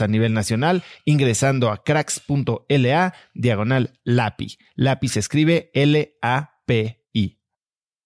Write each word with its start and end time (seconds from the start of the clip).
a 0.00 0.08
nivel 0.08 0.32
nacional 0.32 0.82
ingresando 1.04 1.70
a 1.70 1.82
cracks.la 1.82 3.14
diagonal 3.34 3.98
LAPI. 4.04 4.58
LAPI 4.76 5.08
se 5.08 5.20
escribe 5.20 5.70
L-A-P-I. 5.74 7.40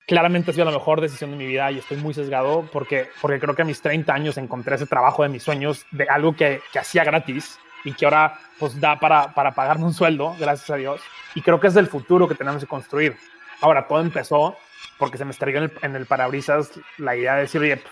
Claramente 0.06 0.50
ha 0.50 0.54
sido 0.54 0.66
la 0.66 0.70
mejor 0.70 1.00
decisión 1.00 1.30
de 1.30 1.36
mi 1.36 1.46
vida 1.46 1.70
y 1.72 1.78
estoy 1.78 1.96
muy 1.96 2.12
sesgado 2.14 2.68
porque, 2.72 3.08
porque 3.20 3.40
creo 3.40 3.54
que 3.54 3.62
a 3.62 3.64
mis 3.64 3.80
30 3.80 4.12
años 4.12 4.36
encontré 4.36 4.76
ese 4.76 4.86
trabajo 4.86 5.22
de 5.22 5.30
mis 5.30 5.42
sueños, 5.42 5.86
de 5.92 6.04
algo 6.04 6.36
que, 6.36 6.60
que 6.72 6.78
hacía 6.78 7.04
gratis 7.04 7.58
y 7.84 7.92
que 7.92 8.04
ahora 8.04 8.38
pues 8.58 8.78
da 8.80 8.98
para, 8.98 9.34
para 9.34 9.54
pagarme 9.54 9.84
un 9.84 9.94
sueldo, 9.94 10.34
gracias 10.38 10.70
a 10.70 10.76
Dios. 10.76 11.00
Y 11.34 11.42
creo 11.42 11.60
que 11.60 11.68
es 11.68 11.76
el 11.76 11.86
futuro 11.86 12.28
que 12.28 12.34
tenemos 12.34 12.60
que 12.60 12.68
construir. 12.68 13.16
Ahora, 13.60 13.86
todo 13.86 14.00
empezó 14.00 14.56
porque 14.98 15.18
se 15.18 15.24
me 15.24 15.32
estrelló 15.32 15.58
en 15.58 15.64
el, 15.64 15.72
en 15.82 15.96
el 15.96 16.06
parabrisas 16.06 16.70
la 16.98 17.16
idea 17.16 17.34
de 17.34 17.42
decir, 17.42 17.60
oye, 17.60 17.82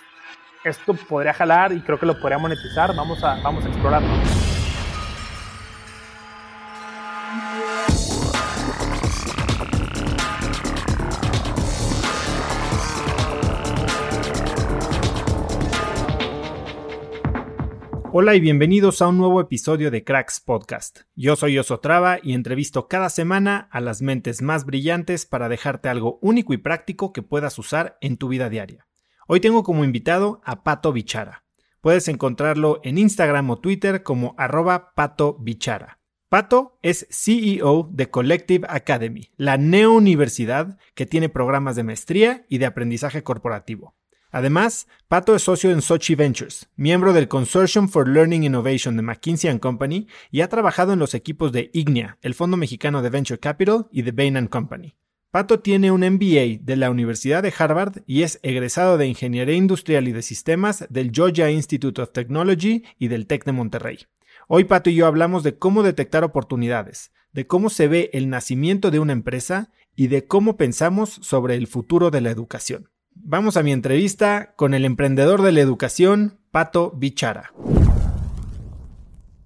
esto 0.65 0.95
podría 0.95 1.33
jalar 1.33 1.73
y 1.73 1.81
creo 1.81 1.99
que 1.99 2.07
lo 2.07 2.19
podría 2.21 2.39
monetizar. 2.39 2.95
Vamos 2.95 3.23
a, 3.25 3.41
vamos 3.43 3.65
a 3.65 3.69
explorarlo. 3.69 4.09
Hola 18.15 18.35
y 18.35 18.41
bienvenidos 18.41 19.01
a 19.01 19.09
un 19.09 19.17
nuevo 19.17 19.41
episodio 19.41 19.91
de 19.91 20.05
Cracks 20.05 20.39
Podcast. 20.39 21.01
Yo 21.17 21.35
soy 21.35 21.59
Osotrava 21.59 22.19
y 22.23 22.35
entrevisto 22.35 22.87
cada 22.87 23.09
semana 23.09 23.69
a 23.73 23.81
las 23.81 24.03
mentes 24.03 24.43
más 24.43 24.67
brillantes 24.67 25.25
para 25.25 25.49
dejarte 25.49 25.89
algo 25.89 26.19
único 26.21 26.53
y 26.53 26.59
práctico 26.59 27.15
que 27.15 27.23
puedas 27.23 27.59
usar 27.59 27.97
en 28.03 28.19
tu 28.19 28.29
vida 28.29 28.51
diaria. 28.51 28.87
Hoy 29.29 29.41
tengo 29.41 29.63
como 29.63 29.85
invitado 29.85 30.41
a 30.45 30.65
Pato 30.65 30.93
Bichara. 30.93 31.45
Puedes 31.81 32.09
encontrarlo 32.09 32.81
en 32.83 32.99
Instagram 32.99 33.51
o 33.51 33.59
Twitter 33.59 34.03
como 34.03 34.35
arroba 34.37 34.95
Pato 34.95 35.37
Bichara. 35.39 36.01
Pato 36.29 36.79
es 36.83 37.07
CEO 37.11 37.89
de 37.93 38.11
Collective 38.11 38.67
Academy, 38.69 39.31
la 39.37 39.59
neouniversidad 39.59 40.79
que 40.95 41.07
tiene 41.07 41.29
programas 41.29 41.77
de 41.77 41.85
maestría 41.85 42.47
y 42.49 42.59
de 42.59 42.67
aprendizaje 42.67 43.23
corporativo. 43.23 43.95
Además, 44.31 44.89
Pato 45.09 45.37
es 45.37 45.43
socio 45.43 45.71
en 45.71 45.83
Sochi 45.83 46.15
Ventures, 46.15 46.71
miembro 46.75 47.13
del 47.13 47.29
Consortium 47.29 47.89
for 47.89 48.09
Learning 48.09 48.45
Innovation 48.45 48.97
de 48.97 49.03
McKinsey⁇ 49.03 49.51
Company 49.61 50.09
y 50.31 50.41
ha 50.41 50.49
trabajado 50.49 50.95
en 50.95 50.99
los 50.99 51.15
equipos 51.15 51.53
de 51.53 51.71
IGNIA, 51.75 52.19
el 52.23 52.35
Fondo 52.35 52.57
Mexicano 52.57 53.03
de 53.03 53.11
Venture 53.11 53.39
Capital 53.39 53.87
y 53.93 54.03
de 54.03 54.13
Bain⁇ 54.13 54.35
Company. 54.49 54.97
Pato 55.33 55.61
tiene 55.61 55.91
un 55.91 56.03
MBA 56.03 56.59
de 56.61 56.77
la 56.77 56.91
Universidad 56.91 57.43
de 57.43 57.55
Harvard 57.59 58.03
y 58.07 58.21
es 58.21 58.39
egresado 58.43 58.99
de 58.99 59.07
Ingeniería 59.07 59.55
Industrial 59.55 60.07
y 60.07 60.13
de 60.13 60.21
Sistemas 60.21 60.85
del 60.91 61.11
Georgia 61.11 61.51
Institute 61.51 62.03
of 62.03 62.13
Technology 62.13 62.85
y 62.99 63.09
del 63.09 63.27
TEC 63.27 63.47
de 63.47 63.53
Monterrey. 63.53 64.01
Hoy 64.47 64.65
Pato 64.65 64.91
y 64.91 64.95
yo 64.95 65.07
hablamos 65.07 65.43
de 65.43 65.57
cómo 65.57 65.83
detectar 65.83 66.23
oportunidades, 66.23 67.13
de 67.33 67.47
cómo 67.47 67.71
se 67.71 67.89
ve 67.89 68.11
el 68.13 68.29
nacimiento 68.29 68.91
de 68.91 68.99
una 68.99 69.15
empresa 69.15 69.71
y 69.97 70.09
de 70.09 70.27
cómo 70.27 70.59
pensamos 70.59 71.19
sobre 71.23 71.55
el 71.55 71.67
futuro 71.67 72.11
de 72.11 72.21
la 72.21 72.31
educación. 72.31 72.91
Vamos 73.15 73.57
a 73.57 73.63
mi 73.63 73.73
entrevista 73.73 74.53
con 74.55 74.75
el 74.75 74.85
emprendedor 74.85 75.41
de 75.41 75.53
la 75.53 75.61
educación, 75.61 76.41
Pato 76.51 76.91
Bichara. 76.91 77.55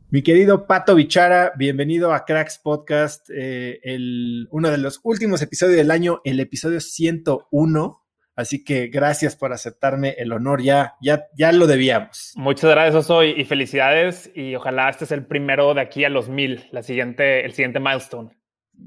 Mi 0.09 0.23
querido 0.23 0.69
Pato 0.69 0.95
Bichara, 0.95 1.53
bienvenido 1.57 2.15
a 2.15 2.25
Cracks 2.25 2.61
Podcast, 2.63 3.29
eh, 3.29 3.81
el, 3.83 4.47
uno 4.53 4.71
de 4.71 4.79
los 4.79 5.01
últimos 5.03 5.43
episodios 5.43 5.77
del 5.77 5.91
año, 5.91 6.21
el 6.23 6.39
episodio 6.39 6.79
101. 6.81 8.05
Así 8.37 8.63
que 8.63 8.87
gracias 8.87 9.35
por 9.35 9.53
aceptarme 9.53 10.15
el 10.19 10.31
honor, 10.31 10.63
ya, 10.63 10.95
ya, 11.03 11.27
ya 11.37 11.51
lo 11.51 11.67
debíamos. 11.67 12.35
Muchas 12.37 12.71
gracias, 12.71 13.11
hoy 13.11 13.35
y 13.37 13.45
felicidades. 13.47 14.31
Y 14.33 14.55
ojalá 14.55 14.89
este 14.91 15.07
sea 15.07 15.17
el 15.17 15.27
primero 15.27 15.75
de 15.75 15.81
aquí 15.81 16.05
a 16.05 16.09
los 16.09 16.29
mil, 16.29 16.69
la 16.71 16.85
siguiente, 16.85 17.45
el 17.45 17.53
siguiente 17.53 17.81
milestone. 17.81 18.31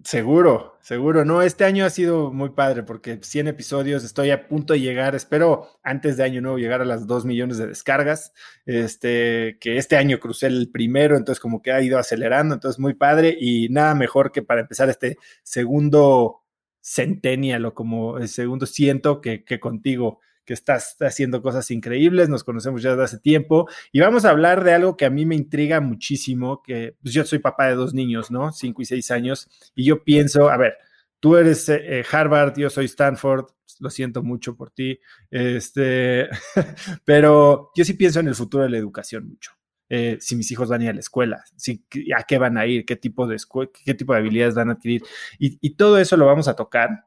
Seguro, 0.04 0.78
seguro. 0.82 1.26
No, 1.26 1.42
este 1.42 1.66
año 1.66 1.84
ha 1.84 1.90
sido 1.90 2.32
muy 2.32 2.50
padre 2.52 2.84
porque 2.84 3.20
100 3.22 3.48
episodios, 3.48 4.04
estoy 4.04 4.30
a 4.30 4.48
punto 4.48 4.74
de 4.74 4.80
llegar, 4.80 5.16
espero 5.16 5.68
antes 5.84 6.16
de 6.16 6.24
año 6.24 6.42
nuevo 6.42 6.58
llegar 6.58 6.82
a 6.82 6.86
las 6.86 7.08
2 7.08 7.26
millones 7.26 7.58
de 7.58 7.68
descargas. 7.68 8.32
Este, 8.66 9.58
que 9.60 9.78
este 9.78 9.98
año 9.98 10.20
crucé 10.20 10.48
el 10.48 10.70
primero, 10.72 11.18
entonces 11.18 11.40
como 11.40 11.62
que 11.62 11.72
ha 11.72 11.82
ido 11.82 11.98
acelerando, 11.98 12.54
entonces 12.54 12.80
muy 12.80 12.94
padre 12.94 13.36
y 13.40 13.70
nada 13.70 13.96
mejor 13.96 14.32
que 14.32 14.44
para 14.44 14.62
empezar 14.62 14.90
este 14.90 15.18
segundo 15.44 16.44
centennial 16.82 17.66
o 17.66 17.74
como 17.74 18.20
el 18.20 18.30
segundo 18.30 18.68
ciento 18.68 19.22
que, 19.22 19.44
que 19.44 19.60
contigo 19.60 20.20
que 20.50 20.54
estás 20.56 20.98
haciendo 21.02 21.44
cosas 21.44 21.70
increíbles, 21.70 22.28
nos 22.28 22.44
conocemos 22.44 22.82
ya 22.82 22.90
desde 22.90 23.04
hace 23.04 23.20
tiempo 23.20 23.70
y 23.92 24.00
vamos 24.00 24.26
a 24.26 24.32
hablar 24.32 24.64
de 24.64 24.74
algo 24.74 24.98
que 24.98 25.06
a 25.06 25.12
mí 25.12 25.24
me 25.24 25.36
intriga 25.36 25.80
muchísimo, 25.80 26.64
que 26.64 26.96
pues, 27.04 27.14
yo 27.14 27.24
soy 27.24 27.38
papá 27.38 27.68
de 27.68 27.76
dos 27.76 27.94
niños, 27.94 28.32
¿no? 28.32 28.52
Cinco 28.52 28.82
y 28.82 28.86
seis 28.86 29.12
años, 29.12 29.48
y 29.76 29.84
yo 29.84 30.04
pienso, 30.04 30.50
a 30.50 30.58
ver, 30.58 30.74
tú 31.20 31.38
eres 31.38 31.70
eh, 31.70 32.04
Harvard, 32.12 32.58
yo 32.58 32.72
soy 32.72 32.86
Stanford, 32.86 33.46
lo 33.80 33.92
siento 33.92 34.24
mucho 34.24 34.58
por 34.58 34.72
ti, 34.72 35.00
este, 35.30 36.28
pero 37.06 37.70
yo 37.76 37.86
sí 37.86 37.94
pienso 37.94 38.20
en 38.20 38.30
el 38.30 38.34
futuro 38.34 38.64
de 38.64 38.72
la 38.72 38.78
educación 38.80 39.30
mucho. 39.30 39.52
Eh, 39.88 40.18
si 40.20 40.36
mis 40.36 40.50
hijos 40.50 40.70
van 40.70 40.82
a 40.82 40.86
ir 40.86 40.90
a 40.90 40.94
la 40.94 41.00
escuela, 41.00 41.44
si, 41.58 41.86
a 42.18 42.24
qué 42.24 42.40
van 42.40 42.58
a 42.58 42.66
ir, 42.66 42.88
qué 42.88 42.96
tipo 42.96 43.28
de, 43.28 43.38
qué 43.86 43.94
tipo 43.94 44.14
de 44.14 44.20
habilidades 44.20 44.56
van 44.56 44.70
a 44.70 44.74
adquirir. 44.74 45.04
Y, 45.38 45.76
todo 45.76 46.00
eso 46.00 46.18
lo 46.18 46.26
vamos 46.26 46.48
a 46.48 46.56
tocar. 46.56 47.06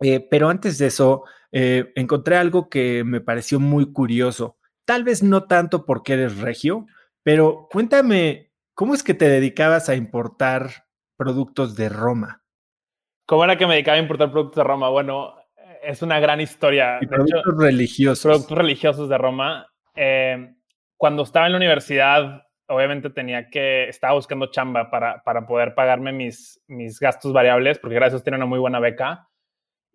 Eh, 0.00 0.24
pero 0.30 0.48
antes 0.48 0.78
de 0.78 0.86
eso, 0.86 1.24
eh, 1.58 1.90
encontré 1.94 2.36
algo 2.36 2.68
que 2.68 3.02
me 3.02 3.22
pareció 3.22 3.58
muy 3.58 3.90
curioso. 3.90 4.58
Tal 4.84 5.04
vez 5.04 5.22
no 5.22 5.44
tanto 5.44 5.86
porque 5.86 6.12
eres 6.12 6.36
regio, 6.36 6.84
pero 7.22 7.66
cuéntame, 7.70 8.52
¿cómo 8.74 8.92
es 8.92 9.02
que 9.02 9.14
te 9.14 9.26
dedicabas 9.26 9.88
a 9.88 9.94
importar 9.94 10.84
productos 11.16 11.74
de 11.74 11.88
Roma? 11.88 12.44
¿Cómo 13.24 13.42
era 13.42 13.56
que 13.56 13.66
me 13.66 13.72
dedicaba 13.72 13.96
a 13.96 14.02
importar 14.02 14.30
productos 14.30 14.56
de 14.56 14.64
Roma? 14.64 14.90
Bueno, 14.90 15.34
es 15.82 16.02
una 16.02 16.20
gran 16.20 16.42
historia. 16.42 16.98
productos 17.08 17.56
religiosos. 17.56 18.22
Productos 18.22 18.58
religiosos 18.58 19.08
de 19.08 19.16
Roma. 19.16 19.66
Eh, 19.94 20.56
cuando 20.98 21.22
estaba 21.22 21.46
en 21.46 21.52
la 21.52 21.58
universidad, 21.58 22.42
obviamente 22.68 23.08
tenía 23.08 23.48
que, 23.48 23.88
estaba 23.88 24.12
buscando 24.12 24.50
chamba 24.50 24.90
para, 24.90 25.22
para 25.24 25.46
poder 25.46 25.74
pagarme 25.74 26.12
mis, 26.12 26.62
mis 26.66 27.00
gastos 27.00 27.32
variables, 27.32 27.78
porque 27.78 27.94
gracias 27.94 28.12
a 28.12 28.16
Dios 28.16 28.24
tiene 28.24 28.36
una 28.36 28.44
muy 28.44 28.58
buena 28.58 28.78
beca. 28.78 29.30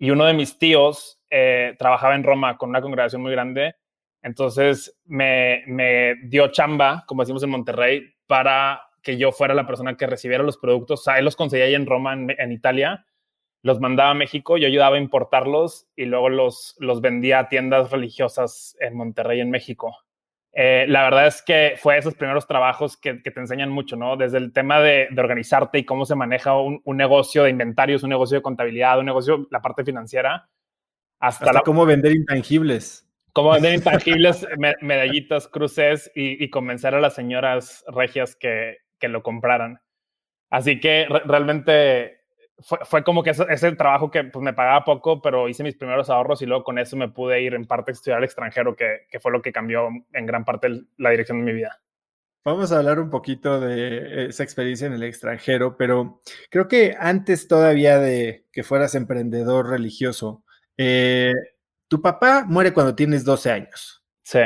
Y 0.01 0.09
uno 0.09 0.25
de 0.25 0.33
mis 0.33 0.57
tíos 0.57 1.21
eh, 1.29 1.75
trabajaba 1.77 2.15
en 2.15 2.23
Roma 2.23 2.57
con 2.57 2.69
una 2.69 2.81
congregación 2.81 3.21
muy 3.21 3.31
grande. 3.31 3.75
Entonces 4.23 4.99
me, 5.05 5.61
me 5.67 6.15
dio 6.23 6.47
chamba, 6.47 7.03
como 7.05 7.21
decimos 7.21 7.43
en 7.43 7.51
Monterrey, 7.51 8.11
para 8.25 8.81
que 9.03 9.19
yo 9.19 9.31
fuera 9.31 9.53
la 9.53 9.67
persona 9.67 9.95
que 9.97 10.07
recibiera 10.07 10.43
los 10.43 10.57
productos. 10.57 11.01
O 11.01 11.03
sea, 11.03 11.19
él 11.19 11.25
los 11.25 11.35
conseguía 11.35 11.65
ahí 11.65 11.75
en 11.75 11.85
Roma, 11.85 12.13
en, 12.13 12.51
Italia, 12.51 13.05
los 13.61 13.79
mandaba 13.79 14.09
a 14.09 14.15
México, 14.15 14.57
yo 14.57 14.65
ayudaba 14.65 14.95
a 14.95 14.99
importarlos 14.99 15.87
y 15.95 16.05
luego 16.05 16.29
los, 16.29 16.75
los 16.79 16.99
vendía 17.01 17.37
a 17.37 17.47
tiendas 17.47 17.91
religiosas 17.91 18.75
en 18.79 18.95
Monterrey, 18.95 19.39
en 19.39 19.51
México. 19.51 19.95
Eh, 20.53 20.85
la 20.89 21.03
verdad 21.03 21.27
es 21.27 21.41
que 21.41 21.75
fue 21.77 21.97
esos 21.97 22.13
primeros 22.15 22.45
trabajos 22.45 22.97
que, 22.97 23.13
te 23.15 23.39
enseñan 23.39 23.69
mucho, 23.69 23.95
¿no? 23.95 24.17
Desde 24.17 24.37
el 24.37 24.51
tema 24.51 24.81
de, 24.81 25.07
organizarte 25.17 25.79
y 25.79 25.85
cómo 25.85 26.05
se 26.05 26.15
maneja 26.15 26.55
un, 26.57 26.81
negocio 26.85 27.43
de 27.43 27.51
inventarios, 27.51 28.03
un 28.03 28.09
negocio 28.09 28.37
de 28.37 28.41
contabilidad, 28.41 28.99
un 28.99 29.05
negocio, 29.05 29.47
la 29.49 29.61
parte 29.61 29.85
financiera, 29.85 30.49
hasta, 31.19 31.61
cómo 31.61 31.85
vender 31.85 32.13
intangibles. 32.13 33.07
Cómo 33.31 33.51
vender 33.51 33.73
intangibles, 33.75 34.45
medallitas, 34.81 35.47
cruces 35.47 36.11
y, 36.15 36.49
convencer 36.49 36.95
a 36.95 36.99
las 36.99 37.15
señoras 37.15 37.85
regias 37.87 38.35
que, 38.35 38.77
que 38.99 39.07
lo 39.07 39.23
compraran. 39.23 39.79
Así 40.49 40.81
que 40.81 41.07
realmente 41.25 42.20
fue, 42.61 43.03
como 43.03 43.23
que 43.23 43.31
ese, 43.31 43.71
trabajo 43.73 44.11
que 44.11 44.23
pues, 44.23 44.43
me 44.43 44.53
pagaba 44.53 44.83
poco, 44.83 45.21
pero 45.21 45.49
hice 45.49 45.63
mis 45.63 45.75
primeros 45.75 46.09
ahorros 46.09 46.41
y 46.41 46.45
luego 46.45 46.63
con 46.63 46.79
eso 46.79 46.95
me 46.95 47.09
pude 47.09 47.41
ir 47.41 47.53
en 47.53 47.65
parte 47.65 47.91
a 47.91 47.93
estudiar 47.93 48.17
al 48.17 48.23
extranjero, 48.23 48.75
que, 48.75 49.07
que 49.09 49.19
fue 49.19 49.31
lo 49.31 49.41
que 49.41 49.51
cambió 49.51 49.89
en 50.13 50.25
gran 50.25 50.45
parte 50.45 50.69
la 50.97 51.09
dirección 51.09 51.39
de 51.39 51.45
mi 51.45 51.53
vida. 51.53 51.81
Vamos 52.43 52.71
a 52.71 52.79
hablar 52.79 52.99
un 52.99 53.11
poquito 53.11 53.59
de 53.59 54.25
esa 54.25 54.43
experiencia 54.43 54.87
en 54.87 54.93
el 54.93 55.03
extranjero, 55.03 55.77
pero 55.77 56.21
creo 56.49 56.67
que 56.67 56.95
antes 56.99 57.47
todavía 57.47 57.99
de 57.99 58.47
que 58.51 58.63
fueras 58.63 58.95
emprendedor 58.95 59.69
religioso, 59.69 60.43
eh, 60.75 61.33
tu 61.87 62.01
papá 62.01 62.45
muere 62.47 62.73
cuando 62.73 62.95
tienes 62.95 63.23
12 63.25 63.51
años. 63.51 64.03
Sí. 64.23 64.39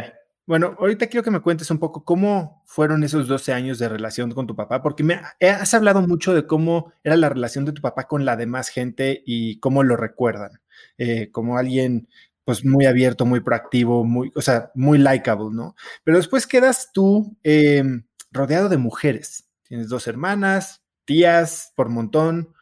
Bueno, 0.48 0.76
ahorita 0.80 1.08
quiero 1.08 1.24
que 1.24 1.32
me 1.32 1.40
cuentes 1.42 1.72
un 1.72 1.80
poco 1.80 2.06
cómo 2.06 2.62
fueron 2.68 3.04
esos 3.04 3.28
12 3.28 3.52
años 3.52 3.80
de 3.80 3.90
relación 3.90 4.32
con 4.32 4.46
tu 4.46 4.56
papá, 4.56 4.84
porque 4.84 5.04
me 5.04 5.20
has 5.42 5.74
hablado 5.74 6.02
mucho 6.08 6.36
de 6.36 6.46
cómo 6.46 6.94
era 7.04 7.16
la 7.16 7.30
relación 7.30 7.66
de 7.66 7.72
tu 7.72 7.82
papá 7.82 8.08
con 8.08 8.26
la 8.26 8.36
demás 8.36 8.70
gente 8.70 9.24
y 9.26 9.60
cómo 9.60 9.84
lo 9.84 9.98
recuerdan, 9.98 10.62
eh, 11.00 11.32
como 11.32 11.58
alguien 11.58 12.08
pues 12.44 12.64
muy 12.64 12.86
abierto, 12.86 13.26
muy 13.26 13.40
proactivo, 13.40 14.04
muy, 14.04 14.32
o 14.36 14.42
sea, 14.42 14.72
muy 14.76 15.00
likable, 15.00 15.50
¿no? 15.52 15.76
Pero 16.04 16.18
después 16.18 16.46
quedas 16.46 16.92
tú 16.94 17.36
em, 17.44 18.06
rodeado 18.32 18.70
de 18.70 18.78
mujeres. 18.78 19.50
Tienes 19.64 19.90
dos 19.90 20.06
hermanas, 20.08 20.84
tías 21.06 21.74
por 21.76 21.90
montón. 21.90 22.54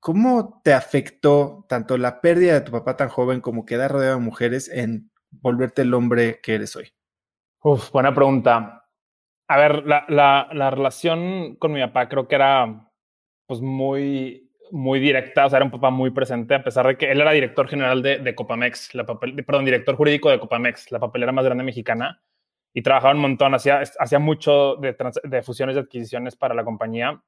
¿Cómo 0.00 0.60
te 0.64 0.72
afectó 0.74 1.66
tanto 1.68 1.98
la 1.98 2.20
pérdida 2.20 2.54
de 2.54 2.60
tu 2.60 2.70
papá 2.72 2.96
tan 2.96 3.08
joven 3.08 3.40
como 3.40 3.66
quedar 3.66 3.90
rodeado 3.90 4.16
de 4.18 4.24
mujeres 4.24 4.68
en 4.68 5.10
volverte 5.30 5.82
el 5.82 5.94
hombre 5.94 6.40
que 6.40 6.54
eres 6.54 6.76
hoy? 6.76 6.92
Uf, 7.64 7.92
buena 7.92 8.12
pregunta. 8.12 8.88
A 9.48 9.56
ver, 9.56 9.86
la, 9.86 10.04
la, 10.08 10.48
la, 10.52 10.70
relación 10.70 11.56
con 11.56 11.72
mi 11.72 11.80
papá 11.80 12.08
creo 12.08 12.26
que 12.26 12.34
era 12.34 12.90
pues 13.46 13.60
muy, 13.60 14.50
muy 14.72 14.98
directa, 14.98 15.46
o 15.46 15.50
sea, 15.50 15.58
era 15.58 15.66
un 15.66 15.70
papá 15.70 15.90
muy 15.90 16.10
presente, 16.10 16.54
a 16.56 16.64
pesar 16.64 16.86
de 16.86 16.96
que 16.96 17.10
él 17.12 17.20
era 17.20 17.30
director 17.32 17.68
general 17.68 18.02
de, 18.02 18.18
de 18.18 18.34
Copamex, 18.34 18.94
la 18.94 19.06
papel, 19.06 19.44
perdón, 19.44 19.64
director 19.64 19.94
jurídico 19.94 20.30
de 20.30 20.40
Copamex, 20.40 20.90
la 20.90 20.98
papelera 20.98 21.30
más 21.30 21.44
grande 21.44 21.62
mexicana, 21.62 22.20
y 22.74 22.82
trabajaba 22.82 23.14
un 23.14 23.20
montón, 23.20 23.54
hacía, 23.54 23.82
hacía 23.98 24.18
mucho 24.18 24.76
de, 24.76 24.96
de 25.24 25.42
fusiones 25.42 25.76
y 25.76 25.80
adquisiciones 25.80 26.34
para 26.34 26.54
la 26.54 26.64
compañía, 26.64 27.22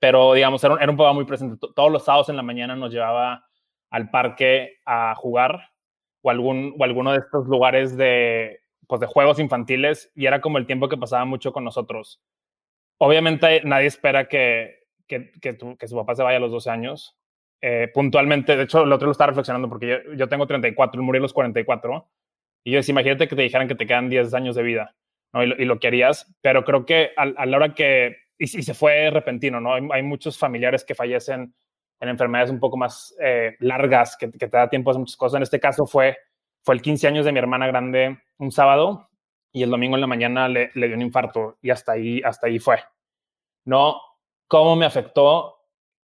pero 0.00 0.32
digamos, 0.34 0.64
era 0.64 0.74
un, 0.74 0.82
era 0.82 0.90
un 0.90 0.96
papá 0.96 1.12
muy 1.12 1.26
presente. 1.26 1.64
Todos 1.74 1.92
los 1.92 2.04
sábados 2.04 2.28
en 2.28 2.36
la 2.36 2.42
mañana 2.42 2.74
nos 2.74 2.92
llevaba 2.92 3.46
al 3.90 4.10
parque 4.10 4.78
a 4.84 5.14
jugar 5.14 5.70
o, 6.22 6.30
algún, 6.30 6.74
o 6.78 6.84
alguno 6.84 7.12
de 7.12 7.18
estos 7.18 7.46
lugares 7.46 7.96
de, 7.96 8.63
pues, 8.86 9.00
de 9.00 9.06
juegos 9.06 9.38
infantiles 9.38 10.10
y 10.14 10.26
era 10.26 10.40
como 10.40 10.58
el 10.58 10.66
tiempo 10.66 10.88
que 10.88 10.96
pasaba 10.96 11.24
mucho 11.24 11.52
con 11.52 11.64
nosotros. 11.64 12.22
Obviamente 12.98 13.62
nadie 13.64 13.86
espera 13.86 14.28
que, 14.28 14.84
que, 15.06 15.32
que, 15.40 15.88
su 15.88 15.96
papá 15.96 16.14
se 16.14 16.22
vaya 16.22 16.38
a 16.38 16.40
los 16.40 16.50
12 16.50 16.70
años. 16.70 17.16
Eh, 17.60 17.90
puntualmente, 17.92 18.56
de 18.56 18.64
hecho, 18.64 18.82
el 18.82 18.92
otro 18.92 19.06
lo 19.06 19.12
estaba 19.12 19.28
reflexionando 19.28 19.68
porque 19.68 19.88
yo, 19.88 20.14
yo 20.14 20.28
tengo 20.28 20.46
34, 20.46 21.00
él 21.00 21.04
murió 21.04 21.20
a 21.20 21.22
los 21.22 21.32
44. 21.32 22.08
Y 22.64 22.72
yo 22.72 22.78
decía, 22.78 22.92
imagínate 22.92 23.28
que 23.28 23.36
te 23.36 23.42
dijeran 23.42 23.68
que 23.68 23.74
te 23.74 23.86
quedan 23.86 24.08
10 24.08 24.32
años 24.34 24.56
de 24.56 24.62
vida 24.62 24.94
¿no? 25.32 25.42
y, 25.42 25.46
lo, 25.46 25.56
y 25.56 25.64
lo 25.64 25.78
querías, 25.78 26.34
pero 26.40 26.64
creo 26.64 26.86
que 26.86 27.10
a, 27.16 27.22
a 27.22 27.46
la 27.46 27.56
hora 27.56 27.74
que, 27.74 28.16
y, 28.38 28.44
y, 28.44 28.62
se 28.62 28.74
fue 28.74 29.10
repentino, 29.10 29.60
¿no? 29.60 29.74
Hay, 29.74 29.86
hay, 29.92 30.02
muchos 30.02 30.38
familiares 30.38 30.84
que 30.84 30.94
fallecen 30.94 31.54
en 32.00 32.08
enfermedades 32.08 32.50
un 32.50 32.60
poco 32.60 32.76
más 32.76 33.14
eh, 33.20 33.56
largas, 33.60 34.16
que, 34.16 34.30
que, 34.30 34.48
te 34.48 34.56
da 34.56 34.68
tiempo 34.68 34.90
a 34.90 34.92
hacer 34.92 35.00
muchas 35.00 35.16
cosas. 35.16 35.36
En 35.36 35.42
este 35.42 35.60
caso 35.60 35.86
fue 35.86 36.16
fue 36.64 36.74
el 36.74 36.82
15 36.82 37.06
años 37.06 37.24
de 37.24 37.32
mi 37.32 37.38
hermana 37.38 37.66
grande 37.66 38.18
un 38.38 38.50
sábado 38.50 39.10
y 39.52 39.62
el 39.62 39.70
domingo 39.70 39.96
en 39.96 40.00
la 40.00 40.06
mañana 40.06 40.48
le, 40.48 40.70
le 40.74 40.86
dio 40.86 40.96
un 40.96 41.02
infarto 41.02 41.58
y 41.62 41.70
hasta 41.70 41.92
ahí, 41.92 42.20
hasta 42.24 42.46
ahí 42.46 42.58
fue. 42.58 42.78
No, 43.66 44.00
¿cómo 44.48 44.74
me 44.74 44.86
afectó? 44.86 45.58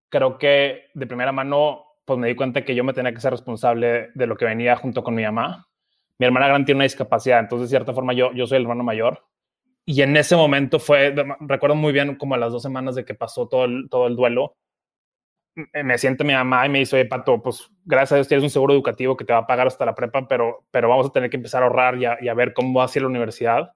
Creo 0.10 0.38
que 0.38 0.88
de 0.94 1.08
primera 1.08 1.32
mano, 1.32 1.86
pues 2.06 2.20
me 2.20 2.28
di 2.28 2.36
cuenta 2.36 2.64
que 2.64 2.76
yo 2.76 2.84
me 2.84 2.94
tenía 2.94 3.14
que 3.14 3.22
ser 3.22 3.32
responsable 3.32 4.10
de 4.14 4.28
lo 4.28 4.36
que 4.36 4.46
venía 4.46 4.76
junto 4.76 5.02
con 5.02 5.16
mi 5.16 5.24
mamá. 5.24 5.68
Mi 6.18 6.26
hermana 6.26 6.48
grande 6.48 6.66
tiene 6.66 6.80
una 6.80 6.84
discapacidad, 6.84 7.40
entonces 7.40 7.70
de 7.70 7.78
cierta 7.78 7.94
forma 7.94 8.14
yo, 8.14 8.34
yo 8.34 8.46
soy 8.46 8.58
el 8.58 8.64
hermano 8.64 8.84
mayor. 8.84 9.24
Y 9.86 10.02
en 10.02 10.16
ese 10.18 10.36
momento 10.36 10.78
fue, 10.78 11.16
recuerdo 11.40 11.76
muy 11.76 11.94
bien 11.94 12.16
como 12.16 12.36
a 12.36 12.38
las 12.38 12.52
dos 12.52 12.62
semanas 12.62 12.96
de 12.96 13.06
que 13.06 13.16
pasó 13.16 13.48
todo 13.48 13.66
todo 13.90 14.08
el 14.08 14.16
duelo, 14.16 14.58
me 15.74 15.98
siente 15.98 16.24
mi 16.24 16.34
mamá 16.34 16.66
y 16.66 16.70
me 16.70 16.80
dice, 16.80 16.96
oye, 16.96 17.06
Pato, 17.06 17.42
pues 17.42 17.70
gracias 17.86 18.14
a 18.14 18.16
Dios 18.16 18.28
tienes 18.28 18.44
un 18.44 18.50
seguro 18.50 18.74
educativo 18.74 19.18
que 19.18 19.26
te 19.26 19.34
va 19.34 19.40
a 19.40 19.48
pagar 19.48 19.68
hasta 19.68 19.86
la 19.86 19.96
prepa, 19.96 20.28
pero, 20.28 20.66
pero 20.72 20.90
vamos 20.90 21.08
a 21.08 21.12
tener 21.12 21.30
que 21.30 21.38
empezar 21.38 21.64
a 21.64 21.68
ahorrar 21.68 21.98
y 21.98 22.06
a, 22.06 22.34
ver 22.34 22.54
cómo 22.54 22.80
va 22.80 22.86
a 22.86 22.88
ser 22.88 23.04
la 23.04 23.08
universidad. 23.10 23.74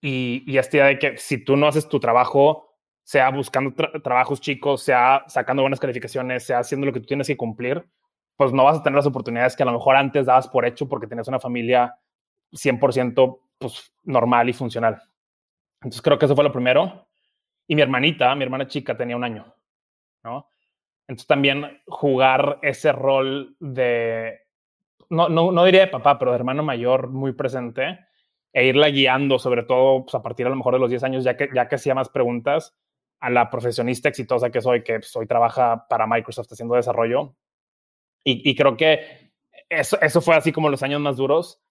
Y, 0.00 0.44
y 0.46 0.58
esta 0.58 0.76
idea 0.76 0.86
de 0.86 0.98
que 0.98 1.16
si 1.18 1.44
tú 1.44 1.56
no 1.56 1.66
haces 1.66 1.88
tu 1.88 2.00
trabajo, 2.00 2.72
sea 3.04 3.30
buscando 3.30 3.74
tra 3.74 3.90
trabajos 4.02 4.40
chicos, 4.40 4.82
sea 4.82 5.24
sacando 5.26 5.62
buenas 5.62 5.80
calificaciones, 5.80 6.44
sea 6.44 6.58
haciendo 6.60 6.86
lo 6.86 6.92
que 6.92 7.00
tú 7.00 7.06
tienes 7.06 7.26
que 7.26 7.36
cumplir, 7.36 7.84
pues 8.36 8.52
no 8.52 8.64
vas 8.64 8.78
a 8.78 8.82
tener 8.82 8.96
las 8.96 9.06
oportunidades 9.06 9.56
que 9.56 9.62
a 9.62 9.66
lo 9.66 9.72
mejor 9.72 9.96
antes 9.96 10.26
dabas 10.26 10.48
por 10.48 10.64
hecho 10.64 10.88
porque 10.88 11.06
tenías 11.06 11.28
una 11.28 11.40
familia 11.40 11.96
100% 12.52 13.40
pues, 13.58 13.92
normal 14.04 14.48
y 14.48 14.52
funcional. 14.52 15.02
Entonces 15.80 16.02
creo 16.02 16.18
que 16.18 16.26
eso 16.26 16.34
fue 16.34 16.44
lo 16.44 16.52
primero. 16.52 17.08
Y 17.66 17.74
mi 17.74 17.82
hermanita, 17.82 18.34
mi 18.34 18.44
hermana 18.44 18.66
chica, 18.66 18.96
tenía 18.96 19.16
un 19.16 19.24
año, 19.24 19.54
¿no? 20.24 20.48
Entonces 21.12 21.26
también 21.26 21.82
jugar 21.86 22.58
ese 22.62 22.90
rol 22.90 23.54
de, 23.60 24.40
no, 25.10 25.28
no, 25.28 25.52
no, 25.52 25.64
diría 25.66 25.82
de 25.82 25.88
papá, 25.88 26.18
pero 26.18 26.30
de 26.30 26.38
hermano 26.38 26.62
mayor 26.62 27.10
muy 27.10 27.32
presente 27.32 27.98
e 28.50 28.64
irla 28.64 28.88
guiando, 28.88 29.38
sobre 29.38 29.62
todo 29.62 30.06
pues, 30.06 30.14
a 30.14 30.22
partir 30.22 30.46
a 30.46 30.48
lo 30.48 30.56
mejor 30.56 30.72
de 30.72 30.80
los 30.80 30.88
10 30.88 31.04
años, 31.04 31.22
ya 31.22 31.36
que, 31.36 31.50
ya 31.54 31.68
que 31.68 31.74
hacía 31.74 31.94
más 31.94 32.08
preguntas 32.08 32.74
a 33.20 33.28
la 33.28 33.50
profesionista 33.50 34.08
exitosa 34.08 34.48
que 34.48 34.62
soy, 34.62 34.82
que 34.82 35.00
pues, 35.00 35.14
hoy 35.14 35.26
trabaja 35.26 35.86
para 35.86 36.06
Microsoft 36.06 36.50
haciendo 36.50 36.76
desarrollo. 36.76 37.36
Y, 38.24 38.48
y 38.50 38.56
creo 38.56 38.78
que 38.78 39.34
eso, 39.68 40.00
eso 40.00 40.22
fue 40.22 40.34
así 40.34 40.50
como 40.50 40.70
los 40.70 40.82
años 40.82 41.02
más 41.02 41.18
duros. 41.18 41.62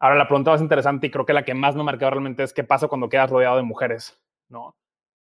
Ahora 0.00 0.16
la 0.16 0.28
pregunta 0.28 0.50
más 0.50 0.60
interesante 0.60 1.06
y 1.06 1.10
creo 1.10 1.24
que 1.24 1.32
la 1.32 1.46
que 1.46 1.54
más 1.54 1.74
me 1.76 1.82
marcado 1.82 2.10
realmente 2.10 2.42
es 2.42 2.52
qué 2.52 2.62
pasa 2.62 2.88
cuando 2.88 3.08
quedas 3.08 3.30
rodeado 3.30 3.56
de 3.56 3.62
mujeres, 3.62 4.22
¿no? 4.50 4.76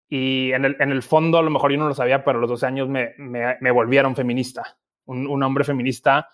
Y 0.09 0.51
en 0.51 0.65
el, 0.65 0.77
en 0.79 0.91
el 0.91 1.01
fondo, 1.01 1.37
a 1.37 1.41
lo 1.41 1.49
mejor 1.49 1.71
yo 1.71 1.77
no 1.77 1.87
lo 1.87 1.93
sabía, 1.93 2.23
pero 2.23 2.37
a 2.37 2.41
los 2.41 2.49
12 2.49 2.65
años 2.65 2.89
me, 2.89 3.13
me, 3.17 3.57
me 3.59 3.71
volvieron 3.71 4.15
feminista, 4.15 4.77
un, 5.05 5.27
un, 5.27 5.41
hombre 5.43 5.63
feminista, 5.63 6.29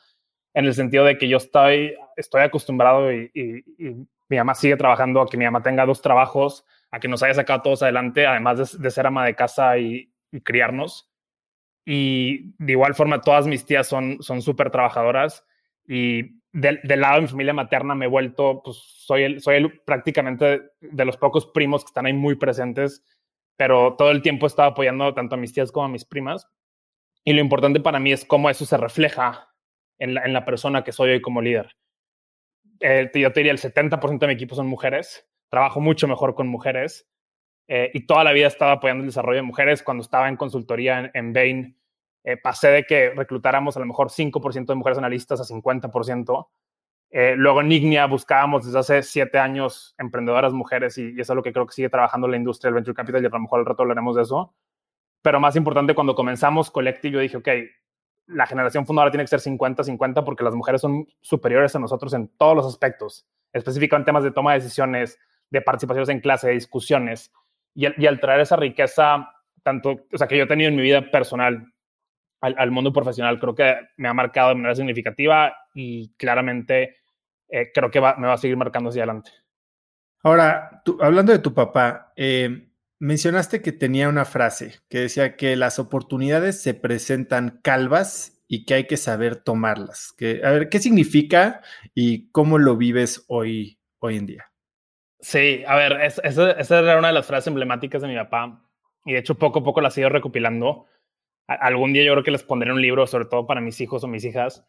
en 0.53 0.65
el 0.65 0.73
sentido 0.73 1.05
de 1.05 1.17
que 1.17 1.29
yo 1.29 1.37
estoy, 1.37 1.95
estoy 2.17 2.41
acostumbrado 2.41 3.11
y, 3.13 3.31
y, 3.33 3.87
y, 3.87 4.07
mi 4.27 4.37
mamá 4.37 4.53
sigue 4.53 4.77
trabajando, 4.77 5.21
a 5.21 5.27
que 5.27 5.37
mi 5.37 5.45
mamá 5.45 5.63
tenga 5.63 5.85
dos 5.85 6.01
trabajos, 6.01 6.65
a 6.91 6.99
que 6.99 7.07
nos 7.07 7.23
haya 7.23 7.33
sacado 7.33 7.63
todos 7.63 7.81
adelante, 7.81 8.27
además 8.27 8.73
de, 8.73 8.83
de 8.83 8.91
ser 8.91 9.07
ama 9.07 9.25
de 9.25 9.35
casa 9.35 9.77
y, 9.77 10.11
y, 10.31 10.41
criarnos. 10.41 11.09
Y 11.83 12.53
de 12.63 12.73
igual 12.73 12.93
forma, 12.93 13.21
todas 13.21 13.47
mis 13.47 13.65
tías 13.65 13.87
son 13.87 14.21
súper 14.21 14.69
trabajadoras 14.69 15.43
y 15.89 16.39
del, 16.51 16.79
del, 16.83 17.01
lado 17.01 17.15
de 17.15 17.21
mi 17.21 17.27
familia 17.27 17.53
materna 17.53 17.95
me 17.95 18.05
he 18.05 18.09
vuelto, 18.09 18.61
pues 18.63 18.77
soy, 18.77 19.23
el, 19.23 19.41
soy 19.41 19.55
el, 19.55 19.79
prácticamente 19.81 20.61
de 20.79 21.05
los 21.05 21.17
pocos 21.17 21.47
primos 21.47 21.83
que 21.83 21.89
están 21.89 22.05
ahí 22.05 22.13
muy 22.13 22.35
presentes 22.35 23.03
pero 23.59 23.95
todo 23.97 24.11
el 24.11 24.21
tiempo 24.21 24.47
estaba 24.47 24.69
apoyando 24.69 25.13
tanto 25.13 25.35
a 25.35 25.37
mis 25.37 25.51
tías 25.51 25.69
como 25.73 25.85
a 25.85 25.89
mis 25.89 26.05
primas. 26.05 26.47
Y 27.25 27.33
lo 27.33 27.41
importante 27.41 27.81
para 27.81 27.99
mí 27.99 28.13
es 28.13 28.23
cómo 28.23 28.49
eso 28.49 28.65
se 28.65 28.77
refleja 28.77 29.49
en 29.97 30.13
la, 30.13 30.23
en 30.23 30.31
la 30.31 30.45
persona 30.45 30.81
que 30.85 30.93
soy 30.93 31.09
hoy 31.09 31.21
como 31.21 31.41
líder. 31.41 31.75
Eh, 32.79 33.11
yo 33.13 33.33
te 33.33 33.41
diría 33.41 33.51
el 33.51 33.59
70% 33.59 34.17
de 34.17 34.27
mi 34.27 34.33
equipo 34.33 34.55
son 34.55 34.67
mujeres, 34.67 35.29
trabajo 35.49 35.81
mucho 35.81 36.07
mejor 36.07 36.35
con 36.35 36.47
mujeres 36.47 37.09
eh, 37.67 37.91
y 37.93 38.05
toda 38.05 38.23
la 38.23 38.31
vida 38.31 38.47
estaba 38.47 38.71
apoyando 38.71 39.01
el 39.01 39.09
desarrollo 39.09 39.39
de 39.39 39.47
mujeres. 39.47 39.83
Cuando 39.83 40.03
estaba 40.03 40.29
en 40.29 40.37
consultoría 40.37 40.99
en, 40.99 41.11
en 41.13 41.33
Bain, 41.33 41.77
eh, 42.23 42.37
pasé 42.37 42.69
de 42.69 42.85
que 42.85 43.09
reclutáramos 43.09 43.75
a 43.75 43.81
lo 43.81 43.87
mejor 43.87 44.09
5% 44.09 44.67
de 44.67 44.75
mujeres 44.75 44.99
analistas 44.99 45.41
a 45.41 45.43
50%. 45.43 46.47
Eh, 47.11 47.33
luego 47.35 47.61
en 47.61 47.71
Ignia 47.71 48.05
buscábamos 48.05 48.65
desde 48.65 48.79
hace 48.79 49.03
siete 49.03 49.39
años 49.39 49.95
emprendedoras 49.97 50.53
mujeres 50.53 50.97
y, 50.99 51.11
y, 51.15 51.21
eso 51.21 51.33
es 51.33 51.35
lo 51.35 51.41
que 51.41 51.51
creo 51.51 51.65
que 51.65 51.73
sigue 51.73 51.89
trabajando 51.89 52.27
la 52.27 52.37
industria 52.37 52.67
del 52.69 52.75
venture 52.75 52.95
capital 52.95 53.23
y 53.23 53.25
a 53.25 53.29
lo 53.29 53.39
mejor 53.39 53.59
al 53.59 53.65
rato 53.65 53.81
hablaremos 53.81 54.15
de 54.15 54.21
eso. 54.21 54.53
Pero 55.21 55.39
más 55.39 55.55
importante, 55.55 55.95
cuando 55.95 56.15
comenzamos 56.15 56.71
Collective, 56.71 57.13
yo 57.13 57.19
dije, 57.19 57.37
ok, 57.37 57.47
la 58.27 58.45
generación 58.45 58.85
fundadora 58.85 59.11
tiene 59.11 59.23
que 59.23 59.37
ser 59.37 59.39
50-50 59.39 60.23
porque 60.23 60.43
las 60.43 60.53
mujeres 60.53 60.81
son 60.81 61.07
superiores 61.19 61.75
a 61.75 61.79
nosotros 61.79 62.13
en 62.13 62.27
todos 62.37 62.55
los 62.55 62.65
aspectos, 62.65 63.27
específicamente 63.51 64.09
en 64.09 64.13
temas 64.13 64.23
de 64.23 64.31
toma 64.31 64.53
de 64.53 64.59
decisiones, 64.59 65.17
de 65.49 65.61
participaciones 65.61 66.09
en 66.09 66.19
clase, 66.19 66.47
de 66.47 66.53
discusiones. 66.53 67.33
Y, 67.73 67.87
y 68.01 68.05
al 68.05 68.19
traer 68.19 68.41
esa 68.41 68.55
riqueza, 68.55 69.31
tanto, 69.63 70.05
o 70.13 70.17
sea, 70.17 70.27
que 70.27 70.37
yo 70.37 70.43
he 70.43 70.47
tenido 70.47 70.69
en 70.69 70.75
mi 70.75 70.83
vida 70.83 71.09
personal 71.09 71.73
al, 72.41 72.55
al 72.57 72.71
mundo 72.71 72.93
profesional, 72.93 73.39
creo 73.39 73.55
que 73.55 73.75
me 73.97 74.07
ha 74.07 74.13
marcado 74.13 74.49
de 74.49 74.55
manera 74.55 74.75
significativa 74.75 75.53
y 75.73 76.13
claramente 76.15 76.98
eh, 77.49 77.71
creo 77.73 77.91
que 77.91 77.99
va, 77.99 78.15
me 78.17 78.27
va 78.27 78.33
a 78.33 78.37
seguir 78.37 78.57
marcando 78.57 78.89
hacia 78.89 79.03
adelante. 79.03 79.31
Ahora, 80.23 80.81
tú, 80.83 80.97
hablando 81.01 81.31
de 81.31 81.39
tu 81.39 81.53
papá, 81.53 82.13
eh, 82.15 82.69
mencionaste 82.99 83.61
que 83.61 83.71
tenía 83.71 84.09
una 84.09 84.25
frase 84.25 84.79
que 84.89 84.99
decía 84.99 85.37
que 85.37 85.55
las 85.55 85.79
oportunidades 85.79 86.61
se 86.61 86.73
presentan 86.73 87.59
calvas 87.63 88.43
y 88.47 88.65
que 88.65 88.73
hay 88.73 88.87
que 88.87 88.97
saber 88.97 89.37
tomarlas. 89.37 90.13
Que, 90.17 90.41
a 90.43 90.51
ver, 90.51 90.69
¿qué 90.69 90.79
significa 90.79 91.61
y 91.93 92.29
cómo 92.31 92.57
lo 92.57 92.75
vives 92.75 93.23
hoy, 93.27 93.79
hoy 93.99 94.17
en 94.17 94.25
día? 94.25 94.51
Sí, 95.21 95.63
a 95.67 95.75
ver, 95.75 96.01
es, 96.01 96.19
esa, 96.23 96.51
esa 96.51 96.79
era 96.79 96.97
una 96.97 97.09
de 97.09 97.13
las 97.13 97.27
frases 97.27 97.47
emblemáticas 97.47 98.01
de 98.01 98.07
mi 98.07 98.15
papá 98.15 98.65
y 99.05 99.13
de 99.13 99.19
hecho 99.19 99.35
poco 99.35 99.59
a 99.59 99.63
poco 99.63 99.81
la 99.81 99.91
sigo 99.91 100.09
recopilando. 100.09 100.85
A, 101.47 101.53
algún 101.55 101.93
día 101.93 102.03
yo 102.03 102.13
creo 102.13 102.23
que 102.23 102.31
les 102.31 102.43
pondré 102.43 102.71
un 102.71 102.81
libro, 102.81 103.05
sobre 103.07 103.25
todo 103.25 103.45
para 103.45 103.61
mis 103.61 103.79
hijos 103.81 104.03
o 104.03 104.07
mis 104.07 104.25
hijas. 104.25 104.65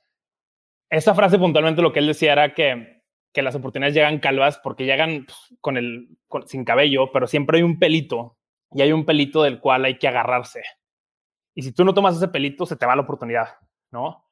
Esa 0.90 1.14
frase 1.14 1.38
puntualmente 1.38 1.82
lo 1.82 1.92
que 1.92 2.00
él 2.00 2.08
decía 2.08 2.32
era 2.32 2.52
que 2.52 3.00
que 3.32 3.42
las 3.42 3.54
oportunidades 3.54 3.94
llegan 3.94 4.18
calvas 4.18 4.58
porque 4.58 4.84
llegan 4.84 5.26
pues, 5.26 5.54
con 5.60 5.76
el, 5.76 6.08
sin 6.46 6.64
cabello, 6.64 7.12
pero 7.12 7.26
siempre 7.26 7.58
hay 7.58 7.62
un 7.62 7.78
pelito 7.78 8.36
y 8.72 8.82
hay 8.82 8.92
un 8.92 9.04
pelito 9.04 9.42
del 9.42 9.60
cual 9.60 9.84
hay 9.84 9.98
que 9.98 10.08
agarrarse. 10.08 10.62
Y 11.54 11.62
si 11.62 11.72
tú 11.72 11.84
no 11.84 11.94
tomas 11.94 12.16
ese 12.16 12.28
pelito, 12.28 12.66
se 12.66 12.76
te 12.76 12.86
va 12.86 12.96
la 12.96 13.02
oportunidad, 13.02 13.48
¿no? 13.90 14.24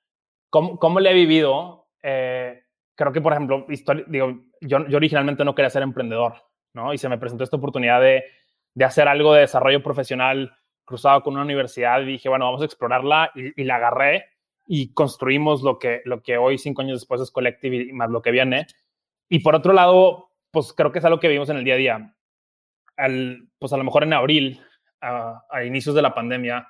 ¿Cómo, 0.50 0.78
cómo 0.78 1.00
le 1.00 1.10
he 1.10 1.14
vivido? 1.14 1.88
Eh, 2.02 2.62
creo 2.94 3.12
que, 3.12 3.20
por 3.20 3.32
ejemplo, 3.32 3.66
digo, 4.06 4.40
yo, 4.60 4.86
yo, 4.86 4.96
originalmente 4.96 5.44
no 5.44 5.54
quería 5.54 5.70
ser 5.70 5.82
emprendedor, 5.82 6.34
¿no? 6.74 6.92
Y 6.92 6.98
se 6.98 7.08
me 7.08 7.18
presentó 7.18 7.44
esta 7.44 7.56
oportunidad 7.56 8.00
de, 8.00 8.24
de 8.74 8.84
hacer 8.84 9.08
algo 9.08 9.34
de 9.34 9.42
desarrollo 9.42 9.82
profesional 9.82 10.56
cruzado 10.84 11.22
con 11.22 11.34
una 11.34 11.42
universidad 11.42 12.00
y 12.00 12.06
dije, 12.06 12.28
bueno, 12.28 12.46
vamos 12.46 12.62
a 12.62 12.64
explorarla 12.64 13.30
y 13.34 13.62
la 13.64 13.76
agarré 13.76 14.24
y 14.68 14.92
construimos 14.92 15.62
lo 15.62 15.78
que, 15.78 16.02
lo 16.04 16.22
que 16.22 16.36
hoy, 16.36 16.58
cinco 16.58 16.82
años 16.82 17.00
después, 17.00 17.22
es 17.22 17.30
Collective 17.30 17.76
y 17.76 17.92
más 17.92 18.10
lo 18.10 18.20
que 18.20 18.30
viene. 18.30 18.66
Y 19.30 19.40
por 19.40 19.54
otro 19.54 19.72
lado, 19.72 20.30
pues 20.50 20.74
creo 20.74 20.92
que 20.92 20.98
es 20.98 21.04
algo 21.06 21.18
que 21.18 21.28
vimos 21.28 21.48
en 21.48 21.56
el 21.56 21.64
día 21.64 21.74
a 21.74 21.78
día. 21.78 22.16
Al, 22.98 23.48
pues 23.58 23.72
a 23.72 23.78
lo 23.78 23.84
mejor 23.84 24.02
en 24.02 24.12
abril, 24.12 24.60
a, 25.00 25.42
a 25.50 25.64
inicios 25.64 25.94
de 25.94 26.02
la 26.02 26.14
pandemia, 26.14 26.68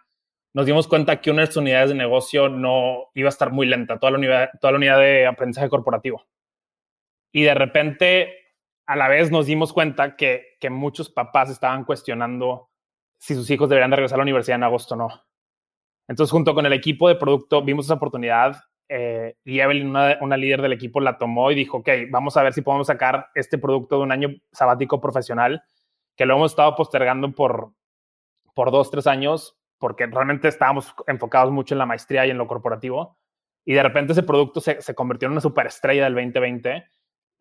nos 0.55 0.65
dimos 0.65 0.87
cuenta 0.87 1.21
que 1.21 1.33
una 1.33 1.43
de 1.43 1.49
las 1.49 1.57
unidades 1.57 1.89
de 1.91 1.97
negocio 1.97 2.49
no 2.49 3.11
iba 3.15 3.29
a 3.29 3.31
estar 3.31 3.51
muy 3.51 3.67
lenta, 3.67 3.99
toda 3.99 4.13
la 4.13 4.19
unidad, 4.19 4.51
toda 4.61 4.73
la 4.73 4.79
unidad 4.79 4.99
de 4.99 5.27
aprendizaje 5.27 5.69
corporativo. 5.69 6.25
Y 7.33 7.43
de 7.43 7.55
repente, 7.55 8.33
a 8.87 8.95
la 8.95 9.09
vez 9.09 9.33
nos 9.33 9.47
dimos 9.47 9.73
cuenta 9.73 10.15
que, 10.15 10.57
que 10.61 10.71
muchos 10.71 11.11
papás 11.11 11.51
estaban 11.51 11.85
cuestionando 11.85 12.71
si 13.19 13.35
sus 13.35 13.51
hijos 13.51 13.69
deberían 13.69 13.91
de 13.91 13.97
regresar 13.97 14.17
a 14.17 14.19
la 14.19 14.23
universidad 14.23 14.57
en 14.57 14.63
agosto 14.63 14.95
o 14.95 14.99
no. 14.99 15.28
Entonces, 16.09 16.33
junto 16.33 16.55
con 16.55 16.65
el 16.67 16.73
equipo 16.73 17.07
de 17.09 17.15
producto, 17.15 17.63
vimos 17.63 17.85
esa 17.85 17.95
oportunidad 17.95 18.57
eh, 18.89 19.37
y 19.45 19.61
Evelyn, 19.61 19.89
una, 19.89 20.37
líder 20.37 20.63
del 20.63 20.73
equipo, 20.73 21.01
la 21.01 21.19
tomó 21.19 21.51
y 21.51 21.55
dijo, 21.55 21.79
ok, 21.79 21.89
vamos 22.11 22.37
a 22.37 22.43
ver 22.43 22.55
si 22.55 22.63
podemos 22.63 22.87
sacar 22.87 23.29
este 23.35 23.59
producto 23.59 23.97
de 23.97 24.03
un 24.03 24.13
año 24.13 24.31
sabático 24.51 25.01
profesional, 25.01 25.63
que 26.17 26.25
lo 26.25 26.37
hemos 26.37 26.53
estado 26.53 26.75
postergando 26.75 27.31
por, 27.33 27.73
por 28.55 28.71
dos, 28.71 28.91
tres 28.91 29.07
años, 29.07 29.59
porque 29.79 30.07
realmente 30.07 30.49
estábamos 30.49 30.95
enfocados 31.07 31.53
mucho 31.53 31.75
en 31.75 31.79
la 31.79 31.87
maestría 31.87 32.27
y 32.27 32.31
en 32.31 32.39
lo 32.39 32.47
corporativo. 32.47 33.19
Y 33.65 33.75
de 33.75 33.83
repente 33.83 34.13
ese 34.13 34.23
producto 34.23 34.61
se, 34.61 34.81
se 34.81 34.95
convirtió 34.95 35.27
en 35.27 35.33
una 35.33 35.43
superestrella 35.43 36.05
del 36.05 36.15
2020, 36.15 36.85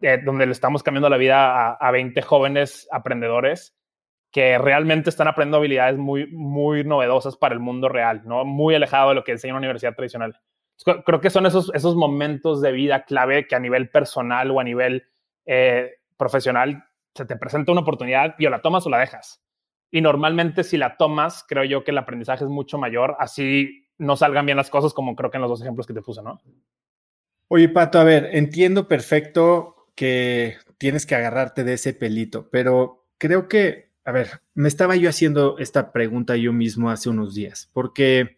eh, 0.01 0.21
donde 0.24 0.45
le 0.45 0.51
estamos 0.51 0.83
cambiando 0.83 1.09
la 1.09 1.17
vida 1.17 1.69
a, 1.69 1.74
a 1.75 1.91
20 1.91 2.21
jóvenes 2.21 2.88
aprendedores 2.91 3.77
que 4.31 4.57
realmente 4.57 5.10
están 5.10 5.27
aprendiendo 5.27 5.57
habilidades 5.57 5.98
muy, 5.98 6.27
muy 6.27 6.84
novedosas 6.84 7.38
para 7.38 7.53
el 7.53 7.60
mundo 7.60 7.89
real, 7.89 8.24
¿no? 8.25 8.46
Muy 8.46 8.75
alejado 8.75 9.10
de 9.10 9.15
lo 9.15 9.24
que 9.24 9.31
enseña 9.31 9.53
una 9.53 9.60
universidad 9.60 9.96
tradicional 9.96 10.39
creo 10.84 11.22
que 11.22 11.29
son 11.29 11.46
esos, 11.46 11.72
esos 11.74 11.96
momentos 11.96 12.62
de 12.62 12.72
vida 12.72 13.03
clave 13.03 13.48
que 13.48 13.55
a 13.55 13.60
nivel 13.60 13.89
personal 13.89 14.51
o 14.51 14.60
a 14.60 14.63
nivel 14.63 15.07
eh, 15.46 15.91
profesional 16.17 16.84
se 17.15 17.25
te 17.25 17.36
presenta 17.36 17.72
una 17.72 17.81
oportunidad 17.81 18.36
y 18.38 18.46
o 18.46 18.50
la 18.50 18.62
tomas 18.62 18.86
o 18.86 18.89
la 18.89 19.00
dejas. 19.00 19.41
Y 19.89 20.01
normalmente 20.01 20.63
si 20.63 20.77
la 20.77 20.98
tomas, 20.98 21.46
creo 21.48 21.63
yo 21.63 21.84
que 21.84 21.91
el 21.91 21.98
aprendizaje 21.98 22.43
es 22.43 22.50
mucho 22.50 22.77
mayor, 22.77 23.15
así 23.19 23.88
no 23.98 24.15
salgan 24.15 24.46
bien 24.46 24.57
las 24.57 24.69
cosas 24.69 24.93
como 24.93 25.15
creo 25.15 25.31
que 25.31 25.38
en 25.38 25.41
los 25.41 25.50
dos 25.50 25.62
ejemplos 25.62 25.88
que 25.88 25.93
te 25.93 26.01
puse, 26.01 26.22
¿no? 26.22 26.39
Oye, 27.48 27.69
Pato, 27.69 28.00
a 28.00 28.03
ver, 28.03 28.29
entiendo 28.34 28.88
perfecto 28.88 29.88
que 29.96 30.57
tienes 30.77 31.05
que 31.05 31.15
agarrarte 31.15 31.63
de 31.63 31.74
ese 31.74 31.93
pelito, 31.93 32.50
pero 32.51 33.07
creo 33.17 33.48
que, 33.48 33.87
a 34.08 34.14
ver, 34.14 34.42
me 34.54 34.70
estaba 34.70 34.96
yo 34.96 35.10
haciendo 35.10 35.58
esta 35.60 35.92
pregunta 35.92 36.38
yo 36.38 36.54
mismo 36.54 36.90
hace 36.90 37.10
unos 37.10 37.36
días, 37.36 37.70
porque 37.74 38.38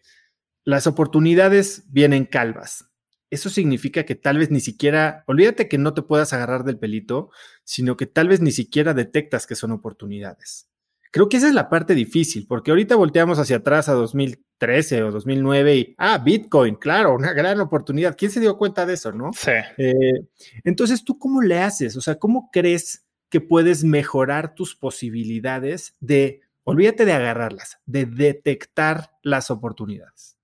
las 0.64 0.88
oportunidades 0.88 1.84
vienen 1.86 2.24
calvas. 2.24 2.90
Eso 3.30 3.50
significa 3.50 4.02
que 4.02 4.16
tal 4.16 4.38
vez 4.38 4.50
ni 4.50 4.58
siquiera, 4.58 5.22
olvídate 5.28 5.68
que 5.68 5.78
no 5.78 5.94
te 5.94 6.02
puedas 6.02 6.32
agarrar 6.32 6.64
del 6.64 6.76
pelito, 6.76 7.30
sino 7.62 7.96
que 7.96 8.06
tal 8.06 8.26
vez 8.26 8.40
ni 8.40 8.50
siquiera 8.50 8.94
detectas 8.94 9.46
que 9.46 9.54
son 9.54 9.70
oportunidades. 9.70 10.68
Creo 11.12 11.28
que 11.28 11.36
esa 11.36 11.46
es 11.46 11.54
la 11.54 11.68
parte 11.68 11.94
difícil, 11.94 12.48
porque 12.48 12.72
ahorita 12.72 12.96
volteamos 12.96 13.38
hacia 13.38 13.58
atrás 13.58 13.88
a 13.88 13.92
2013 13.92 15.04
o 15.04 15.12
2009 15.12 15.76
y, 15.76 15.94
ah, 15.98 16.18
Bitcoin, 16.18 16.74
claro, 16.74 17.14
una 17.14 17.32
gran 17.32 17.60
oportunidad. 17.60 18.16
¿Quién 18.18 18.32
se 18.32 18.40
dio 18.40 18.58
cuenta 18.58 18.86
de 18.86 18.94
eso, 18.94 19.12
no? 19.12 19.30
Sí. 19.34 19.52
Eh, 19.78 20.26
entonces, 20.64 21.04
¿tú 21.04 21.16
cómo 21.16 21.40
le 21.42 21.60
haces? 21.60 21.96
O 21.96 22.00
sea, 22.00 22.16
¿cómo 22.16 22.50
crees 22.52 23.06
que 23.30 23.40
puedes 23.40 23.84
mejorar 23.84 24.54
tus 24.54 24.74
posibilidades 24.74 25.96
de, 26.00 26.40
olvídate 26.64 27.04
de 27.04 27.12
agarrarlas, 27.12 27.80
de 27.86 28.06
detectar 28.06 29.12
las 29.22 29.50
oportunidades? 29.50 30.36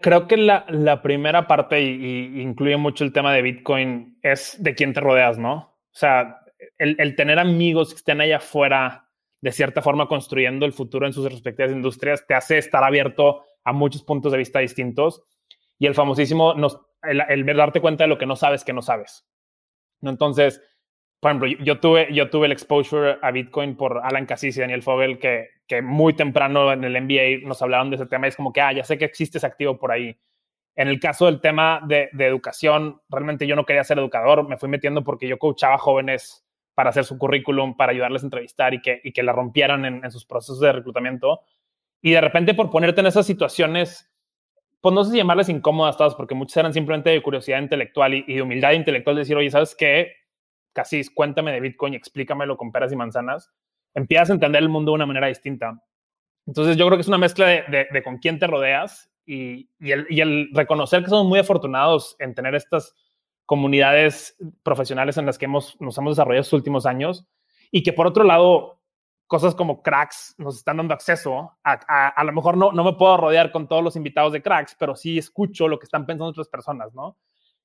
Creo 0.00 0.26
que 0.26 0.36
la, 0.36 0.66
la 0.68 1.00
primera 1.00 1.46
parte, 1.46 1.80
y, 1.80 2.40
incluye 2.40 2.76
mucho 2.76 3.04
el 3.04 3.12
tema 3.12 3.32
de 3.32 3.42
Bitcoin, 3.42 4.18
es 4.22 4.56
de 4.58 4.74
quién 4.74 4.92
te 4.92 5.00
rodeas, 5.00 5.38
¿no? 5.38 5.54
O 5.54 5.94
sea, 5.94 6.40
el, 6.78 6.96
el, 6.98 7.16
tener 7.16 7.38
amigos 7.38 7.90
que 7.90 7.96
estén 7.96 8.20
allá 8.20 8.38
afuera, 8.38 9.08
de 9.40 9.52
cierta 9.52 9.80
forma 9.80 10.08
construyendo 10.08 10.66
el 10.66 10.72
futuro 10.72 11.06
en 11.06 11.12
sus 11.12 11.30
respectivas 11.30 11.72
industrias, 11.72 12.26
te 12.26 12.34
hace 12.34 12.58
estar 12.58 12.82
abierto 12.82 13.42
a 13.64 13.72
muchos 13.72 14.02
puntos 14.02 14.32
de 14.32 14.38
vista 14.38 14.58
distintos. 14.58 15.22
Y 15.78 15.86
el 15.86 15.94
famosísimo, 15.94 16.54
nos, 16.54 16.80
el, 17.02 17.20
el 17.28 17.56
darte 17.56 17.80
cuenta 17.80 18.04
de 18.04 18.08
lo 18.08 18.18
que 18.18 18.26
no 18.26 18.36
sabes 18.36 18.64
que 18.64 18.72
no 18.72 18.82
sabes. 18.82 19.24
¿no? 20.00 20.10
Entonces, 20.10 20.60
por 21.22 21.30
ejemplo, 21.30 21.64
yo 21.64 21.78
tuve, 21.78 22.12
yo 22.12 22.30
tuve 22.30 22.46
el 22.46 22.52
exposure 22.52 23.16
a 23.22 23.30
Bitcoin 23.30 23.76
por 23.76 24.00
Alan 24.02 24.26
Cassis 24.26 24.56
y 24.56 24.60
Daniel 24.60 24.82
Fogel, 24.82 25.20
que, 25.20 25.50
que 25.68 25.80
muy 25.80 26.14
temprano 26.14 26.72
en 26.72 26.82
el 26.82 27.00
MBA 27.00 27.46
nos 27.46 27.62
hablaron 27.62 27.90
de 27.90 27.94
ese 27.94 28.06
tema. 28.06 28.26
Y 28.26 28.30
es 28.30 28.36
como 28.36 28.52
que, 28.52 28.60
ah, 28.60 28.72
ya 28.72 28.82
sé 28.82 28.98
que 28.98 29.04
existe 29.04 29.38
ese 29.38 29.46
activo 29.46 29.78
por 29.78 29.92
ahí. 29.92 30.18
En 30.74 30.88
el 30.88 30.98
caso 30.98 31.26
del 31.26 31.40
tema 31.40 31.80
de, 31.86 32.08
de, 32.12 32.26
educación, 32.26 33.00
realmente 33.08 33.46
yo 33.46 33.54
no 33.54 33.64
quería 33.64 33.84
ser 33.84 34.00
educador, 34.00 34.48
me 34.48 34.56
fui 34.56 34.68
metiendo 34.68 35.04
porque 35.04 35.28
yo 35.28 35.38
coachaba 35.38 35.78
jóvenes 35.78 36.44
para 36.74 36.90
hacer 36.90 37.04
su 37.04 37.16
currículum, 37.16 37.76
para 37.76 37.92
ayudarles 37.92 38.24
a 38.24 38.26
entrevistar 38.26 38.74
y 38.74 38.82
que, 38.82 39.00
y 39.04 39.12
que 39.12 39.22
la 39.22 39.32
rompieran 39.32 39.84
en, 39.84 40.04
en 40.04 40.10
sus 40.10 40.26
procesos 40.26 40.58
de 40.58 40.72
reclutamiento. 40.72 41.42
Y 42.00 42.10
de 42.10 42.20
repente 42.20 42.54
por 42.54 42.68
ponerte 42.68 43.00
en 43.00 43.06
esas 43.06 43.26
situaciones, 43.26 44.10
pues 44.80 44.92
no 44.92 45.04
sé 45.04 45.12
si 45.12 45.18
llamarles 45.18 45.48
incómodas 45.48 45.96
todas, 45.96 46.16
porque 46.16 46.34
muchas 46.34 46.56
eran 46.56 46.72
simplemente 46.72 47.10
de 47.10 47.22
curiosidad 47.22 47.62
intelectual 47.62 48.12
y, 48.12 48.24
y 48.26 48.34
de 48.34 48.42
humildad 48.42 48.72
intelectual, 48.72 49.14
de 49.14 49.20
decir, 49.20 49.36
oye, 49.36 49.52
¿sabes 49.52 49.76
qué? 49.76 50.21
Casi 50.72 51.02
cuéntame 51.14 51.52
de 51.52 51.60
Bitcoin 51.60 51.94
explícamelo 51.94 52.56
con 52.56 52.72
peras 52.72 52.92
y 52.92 52.96
manzanas, 52.96 53.50
empiezas 53.94 54.30
a 54.30 54.34
entender 54.34 54.62
el 54.62 54.68
mundo 54.68 54.92
de 54.92 54.96
una 54.96 55.06
manera 55.06 55.26
distinta. 55.26 55.82
Entonces 56.46 56.76
yo 56.76 56.86
creo 56.86 56.96
que 56.96 57.02
es 57.02 57.08
una 57.08 57.18
mezcla 57.18 57.46
de, 57.46 58.02
con 58.02 58.18
quién 58.18 58.38
te 58.38 58.46
rodeas 58.46 59.10
y, 59.24 59.68
el, 59.80 60.50
reconocer 60.52 61.02
que 61.02 61.10
somos 61.10 61.26
muy 61.26 61.38
afortunados 61.38 62.16
en 62.18 62.34
tener 62.34 62.54
estas 62.54 62.94
comunidades 63.46 64.36
profesionales 64.62 65.16
en 65.18 65.26
las 65.26 65.38
que 65.38 65.44
hemos, 65.44 65.80
nos 65.80 65.96
hemos 65.98 66.16
desarrollado 66.16 66.42
estos 66.42 66.58
últimos 66.58 66.86
años 66.86 67.26
y 67.70 67.82
que 67.82 67.92
por 67.92 68.06
otro 68.06 68.24
lado, 68.24 68.80
cosas 69.26 69.54
como 69.54 69.82
cracks 69.82 70.34
nos 70.38 70.56
están 70.56 70.78
dando 70.78 70.94
acceso 70.94 71.52
a, 71.64 72.08
a, 72.08 72.24
lo 72.24 72.32
mejor 72.32 72.56
no, 72.56 72.72
no 72.72 72.84
me 72.84 72.94
puedo 72.94 73.16
rodear 73.16 73.50
con 73.50 73.68
todos 73.68 73.82
los 73.82 73.96
invitados 73.96 74.32
de 74.32 74.42
cracks, 74.42 74.76
pero 74.78 74.94
sí 74.94 75.18
escucho 75.18 75.68
lo 75.68 75.78
que 75.78 75.84
están 75.84 76.06
pensando 76.06 76.30
otras 76.30 76.48
personas, 76.48 76.92
¿no? 76.94 77.16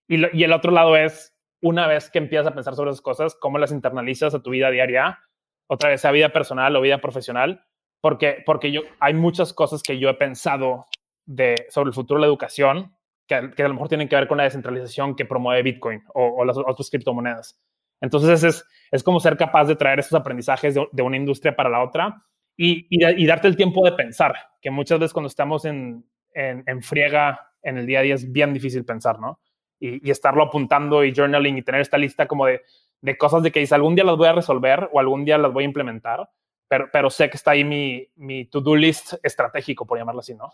Y 0.07 0.43
el 0.43 0.53
otro 0.53 0.71
lado 0.71 0.95
es, 0.95 1.36
una 1.61 1.87
vez 1.87 2.09
que 2.09 2.19
empiezas 2.19 2.47
a 2.47 2.53
pensar 2.53 2.75
sobre 2.75 2.91
esas 2.91 3.01
cosas, 3.01 3.35
cómo 3.35 3.57
las 3.57 3.71
internalizas 3.71 4.33
a 4.33 4.41
tu 4.41 4.51
vida 4.51 4.69
diaria, 4.69 5.19
otra 5.67 5.89
vez 5.89 6.05
a 6.05 6.11
vida 6.11 6.29
personal 6.29 6.75
o 6.75 6.81
vida 6.81 6.99
profesional, 6.99 7.65
porque, 8.01 8.43
porque 8.45 8.71
yo, 8.71 8.81
hay 8.99 9.13
muchas 9.13 9.53
cosas 9.53 9.81
que 9.83 9.99
yo 9.99 10.09
he 10.09 10.13
pensado 10.13 10.85
de, 11.25 11.55
sobre 11.69 11.89
el 11.89 11.93
futuro 11.93 12.19
de 12.19 12.21
la 12.21 12.27
educación 12.27 12.95
que, 13.27 13.51
que 13.55 13.63
a 13.63 13.67
lo 13.67 13.73
mejor 13.73 13.89
tienen 13.89 14.07
que 14.07 14.15
ver 14.15 14.27
con 14.27 14.37
la 14.37 14.45
descentralización 14.45 15.15
que 15.15 15.25
promueve 15.25 15.63
Bitcoin 15.63 16.01
o, 16.13 16.45
las 16.45 16.57
otras 16.57 16.89
criptomonedas. 16.89 17.59
Entonces 17.99 18.43
es, 18.43 18.65
es 18.91 19.03
como 19.03 19.19
ser 19.19 19.35
capaz 19.35 19.65
de 19.65 19.75
traer 19.75 19.99
esos 19.99 20.13
aprendizajes 20.13 20.75
de, 20.75 21.01
una 21.01 21.17
industria 21.17 21.55
para 21.55 21.69
la 21.69 21.83
otra 21.83 22.23
y, 22.55 22.87
y, 22.89 23.25
darte 23.25 23.47
el 23.47 23.57
tiempo 23.57 23.83
de 23.83 23.91
pensar, 23.91 24.33
que 24.61 24.71
muchas 24.71 24.99
veces 24.99 25.13
cuando 25.13 25.27
estamos 25.27 25.65
en, 25.65 26.05
en, 26.33 26.81
friega 26.81 27.51
en 27.61 27.77
el 27.77 27.85
día 27.85 27.99
a 27.99 28.03
día 28.03 28.15
es 28.15 28.31
bien 28.31 28.53
difícil 28.53 28.85
pensar, 28.85 29.19
¿no? 29.19 29.39
Y, 29.79 30.09
estarlo 30.09 30.43
apuntando 30.43 31.03
y 31.03 31.13
journaling 31.13 31.57
y 31.57 31.61
tener 31.61 31.81
esta 31.81 31.97
lista 31.97 32.27
como 32.27 32.45
de, 32.45 32.61
de 33.01 33.17
cosas 33.17 33.43
de 33.43 33.51
que 33.51 33.59
dice 33.59 33.75
algún 33.75 33.95
día 33.95 34.03
las 34.03 34.17
voy 34.17 34.27
a 34.27 34.33
resolver 34.33 34.89
o 34.91 34.99
algún 34.99 35.25
día 35.25 35.37
las 35.37 35.53
voy 35.53 35.63
a 35.63 35.67
implementar, 35.67 36.29
pero, 36.67 36.89
pero 36.91 37.09
sé 37.09 37.29
que 37.29 37.37
está 37.37 37.51
ahí 37.51 37.63
mi, 37.63 38.07
mi 38.15 38.45
to-do 38.45 38.75
list 38.75 39.13
estratégico, 39.23 39.85
por 39.85 39.97
llamarlo 39.97 40.21
así, 40.21 40.33
¿no? 40.33 40.51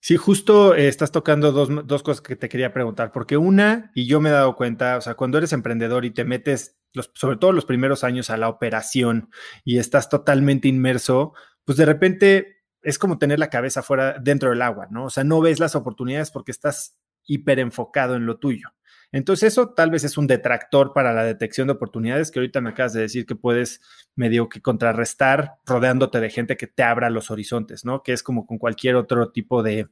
Sí, 0.00 0.16
justo 0.16 0.74
eh, 0.74 0.88
estás 0.88 1.10
tocando 1.10 1.50
dos, 1.52 1.68
dos, 1.86 2.02
cosas 2.02 2.20
que 2.20 2.36
te 2.36 2.48
quería 2.48 2.72
preguntar, 2.72 3.10
porque 3.10 3.36
una, 3.36 3.90
y 3.94 4.06
yo 4.06 4.20
me 4.20 4.28
he 4.28 4.32
dado 4.32 4.54
cuenta, 4.54 4.98
o 4.98 5.00
sea, 5.00 5.14
cuando 5.14 5.38
eres 5.38 5.52
emprendedor 5.52 6.04
y 6.04 6.12
te 6.12 6.24
metes, 6.24 6.78
sobre 7.14 7.38
todo 7.38 7.52
los 7.52 7.64
primeros 7.64 8.04
años, 8.04 8.30
a 8.30 8.36
la 8.36 8.48
operación 8.48 9.30
y 9.64 9.78
estás 9.78 10.08
totalmente 10.08 10.68
inmerso, 10.68 11.32
pues 11.64 11.78
de 11.78 11.86
repente 11.86 12.62
es 12.82 13.00
como 13.00 13.18
tener 13.18 13.40
la 13.40 13.50
cabeza 13.50 13.82
fuera 13.82 14.16
dentro 14.20 14.50
del 14.50 14.62
agua, 14.62 14.86
¿no? 14.90 15.06
O 15.06 15.10
sea, 15.10 15.24
no 15.24 15.40
ves 15.40 15.58
las 15.58 15.74
oportunidades 15.74 16.30
porque 16.30 16.52
estás 16.52 16.96
hiper 17.26 17.58
enfocado 17.58 18.16
en 18.16 18.26
lo 18.26 18.38
tuyo. 18.38 18.70
Entonces 19.12 19.52
eso 19.52 19.70
tal 19.70 19.90
vez 19.90 20.04
es 20.04 20.18
un 20.18 20.26
detractor 20.26 20.92
para 20.92 21.12
la 21.12 21.24
detección 21.24 21.68
de 21.68 21.74
oportunidades 21.74 22.30
que 22.30 22.38
ahorita 22.38 22.60
me 22.60 22.70
acabas 22.70 22.92
de 22.92 23.02
decir 23.02 23.24
que 23.24 23.36
puedes 23.36 23.80
medio 24.14 24.48
que 24.48 24.60
contrarrestar 24.60 25.54
rodeándote 25.64 26.20
de 26.20 26.30
gente 26.30 26.56
que 26.56 26.66
te 26.66 26.82
abra 26.82 27.08
los 27.08 27.30
horizontes, 27.30 27.84
¿no? 27.84 28.02
Que 28.02 28.12
es 28.12 28.22
como 28.22 28.46
con 28.46 28.58
cualquier 28.58 28.96
otro 28.96 29.30
tipo 29.30 29.62
de 29.62 29.88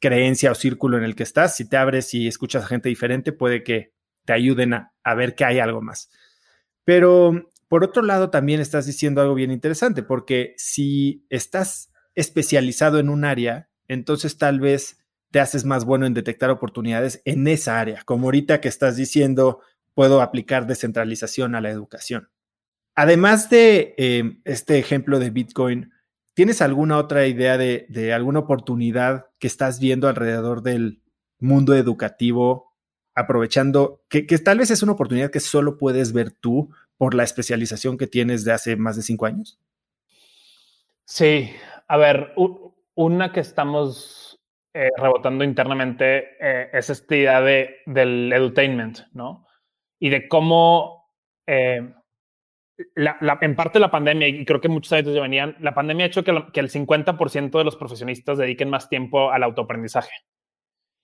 creencia 0.00 0.50
o 0.50 0.54
círculo 0.54 0.98
en 0.98 1.04
el 1.04 1.14
que 1.14 1.22
estás. 1.22 1.56
Si 1.56 1.68
te 1.68 1.76
abres 1.76 2.12
y 2.14 2.26
escuchas 2.26 2.64
a 2.64 2.66
gente 2.66 2.88
diferente, 2.88 3.32
puede 3.32 3.62
que 3.62 3.92
te 4.24 4.32
ayuden 4.32 4.74
a, 4.74 4.92
a 5.04 5.14
ver 5.14 5.34
que 5.34 5.44
hay 5.44 5.58
algo 5.58 5.80
más. 5.80 6.10
Pero 6.84 7.50
por 7.70 7.84
otro 7.84 8.02
lado, 8.02 8.30
también 8.30 8.60
estás 8.60 8.84
diciendo 8.86 9.20
algo 9.20 9.36
bien 9.36 9.52
interesante, 9.52 10.02
porque 10.02 10.54
si 10.56 11.24
estás 11.30 11.92
especializado 12.16 12.98
en 12.98 13.08
un 13.08 13.24
área, 13.24 13.70
entonces 13.86 14.38
tal 14.38 14.58
vez 14.58 14.99
te 15.30 15.40
haces 15.40 15.64
más 15.64 15.84
bueno 15.84 16.06
en 16.06 16.14
detectar 16.14 16.50
oportunidades 16.50 17.22
en 17.24 17.46
esa 17.46 17.80
área, 17.80 18.02
como 18.04 18.26
ahorita 18.26 18.60
que 18.60 18.68
estás 18.68 18.96
diciendo, 18.96 19.60
puedo 19.94 20.20
aplicar 20.20 20.66
descentralización 20.66 21.54
a 21.54 21.60
la 21.60 21.70
educación. 21.70 22.28
Además 22.94 23.48
de 23.50 23.94
eh, 23.96 24.40
este 24.44 24.78
ejemplo 24.78 25.18
de 25.18 25.30
Bitcoin, 25.30 25.92
¿tienes 26.34 26.60
alguna 26.60 26.98
otra 26.98 27.26
idea 27.26 27.56
de, 27.56 28.12
alguna 28.12 28.40
oportunidad 28.40 29.26
que 29.38 29.46
estás 29.46 29.78
viendo 29.78 30.08
alrededor 30.08 30.62
del 30.62 31.00
mundo 31.38 31.74
educativo, 31.74 32.74
aprovechando 33.14 34.02
que, 34.08 34.26
que, 34.26 34.38
tal 34.38 34.58
vez 34.58 34.70
es 34.70 34.82
una 34.82 34.92
oportunidad 34.92 35.30
que 35.30 35.40
solo 35.40 35.78
puedes 35.78 36.12
ver 36.12 36.30
tú 36.30 36.70
por 36.96 37.14
la 37.14 37.24
especialización 37.24 37.96
que 37.96 38.06
tienes 38.06 38.44
de 38.44 38.52
hace 38.52 38.76
más 38.76 38.96
de 38.96 39.02
cinco 39.02 39.26
años? 39.26 39.58
Sí, 41.04 41.50
a 41.88 41.96
ver, 41.96 42.34
una 42.94 43.32
que 43.32 43.40
estamos 43.40 44.29
eh, 44.72 44.90
rebotando 44.96 45.42
internamente 45.42 46.36
eh, 46.40 46.70
es 46.72 46.90
esta 46.90 47.16
idea 47.16 47.40
de, 47.40 47.78
del 47.86 48.32
edutainment, 48.32 49.00
¿no? 49.12 49.44
Y 49.98 50.10
de 50.10 50.28
cómo, 50.28 51.12
eh, 51.44 51.92
en 52.96 53.56
parte 53.56 53.80
la 53.80 53.90
pandemia, 53.90 54.28
y 54.28 54.44
creo 54.44 54.60
que 54.60 54.68
muchos 54.68 54.92
años 54.92 55.12
ya 55.12 55.22
venían, 55.22 55.56
la 55.58 55.74
pandemia 55.74 56.04
ha 56.04 56.08
hecho 56.08 56.22
que, 56.22 56.44
que 56.52 56.60
el 56.60 56.70
50% 56.70 57.58
de 57.58 57.64
los 57.64 57.74
profesionistas 57.74 58.38
dediquen 58.38 58.70
más 58.70 58.88
tiempo 58.88 59.32
al 59.32 59.42
autoaprendizaje. 59.42 60.12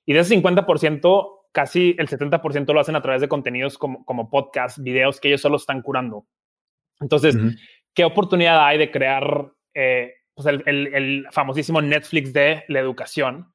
Y 0.07 0.12
de 0.12 0.21
ese 0.21 0.40
50%, 0.40 1.29
casi 1.51 1.97
el 1.99 2.09
70% 2.09 2.73
lo 2.73 2.81
hacen 2.81 2.95
a 2.95 3.03
través 3.03 3.21
de 3.21 3.29
contenidos 3.29 3.79
como, 3.79 4.05
como 4.05 4.31
podcasts, 4.31 4.81
videos 4.81 5.19
que 5.19 5.27
ellos 5.27 5.40
solo 5.40 5.57
están 5.57 5.83
curando. 5.83 6.25
Entonces, 7.01 7.37
¿qué 7.93 8.05
oportunidad 8.05 8.64
hay 8.64 8.79
de 8.79 8.93
crear 8.93 9.51
pues 10.37 10.47
el, 10.47 10.62
el, 10.67 10.95
el, 10.95 11.27
famosísimo 11.33 11.83
Netflix 11.83 12.33
de 12.33 12.62
la 12.69 12.79
educación, 12.79 13.55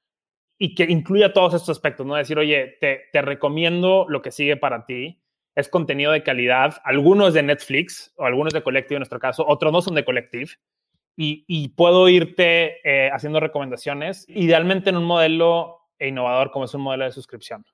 y 0.64 0.76
que 0.76 0.84
incluya 0.84 1.34
todos 1.34 1.56
estos 1.56 1.76
aspectos, 1.76 2.06
¿no? 2.06 2.14
Decir, 2.14 2.38
oye, 2.38 2.78
te, 2.80 3.10
te, 3.12 3.24
recomiendo 3.24 4.06
lo 4.08 4.22
que 4.22 4.30
sigue 4.30 4.58
para 4.58 4.86
ti. 4.86 5.20
Es 5.56 5.68
contenido 5.68 6.12
de 6.12 6.22
calidad. 6.22 6.80
Algunos 6.84 7.34
de 7.34 7.42
Netflix 7.42 8.14
o 8.16 8.26
algunos 8.26 8.54
de 8.54 8.62
Collective 8.62 8.98
en 8.98 9.00
nuestro 9.00 9.20
caso, 9.20 9.44
otros 9.48 9.74
no 9.74 9.82
son 9.82 9.96
de 9.96 10.06
Collective. 10.06 10.52
Y, 11.18 11.46
y 11.48 11.70
puedo 11.70 12.08
irte 12.10 12.78
eh, 12.84 13.10
haciendo 13.12 13.40
recomendaciones, 13.40 14.28
idealmente 14.30 14.92
en 14.92 14.98
un 14.98 15.04
modelo 15.06 15.80
innovador 16.00 16.52
como 16.52 16.66
es 16.66 16.74
un 16.76 16.82
modelo 16.82 17.06
de 17.06 17.12
suscripción. 17.12 17.66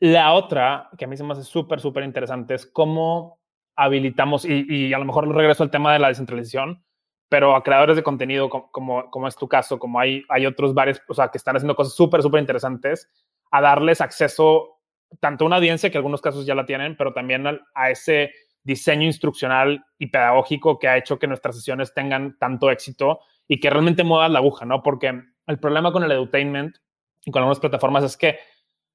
La 0.00 0.32
otra, 0.32 0.88
que 0.96 1.04
a 1.04 1.08
mí 1.08 1.16
se 1.18 1.24
me 1.24 1.34
hace 1.34 1.44
súper, 1.44 1.78
súper 1.78 2.04
interesante, 2.04 2.54
es 2.54 2.64
cómo 2.64 3.38
habilitamos, 3.76 4.46
y, 4.46 4.64
y 4.66 4.94
a 4.94 4.98
lo 4.98 5.04
mejor 5.04 5.28
regreso 5.28 5.62
al 5.62 5.70
tema 5.70 5.92
de 5.92 5.98
la 5.98 6.08
descentralización, 6.08 6.82
pero 7.28 7.54
a 7.54 7.62
creadores 7.62 7.96
de 7.96 8.02
contenido 8.02 8.48
como, 8.48 9.10
como, 9.10 9.28
es 9.28 9.36
tu 9.36 9.48
caso, 9.48 9.78
como 9.78 10.00
hay, 10.00 10.24
hay 10.28 10.46
otros 10.46 10.72
varios, 10.74 11.00
o 11.06 11.14
sea, 11.14 11.28
que 11.28 11.38
están 11.38 11.56
haciendo 11.56 11.76
cosas 11.76 11.94
súper, 11.94 12.22
súper 12.22 12.40
interesantes, 12.40 13.10
a 13.50 13.60
darles 13.60 14.00
acceso 14.00 14.78
tanto 15.20 15.44
a 15.44 15.46
una 15.46 15.56
audiencia, 15.56 15.90
que 15.90 15.96
en 15.96 16.00
algunos 16.00 16.20
casos 16.20 16.46
ya 16.46 16.54
la 16.54 16.66
tienen, 16.66 16.96
pero 16.96 17.12
también 17.12 17.46
a, 17.46 17.90
ese 17.90 18.32
diseño 18.62 19.04
instruccional 19.04 19.84
y 19.98 20.08
pedagógico 20.08 20.78
que 20.78 20.88
ha 20.88 20.96
hecho 20.96 21.18
que 21.18 21.26
nuestras 21.26 21.56
sesiones 21.56 21.94
tengan 21.94 22.36
tanto 22.38 22.70
éxito 22.70 23.20
y 23.46 23.60
que 23.60 23.70
realmente 23.70 24.04
muevan 24.04 24.32
la 24.32 24.40
aguja, 24.40 24.66
¿no? 24.66 24.82
Porque 24.82 25.22
el 25.46 25.58
problema 25.58 25.92
con 25.92 26.04
el 26.04 26.12
edutainment 26.12 26.76
y 27.24 27.30
con 27.30 27.40
algunas 27.40 27.60
plataformas 27.60 28.04
es 28.04 28.16
que 28.16 28.38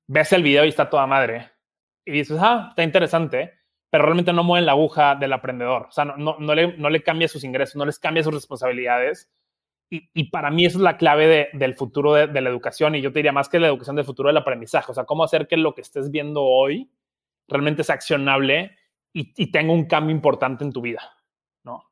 ves 0.08 0.32
el 0.34 0.44
video 0.44 0.66
y 0.66 0.70
está 0.70 0.90
toda 0.90 1.08
madre 1.08 1.50
y 2.06 2.12
dices, 2.12 2.38
ah, 2.40 2.68
está 2.70 2.84
interesante, 2.84 3.54
pero 3.94 4.06
realmente 4.06 4.34
no 4.34 4.44
mueven 4.44 4.66
la 4.66 4.72
aguja 4.72 5.14
del 5.14 5.34
aprendedor. 5.34 5.86
O 5.88 5.92
sea, 5.92 6.04
no, 6.04 6.18
no, 6.18 6.36
no, 6.40 6.56
le, 6.56 6.76
no 6.78 6.90
le 6.90 7.04
cambia 7.04 7.28
sus 7.28 7.44
ingresos, 7.44 7.76
no 7.76 7.86
les 7.86 8.00
cambia 8.00 8.24
sus 8.24 8.34
responsabilidades. 8.34 9.30
Y, 9.88 10.10
y 10.16 10.32
para 10.32 10.50
mí 10.50 10.66
eso 10.66 10.80
es 10.80 10.84
la 10.84 10.98
clave 10.98 11.28
de, 11.28 11.50
del 11.54 11.76
futuro 11.76 12.16
de, 12.16 12.42
la 12.42 12.50
educación. 12.50 12.96
Y 12.96 13.02
yo 13.02 13.12
te 13.12 13.20
diría 13.20 13.32
más 13.32 13.50
que 13.50 13.60
la 13.60 13.68
educación 13.68 13.96
del 13.96 14.06
futuro 14.06 14.30
del 14.30 14.38
aprendizaje. 14.38 14.92
O 14.92 14.96
sea, 14.96 15.06
cómo 15.06 15.24
hacer 15.24 15.48
que 15.48 15.58
lo 15.58 15.76
que 15.76 15.82
estés 15.82 16.10
viendo 16.10 16.42
hoy 16.42 16.90
realmente 17.48 17.84
sea 17.84 17.94
accionable 17.94 18.76
y, 19.14 19.32
y 19.38 19.52
tenga 19.52 19.72
un 19.72 19.86
cambio 19.86 20.16
importante 20.16 20.64
en 20.64 20.74
tu 20.74 20.82
vida, 20.82 21.12
¿no? 21.64 21.84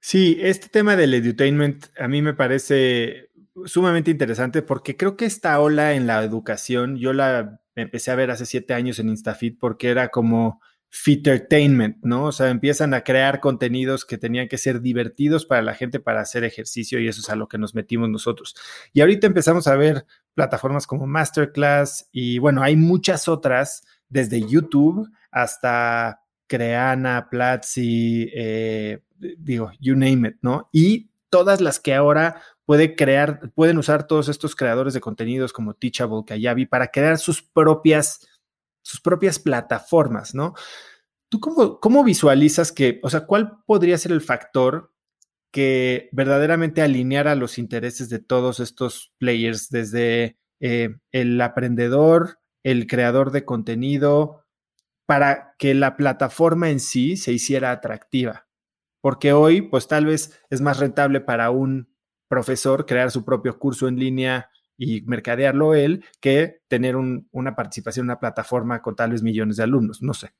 Sí, 0.00 0.36
este 0.42 0.68
tema 0.68 0.94
del 0.94 1.14
edutainment 1.14 1.86
a 1.98 2.06
mí 2.06 2.20
me 2.20 2.34
parece 2.34 3.30
sumamente 3.64 4.10
interesante 4.10 4.60
porque 4.60 4.98
creo 4.98 5.16
que 5.16 5.24
esta 5.24 5.58
ola 5.58 5.94
en 5.94 6.06
la 6.06 6.22
educación, 6.22 6.98
yo 6.98 7.14
la 7.14 7.63
empecé 7.76 8.10
a 8.10 8.16
ver 8.16 8.30
hace 8.30 8.46
siete 8.46 8.74
años 8.74 8.98
en 8.98 9.08
Instafit 9.08 9.58
porque 9.58 9.90
era 9.90 10.08
como 10.08 10.60
entertainment, 11.06 11.98
¿no? 12.02 12.26
O 12.26 12.32
sea, 12.32 12.50
empiezan 12.50 12.94
a 12.94 13.02
crear 13.02 13.40
contenidos 13.40 14.04
que 14.04 14.18
tenían 14.18 14.48
que 14.48 14.58
ser 14.58 14.80
divertidos 14.80 15.44
para 15.44 15.62
la 15.62 15.74
gente 15.74 16.00
para 16.00 16.20
hacer 16.20 16.44
ejercicio 16.44 17.00
y 17.00 17.08
eso 17.08 17.20
es 17.20 17.28
a 17.30 17.36
lo 17.36 17.48
que 17.48 17.58
nos 17.58 17.74
metimos 17.74 18.08
nosotros. 18.08 18.54
Y 18.92 19.00
ahorita 19.00 19.26
empezamos 19.26 19.66
a 19.66 19.76
ver 19.76 20.06
plataformas 20.34 20.86
como 20.86 21.06
Masterclass 21.06 22.08
y 22.12 22.38
bueno, 22.38 22.62
hay 22.62 22.76
muchas 22.76 23.28
otras, 23.28 23.84
desde 24.08 24.46
YouTube 24.46 25.08
hasta 25.30 26.20
Creana, 26.46 27.28
Platzi, 27.30 28.30
eh, 28.34 29.00
digo, 29.38 29.72
you 29.80 29.94
name 29.94 30.28
it, 30.28 30.36
¿no? 30.42 30.68
Y 30.72 31.10
todas 31.28 31.60
las 31.60 31.80
que 31.80 31.94
ahora 31.94 32.40
puede 32.66 32.96
crear, 32.96 33.52
pueden 33.54 33.78
usar 33.78 34.06
todos 34.06 34.28
estos 34.28 34.56
creadores 34.56 34.94
de 34.94 35.00
contenidos 35.00 35.52
como 35.52 35.74
Teachable, 35.74 36.24
Kayabi, 36.26 36.66
para 36.66 36.88
crear 36.88 37.18
sus 37.18 37.42
propias, 37.42 38.26
sus 38.82 39.00
propias 39.00 39.38
plataformas, 39.38 40.34
¿no? 40.34 40.54
¿Tú 41.28 41.40
cómo, 41.40 41.80
cómo 41.80 42.04
visualizas 42.04 42.72
que, 42.72 43.00
o 43.02 43.10
sea, 43.10 43.26
cuál 43.26 43.58
podría 43.66 43.98
ser 43.98 44.12
el 44.12 44.20
factor 44.20 44.92
que 45.52 46.08
verdaderamente 46.12 46.82
alineara 46.82 47.34
los 47.34 47.58
intereses 47.58 48.08
de 48.08 48.18
todos 48.18 48.60
estos 48.60 49.12
players, 49.18 49.70
desde 49.70 50.38
eh, 50.60 50.96
el 51.12 51.40
aprendedor, 51.40 52.40
el 52.64 52.86
creador 52.86 53.30
de 53.30 53.44
contenido, 53.44 54.44
para 55.06 55.54
que 55.58 55.74
la 55.74 55.96
plataforma 55.96 56.70
en 56.70 56.80
sí 56.80 57.16
se 57.16 57.32
hiciera 57.32 57.70
atractiva? 57.70 58.48
Porque 59.00 59.32
hoy, 59.32 59.62
pues 59.62 59.86
tal 59.86 60.06
vez 60.06 60.40
es 60.50 60.60
más 60.60 60.78
rentable 60.78 61.20
para 61.20 61.50
un 61.50 61.93
profesor 62.34 62.84
crear 62.84 63.12
su 63.12 63.24
propio 63.24 63.56
curso 63.60 63.86
en 63.86 63.96
línea 63.96 64.50
y 64.76 65.02
mercadearlo 65.02 65.74
él 65.74 66.04
que 66.20 66.62
tener 66.66 66.96
una 66.96 67.54
participación 67.54 68.06
una 68.06 68.18
plataforma 68.18 68.82
con 68.82 68.96
tal 68.96 69.12
vez 69.12 69.22
millones 69.22 69.56
de 69.56 69.62
alumnos, 69.62 70.02
no 70.02 70.14
sé. 70.14 70.30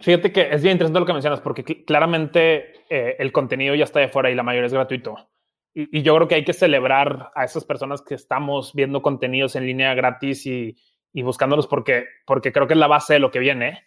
Fíjate 0.00 0.30
que 0.30 0.50
es 0.50 0.62
bien 0.62 0.72
interesante 0.72 1.00
lo 1.00 1.06
que 1.06 1.14
mencionas, 1.14 1.40
porque 1.40 1.64
claramente 1.86 2.84
eh, 2.90 3.16
el 3.18 3.32
contenido 3.32 3.74
ya 3.74 3.84
está 3.84 4.00
de 4.00 4.08
fuera 4.08 4.30
y 4.30 4.34
la 4.34 4.42
mayoría 4.42 4.66
es 4.66 4.74
gratuito. 4.74 5.30
Y, 5.74 6.02
yo 6.02 6.14
creo 6.16 6.28
que 6.28 6.34
hay 6.34 6.44
que 6.44 6.52
celebrar 6.52 7.30
a 7.34 7.44
esas 7.44 7.64
personas 7.64 8.02
que 8.02 8.14
estamos 8.14 8.74
viendo 8.74 9.00
contenidos 9.00 9.56
en 9.56 9.64
línea 9.64 9.94
gratis 9.94 10.44
y, 10.44 10.76
y, 11.12 11.22
buscándolos 11.22 11.66
porque, 11.66 12.04
porque 12.26 12.52
creo 12.52 12.66
que 12.66 12.74
es 12.74 12.80
la 12.80 12.86
base 12.86 13.14
de 13.14 13.20
lo 13.20 13.30
que 13.30 13.38
viene. 13.38 13.84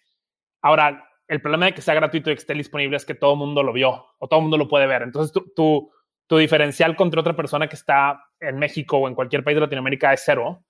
Ahora, 0.61 1.07
el 1.27 1.41
problema 1.41 1.67
de 1.67 1.73
que 1.73 1.81
sea 1.81 1.93
gratuito 1.93 2.29
y 2.29 2.33
que 2.33 2.39
esté 2.39 2.53
disponible 2.53 2.97
es 2.97 3.05
que 3.05 3.15
todo 3.15 3.33
el 3.33 3.39
mundo 3.39 3.63
lo 3.63 3.73
vio 3.73 4.05
o 4.19 4.27
todo 4.27 4.39
el 4.39 4.43
mundo 4.43 4.57
lo 4.57 4.67
puede 4.67 4.85
ver. 4.85 5.01
Entonces, 5.01 5.31
tu, 5.55 5.91
tu 6.31 6.37
diferencial 6.37 6.95
contra 6.95 7.19
otra 7.19 7.35
persona 7.35 7.67
que 7.67 7.75
está 7.75 8.23
en 8.39 8.57
México 8.57 8.95
o 8.95 9.09
en 9.09 9.15
cualquier 9.15 9.43
país 9.43 9.55
de 9.55 9.59
Latinoamérica 9.59 10.13
es 10.13 10.21
cero 10.23 10.63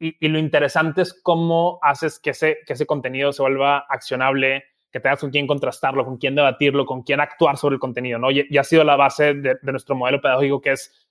y, 0.00 0.26
lo 0.26 0.36
interesante 0.36 1.02
es 1.02 1.14
cómo 1.22 1.78
haces 1.80 2.18
que 2.18 2.30
ese, 2.30 2.58
que 2.66 2.72
ese 2.72 2.86
contenido 2.86 3.32
se 3.32 3.40
vuelva 3.40 3.86
accionable, 3.88 4.64
que 4.90 4.98
tengas 4.98 5.20
con 5.20 5.30
quién 5.30 5.46
contrastarlo, 5.46 6.04
con 6.04 6.16
quién 6.16 6.34
debatirlo, 6.34 6.86
con 6.86 7.04
quién 7.04 7.20
actuar 7.20 7.56
sobre 7.56 7.74
el 7.74 7.78
contenido, 7.78 8.18
¿no? 8.18 8.32
Y, 8.32 8.58
ha 8.58 8.64
sido 8.64 8.82
la 8.82 8.96
base 8.96 9.34
de, 9.34 9.56
nuestro 9.62 9.94
modelo 9.94 10.20
pedagógico, 10.20 10.60
que 10.60 10.72
es 10.72 11.08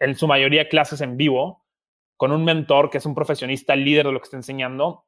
en 0.00 0.16
su 0.16 0.26
mayoría 0.26 0.68
clases 0.68 1.00
en 1.00 1.16
vivo, 1.16 1.64
con 2.16 2.32
un 2.32 2.44
mentor 2.44 2.90
que 2.90 2.98
es 2.98 3.06
un 3.06 3.14
profesionista 3.14 3.76
líder 3.76 4.06
de 4.06 4.12
lo 4.12 4.18
que 4.18 4.24
está 4.24 4.38
enseñando 4.38 5.04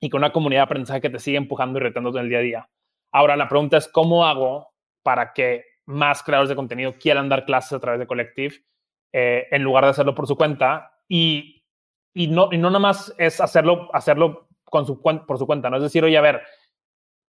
y 0.00 0.10
con 0.10 0.18
una 0.18 0.32
comunidad 0.32 0.62
de 0.62 0.64
aprendizaje 0.64 1.02
que 1.02 1.10
te 1.10 1.20
sigue 1.20 1.36
empujando 1.36 1.78
y 1.78 1.82
retando 1.82 2.10
en 2.10 2.24
el 2.24 2.30
día 2.30 2.38
a 2.38 2.42
día. 2.42 2.70
Ahora, 3.12 3.36
la 3.36 3.48
pregunta 3.48 3.76
es, 3.76 3.86
¿cómo 3.86 4.26
hago 4.26 4.72
para 5.04 5.32
que 5.32 5.69
más 5.90 6.22
creadores 6.22 6.48
de 6.48 6.56
contenido 6.56 6.94
quieran 6.98 7.28
dar 7.28 7.44
clases 7.44 7.72
a 7.72 7.80
través 7.80 8.00
de 8.00 8.06
Collective 8.06 8.56
eh, 9.12 9.46
en 9.50 9.62
lugar 9.62 9.84
de 9.84 9.90
hacerlo 9.90 10.14
por 10.14 10.26
su 10.26 10.36
cuenta? 10.36 10.92
Y 11.08 11.60
y 12.12 12.28
no, 12.28 12.48
y 12.50 12.58
no 12.58 12.70
nada 12.70 12.80
más 12.80 13.14
es 13.18 13.40
hacerlo, 13.40 13.88
hacerlo 13.92 14.48
por 14.64 14.86
su 14.86 15.00
cuenta, 15.46 15.70
¿no? 15.70 15.76
Es 15.76 15.82
decir, 15.82 16.04
oye, 16.04 16.16
a 16.16 16.20
ver, 16.20 16.42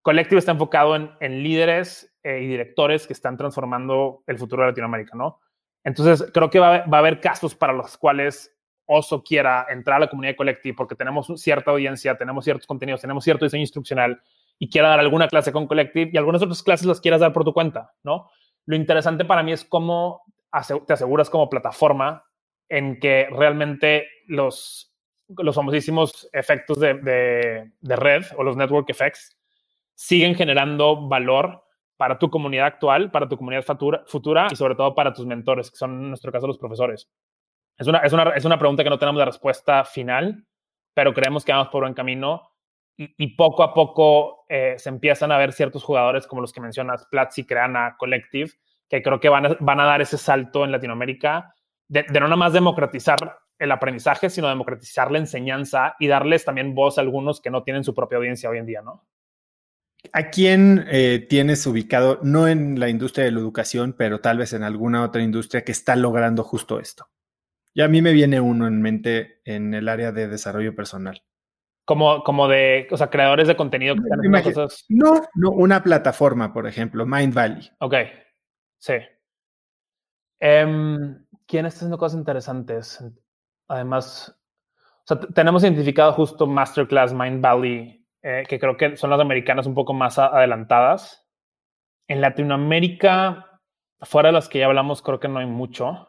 Collective 0.02 0.40
está 0.40 0.52
enfocado 0.52 0.96
en, 0.96 1.12
en 1.20 1.44
líderes 1.44 2.16
eh, 2.24 2.42
y 2.42 2.48
directores 2.48 3.06
que 3.06 3.14
están 3.14 3.38
transformando 3.38 4.24
el 4.28 4.38
futuro 4.38 4.64
de 4.64 4.70
Latinoamérica, 4.70 5.16
¿no? 5.16 5.40
Entonces, 5.84 6.30
creo 6.34 6.50
que 6.50 6.60
va, 6.60 6.86
va, 6.86 6.98
a 6.98 7.00
haber 7.00 7.20
casos 7.20 7.56
para 7.56 7.74
los 7.74 7.98
cuales 7.98 8.56
Oso 8.86 9.24
quiera 9.24 9.66
entrar 9.70 9.98
a 9.98 10.00
la 10.02 10.10
comunidad 10.10 10.36
Collective 10.36 10.76
porque 10.76 10.96
tenemos 10.96 11.32
cierta 11.38 11.72
audiencia, 11.72 12.18
tenemos 12.18 12.44
ciertos 12.44 12.68
contenidos, 12.68 13.02
tenemos 13.02 13.24
cierto 13.24 13.46
diseño 13.46 13.62
instruccional 13.62 14.22
y 14.60 14.70
quiera 14.70 14.90
dar 14.90 15.00
alguna 15.00 15.28
clase 15.28 15.52
con 15.52 15.68
Collective 15.68 16.12
y 16.14 16.18
algunas 16.18 16.42
otras 16.42 16.62
clases 16.62 16.86
las 16.86 17.00
quieras 17.00 17.22
dar 17.22 17.34
por 17.34 17.44
tu 17.44 17.54
cuenta, 17.54 17.94
¿no? 18.04 18.30
Lo 18.72 18.78
interesante 18.78 19.26
para 19.26 19.44
mí 19.44 19.52
es 19.52 19.66
cómo 19.66 20.24
te 20.88 20.94
aseguras 20.94 21.30
como 21.30 21.50
plataforma 21.50 22.24
en 22.70 23.02
que 23.02 23.28
realmente 23.30 24.08
los, 24.28 24.96
los 25.28 25.54
famosísimos 25.54 26.30
efectos 26.32 26.80
de, 26.80 26.94
de, 27.82 27.96
red 27.98 28.24
o 28.38 28.44
los 28.44 28.56
network 28.56 28.90
effects 28.90 29.38
siguen 29.94 30.36
generando 30.36 31.06
valor 31.10 31.66
para 31.98 32.18
tu 32.18 32.30
comunidad 32.30 32.68
actual, 32.68 33.12
para 33.12 33.28
tu 33.28 33.36
comunidad 33.36 33.64
futura, 33.64 34.06
futura 34.08 34.48
y 34.50 34.56
sobre 34.56 34.76
todo 34.76 34.96
para 34.96 35.12
tus 35.12 35.26
mentores, 35.26 35.70
que 35.70 35.76
son 35.76 36.04
en 36.04 36.08
nuestro 36.08 36.32
caso 36.32 36.48
los 36.48 36.58
profesores. 36.58 37.10
Es 37.78 37.88
una, 37.88 37.98
es 37.98 38.14
una, 38.14 38.30
es 38.30 38.46
una 38.46 38.58
pregunta 38.58 38.86
que 38.86 38.90
no 38.90 38.98
tenemos 38.98 39.20
la 39.20 39.26
respuesta 39.26 39.84
final, 39.84 40.46
pero 40.94 41.14
creemos 41.14 41.44
que 41.44 41.52
vamos 41.52 41.68
por 41.68 41.84
buen 41.84 41.94
camino 41.94 42.51
y, 42.98 43.36
poco 43.36 43.64
a 43.64 43.74
poco 43.74 44.46
eh, 44.48 44.76
se 44.78 44.90
empiezan 44.90 45.32
a 45.32 45.38
ver 45.38 45.54
ciertos 45.54 45.84
jugadores 45.84 46.28
como 46.28 46.42
los 46.42 46.54
que 46.54 46.62
mencionas, 46.62 47.08
Platzi, 47.10 47.46
Creana, 47.46 47.96
Collective, 47.98 48.52
que 48.88 49.02
creo 49.02 49.20
que 49.20 49.30
van 49.30 49.46
a, 49.46 49.58
van 49.60 49.80
a 49.80 49.86
dar 49.86 50.02
ese 50.02 50.18
salto 50.18 50.64
en 50.64 50.72
Latinoamérica 50.72 51.56
de, 51.88 52.06
no 52.14 52.22
nada 52.22 52.36
más 52.36 52.54
democratizar 52.54 53.18
el 53.60 53.72
aprendizaje, 53.72 54.30
sino 54.30 54.48
democratizar 54.48 55.12
la 55.12 55.18
enseñanza 55.18 55.96
y 56.00 56.08
darles 56.08 56.46
también 56.46 56.74
voz 56.74 56.98
a 56.98 57.02
algunos 57.02 57.42
que 57.42 57.52
no 57.52 57.64
tienen 57.64 57.84
su 57.84 57.94
propia 57.94 58.18
audiencia 58.18 58.50
hoy 58.50 58.58
en 58.58 58.66
día, 58.66 58.82
¿no? 58.82 59.06
¿A 60.14 60.30
quién 60.30 60.86
eh, 60.90 61.26
tienes 61.30 61.68
ubicado, 61.68 62.20
no 62.24 62.48
en 62.48 62.80
la 62.80 62.90
industria 62.90 63.26
de 63.26 63.32
la 63.32 63.40
educación, 63.40 63.94
pero 63.96 64.20
tal 64.20 64.40
vez 64.40 64.54
en 64.54 64.64
alguna 64.64 65.04
otra 65.04 65.22
industria 65.22 65.64
que 65.64 65.72
está 65.72 65.96
logrando 65.96 66.44
justo 66.44 66.80
esto? 66.80 67.10
Y 67.74 67.82
a 67.82 67.88
mí 67.88 68.02
me 68.02 68.14
viene 68.14 68.40
uno 68.40 68.68
en 68.68 68.82
mente 68.82 69.42
en 69.46 69.74
el 69.74 69.88
área 69.90 70.12
de 70.12 70.28
desarrollo 70.28 70.76
personal. 70.76 71.22
Como, 71.86 72.24
como 72.24 72.48
de, 72.48 72.88
o 72.92 72.98
sea, 72.98 73.10
creadores 73.10 73.48
de 73.48 73.56
contenido 73.56 73.96
que 73.96 74.02
están 74.02 74.44
cosas. 74.44 74.86
No, 74.90 75.22
no, 75.36 75.50
una 75.50 75.84
plataforma, 75.84 76.54
por 76.54 76.68
ejemplo, 76.68 77.06
Mind 77.06 77.34
Valley. 77.34 77.70
Ok, 77.80 77.96
sí. 78.78 78.94
Um, 80.40 81.26
¿Quién 81.48 81.66
está 81.66 81.80
haciendo 81.80 81.98
cosas 81.98 82.20
interesantes? 82.20 83.04
Además, 83.68 84.40
tenemos 85.34 85.64
identificado 85.64 86.14
justo 86.14 86.48
Masterclass, 86.48 87.14
Mind 87.14 87.42
Valley, 87.42 88.08
eh, 88.22 88.44
que 88.48 88.60
creo 88.60 88.78
que 88.78 88.96
son 88.98 89.10
las 89.10 89.20
americanas 89.20 89.66
un 89.66 89.74
poco 89.74 89.94
más 89.94 90.18
adelantadas. 90.20 91.28
En 92.08 92.22
Latinoamérica, 92.22 93.60
fuera 94.02 94.30
de 94.30 94.34
las 94.34 94.50
que 94.50 94.60
ya 94.60 94.66
hablamos, 94.66 95.02
creo 95.02 95.20
que 95.20 95.28
no 95.28 95.40
hay 95.40 95.48
mucho. 95.48 96.08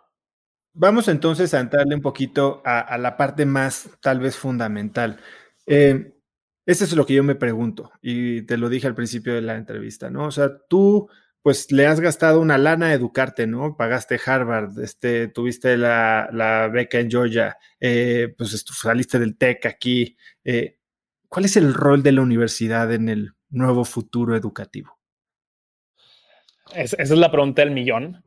Vamos 0.74 1.08
entonces 1.08 1.52
a 1.52 1.60
entrarle 1.60 1.94
un 1.94 2.00
poquito 2.00 2.62
a, 2.64 2.96
la 2.96 3.16
parte 3.16 3.44
más 3.44 3.90
tal 4.00 4.20
vez 4.20 4.36
fundamental. 4.36 5.20
Eh, 5.66 6.12
eso 6.64 6.84
es 6.84 6.94
lo 6.94 7.04
que 7.06 7.14
yo 7.14 7.24
me 7.24 7.34
pregunto 7.34 7.90
y 8.00 8.42
te 8.42 8.56
lo 8.56 8.68
dije 8.68 8.86
al 8.86 8.94
principio 8.94 9.34
de 9.34 9.42
la 9.42 9.56
entrevista, 9.56 10.10
¿no? 10.10 10.26
O 10.26 10.30
sea, 10.30 10.50
tú 10.68 11.08
pues 11.42 11.72
le 11.72 11.86
has 11.86 11.98
gastado 11.98 12.40
una 12.40 12.56
lana 12.56 12.86
a 12.86 12.94
educarte, 12.94 13.48
¿no? 13.48 13.76
Pagaste 13.76 14.20
Harvard, 14.24 14.78
este, 14.78 15.26
tuviste 15.26 15.76
la, 15.76 16.70
beca 16.72 17.00
en 17.00 17.10
Georgia, 17.10 17.58
eh, 17.80 18.32
pues 18.38 18.64
saliste 18.64 19.18
del 19.18 19.36
TEC 19.36 19.66
aquí. 19.66 20.16
Eh, 20.44 20.78
¿Cuál 21.28 21.46
es 21.46 21.56
el 21.56 21.74
rol 21.74 22.04
de 22.04 22.12
la 22.12 22.22
universidad 22.22 22.92
en 22.92 23.08
el 23.08 23.32
nuevo 23.50 23.84
futuro 23.84 24.36
educativo? 24.36 24.98
esa 26.74 27.02
es 27.02 27.10
la 27.10 27.30
pregunta 27.30 27.62
del 27.62 27.72
millón. 27.72 28.24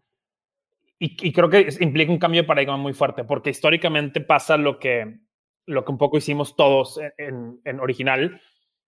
Y, 0.97 1.33
creo 1.33 1.49
que 1.49 1.67
implica 1.81 2.11
un 2.11 2.19
cambio 2.19 2.41
de 2.41 2.47
paradigma 2.47 2.77
muy 2.77 2.93
fuerte, 2.93 3.25
porque 3.25 3.49
históricamente 3.49 4.21
pasa 4.21 4.55
lo 4.55 4.79
que, 4.79 5.19
lo 5.65 5.83
que 5.83 5.91
un 5.91 5.97
poco 5.97 6.17
hicimos 6.17 6.55
todos 6.55 6.99
en, 7.17 7.79
original, 7.79 8.41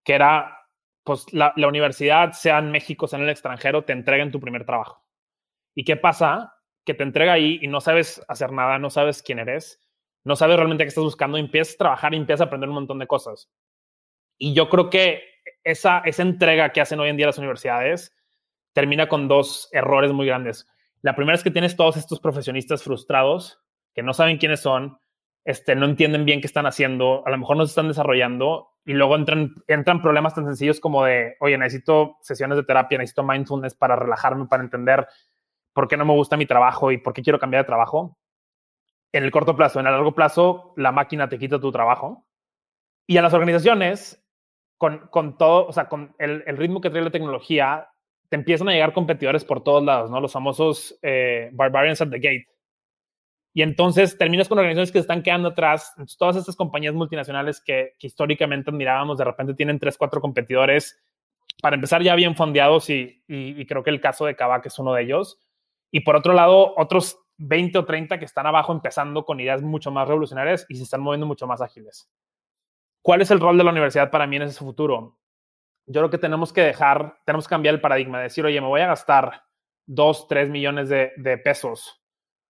que 0.03 0.13
era 0.13 0.57
pues 1.03 1.31
la, 1.33 1.53
universidad, 1.55 2.33
sea 2.33 2.59
en 2.59 2.71
México, 2.71 3.07
sea 3.07 3.17
en 3.17 3.25
el 3.25 3.31
extranjero, 3.31 3.83
te 3.83 3.93
entrega 3.93 4.23
en 4.23 4.31
tu 4.31 4.39
primer 4.39 4.65
trabajo. 4.65 5.05
¿Y 5.73 5.83
qué 5.85 5.95
pasa? 5.95 6.53
Que 6.85 6.93
te 6.93 7.03
entrega 7.03 7.33
ahí 7.33 7.59
y 7.61 7.67
no 7.67 7.79
sabes 7.81 8.21
hacer 8.27 8.51
nada, 8.51 8.77
no 8.77 8.89
sabes 8.89 9.23
quién 9.23 9.39
eres, 9.39 9.81
no 10.23 10.35
sabes 10.35 10.57
realmente 10.57 10.83
qué 10.83 10.89
estás 10.89 11.03
buscando, 11.03 11.37
empiezas 11.37 11.75
a 11.75 11.77
trabajar 11.77 12.13
y 12.13 12.17
empiezas 12.17 12.41
a 12.41 12.45
aprender 12.45 12.69
un 12.69 12.75
montón 12.75 12.99
de 12.99 13.07
cosas. 13.07 13.49
Y 14.37 14.53
yo 14.53 14.69
creo 14.69 14.89
que 14.89 15.23
esa, 15.63 15.99
esa 15.99 16.21
entrega 16.23 16.71
que 16.73 16.81
hacen 16.81 16.99
hoy 16.99 17.09
en 17.09 17.17
día 17.17 17.25
las 17.25 17.37
universidades 17.37 18.13
termina 18.73 19.07
con 19.07 19.27
dos 19.27 19.69
errores 19.71 20.11
muy 20.11 20.27
grandes. 20.27 20.67
La 21.01 21.15
primera 21.15 21.35
es 21.35 21.43
que 21.43 21.51
tienes 21.51 21.75
todos 21.75 21.97
estos 21.97 22.19
profesionistas 22.19 22.83
frustrados 22.83 23.59
que 23.93 24.03
no 24.03 24.13
saben 24.13 24.37
quiénes 24.37 24.59
son, 24.59 24.99
este, 25.47 25.75
no 25.75 25.86
entienden 25.86 26.25
bien 26.25 26.41
qué 26.41 26.47
están 26.47 26.65
haciendo, 26.65 27.25
a 27.25 27.29
lo 27.29 27.38
mejor 27.38 27.55
no 27.55 27.65
se 27.65 27.69
están 27.69 27.88
desarrollando 27.88 28.73
y 28.83 28.91
luego 28.91 29.15
entran, 29.15 29.55
entran 29.67 30.01
problemas 30.01 30.36
tan 30.36 30.43
sencillos 30.43 30.81
como 30.81 31.05
de, 31.05 31.38
oye, 31.39 31.57
necesito 31.57 32.17
sesiones 32.19 32.57
de 32.57 32.65
terapia, 32.65 32.97
necesito 32.97 33.23
mindfulness 33.23 33.73
para 33.73 33.95
relajarme, 33.95 34.47
para 34.47 34.62
entender 34.62 35.07
por 35.71 35.88
qué 35.88 35.95
no 35.95 36.03
me 36.03 36.12
gusta 36.12 36.36
mi 36.36 36.45
trabajo 36.45 36.91
y 36.91 36.97
por 36.97 37.13
qué 37.13 37.21
quiero 37.21 37.39
cambiar 37.39 37.63
de 37.63 37.67
trabajo. 37.67 38.17
En 39.13 39.23
el 39.23 39.31
corto 39.31 39.55
plazo, 39.55 39.79
en 39.79 39.88
el 39.88 39.93
largo 39.93 40.13
plazo, 40.13 40.73
la 40.75 40.91
máquina 40.91 41.29
te 41.29 41.39
quita 41.39 41.62
tu 41.62 41.71
trabajo. 41.71 42.27
Y 43.07 43.15
a 43.15 43.21
las 43.21 43.33
organizaciones, 43.33 44.21
con, 44.77 45.07
con 45.07 45.38
todo, 45.38 45.67
o 45.67 45.71
sea, 45.71 45.88
con 45.88 46.13
el, 46.19 46.43
el, 46.45 46.57
ritmo 46.57 46.81
que 46.81 46.89
trae 46.89 47.03
la 47.03 47.10
tecnología, 47.10 47.88
te 48.27 48.36
empiezan 48.36 48.67
a 48.67 48.73
llegar 48.73 48.91
competidores 48.91 49.45
por 49.45 49.63
todos 49.63 49.81
lados, 49.81 50.12
¿no? 50.12 50.19
Los 50.19 50.33
famosos 50.33 50.99
eh, 51.03 51.51
barbarians 51.53 52.01
at 52.01 52.10
the 52.10 52.19
gate 52.19 52.47
y 53.53 53.63
entonces 53.63 54.17
terminas 54.17 54.47
con 54.47 54.60
organizaciones 54.60 54.91
que 54.91 54.99
se 54.99 55.01
están 55.01 55.23
quedando 55.23 55.49
atrás. 55.49 55.95
todas 56.17 56.36
estas 56.36 56.55
compañías 56.55 56.93
multinacionales 56.93 57.60
que, 57.62 57.93
históricamente 57.99 58.69
admirábamos, 58.69 59.17
de 59.17 59.23
repente 59.23 59.53
tienen 59.53 59.79
tres, 59.79 59.97
cuatro 59.97 60.21
competidores, 60.21 61.01
para 61.62 61.75
empezar 61.75 62.03
ya 62.03 62.13
bien 62.13 62.36
fondeados 62.36 62.89
y, 62.91 63.23
y, 63.27 63.65
creo 63.65 63.83
que 63.83 63.89
el 63.89 63.99
caso 63.99 64.25
de 64.25 64.36
Kavak 64.36 64.67
es 64.67 64.77
uno 64.77 64.93
de 64.93 65.01
ellos. 65.01 65.39
Y 65.89 66.01
por 66.01 66.15
otro 66.15 66.33
lado, 66.33 66.75
otros 66.77 67.17
20 67.38 67.79
o 67.79 67.86
30 67.86 68.19
que 68.19 68.25
están 68.25 68.45
abajo 68.45 68.71
empezando 68.71 69.25
con 69.25 69.39
ideas 69.39 69.63
mucho 69.63 69.89
más 69.89 70.07
revolucionarias 70.07 70.67
y 70.69 70.75
se 70.75 70.83
están 70.83 71.01
moviendo 71.01 71.25
mucho 71.25 71.47
más 71.47 71.60
ágiles. 71.60 72.12
¿Cuál 73.01 73.21
es 73.21 73.31
el 73.31 73.39
rol 73.39 73.57
de 73.57 73.63
la 73.63 73.71
universidad 73.71 74.12
para 74.12 74.27
mí 74.27 74.36
en 74.36 74.43
ese 74.43 74.60
futuro? 74.60 75.17
Yo 75.88 76.01
creo 76.01 76.10
que 76.12 76.17
tenemos 76.19 76.53
que 76.53 76.62
dejar, 76.62 77.17
tenemos 77.25 77.47
que 77.47 77.51
cambiar 77.53 77.73
el 77.73 77.81
paradigma, 77.81 78.21
decir, 78.21 78.45
oye, 78.45 78.62
me 78.62 78.67
voy 78.67 78.81
a 78.81 78.88
gastar 78.88 79.43
2, 79.88 80.27
3 80.27 80.49
millones 80.49 80.89
de, 80.89 81.13
de 81.15 81.39
pesos 81.39 82.03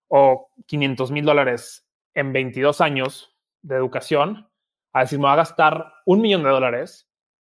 o 0.07 0.49
500 0.65 1.11
mil 1.11 1.25
dólares 1.25 1.87
en 2.13 2.33
22 2.33 2.81
años 2.81 3.35
de 3.61 3.75
educación, 3.75 4.49
a 4.93 5.01
decir, 5.01 5.19
me 5.19 5.25
va 5.25 5.33
a 5.33 5.37
gastar 5.37 5.93
un 6.05 6.21
millón 6.21 6.43
de 6.43 6.49
dólares 6.49 7.09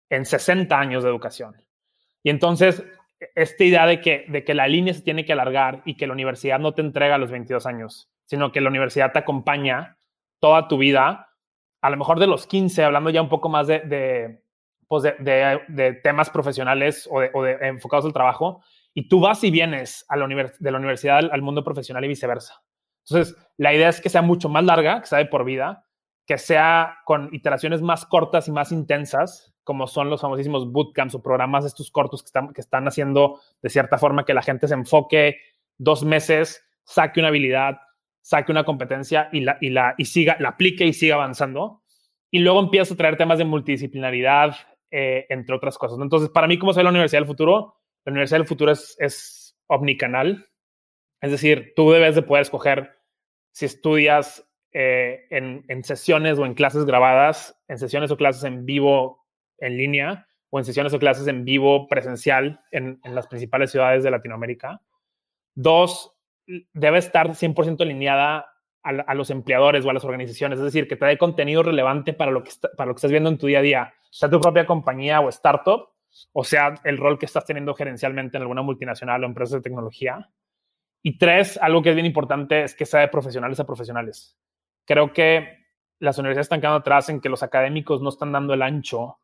en 0.10 0.26
60 0.26 0.78
años 0.78 1.04
de 1.04 1.10
educación. 1.10 1.56
Y 2.24 2.30
entonces, 2.30 2.84
esta 3.36 3.64
idea 3.64 3.86
de 3.86 4.02
que, 4.02 4.26
de 4.28 4.44
que 4.44 4.54
la 4.54 4.68
línea 4.68 4.94
se 4.94 5.02
tiene 5.02 5.26
que 5.26 5.34
alargar 5.34 5.82
y 5.86 5.96
que 5.96 6.08
la 6.08 6.14
universidad 6.14 6.60
no 6.60 6.74
te 6.74 6.82
entrega 6.82 7.16
a 7.16 7.18
los 7.18 7.32
22 7.32 7.66
años, 7.66 8.10
sino 8.26 8.52
que 8.52 8.62
la 8.62 8.70
universidad 8.70 9.12
te 9.12 9.20
acompaña 9.20 9.98
toda 10.40 10.68
tu 10.68 10.78
vida, 10.78 11.30
a 11.82 11.90
lo 11.90 11.98
mejor 11.98 12.20
de 12.20 12.28
los 12.28 12.48
15, 12.48 12.84
hablando 12.84 13.10
ya 13.10 13.22
un 13.22 13.30
poco 13.30 13.50
más 13.50 13.68
de, 13.68 14.42
pues 14.88 15.04
de, 15.04 16.00
temas 16.04 16.30
profesionales 16.30 17.08
o, 17.12 17.22
de, 17.22 17.58
enfocados 17.62 18.06
al 18.06 18.14
trabajo, 18.14 18.64
y 18.96 19.10
tú 19.10 19.20
vas 19.20 19.44
y 19.44 19.52
vienes 19.52 20.06
de 20.10 20.72
la 20.72 20.78
universidad 20.78 21.30
al, 21.30 21.42
mundo 21.42 21.64
profesional 21.64 22.04
y 22.06 22.08
viceversa. 22.08 22.64
Entonces, 23.08 23.36
la 23.58 23.74
idea 23.74 23.90
es 23.90 24.00
que 24.00 24.10
sea 24.10 24.22
mucho 24.22 24.48
más 24.48 24.64
larga, 24.64 25.02
que 25.02 25.08
sea 25.08 25.20
de 25.20 25.26
por 25.26 25.44
vida, 25.44 25.86
que 26.26 26.38
sea 26.38 27.00
con 27.06 27.30
iteraciones 27.34 27.82
más 27.82 28.06
cortas 28.06 28.48
y 28.48 28.52
más 28.52 28.72
intensas, 28.72 29.54
como 29.66 29.86
son 29.86 30.10
los 30.10 30.22
famosísimos 30.22 30.72
bootcamps 30.72 31.14
o 31.14 31.22
programas 31.22 31.66
estos 31.66 31.92
cortos 31.92 32.24
que 32.24 32.28
están, 32.28 32.54
que 32.54 32.62
están 32.62 32.88
haciendo 32.88 33.42
de 33.62 33.70
cierta 33.70 33.98
forma 33.98 34.24
que 34.24 34.34
la 34.34 34.42
gente 34.42 34.68
se 34.68 34.74
enfoque 34.74 35.40
dos 35.78 36.06
meses, 36.06 36.66
saque 36.86 37.20
una 37.20 37.30
habilidad, 37.30 37.78
saque 38.22 38.54
una 38.54 38.64
competencia 38.64 39.28
y 39.34 39.42
la, 39.42 39.58
y 39.60 39.72
la, 39.72 39.94
y 39.98 40.06
siga, 40.06 40.38
la 40.40 40.50
aplique 40.50 40.86
y 40.86 40.94
siga 40.94 41.16
avanzando. 41.16 41.84
Y 42.32 42.40
luego 42.40 42.62
empieza 42.62 42.94
a 42.94 42.98
traer 42.98 43.18
temas 43.18 43.40
de 43.40 43.46
multidisciplinaridad, 43.46 44.56
eh, 44.90 45.26
entre 45.30 45.54
otras 45.54 45.78
cosas. 45.78 46.00
Entonces, 46.02 46.30
para 46.30 46.48
mí, 46.48 46.58
¿cómo 46.58 46.72
se 46.72 46.80
ve 46.80 46.86
la 46.86 46.92
Universidad 46.92 47.20
del 47.20 47.28
Futuro? 47.28 47.76
La 48.06 48.12
Universidad 48.12 48.40
del 48.40 48.48
Futuro 48.48 48.72
es, 48.72 49.58
omnicanal. 49.68 50.48
Es 51.22 51.32
decir, 51.32 51.74
tú 51.76 51.92
debes 51.92 52.16
de 52.16 52.22
poder 52.22 52.44
escoger 52.44 53.00
si 53.52 53.66
estudias 53.66 54.48
eh, 54.72 55.26
en, 55.32 55.84
sesiones 55.84 56.38
o 56.38 56.46
en 56.46 56.54
clases 56.54 56.86
grabadas, 56.86 57.60
en 57.68 57.80
sesiones 57.80 58.12
o 58.12 58.18
clases 58.18 58.44
en 58.44 58.66
vivo 58.66 59.26
en 59.58 59.78
línea, 59.78 60.28
o 60.52 60.60
en 60.60 60.66
sesiones 60.66 60.94
o 60.94 61.00
clases 61.00 61.28
en 61.28 61.46
vivo 61.46 61.88
presencial 61.88 62.62
en, 62.72 63.00
en 63.04 63.16
las 63.16 63.28
principales 63.28 63.72
ciudades 63.72 64.04
de 64.04 64.12
Latinoamérica. 64.12 64.82
Dos, 65.56 66.16
debe 66.46 67.00
estar 67.00 67.30
100% 67.30 67.82
alineada 67.82 68.56
a, 68.86 69.16
los 69.16 69.32
empleadores 69.32 69.84
o 69.84 69.90
a 69.90 69.94
las 69.94 70.06
organizaciones, 70.06 70.60
es 70.60 70.66
decir, 70.66 70.88
que 70.88 70.96
te 70.96 71.06
dé 71.06 71.18
contenido 71.18 71.64
relevante 71.64 72.14
para 72.14 72.30
lo, 72.30 72.44
que 72.44 72.52
para 72.78 72.88
lo 72.88 72.94
que 72.94 73.00
estás 73.00 73.10
viendo 73.10 73.30
en 73.30 73.40
tu 73.40 73.48
día 73.48 73.60
a 73.60 73.64
día, 73.64 73.94
sea 74.12 74.30
tu 74.30 74.40
propia 74.40 74.68
compañía 74.68 75.22
o 75.22 75.30
startup, 75.30 75.90
o 76.34 76.44
sea 76.44 76.76
el 76.84 76.98
rol 76.98 77.20
que 77.20 77.26
estás 77.26 77.46
teniendo 77.46 77.74
gerencialmente 77.74 78.38
en 78.38 78.44
alguna 78.44 78.62
multinacional 78.62 79.24
o 79.24 79.28
empresa 79.28 79.58
de 79.58 79.62
tecnología. 79.62 80.30
Y 81.02 81.18
tres, 81.18 81.60
algo 81.62 81.82
que 81.82 81.90
es 81.90 81.96
bien 81.96 82.06
importante 82.06 82.64
es 82.64 82.76
que 82.76 82.86
sea 82.86 83.02
de 83.02 83.08
profesionales 83.10 83.60
a 83.60 83.66
profesionales. 83.66 84.38
Creo 84.86 85.14
que 85.14 85.66
las 86.00 86.18
universidades 86.18 86.46
están 86.46 86.62
quedando 86.62 86.80
atrás 86.80 87.10
en 87.10 87.22
que 87.22 87.30
los 87.30 87.44
académicos 87.44 88.02
no 88.02 88.10
están 88.10 88.32
dando 88.32 88.54
el 88.54 88.62
ancho 88.62 89.20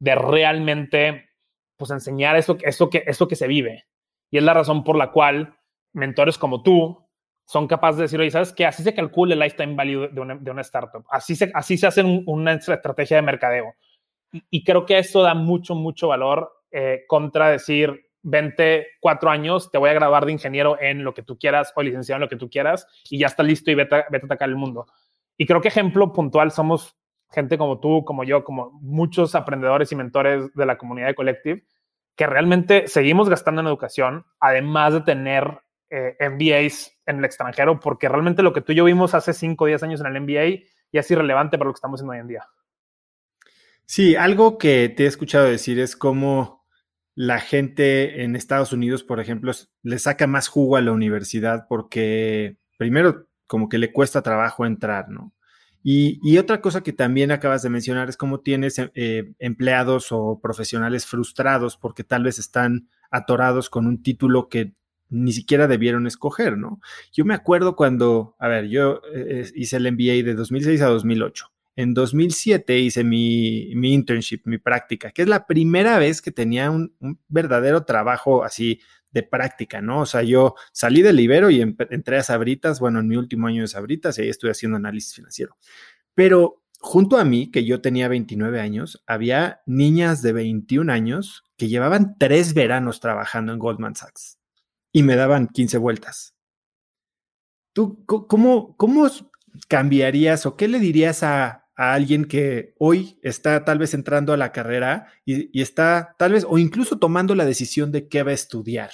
de 0.00 0.14
realmente 0.14 1.30
pues, 1.76 1.90
enseñar 1.90 2.36
eso, 2.36 2.56
eso, 2.62 2.90
que, 2.90 3.04
eso 3.06 3.28
que 3.28 3.36
se 3.36 3.46
vive. 3.46 3.86
Y 4.30 4.38
es 4.38 4.44
la 4.44 4.54
razón 4.54 4.84
por 4.84 4.96
la 4.96 5.10
cual 5.10 5.56
mentores 5.92 6.38
como 6.38 6.62
tú 6.62 7.06
son 7.46 7.66
capaces 7.66 7.96
de 7.96 8.02
decir, 8.02 8.20
oye, 8.20 8.30
¿sabes 8.30 8.52
qué? 8.52 8.64
Así 8.64 8.82
se 8.82 8.94
calcula 8.94 9.34
el 9.34 9.40
lifetime 9.40 9.74
value 9.74 10.08
de 10.08 10.20
una, 10.20 10.36
de 10.36 10.50
una 10.50 10.60
startup. 10.60 11.04
Así 11.10 11.34
se, 11.34 11.50
así 11.52 11.76
se 11.76 11.86
hace 11.86 12.02
una 12.02 12.52
estrategia 12.52 13.16
de 13.16 13.22
mercadeo. 13.22 13.74
Y, 14.32 14.64
creo 14.64 14.86
que 14.86 14.98
eso 14.98 15.22
da 15.22 15.34
mucho, 15.34 15.74
mucho 15.74 16.08
valor 16.08 16.52
eh, 16.70 17.04
contra 17.08 17.50
decir, 17.50 18.10
vente 18.22 18.86
cuatro 19.00 19.30
años, 19.30 19.70
te 19.70 19.78
voy 19.78 19.90
a 19.90 19.94
graduar 19.94 20.26
de 20.26 20.32
ingeniero 20.32 20.80
en 20.80 21.04
lo 21.04 21.14
que 21.14 21.22
tú 21.22 21.38
quieras 21.38 21.72
o 21.74 21.82
licenciado 21.82 22.18
en 22.18 22.22
lo 22.22 22.28
que 22.28 22.36
tú 22.36 22.48
quieras 22.48 22.86
y 23.08 23.18
ya 23.18 23.26
está 23.26 23.42
listo 23.42 23.70
y 23.70 23.74
vete, 23.74 24.04
vete 24.10 24.24
a 24.24 24.26
atacar 24.26 24.48
el 24.48 24.56
mundo. 24.56 24.86
Y 25.36 25.46
creo 25.46 25.60
que 25.60 25.68
ejemplo 25.68 26.12
puntual 26.12 26.50
somos 26.50 26.96
gente 27.30 27.58
como 27.58 27.80
tú, 27.80 28.04
como 28.04 28.24
yo, 28.24 28.44
como 28.44 28.70
muchos 28.80 29.34
aprendedores 29.34 29.90
y 29.92 29.96
mentores 29.96 30.52
de 30.54 30.66
la 30.66 30.76
comunidad 30.76 31.08
de 31.08 31.14
Collective, 31.14 31.64
que 32.16 32.26
realmente 32.26 32.88
seguimos 32.88 33.28
gastando 33.28 33.60
en 33.60 33.66
educación, 33.66 34.26
además 34.40 34.92
de 34.92 35.00
tener 35.00 35.60
eh, 35.88 36.16
MBAs 36.20 36.92
en 37.06 37.18
el 37.18 37.24
extranjero, 37.24 37.80
porque 37.80 38.08
realmente 38.08 38.42
lo 38.42 38.52
que 38.52 38.60
tú 38.60 38.72
y 38.72 38.76
yo 38.76 38.84
vimos 38.84 39.14
hace 39.14 39.32
5 39.32 39.64
o 39.64 39.66
10 39.66 39.82
años 39.84 40.00
en 40.00 40.06
el 40.06 40.20
MBA 40.20 40.66
ya 40.92 41.00
es 41.00 41.10
irrelevante 41.10 41.56
para 41.56 41.68
lo 41.68 41.72
que 41.72 41.78
estamos 41.78 41.98
haciendo 41.98 42.12
hoy 42.12 42.18
en 42.18 42.28
día. 42.28 42.44
Sí, 43.92 44.14
algo 44.14 44.56
que 44.56 44.88
te 44.88 45.02
he 45.02 45.06
escuchado 45.08 45.46
decir 45.46 45.80
es 45.80 45.96
cómo 45.96 46.64
la 47.16 47.40
gente 47.40 48.22
en 48.22 48.36
Estados 48.36 48.72
Unidos, 48.72 49.02
por 49.02 49.18
ejemplo, 49.18 49.50
le 49.82 49.98
saca 49.98 50.28
más 50.28 50.46
jugo 50.46 50.76
a 50.76 50.80
la 50.80 50.92
universidad 50.92 51.66
porque 51.68 52.56
primero 52.78 53.26
como 53.48 53.68
que 53.68 53.78
le 53.78 53.92
cuesta 53.92 54.22
trabajo 54.22 54.64
entrar, 54.64 55.08
¿no? 55.08 55.34
Y, 55.82 56.38
otra 56.38 56.60
cosa 56.60 56.84
que 56.84 56.92
también 56.92 57.32
acabas 57.32 57.62
de 57.62 57.70
mencionar 57.70 58.08
es 58.08 58.16
cómo 58.16 58.38
tienes 58.38 58.76
eh, 58.78 59.32
empleados 59.40 60.12
o 60.12 60.38
profesionales 60.40 61.04
frustrados 61.04 61.76
porque 61.76 62.04
tal 62.04 62.22
vez 62.22 62.38
están 62.38 62.88
atorados 63.10 63.70
con 63.70 63.88
un 63.88 64.04
título 64.04 64.48
que 64.48 64.72
ni 65.08 65.32
siquiera 65.32 65.66
debieron 65.66 66.06
escoger, 66.06 66.56
¿no? 66.56 66.80
Yo 67.12 67.24
me 67.24 67.34
acuerdo 67.34 67.74
cuando, 67.74 68.36
a 68.38 68.46
ver, 68.46 68.68
yo 68.68 69.02
eh, 69.12 69.50
hice 69.56 69.78
el 69.78 69.90
MBA 69.90 70.24
de 70.24 70.34
2006 70.34 70.80
a 70.80 70.86
2008. 70.86 71.50
En 71.80 71.94
2007 71.94 72.78
hice 72.78 73.04
mi, 73.04 73.72
mi, 73.74 73.94
internship, 73.94 74.42
mi 74.44 74.58
práctica, 74.58 75.12
que 75.12 75.22
es 75.22 75.28
la 75.28 75.46
primera 75.46 75.98
vez 75.98 76.20
que 76.20 76.30
tenía 76.30 76.70
un, 76.70 76.94
verdadero 77.26 77.86
trabajo 77.86 78.44
así 78.44 78.82
de 79.12 79.22
práctica, 79.22 79.80
¿no? 79.80 80.02
O 80.02 80.06
sea, 80.06 80.22
yo 80.22 80.56
salí 80.72 81.00
del 81.00 81.18
Ibero 81.18 81.48
y 81.48 81.62
entré 81.62 82.18
a 82.18 82.22
Sabritas, 82.22 82.80
bueno, 82.80 83.00
en 83.00 83.08
mi 83.08 83.16
último 83.16 83.46
año 83.46 83.62
de 83.62 83.68
Sabritas, 83.68 84.18
y 84.18 84.22
ahí 84.22 84.28
estoy 84.28 84.50
haciendo 84.50 84.76
análisis 84.76 85.14
financiero. 85.14 85.56
Pero 86.14 86.62
junto 86.80 87.16
a 87.16 87.24
mí, 87.24 87.50
que 87.50 87.64
yo 87.64 87.80
tenía 87.80 88.08
29 88.08 88.60
años, 88.60 89.02
había 89.06 89.62
niñas 89.64 90.20
de 90.20 90.34
21 90.34 90.92
años 90.92 91.44
que 91.56 91.68
llevaban 91.68 92.16
tres 92.18 92.52
veranos 92.52 93.00
trabajando 93.00 93.54
en 93.54 93.58
Goldman 93.58 93.96
Sachs 93.96 94.38
y 94.92 95.02
me 95.02 95.16
daban 95.16 95.48
15 95.48 95.78
vueltas. 95.78 96.34
¿Tú 97.72 98.04
cómo, 98.04 98.76
cómo 98.76 99.08
cambiarías 99.68 100.46
o 100.46 100.56
qué 100.56 100.68
le 100.68 100.78
dirías 100.78 101.22
a, 101.22 101.60
alguien 101.76 102.26
que 102.26 102.74
hoy 102.78 103.18
está 103.22 103.64
tal 103.64 103.78
vez 103.78 103.94
entrando 103.94 104.32
a 104.32 104.36
la 104.36 104.52
carrera 104.52 105.08
y, 105.24 105.60
está 105.60 106.14
tal 106.18 106.32
vez 106.32 106.46
o 106.48 106.58
incluso 106.58 106.98
tomando 106.98 107.34
la 107.34 107.44
decisión 107.44 107.92
de 107.92 108.08
qué 108.08 108.22
va 108.22 108.30
a 108.30 108.34
estudiar? 108.34 108.90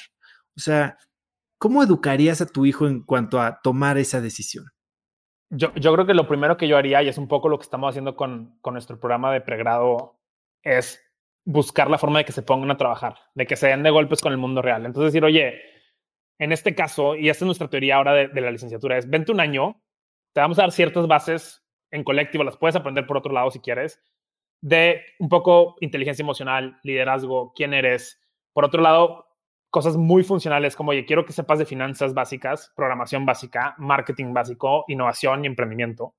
O 0.57 0.61
sea, 0.61 0.99
¿cómo 1.59 1.83
educarías 1.83 2.41
a 2.41 2.47
tu 2.47 2.67
hijo 2.67 2.87
en 2.87 3.03
cuanto 3.03 3.41
a 3.41 3.61
tomar 3.61 3.99
esa 3.99 4.21
decisión? 4.21 4.67
Yo, 5.51 5.73
yo 5.75 5.93
creo 5.93 6.07
que 6.07 6.15
lo 6.15 6.27
primero 6.27 6.57
que 6.57 6.67
yo 6.67 6.77
haría, 6.77 7.03
y 7.03 7.09
es 7.09 7.19
un 7.19 7.29
poco 7.29 7.49
lo 7.49 7.59
que 7.59 7.65
estamos 7.65 7.91
haciendo 7.91 8.17
con, 8.17 8.59
con 8.61 8.75
nuestro 8.75 8.99
programa 8.99 9.33
de 9.33 9.41
pregrado, 9.41 10.19
es 10.63 11.01
buscar 11.47 11.89
la 11.89 11.99
forma 11.99 12.19
de 12.19 12.25
que 12.25 12.33
se 12.33 12.43
pongan 12.43 12.73
a 12.73 12.77
trabajar, 12.77 13.15
de 13.35 13.47
que 13.47 13.57
se 13.57 13.69
den 13.69 13.85
de 13.85 13.91
golpes 13.91 14.21
con 14.21 14.33
el 14.33 14.39
mundo 14.39 14.61
real. 14.61 14.85
Entonces 14.85 15.13
decir, 15.13 15.25
oye, 15.25 15.61
en 16.39 16.53
este 16.53 16.75
caso, 16.75 17.17
y 17.17 17.29
esta 17.29 17.45
es 17.45 17.47
nuestra 17.47 17.71
teoría 17.71 17.97
ahora 17.97 18.13
de, 18.13 18.41
la 18.41 18.51
licenciatura, 18.51 18.99
es 18.99 19.09
vente 19.09 19.33
un 19.33 19.41
año, 19.41 19.81
te 20.35 20.41
vamos 20.41 20.59
a 20.59 20.63
dar 20.63 20.73
ciertas 20.73 21.07
bases 21.07 21.65
en 21.91 22.05
colectivo, 22.05 22.45
las 22.45 22.57
puedes 22.57 22.77
aprender 22.77 23.07
por 23.07 23.17
otro 23.17 23.33
lado 23.33 23.51
si 23.51 23.61
quieres, 23.61 24.01
de 24.61 25.03
un 25.19 25.29
poco 25.29 25.77
inteligencia 25.81 26.23
emocional, 26.23 26.79
liderazgo, 26.83 27.53
quién 27.55 27.75
eres. 27.75 28.21
Por 28.53 28.65
otro 28.65 28.83
lado, 28.83 29.27
cosas 29.71 29.97
muy 29.97 30.23
funcionales 30.25 30.77
como, 30.77 30.91
oye, 30.91 31.05
quiero 31.05 31.25
que 31.25 31.33
sepas 31.33 31.59
de 31.59 31.67
finanzas 31.67 32.15
básicas, 32.15 32.73
programación 32.75 33.27
básica, 33.27 33.75
marketing 33.79 34.33
básico, 34.33 34.85
innovación 34.89 35.45
y 35.45 35.47
emprendimiento. 35.47 36.15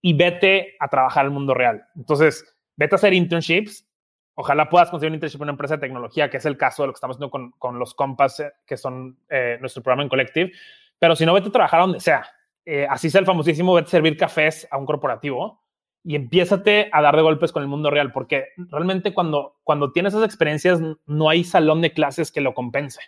Y 0.00 0.14
vete 0.14 0.74
a 0.80 0.88
trabajar 0.88 1.24
al 1.24 1.30
mundo 1.30 1.54
real. 1.54 1.84
Entonces, 1.96 2.44
vete 2.76 2.94
a 2.94 2.96
hacer 2.96 3.12
internships 3.14 3.86
Ojalá 4.34 4.68
puedas 4.70 4.88
conseguir 4.90 5.10
un 5.10 5.16
internship 5.16 5.38
en 5.38 5.42
una 5.42 5.52
empresa 5.52 5.76
de 5.76 5.80
tecnología, 5.80 6.30
que 6.30 6.38
es 6.38 6.46
el 6.46 6.56
caso 6.56 6.82
de 6.82 6.86
lo 6.88 6.92
que 6.92 6.96
estamos 6.96 7.16
haciendo 7.16 7.30
con, 7.30 7.50
con 7.52 7.78
los 7.78 7.94
compas, 7.94 8.40
eh, 8.40 8.52
que 8.66 8.76
son 8.76 9.18
eh, 9.28 9.58
nuestro 9.60 9.82
programa 9.82 10.02
en 10.02 10.08
Collective. 10.08 10.52
Pero 10.98 11.14
si 11.14 11.26
no, 11.26 11.34
vete 11.34 11.48
a 11.48 11.52
trabajar 11.52 11.80
donde 11.80 12.00
sea. 12.00 12.26
Eh, 12.64 12.86
así 12.88 13.10
sea 13.10 13.20
el 13.20 13.26
famosísimo, 13.26 13.74
vete 13.74 13.90
servir 13.90 14.16
cafés 14.16 14.68
a 14.70 14.78
un 14.78 14.86
corporativo 14.86 15.62
y 16.04 16.16
empiézate 16.16 16.88
a 16.92 17.02
dar 17.02 17.16
de 17.16 17.22
golpes 17.22 17.52
con 17.52 17.62
el 17.62 17.68
mundo 17.68 17.90
real, 17.90 18.12
porque 18.12 18.48
realmente 18.56 19.14
cuando, 19.14 19.58
cuando 19.62 19.92
tienes 19.92 20.14
esas 20.14 20.24
experiencias 20.24 20.80
no 21.06 21.28
hay 21.28 21.44
salón 21.44 21.80
de 21.80 21.92
clases 21.92 22.32
que 22.32 22.40
lo 22.40 22.54
compense. 22.54 23.00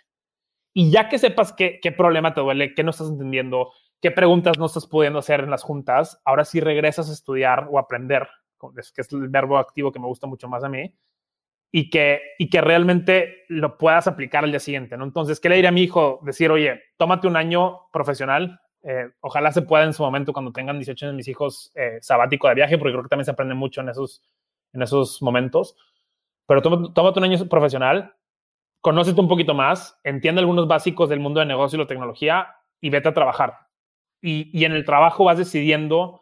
Y 0.73 0.91
ya 0.91 1.07
que 1.09 1.19
sepas 1.19 1.53
qué, 1.53 1.79
qué 1.81 1.91
problema 1.91 2.33
te 2.33 2.41
duele, 2.41 2.73
qué 2.73 2.83
no 2.83 2.91
estás 2.91 3.09
entendiendo, 3.09 3.71
qué 4.01 4.11
preguntas 4.11 4.57
no 4.57 4.65
estás 4.65 4.87
pudiendo 4.87 5.19
hacer 5.19 5.41
en 5.41 5.49
las 5.49 5.63
juntas, 5.63 6.21
ahora 6.25 6.45
sí 6.45 6.59
regresas 6.59 7.09
a 7.09 7.13
estudiar 7.13 7.67
o 7.69 7.79
aprender, 7.79 8.27
que 8.59 9.01
es 9.01 9.13
el 9.13 9.29
verbo 9.29 9.57
activo 9.57 9.91
que 9.91 9.99
me 9.99 10.07
gusta 10.07 10.27
mucho 10.27 10.47
más 10.47 10.63
a 10.63 10.69
mí, 10.69 10.93
y 11.71 11.89
que, 11.89 12.21
y 12.39 12.49
que 12.49 12.61
realmente 12.61 13.43
lo 13.49 13.77
puedas 13.77 14.07
aplicar 14.07 14.43
al 14.43 14.51
día 14.51 14.59
siguiente, 14.59 14.95
¿no? 14.97 15.03
Entonces, 15.03 15.39
¿qué 15.39 15.49
le 15.49 15.55
diría 15.55 15.69
a 15.69 15.73
mi 15.73 15.83
hijo? 15.83 16.19
Decir, 16.23 16.51
oye, 16.51 16.81
tómate 16.97 17.27
un 17.27 17.35
año 17.35 17.87
profesional, 17.91 18.61
eh, 18.85 19.09
ojalá 19.19 19.51
se 19.51 19.63
pueda 19.63 19.83
en 19.83 19.93
su 19.93 20.03
momento 20.03 20.31
cuando 20.31 20.51
tengan 20.51 20.77
18 20.77 21.05
años 21.05 21.15
mis 21.15 21.27
hijos 21.27 21.71
eh, 21.75 21.97
sabático 22.01 22.47
de 22.47 22.55
viaje, 22.55 22.77
porque 22.77 22.93
creo 22.93 23.03
que 23.03 23.09
también 23.09 23.25
se 23.25 23.31
aprende 23.31 23.55
mucho 23.55 23.81
en 23.81 23.89
esos, 23.89 24.21
en 24.73 24.81
esos 24.81 25.21
momentos, 25.21 25.75
pero 26.45 26.61
tómate, 26.61 27.19
un 27.19 27.25
año 27.25 27.45
profesional, 27.49 28.13
conócete 28.79 29.19
un 29.19 29.27
poquito 29.27 29.53
más, 29.53 29.99
entiende 30.03 30.39
algunos 30.39 30.67
básicos 30.67 31.09
del 31.09 31.19
mundo 31.19 31.39
de 31.39 31.47
negocio 31.47 31.77
y 31.77 31.81
la 31.81 31.87
tecnología 31.87 32.55
y 32.79 32.89
vete 32.89 33.09
a 33.09 33.13
trabajar. 33.13 33.57
Y, 34.21 34.57
y 34.57 34.65
en 34.65 34.71
el 34.71 34.85
trabajo 34.85 35.25
vas 35.25 35.37
decidiendo 35.37 36.21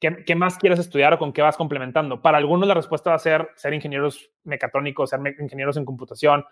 ¿Qué, 0.00 0.34
más 0.34 0.56
quieres 0.56 0.78
estudiar 0.78 1.12
o 1.12 1.18
con 1.18 1.30
qué 1.30 1.42
vas 1.42 1.58
complementando? 1.58 2.22
Para 2.22 2.38
algunos 2.38 2.66
la 2.66 2.72
respuesta 2.72 3.10
va 3.10 3.16
a 3.16 3.18
ser 3.18 3.50
ser 3.54 3.74
ingenieros 3.74 4.30
mecatrónicos, 4.44 5.10
ser 5.10 5.20
ingenieros 5.38 5.76
en 5.76 5.84
computación, 5.84 6.42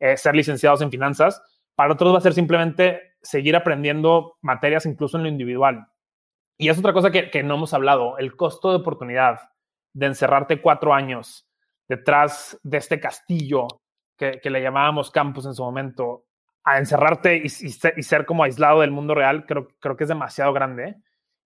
eh, 0.00 0.16
ser 0.16 0.34
licenciados 0.34 0.80
en 0.80 0.90
finanzas. 0.90 1.42
Para 1.76 1.92
otros 1.92 2.14
va 2.14 2.18
a 2.18 2.22
ser 2.22 2.34
simplemente 2.34 3.14
seguir 3.22 3.56
aprendiendo 3.56 4.36
materias 4.42 4.86
incluso 4.86 5.16
en 5.16 5.24
lo 5.24 5.28
individual. 5.28 5.86
Y 6.56 6.68
es 6.68 6.78
otra 6.78 6.92
cosa 6.92 7.10
que, 7.10 7.30
que 7.30 7.42
no 7.42 7.54
hemos 7.54 7.74
hablado, 7.74 8.18
el 8.18 8.36
costo 8.36 8.70
de 8.70 8.76
oportunidad 8.76 9.40
de 9.92 10.06
encerrarte 10.06 10.60
cuatro 10.60 10.92
años 10.92 11.48
detrás 11.88 12.58
de 12.62 12.78
este 12.78 13.00
castillo 13.00 13.66
que, 14.16 14.40
le 14.50 14.62
llamábamos 14.62 15.10
campus 15.10 15.46
en 15.46 15.54
su 15.54 15.62
momento, 15.62 16.24
a 16.64 16.78
encerrarte 16.78 17.36
y, 17.36 17.48
ser 17.48 18.24
como 18.24 18.44
aislado 18.44 18.80
del 18.80 18.90
mundo 18.90 19.14
real, 19.14 19.44
creo, 19.46 19.68
creo 19.80 19.96
que 19.96 20.04
es 20.04 20.08
demasiado 20.08 20.52
grande. 20.52 20.96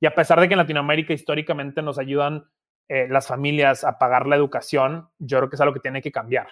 Y 0.00 0.06
a 0.06 0.14
pesar 0.14 0.40
de 0.40 0.48
que 0.48 0.54
en 0.54 0.58
Latinoamérica 0.58 1.12
históricamente 1.12 1.82
nos 1.82 1.98
ayudan 1.98 2.44
eh, 2.88 3.08
las 3.08 3.26
familias 3.26 3.84
a 3.84 3.98
pagar 3.98 4.26
la 4.26 4.36
educación, 4.36 5.08
yo 5.18 5.38
creo 5.38 5.50
que 5.50 5.56
es 5.56 5.60
algo 5.60 5.74
que 5.74 5.80
tiene 5.80 6.02
que 6.02 6.12
cambiar. 6.12 6.48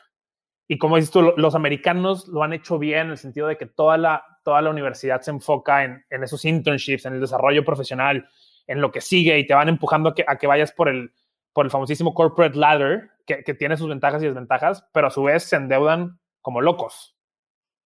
Y 0.69 0.79
como 0.79 0.97
dices 0.97 1.11
tú, 1.11 1.33
los 1.37 1.55
americanos 1.55 2.27
lo 2.29 2.43
han 2.43 2.53
hecho 2.53 2.79
bien 2.79 3.07
en 3.07 3.11
el 3.13 3.19
sentido 3.19 3.47
de 3.47 3.57
que 3.57 3.67
toda 3.67 3.97
la, 3.97 4.25
toda 4.43 4.61
la 4.63 4.71
universidad 4.71 5.21
se 5.21 5.31
enfoca 5.31 5.85
en, 5.85 6.05
en 6.11 6.25
esos 6.25 6.45
internships, 6.45 7.07
en 7.07 7.15
el 7.15 7.21
desarrollo 7.21 7.65
profesional, 7.65 8.29
en 8.67 8.81
lo 8.81 8.91
que 8.91 9.01
sigue 9.01 9.39
y 9.39 9.47
te 9.47 9.55
van 9.55 9.69
empujando 9.69 10.11
a 10.11 10.15
que, 10.15 10.25
a 10.27 10.37
que 10.37 10.47
vayas 10.47 10.73
por 10.73 10.89
el, 10.89 11.13
por 11.53 11.67
el 11.67 11.71
famosísimo 11.71 12.15
corporate 12.15 12.59
ladder, 12.59 13.11
que, 13.27 13.45
que, 13.45 13.55
tiene 13.55 13.77
sus 13.77 13.89
ventajas 13.89 14.23
y 14.23 14.27
desventajas, 14.27 14.85
pero 14.93 15.07
a 15.07 15.11
su 15.11 15.23
vez 15.23 15.45
se 15.45 15.57
endeudan 15.57 16.19
como 16.41 16.61
locos. 16.61 17.17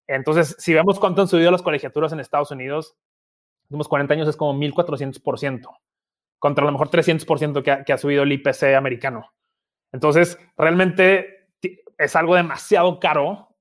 Entonces, 0.07 0.55
si 0.59 0.73
vemos 0.73 0.99
cuánto 0.99 1.21
han 1.21 1.27
subido 1.27 1.51
las 1.51 1.61
colegiaturas 1.61 2.11
en 2.11 2.19
Estados 2.19 2.51
Unidos, 2.51 2.97
últimos 3.65 3.87
40 3.87 4.13
años 4.13 4.27
es 4.27 4.35
como 4.35 4.59
1400%, 4.59 5.67
contra 6.39 6.63
a 6.63 6.65
lo 6.65 6.71
mejor 6.71 6.89
300% 6.89 7.63
que 7.63 7.71
ha, 7.71 7.83
que 7.83 7.93
ha 7.93 7.97
subido 7.97 8.23
el 8.23 8.31
IPC 8.31 8.75
americano. 8.75 9.31
Entonces, 9.91 10.37
realmente 10.57 11.40
es 12.01 12.15
algo 12.15 12.35
demasiado 12.35 12.99
caro 12.99 13.55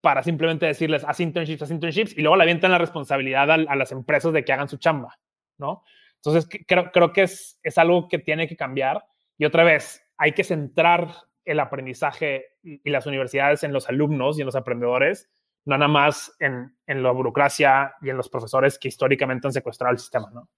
para 0.00 0.22
simplemente 0.22 0.66
decirles, 0.66 1.04
haz 1.04 1.20
internships, 1.20 1.62
haz 1.62 1.70
internships, 1.70 2.16
y 2.16 2.20
luego 2.20 2.36
le 2.36 2.42
avientan 2.42 2.70
la 2.70 2.78
responsabilidad 2.78 3.50
a, 3.50 3.76
las 3.76 3.92
empresas 3.92 4.32
de 4.32 4.44
que 4.44 4.52
hagan 4.52 4.68
su 4.68 4.76
chamba, 4.76 5.18
¿no? 5.56 5.82
Entonces, 6.16 6.48
creo, 6.66 6.90
creo 6.92 7.12
que 7.12 7.22
es, 7.22 7.58
es 7.62 7.78
algo 7.78 8.08
que 8.08 8.18
tiene 8.18 8.46
que 8.46 8.56
cambiar. 8.56 9.04
Y 9.38 9.44
otra 9.44 9.64
vez, 9.64 10.02
hay 10.18 10.32
que 10.32 10.44
centrar 10.44 11.08
el 11.44 11.60
aprendizaje 11.60 12.46
y, 12.62 12.90
las 12.90 13.06
universidades 13.06 13.62
en 13.62 13.72
los 13.72 13.88
alumnos 13.88 14.36
y 14.38 14.42
en 14.42 14.46
los 14.46 14.56
aprendedores, 14.56 15.30
no 15.64 15.78
nada 15.78 15.88
más 15.88 16.34
en, 16.38 16.76
en 16.86 17.02
la 17.02 17.10
burocracia 17.10 17.94
y 18.02 18.10
en 18.10 18.16
los 18.16 18.28
profesores 18.28 18.78
que 18.78 18.88
históricamente 18.88 19.46
han 19.46 19.52
secuestrado 19.52 19.92
el 19.92 19.98
sistema, 19.98 20.30
¿no? 20.32 20.50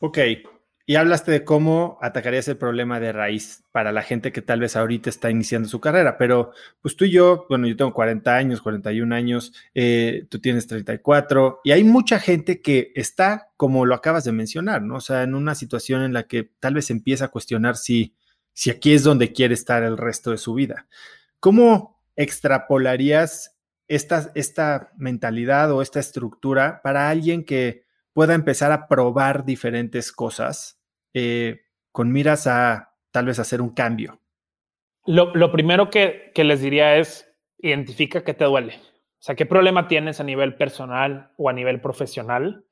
Ok, 0.00 0.18
y 0.84 0.96
hablaste 0.96 1.30
de 1.30 1.44
cómo 1.44 1.98
atacarías 2.02 2.48
el 2.48 2.56
problema 2.56 2.98
de 2.98 3.12
raíz 3.12 3.64
para 3.70 3.92
la 3.92 4.02
gente 4.02 4.32
que 4.32 4.42
tal 4.42 4.60
vez 4.60 4.76
ahorita 4.76 5.08
está 5.08 5.30
iniciando 5.30 5.68
su 5.68 5.80
carrera, 5.80 6.18
pero 6.18 6.52
pues 6.80 6.96
tú 6.96 7.04
y 7.04 7.10
yo, 7.10 7.46
bueno, 7.48 7.66
yo 7.66 7.76
tengo 7.76 7.94
40 7.94 8.34
años, 8.34 8.60
41 8.60 9.14
años, 9.14 9.52
eh, 9.74 10.26
tú 10.28 10.40
tienes 10.40 10.66
34, 10.66 11.60
y 11.64 11.70
hay 11.70 11.84
mucha 11.84 12.18
gente 12.18 12.60
que 12.60 12.92
está, 12.94 13.50
como 13.56 13.86
lo 13.86 13.94
acabas 13.94 14.24
de 14.24 14.32
mencionar, 14.32 14.82
¿no? 14.82 14.96
O 14.96 15.00
sea, 15.00 15.22
en 15.22 15.34
una 15.34 15.54
situación 15.54 16.02
en 16.02 16.12
la 16.12 16.24
que 16.24 16.50
tal 16.58 16.74
vez 16.74 16.90
empieza 16.90 17.26
a 17.26 17.28
cuestionar 17.28 17.76
si, 17.76 18.14
si 18.52 18.70
aquí 18.70 18.92
es 18.92 19.04
donde 19.04 19.32
quiere 19.32 19.54
estar 19.54 19.82
el 19.82 19.96
resto 19.96 20.32
de 20.32 20.38
su 20.38 20.54
vida. 20.54 20.86
¿Cómo 21.38 22.00
extrapolarías 22.16 23.56
esta, 23.88 24.30
esta 24.34 24.92
mentalidad 24.96 25.72
o 25.72 25.82
esta 25.82 26.00
estructura 26.00 26.80
para 26.82 27.08
alguien 27.08 27.44
que 27.44 27.84
pueda 28.12 28.34
empezar 28.34 28.72
a 28.72 28.88
probar 28.88 29.44
diferentes 29.44 30.12
cosas 30.12 30.80
eh, 31.14 31.62
con 31.90 32.12
miras 32.12 32.46
a 32.46 32.94
tal 33.10 33.26
vez 33.26 33.38
hacer 33.38 33.60
un 33.60 33.70
cambio? 33.70 34.20
Lo, 35.04 35.50
primero 35.50 35.90
que, 35.90 36.30
que, 36.34 36.44
les 36.44 36.60
diría 36.60 36.96
es 36.96 37.28
identifica 37.58 38.22
qué 38.22 38.34
te 38.34 38.44
duele. 38.44 38.76
O 38.76 39.24
sea, 39.24 39.34
qué 39.34 39.46
problema 39.46 39.88
tienes 39.88 40.20
a 40.20 40.24
nivel 40.24 40.54
personal 40.54 41.32
o 41.36 41.48
a 41.48 41.52
nivel 41.52 41.80
profesional. 41.80 42.64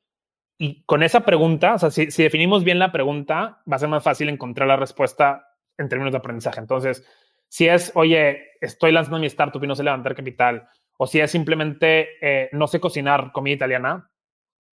Y 0.58 0.82
con 0.84 1.02
esa 1.02 1.20
pregunta, 1.20 1.74
o 1.74 1.78
sea, 1.78 1.90
si, 1.90 2.10
si 2.10 2.22
definimos 2.22 2.64
bien 2.64 2.78
la 2.78 2.92
pregunta, 2.92 3.62
va 3.70 3.76
a 3.76 3.78
ser 3.78 3.88
más 3.88 4.04
fácil 4.04 4.28
encontrar 4.28 4.68
la 4.68 4.76
respuesta 4.76 5.46
en 5.78 5.88
términos 5.88 6.12
de 6.12 6.18
aprendizaje. 6.18 6.60
Entonces, 6.60 7.04
si 7.48 7.66
es, 7.66 7.90
oye, 7.94 8.52
estoy 8.60 8.92
lanzando 8.92 9.18
mi 9.18 9.26
startup 9.26 9.62
y 9.62 9.66
no 9.66 9.74
sé 9.74 9.82
levantar 9.82 10.14
capital, 10.14 10.68
o 10.98 11.06
si 11.06 11.18
es 11.20 11.30
simplemente 11.30 12.08
eh, 12.20 12.48
no 12.52 12.66
sé 12.66 12.78
cocinar 12.78 13.32
comida 13.32 13.54
italiana, 13.54 14.09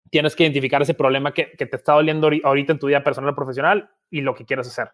tienes 0.09 0.35
que 0.35 0.43
identificar 0.43 0.81
ese 0.81 0.93
problema 0.93 1.33
que, 1.33 1.45
te 1.45 1.75
está 1.75 1.93
doliendo 1.93 2.29
ahorita 2.43 2.73
en 2.73 2.79
tu 2.79 2.87
vida 2.87 3.03
personal 3.03 3.31
o 3.31 3.35
profesional 3.35 3.89
y 4.09 4.21
lo 4.21 4.33
que 4.35 4.45
quieres 4.45 4.67
hacer. 4.67 4.91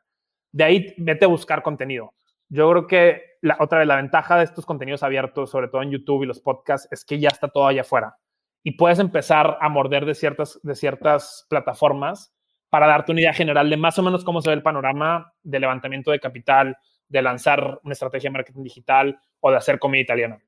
De 0.52 0.63
ahí 0.63 0.93
vete 0.97 1.26
a 1.26 1.28
buscar 1.28 1.62
contenido. 1.62 2.13
Yo 2.49 2.69
creo 2.69 2.88
que 2.88 3.21
la, 3.41 3.58
otra 3.60 3.80
vez 3.80 3.88
la 3.88 3.95
ventaja 3.95 4.38
de 4.38 4.43
estos 4.43 4.65
contenidos 4.65 5.04
abiertos, 5.04 5.49
sobre 5.49 5.67
todo 5.67 5.82
en 5.82 5.91
YouTube 5.91 6.23
y 6.23 6.28
los 6.28 6.39
podcasts, 6.39 6.88
es 6.91 7.04
que 7.06 7.19
ya 7.19 7.30
está 7.30 7.47
todo 7.47 7.67
allá 7.67 7.82
afuera 7.82 8.17
y 8.63 8.71
puedes 8.71 8.99
empezar 8.99 9.58
a 9.60 9.69
morder 9.69 10.06
de 10.06 10.15
ciertas, 10.15 10.60
de 10.63 10.76
ciertas 10.76 11.45
plataformas 11.49 12.34
para 12.69 12.88
darte 12.88 13.12
una 13.12 13.21
idea 13.21 13.34
general 13.34 13.69
de 13.69 13.78
más 13.78 13.99
o 13.99 14.04
menos 14.04 14.23
cómo 14.23 14.41
se 14.41 14.49
ve 14.49 14.56
el 14.56 14.63
panorama 14.63 15.34
de 15.43 15.60
levantamiento 15.60 16.12
de 16.12 16.19
capital, 16.19 16.78
de 17.08 17.21
lanzar 17.21 17.80
una 17.84 17.93
estrategia 17.93 18.30
de 18.30 18.34
marketing 18.34 18.63
digital 18.63 19.19
o 19.41 19.52
de 19.52 19.58
hacer 19.58 19.78
comida 19.78 20.02
italiana. 20.02 20.39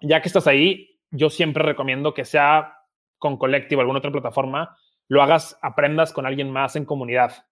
Ya 0.00 0.20
que 0.20 0.28
estás 0.28 0.46
ahí, 0.46 0.98
yo 1.10 1.30
siempre 1.30 1.62
recomiendo 1.62 2.14
que 2.14 2.24
sea 2.24 2.78
con 3.24 3.38
Collective 3.38 3.78
o 3.78 3.80
alguna 3.80 4.00
otra 4.00 4.12
plataforma, 4.12 4.76
lo 5.08 5.22
hagas, 5.22 5.58
aprendas 5.62 6.12
con 6.12 6.26
alguien 6.26 6.50
más 6.50 6.76
en 6.76 6.84
comunidad. 6.84 7.46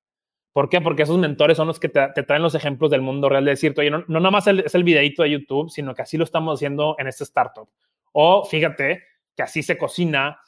¿Por 0.52 0.68
qué? 0.68 0.82
Porque 0.82 1.04
esos 1.04 1.16
mentores 1.16 1.56
son 1.56 1.66
los 1.66 1.80
que 1.80 1.88
te, 1.88 2.10
traen 2.24 2.42
los 2.42 2.54
ejemplos 2.54 2.90
del 2.90 3.00
mundo 3.00 3.30
real 3.30 3.46
de 3.46 3.52
decirte, 3.52 3.80
oye, 3.80 3.90
no, 3.90 4.04
no 4.06 4.20
nada 4.20 4.30
más 4.30 4.46
es 4.46 4.74
el 4.74 4.84
videito 4.84 5.22
de 5.22 5.30
YouTube, 5.30 5.70
sino 5.70 5.94
que 5.94 6.02
así 6.02 6.18
lo 6.18 6.24
estamos 6.24 6.58
haciendo 6.58 6.94
en 6.98 7.06
este 7.06 7.24
startup. 7.24 7.70
O 8.12 8.44
fíjate 8.44 9.02
que 9.34 9.42
así 9.42 9.62
se 9.62 9.78
cocina 9.78 10.38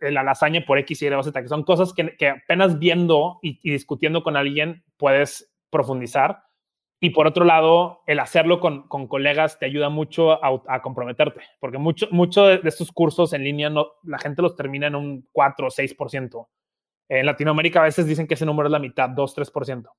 la 0.00 0.22
lasaña 0.22 0.64
por 0.66 0.78
X, 0.78 1.02
Y, 1.02 1.08
Z, 1.22 1.42
que 1.42 1.48
son 1.48 1.64
cosas 1.64 1.92
que, 1.92 2.28
apenas 2.28 2.78
viendo 2.78 3.40
y, 3.42 3.58
discutiendo 3.70 4.22
con 4.22 4.38
alguien 4.38 4.84
puedes 4.96 5.52
profundizar. 5.68 6.44
Y 7.02 7.10
por 7.10 7.26
otro 7.26 7.46
lado, 7.46 8.02
el 8.06 8.18
hacerlo 8.18 8.60
con, 8.60 8.86
con 8.86 9.08
colegas 9.08 9.58
te 9.58 9.64
ayuda 9.64 9.88
mucho 9.88 10.32
a, 10.44 10.82
comprometerte, 10.82 11.40
porque 11.58 11.78
mucho, 11.78 12.06
mucho 12.10 12.44
de, 12.44 12.60
estos 12.64 12.92
cursos 12.92 13.32
en 13.32 13.42
línea 13.42 13.70
no, 13.70 13.86
la 14.02 14.18
gente 14.18 14.42
los 14.42 14.54
termina 14.54 14.86
en 14.86 14.94
un 14.94 15.28
4 15.32 15.66
o 15.66 15.70
6%. 15.70 16.48
En 17.08 17.26
Latinoamérica 17.26 17.80
a 17.80 17.84
veces 17.84 18.06
dicen 18.06 18.26
que 18.26 18.34
ese 18.34 18.44
número 18.44 18.68
es 18.68 18.72
la 18.72 18.78
mitad, 18.78 19.08
2, 19.08 19.34
3%. 19.34 19.90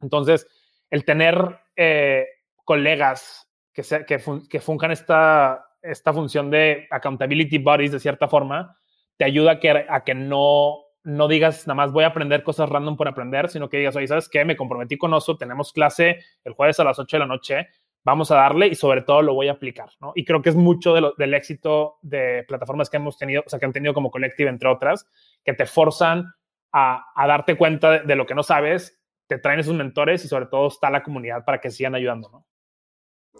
Entonces, 0.00 0.46
el 0.90 1.04
tener 1.04 1.60
eh, 1.76 2.26
colegas 2.64 3.46
que, 3.74 3.82
se, 3.82 4.06
que, 4.06 4.18
que 4.48 4.60
funjan 4.60 4.90
esta, 4.90 5.66
esta 5.82 6.14
función 6.14 6.50
de 6.50 6.88
accountability 6.90 7.58
bodies 7.58 7.92
de 7.92 8.00
cierta 8.00 8.26
forma, 8.26 8.78
te 9.18 9.26
ayuda 9.26 9.52
a 9.52 9.60
que, 9.60 9.70
a 9.86 10.02
que 10.02 10.14
no 10.14 10.81
no 11.04 11.28
digas 11.28 11.66
nada 11.66 11.74
más 11.74 11.92
voy 11.92 12.04
a 12.04 12.08
aprender 12.08 12.42
cosas 12.42 12.68
random 12.68 12.96
por 12.96 13.08
aprender, 13.08 13.48
sino 13.48 13.68
que 13.68 13.78
digas, 13.78 13.96
oye, 13.96 14.06
¿sabes 14.06 14.28
qué? 14.28 14.44
Me 14.44 14.56
comprometí 14.56 14.96
con 14.96 15.12
Oso, 15.14 15.36
tenemos 15.36 15.72
clase 15.72 16.20
el 16.44 16.52
jueves 16.52 16.78
a 16.80 16.84
las 16.84 16.98
8 16.98 17.16
de 17.16 17.20
la 17.20 17.26
noche, 17.26 17.68
vamos 18.04 18.30
a 18.30 18.36
darle 18.36 18.68
y 18.68 18.74
sobre 18.74 19.02
todo 19.02 19.22
lo 19.22 19.34
voy 19.34 19.48
a 19.48 19.52
aplicar, 19.52 19.90
¿no? 20.00 20.12
Y 20.14 20.24
creo 20.24 20.42
que 20.42 20.50
es 20.50 20.56
mucho 20.56 20.94
del 20.94 21.34
éxito 21.34 21.98
de 22.02 22.44
plataformas 22.46 22.90
que 22.90 22.96
hemos 22.96 23.16
tenido, 23.16 23.42
o 23.46 23.48
sea, 23.48 23.58
que 23.58 23.66
han 23.66 23.72
tenido 23.72 23.94
como 23.94 24.10
Collective, 24.10 24.48
entre 24.48 24.68
otras, 24.68 25.06
que 25.44 25.54
te 25.54 25.66
forzan 25.66 26.32
a, 26.72 27.04
darte 27.26 27.56
cuenta 27.56 28.00
de, 28.00 28.16
lo 28.16 28.26
que 28.26 28.34
no 28.34 28.42
sabes, 28.42 29.00
te 29.26 29.38
traen 29.38 29.60
esos 29.60 29.74
mentores 29.74 30.24
y 30.24 30.28
sobre 30.28 30.46
todo 30.46 30.68
está 30.68 30.90
la 30.90 31.02
comunidad 31.02 31.44
para 31.44 31.60
que 31.60 31.70
sigan 31.70 31.94
ayudando. 31.94 32.44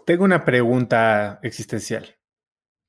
Tengo 0.05 0.23
una 0.23 0.45
pregunta 0.45 1.39
existencial. 1.43 2.15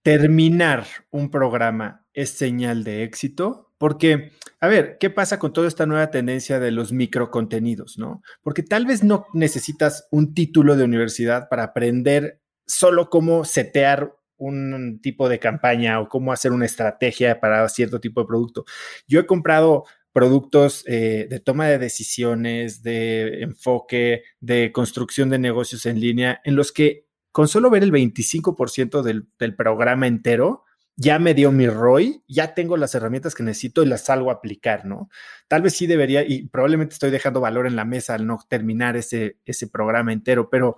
¿Terminar 0.03 0.85
un 1.11 1.31
programa 1.31 2.07
es 2.13 2.31
señal 2.31 2.85
de 2.85 3.05
éxito? 3.05 3.64
Porque, 3.79 4.33
a 4.61 4.69
ver, 4.69 4.99
¿qué 4.99 5.11
pasa 5.11 5.39
con 5.39 5.53
toda 5.53 5.69
esta 5.69 5.87
nueva 5.87 6.11
tendencia 6.11 6.61
de 6.61 6.71
los 6.71 6.93
microcontenidos, 6.93 7.99
no? 7.99 8.23
Porque 8.43 8.63
tal 8.63 8.87
vez 8.87 9.03
no 9.03 9.27
necesitas 9.33 10.07
un 10.11 10.35
título 10.35 10.77
de 10.77 10.85
universidad 10.85 11.49
para 11.49 11.65
aprender 11.65 12.41
solo 12.67 13.11
cómo 13.11 13.45
setear 13.45 14.15
un 14.37 15.01
tipo 15.01 15.29
de 15.29 15.39
campaña 15.39 16.01
o 16.01 16.09
cómo 16.09 16.33
hacer 16.33 16.53
una 16.53 16.67
estrategia 16.67 17.41
para 17.41 17.69
cierto 17.69 18.01
tipo 18.01 18.21
de 18.21 18.27
producto. 18.27 18.65
Yo 19.07 19.21
he 19.21 19.27
comprado 19.27 19.85
productos 20.13 20.85
eh, 20.87 21.27
de 21.29 21.41
toma 21.41 21.67
de 21.67 21.79
decisiones, 21.79 22.83
de 22.83 23.43
enfoque, 23.43 24.23
de 24.41 24.71
construcción 24.73 25.29
de 25.29 25.39
negocios 25.39 25.87
en 25.87 26.01
línea, 26.01 26.41
en 26.45 26.57
los 26.57 26.73
que 26.73 27.07
con 27.33 27.49
solo 27.49 27.69
ver 27.69 27.83
el 27.83 27.91
25% 27.91 29.03
del, 29.03 29.27
del 29.41 29.57
programa 29.57 30.07
entero, 30.07 30.64
ya 30.97 31.19
me 31.19 31.35
dio 31.35 31.51
mi 31.51 31.67
ROI, 31.67 32.23
ya 32.29 32.55
tengo 32.55 32.77
las 32.77 32.95
herramientas 32.95 33.35
que 33.35 33.43
necesito 33.43 33.83
y 33.83 33.87
las 33.87 34.05
salgo 34.05 34.31
a 34.31 34.35
aplicar, 34.35 34.85
¿no? 34.85 35.09
Tal 35.49 35.63
vez 35.63 35.77
sí 35.77 35.87
debería, 35.87 36.23
y 36.27 36.47
probablemente 36.49 36.95
estoy 36.95 37.11
dejando 37.11 37.41
valor 37.41 37.67
en 37.67 37.77
la 37.77 37.85
mesa 37.85 38.15
al 38.15 38.27
no 38.27 38.39
terminar 38.49 38.97
ese, 38.97 39.39
ese 39.45 39.69
programa 39.69 40.13
entero, 40.13 40.49
pero 40.51 40.77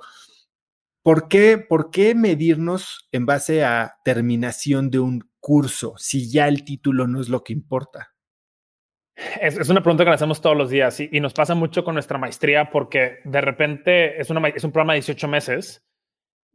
¿por 1.02 1.28
qué, 1.28 1.58
¿por 1.58 1.90
qué 1.90 2.14
medirnos 2.14 3.08
en 3.12 3.26
base 3.26 3.64
a 3.64 3.98
terminación 4.04 4.90
de 4.90 5.00
un 5.00 5.30
curso 5.38 5.94
si 5.98 6.30
ya 6.30 6.48
el 6.48 6.64
título 6.64 7.06
no 7.06 7.20
es 7.20 7.28
lo 7.28 7.44
que 7.44 7.52
importa? 7.52 8.14
Es, 9.40 9.68
una 9.70 9.82
pregunta 9.82 10.04
que 10.04 10.10
nos 10.10 10.16
hacemos 10.16 10.42
todos 10.42 10.56
los 10.56 10.68
días 10.68 11.00
y, 11.00 11.08
y, 11.10 11.20
nos 11.20 11.32
pasa 11.32 11.54
mucho 11.54 11.84
con 11.84 11.94
nuestra 11.94 12.18
maestría 12.18 12.70
porque 12.70 13.18
de 13.24 13.40
repente 13.40 14.20
es, 14.20 14.28
una, 14.28 14.46
es 14.48 14.62
un 14.62 14.72
programa 14.72 14.92
de 14.92 14.98
18 14.98 15.28
meses 15.28 15.86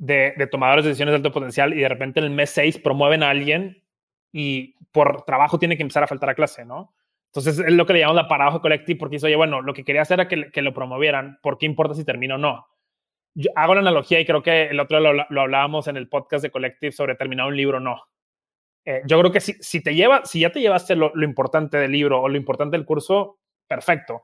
de, 0.02 0.47
tomadores 0.49 0.84
de 0.84 0.89
decisiones 0.89 1.12
de 1.12 1.18
alto 1.18 1.32
potencial 1.32 1.74
y 1.74 1.82
de 1.82 1.88
repente 1.88 2.20
en 2.20 2.26
el 2.26 2.32
mes 2.32 2.49
6 2.49 2.80
promueven 2.80 3.22
a 3.22 3.30
alguien 3.30 3.84
y 4.32 4.76
por 4.91 5.24
trabajo 5.26 5.60
tiene 5.60 5.78
que 5.78 5.84
empezar 5.84 6.04
a 6.04 6.08
faltar 6.08 6.30
a 6.32 6.34
clase, 6.34 6.66
¿no? 6.66 6.95
Entonces 7.28 7.60
es 7.60 7.72
lo 7.72 7.86
que 7.86 7.93
le 7.93 7.99
llamamos 7.99 8.24
la 8.24 8.28
paradoja 8.28 8.60
colectiva 8.60 8.97
porque 8.97 9.18
dice, 9.18 9.28
oye, 9.28 9.36
bueno, 9.36 9.62
lo 9.62 9.74
que 9.74 9.84
quería 9.84 10.02
hacer 10.02 10.20
era 10.20 10.28
que, 10.28 10.52
que 10.52 10.62
lo 10.64 10.74
promovieran, 10.74 11.38
¿por 11.43 11.58
qué 11.58 11.68
importa 11.68 11.93
si 11.93 12.04
termina 12.04 12.36
o 12.36 12.38
no? 12.39 12.68
hago 13.56 13.76
la 13.76 13.80
analogía 13.80 14.20
y 14.20 14.26
creo 14.26 14.43
que 14.43 14.66
el 14.66 14.80
otro 14.82 14.99
lo, 14.99 15.14
lo, 15.14 15.41
hablábamos 15.41 15.88
en 15.88 15.95
el 15.95 16.10
podcast 16.10 16.43
de 16.43 16.52
Collective 16.52 16.91
sobre 16.91 17.16
terminar 17.16 17.47
un 17.47 17.56
libro 17.56 17.80
no. 17.80 18.02
Eh, 18.84 19.04
yo 19.06 19.18
creo 19.20 19.32
que 19.32 19.39
si, 19.39 19.54
si, 19.62 19.82
te 19.82 19.95
lleva, 19.95 20.26
si 20.26 20.41
ya 20.41 20.52
te 20.52 20.60
llevaste 20.60 20.97
lo, 20.97 21.14
lo, 21.16 21.24
importante 21.24 21.78
del 21.78 21.93
libro 21.93 22.22
o 22.22 22.28
lo 22.28 22.36
importante 22.36 22.76
del 22.76 22.86
curso, 22.86 23.39
perfecto. 23.68 24.24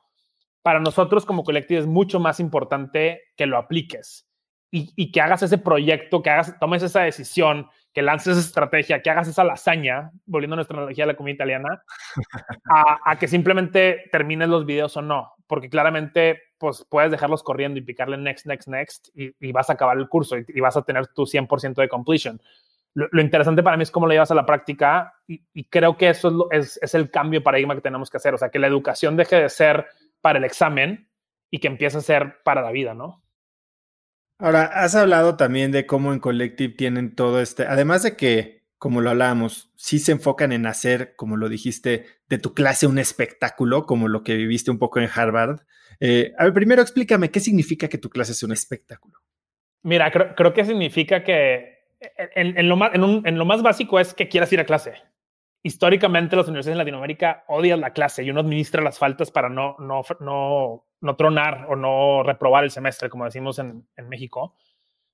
Para 0.61 0.81
nosotros 0.81 1.25
como 1.25 1.45
Collective 1.45 1.79
es 1.79 1.87
mucho 1.87 2.19
más 2.19 2.41
importante 2.41 3.21
que 3.37 3.45
lo 3.45 3.57
apliques 3.57 4.26
y, 4.71 4.91
y 4.95 5.11
que 5.11 5.21
hagas 5.21 5.43
ese 5.43 5.57
proyecto, 5.57 6.21
que 6.21 6.29
hagas, 6.29 6.57
tomes 6.59 6.83
esa 6.83 7.01
decisión, 7.01 7.67
que 7.93 8.01
lances 8.01 8.37
esa 8.37 8.47
estrategia, 8.47 9.01
que 9.01 9.09
hagas 9.09 9.27
esa 9.27 9.43
lasaña, 9.43 10.11
volviendo 10.25 10.53
a 10.53 10.57
nuestra 10.57 10.77
analogía 10.77 11.05
de 11.05 11.13
la 11.13 11.17
comida 11.17 11.33
italiana, 11.33 11.83
a, 12.71 12.99
a, 13.03 13.17
que 13.17 13.27
simplemente 13.27 14.09
termines 14.11 14.49
los 14.49 14.65
videos 14.65 14.95
o 14.97 15.01
no, 15.01 15.33
porque 15.47 15.69
claramente 15.69 16.41
pues 16.57 16.85
puedes 16.89 17.11
dejarlos 17.11 17.43
corriendo 17.43 17.79
y 17.79 17.83
picarle 17.83 18.17
next, 18.17 18.45
next, 18.45 18.67
next 18.67 19.09
y, 19.15 19.33
y 19.39 19.51
vas 19.51 19.69
a 19.69 19.73
acabar 19.73 19.97
el 19.97 20.09
curso 20.09 20.37
y, 20.37 20.45
y, 20.47 20.59
vas 20.59 20.77
a 20.77 20.83
tener 20.83 21.07
tu 21.07 21.23
100% 21.23 21.75
de 21.75 21.89
completion. 21.89 22.41
Lo, 22.93 23.07
lo, 23.11 23.21
interesante 23.21 23.63
para 23.63 23.77
mí 23.77 23.83
es 23.83 23.91
cómo 23.91 24.07
lo 24.07 24.13
llevas 24.13 24.31
a 24.31 24.35
la 24.35 24.45
práctica 24.45 25.13
y, 25.27 25.63
creo 25.65 25.97
que 25.97 26.09
eso 26.09 26.27
es, 26.29 26.33
lo, 26.33 26.51
es, 26.51 26.79
es 26.81 26.95
el 26.95 27.11
cambio 27.11 27.39
de 27.39 27.43
paradigma 27.43 27.75
que 27.75 27.81
tenemos 27.81 28.09
que 28.09 28.17
hacer, 28.17 28.33
o 28.33 28.37
sea, 28.37 28.49
que 28.49 28.59
la 28.59 28.67
educación 28.67 29.15
deje 29.15 29.35
de 29.41 29.49
ser 29.49 29.85
para 30.21 30.39
el 30.39 30.45
examen 30.45 31.09
y 31.49 31.59
que 31.59 31.67
empiece 31.67 31.97
a 31.97 32.01
ser 32.01 32.41
para 32.43 32.61
la 32.61 32.71
vida, 32.71 32.93
¿no? 32.93 33.23
Ahora, 34.39 34.65
has 34.65 34.93
hablado 34.93 35.35
también 35.35 35.71
de 35.71 35.85
cómo 35.87 36.13
en 36.13 36.19
Collective 36.19 36.73
tienen 36.75 37.15
todo 37.15 37.41
este, 37.41 37.65
además 37.65 38.03
de 38.03 38.15
que, 38.15 38.63
como 38.77 39.01
lo 39.01 39.09
hablábamos, 39.09 39.71
sí 39.75 39.97
se 39.97 40.11
enfocan 40.11 40.51
en 40.51 40.67
hacer, 40.67 41.15
como 41.15 41.37
lo 41.37 41.49
dijiste, 41.49 42.05
de 42.29 42.37
tu 42.37 42.53
clase 42.53 42.85
un 42.85 42.99
espectáculo, 42.99 43.87
como 43.87 44.07
lo 44.07 44.23
que 44.23 44.35
viviste 44.35 44.69
un 44.69 44.77
poco 44.77 44.99
en 44.99 45.09
Harvard. 45.13 45.61
Eh, 45.99 46.33
a 46.37 46.43
ver, 46.43 46.53
primero 46.53 46.83
explícame, 46.83 47.31
¿qué 47.31 47.39
significa 47.39 47.87
que 47.87 47.97
tu 47.97 48.09
clase 48.09 48.35
sea 48.35 48.45
un 48.45 48.53
espectáculo? 48.53 49.17
Mira, 49.81 50.11
creo, 50.11 50.53
que 50.53 50.65
significa 50.65 51.23
que 51.23 51.79
en, 52.35 52.57
en, 52.59 52.69
lo 52.69 52.75
más, 52.75 52.91
en, 52.93 53.37
lo 53.37 53.45
más, 53.45 53.63
básico 53.63 53.99
es 53.99 54.13
que 54.13 54.27
quieras 54.27 54.51
ir 54.53 54.59
a 54.59 54.65
clase. 54.65 54.93
Históricamente 55.63 56.35
las 56.35 56.47
universidades 56.47 56.75
en 56.75 56.79
Latinoamérica 56.79 57.43
odian 57.47 57.81
la 57.81 57.91
clase 57.91 58.23
y 58.23 58.29
uno 58.29 58.41
administra 58.41 58.81
las 58.81 58.99
faltas 58.99 59.31
para 59.31 59.49
no, 59.49 59.75
no, 59.79 60.01
no 60.19 60.87
no 61.01 61.15
tronar 61.15 61.67
o 61.69 61.75
no 61.75 62.23
reprobar 62.23 62.63
el 62.63 62.71
semestre, 62.71 63.09
como 63.09 63.25
decimos 63.25 63.59
en, 63.59 63.87
en, 63.95 64.09
México. 64.09 64.55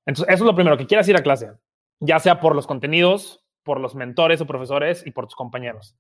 Entonces, 0.06 0.34
eso 0.34 0.44
es 0.44 0.48
lo 0.48 0.56
primero, 0.56 0.78
que 0.78 0.88
quieras 0.88 1.08
ir 1.10 1.18
a 1.18 1.24
clase, 1.24 1.52
ya 2.00 2.20
sea 2.20 2.40
por 2.40 2.56
los 2.56 2.68
contenidos, 2.68 3.46
por 3.64 3.80
los 3.80 3.96
mentores 3.96 4.42
o 4.42 4.48
profesores 4.48 5.06
y 5.06 5.12
por 5.12 5.26
tus 5.26 5.36
compañeros. 5.36 5.98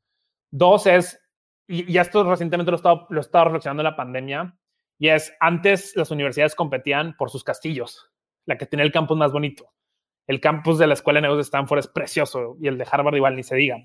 Dos 0.51 0.87
es, 0.87 1.19
y, 1.67 1.91
y 1.91 1.97
esto 1.97 2.23
recientemente 2.29 2.71
lo 2.71 2.77
he, 2.77 2.79
estado, 2.79 3.07
lo 3.09 3.19
he 3.19 3.21
estado 3.21 3.45
reflexionando 3.45 3.81
en 3.81 3.85
la 3.85 3.95
pandemia, 3.95 4.57
y 4.99 5.09
es, 5.09 5.33
antes 5.39 5.95
las 5.95 6.11
universidades 6.11 6.55
competían 6.55 7.15
por 7.17 7.29
sus 7.29 7.43
castillos, 7.43 8.11
la 8.45 8.57
que 8.57 8.65
tiene 8.65 8.83
el 8.83 8.91
campus 8.91 9.17
más 9.17 9.31
bonito. 9.31 9.71
El 10.27 10.39
campus 10.39 10.77
de 10.77 10.87
la 10.87 10.93
Escuela 10.93 11.17
de 11.17 11.23
Negocios 11.23 11.47
de 11.47 11.49
Stanford 11.49 11.79
es 11.79 11.87
precioso 11.87 12.55
y 12.61 12.67
el 12.67 12.77
de 12.77 12.87
Harvard 12.89 13.15
igual 13.15 13.35
ni 13.35 13.43
se 13.43 13.57
diga, 13.57 13.77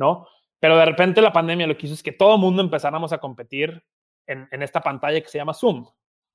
¿no? 0.00 0.26
Pero 0.58 0.78
de 0.78 0.86
repente 0.86 1.20
la 1.20 1.32
pandemia 1.32 1.66
lo 1.66 1.76
que 1.76 1.86
hizo 1.86 1.94
es 1.94 2.02
que 2.02 2.12
todo 2.12 2.34
el 2.34 2.40
mundo 2.40 2.62
empezáramos 2.62 3.12
a 3.12 3.18
competir 3.18 3.84
en, 4.26 4.48
esta 4.62 4.80
pantalla 4.80 5.20
que 5.20 5.28
se 5.28 5.38
llama 5.38 5.54
Zoom, 5.54 5.86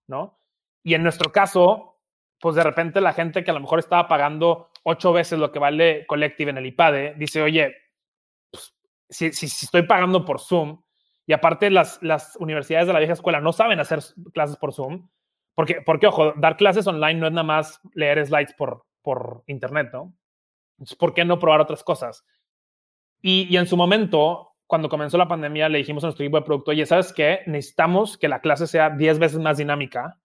¿no? 0.07 0.39
Y 0.83 0.93
en 0.93 1.01
nuestro 1.03 1.31
caso, 1.31 1.99
pues 2.39 2.55
de 2.55 2.63
repente 2.63 3.01
la 3.01 3.13
gente 3.13 3.43
que 3.43 3.51
a 3.51 3.53
lo 3.53 3.59
mejor 3.59 3.79
estaba 3.79 4.07
pagando 4.07 4.69
ocho 4.83 5.13
veces 5.13 5.39
lo 5.39 5.51
que 5.51 5.59
vale 5.59 6.05
Collective 6.05 6.51
en 6.51 6.57
el 6.57 6.65
IPADE, 6.67 7.15
dice, 7.15 7.41
oye, 7.41 7.75
pues, 8.51 8.75
si, 9.09 9.27
estoy 9.27 9.83
pagando 9.83 10.25
por 10.25 10.39
Zoom, 10.39 10.81
y 11.25 11.33
aparte 11.33 11.71
las, 11.71 11.97
las 12.03 12.35
universidades 12.35 12.85
de 12.85 12.93
la 12.93 12.99
vieja 12.99 13.13
escuela 13.13 13.39
no 13.41 13.51
saben 13.51 13.79
hacer 13.79 13.99
clases 14.33 14.57
por 14.57 14.73
Zoom, 14.73 15.09
porque, 15.55 15.81
porque, 15.81 16.07
ojo, 16.07 16.33
dar 16.33 16.57
clases 16.57 16.85
online 16.85 17.19
no 17.19 17.27
es 17.27 17.33
nada 17.33 17.43
más 17.43 17.79
leer 17.93 18.23
slides 18.25 18.53
por, 18.53 18.85
por 19.01 19.43
internet, 19.47 19.89
¿no? 19.93 20.13
Entonces, 20.77 20.97
¿por 20.97 21.13
qué 21.13 21.23
no 21.23 21.39
probar 21.39 21.61
otras 21.61 21.83
cosas? 21.83 22.25
Y, 23.27 23.57
en 23.57 23.65
su 23.65 23.75
momento, 23.75 24.51
cuando 24.67 24.87
comenzó 24.87 25.17
la 25.17 25.27
pandemia, 25.27 25.67
le 25.67 25.79
dijimos 25.79 26.03
a 26.03 26.07
nuestro 26.07 26.23
equipo 26.23 26.37
de 26.37 26.45
producto, 26.45 26.69
oye, 26.69 26.85
¿sabes 26.85 27.11
qué? 27.11 27.39
Necesitamos 27.47 28.19
que 28.19 28.27
la 28.27 28.39
clase 28.39 28.67
sea 28.67 28.91
10 28.91 29.17
veces 29.17 29.39
más 29.39 29.57
dinámica, 29.57 30.19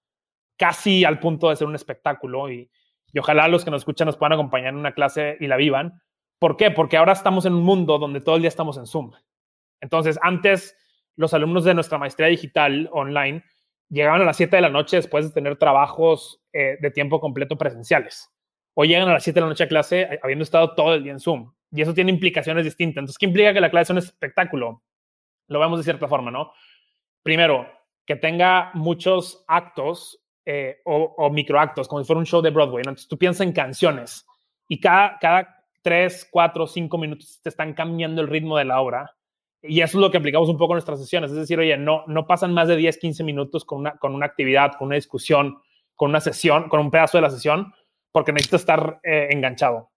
casi 0.58 1.06
al 1.06 1.18
punto 1.18 1.48
de 1.48 1.56
ser 1.56 1.66
un 1.66 1.74
espectáculo 1.74 2.50
y, 2.52 2.70
ojalá 3.18 3.48
los 3.48 3.64
que 3.64 3.70
nos 3.70 3.80
escuchan 3.80 4.04
nos 4.04 4.18
puedan 4.18 4.34
acompañar 4.34 4.74
en 4.74 4.76
una 4.76 4.92
clase 4.92 5.38
y 5.40 5.46
la 5.46 5.56
vivan. 5.56 6.02
¿Por 6.38 6.58
qué? 6.58 6.70
Porque 6.70 6.98
ahora 6.98 7.14
estamos 7.14 7.46
en 7.46 7.54
un 7.54 7.62
mundo 7.62 7.96
donde 7.98 8.20
todo 8.20 8.36
el 8.36 8.42
día 8.42 8.50
estamos 8.50 8.76
en 8.76 8.84
Zoom. 8.84 9.12
Entonces, 9.80 10.18
antes 10.20 10.76
los 11.16 11.32
alumnos 11.32 11.64
de 11.64 11.72
nuestra 11.72 11.96
maestría 11.96 12.26
digital 12.26 12.90
online 12.92 13.44
llegaban 13.88 14.20
a 14.20 14.26
las 14.26 14.36
7 14.36 14.56
de 14.56 14.60
la 14.60 14.68
noche 14.68 14.96
después 14.96 15.26
de 15.26 15.32
tener 15.32 15.56
trabajos 15.56 16.42
eh, 16.52 16.76
de 16.78 16.90
tiempo 16.90 17.18
completo 17.18 17.56
presenciales. 17.56 18.30
O 18.74 18.84
llegan 18.84 19.08
a 19.08 19.14
las 19.14 19.24
7 19.24 19.36
de 19.36 19.40
la 19.40 19.48
noche 19.48 19.64
a 19.64 19.68
clase 19.68 20.20
habiendo 20.22 20.42
estado 20.42 20.74
todo 20.74 20.92
el 20.92 21.02
día 21.02 21.12
en 21.12 21.20
Zoom. 21.20 21.50
Y 21.72 21.82
eso 21.82 21.94
tiene 21.94 22.10
implicaciones 22.10 22.64
distintas. 22.64 23.02
Entonces, 23.02 23.18
¿qué 23.18 23.26
implica 23.26 23.52
que 23.52 23.60
la 23.60 23.70
clase 23.70 23.86
sea 23.86 23.94
un 23.94 23.98
espectáculo? 23.98 24.82
Lo 25.48 25.60
vemos 25.60 25.78
de 25.78 25.84
cierta 25.84 26.08
forma, 26.08 26.30
¿no? 26.30 26.52
Primero, 27.22 27.68
que 28.06 28.16
tenga 28.16 28.70
muchos 28.74 29.44
actos 29.46 30.20
eh, 30.44 30.80
o, 30.84 31.14
o, 31.16 31.30
microactos, 31.30 31.86
como 31.86 32.02
si 32.02 32.06
fuera 32.06 32.18
un 32.18 32.26
show 32.26 32.42
de 32.42 32.50
Broadway. 32.50 32.82
¿no? 32.82 32.90
Entonces, 32.90 33.08
tú 33.08 33.18
piensas 33.18 33.46
en 33.46 33.52
canciones 33.52 34.26
y 34.68 34.80
cada, 34.80 35.18
cada 35.18 35.64
3, 35.82 36.28
4, 36.30 36.66
5 36.66 36.98
minutos 36.98 37.40
te 37.42 37.48
están 37.48 37.74
cambiando 37.74 38.20
el 38.20 38.28
ritmo 38.28 38.56
de 38.56 38.64
la 38.64 38.80
obra. 38.80 39.16
Y 39.62 39.82
eso 39.82 39.98
es 39.98 40.00
lo 40.00 40.10
que 40.10 40.16
aplicamos 40.16 40.48
un 40.48 40.56
poco 40.56 40.72
en 40.72 40.76
nuestras 40.76 41.00
sesiones. 41.00 41.30
Es 41.30 41.36
decir, 41.36 41.58
oye, 41.58 41.76
no, 41.76 42.04
no 42.06 42.26
pasan 42.26 42.54
más 42.54 42.68
de 42.68 42.76
10, 42.76 42.98
15 42.98 43.24
minutos 43.24 43.64
con 43.64 43.80
una, 43.80 43.92
con 43.98 44.14
una 44.14 44.26
actividad, 44.26 44.72
con 44.78 44.86
una 44.86 44.96
discusión, 44.96 45.58
con 45.94 46.10
una 46.10 46.20
sesión, 46.20 46.68
con 46.68 46.80
un 46.80 46.90
pedazo 46.90 47.18
de 47.18 47.22
la 47.22 47.30
sesión, 47.30 47.72
porque 48.10 48.32
necesito 48.32 48.56
estar 48.56 49.00
eh, 49.02 49.28
enganchado. 49.30 49.90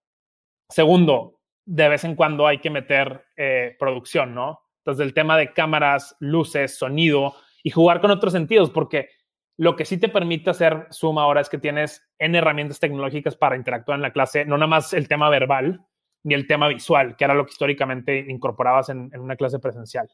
Segundo, 0.68 1.40
de 1.66 1.88
vez 1.88 2.04
en 2.04 2.14
cuando 2.14 2.46
hay 2.46 2.58
que 2.58 2.70
meter 2.70 3.26
eh, 3.36 3.76
producción, 3.78 4.34
¿no? 4.34 4.60
Entonces, 4.78 5.06
el 5.06 5.14
tema 5.14 5.38
de 5.38 5.52
cámaras, 5.52 6.16
luces, 6.20 6.76
sonido 6.76 7.34
y 7.62 7.70
jugar 7.70 8.00
con 8.00 8.10
otros 8.10 8.32
sentidos, 8.32 8.70
porque 8.70 9.08
lo 9.56 9.76
que 9.76 9.84
sí 9.84 9.98
te 9.98 10.08
permite 10.08 10.50
hacer 10.50 10.88
Zoom 10.92 11.18
ahora 11.18 11.40
es 11.40 11.48
que 11.48 11.58
tienes 11.58 12.06
N 12.18 12.36
herramientas 12.36 12.80
tecnológicas 12.80 13.36
para 13.36 13.56
interactuar 13.56 13.96
en 13.96 14.02
la 14.02 14.12
clase, 14.12 14.44
no 14.44 14.56
nada 14.56 14.66
más 14.66 14.92
el 14.92 15.08
tema 15.08 15.30
verbal 15.30 15.86
ni 16.24 16.34
el 16.34 16.46
tema 16.46 16.68
visual, 16.68 17.16
que 17.16 17.24
era 17.24 17.34
lo 17.34 17.44
que 17.44 17.52
históricamente 17.52 18.24
incorporabas 18.28 18.88
en, 18.88 19.10
una 19.18 19.36
clase 19.36 19.58
presencial. 19.58 20.08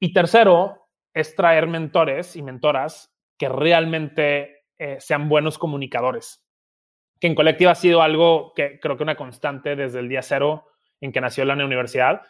Y 0.00 0.12
tercero, 0.12 0.88
es 1.14 1.34
traer 1.36 1.68
mentores 1.68 2.34
y 2.34 2.42
mentoras 2.42 3.14
que 3.38 3.48
realmente 3.48 4.64
eh, 4.78 4.96
sean 4.98 5.28
buenos 5.28 5.56
comunicadores, 5.56 6.43
que 7.24 7.28
en 7.28 7.34
colectiva 7.34 7.70
ha 7.70 7.74
sido 7.74 8.02
algo 8.02 8.52
que 8.54 8.78
creo 8.78 8.98
que 8.98 9.02
una 9.02 9.16
constante 9.16 9.76
desde 9.76 10.00
el 10.00 10.10
día 10.10 10.20
cero 10.20 10.66
en 11.00 11.10
que 11.10 11.22
nació 11.22 11.46
la 11.46 11.54
universidad, 11.54 12.20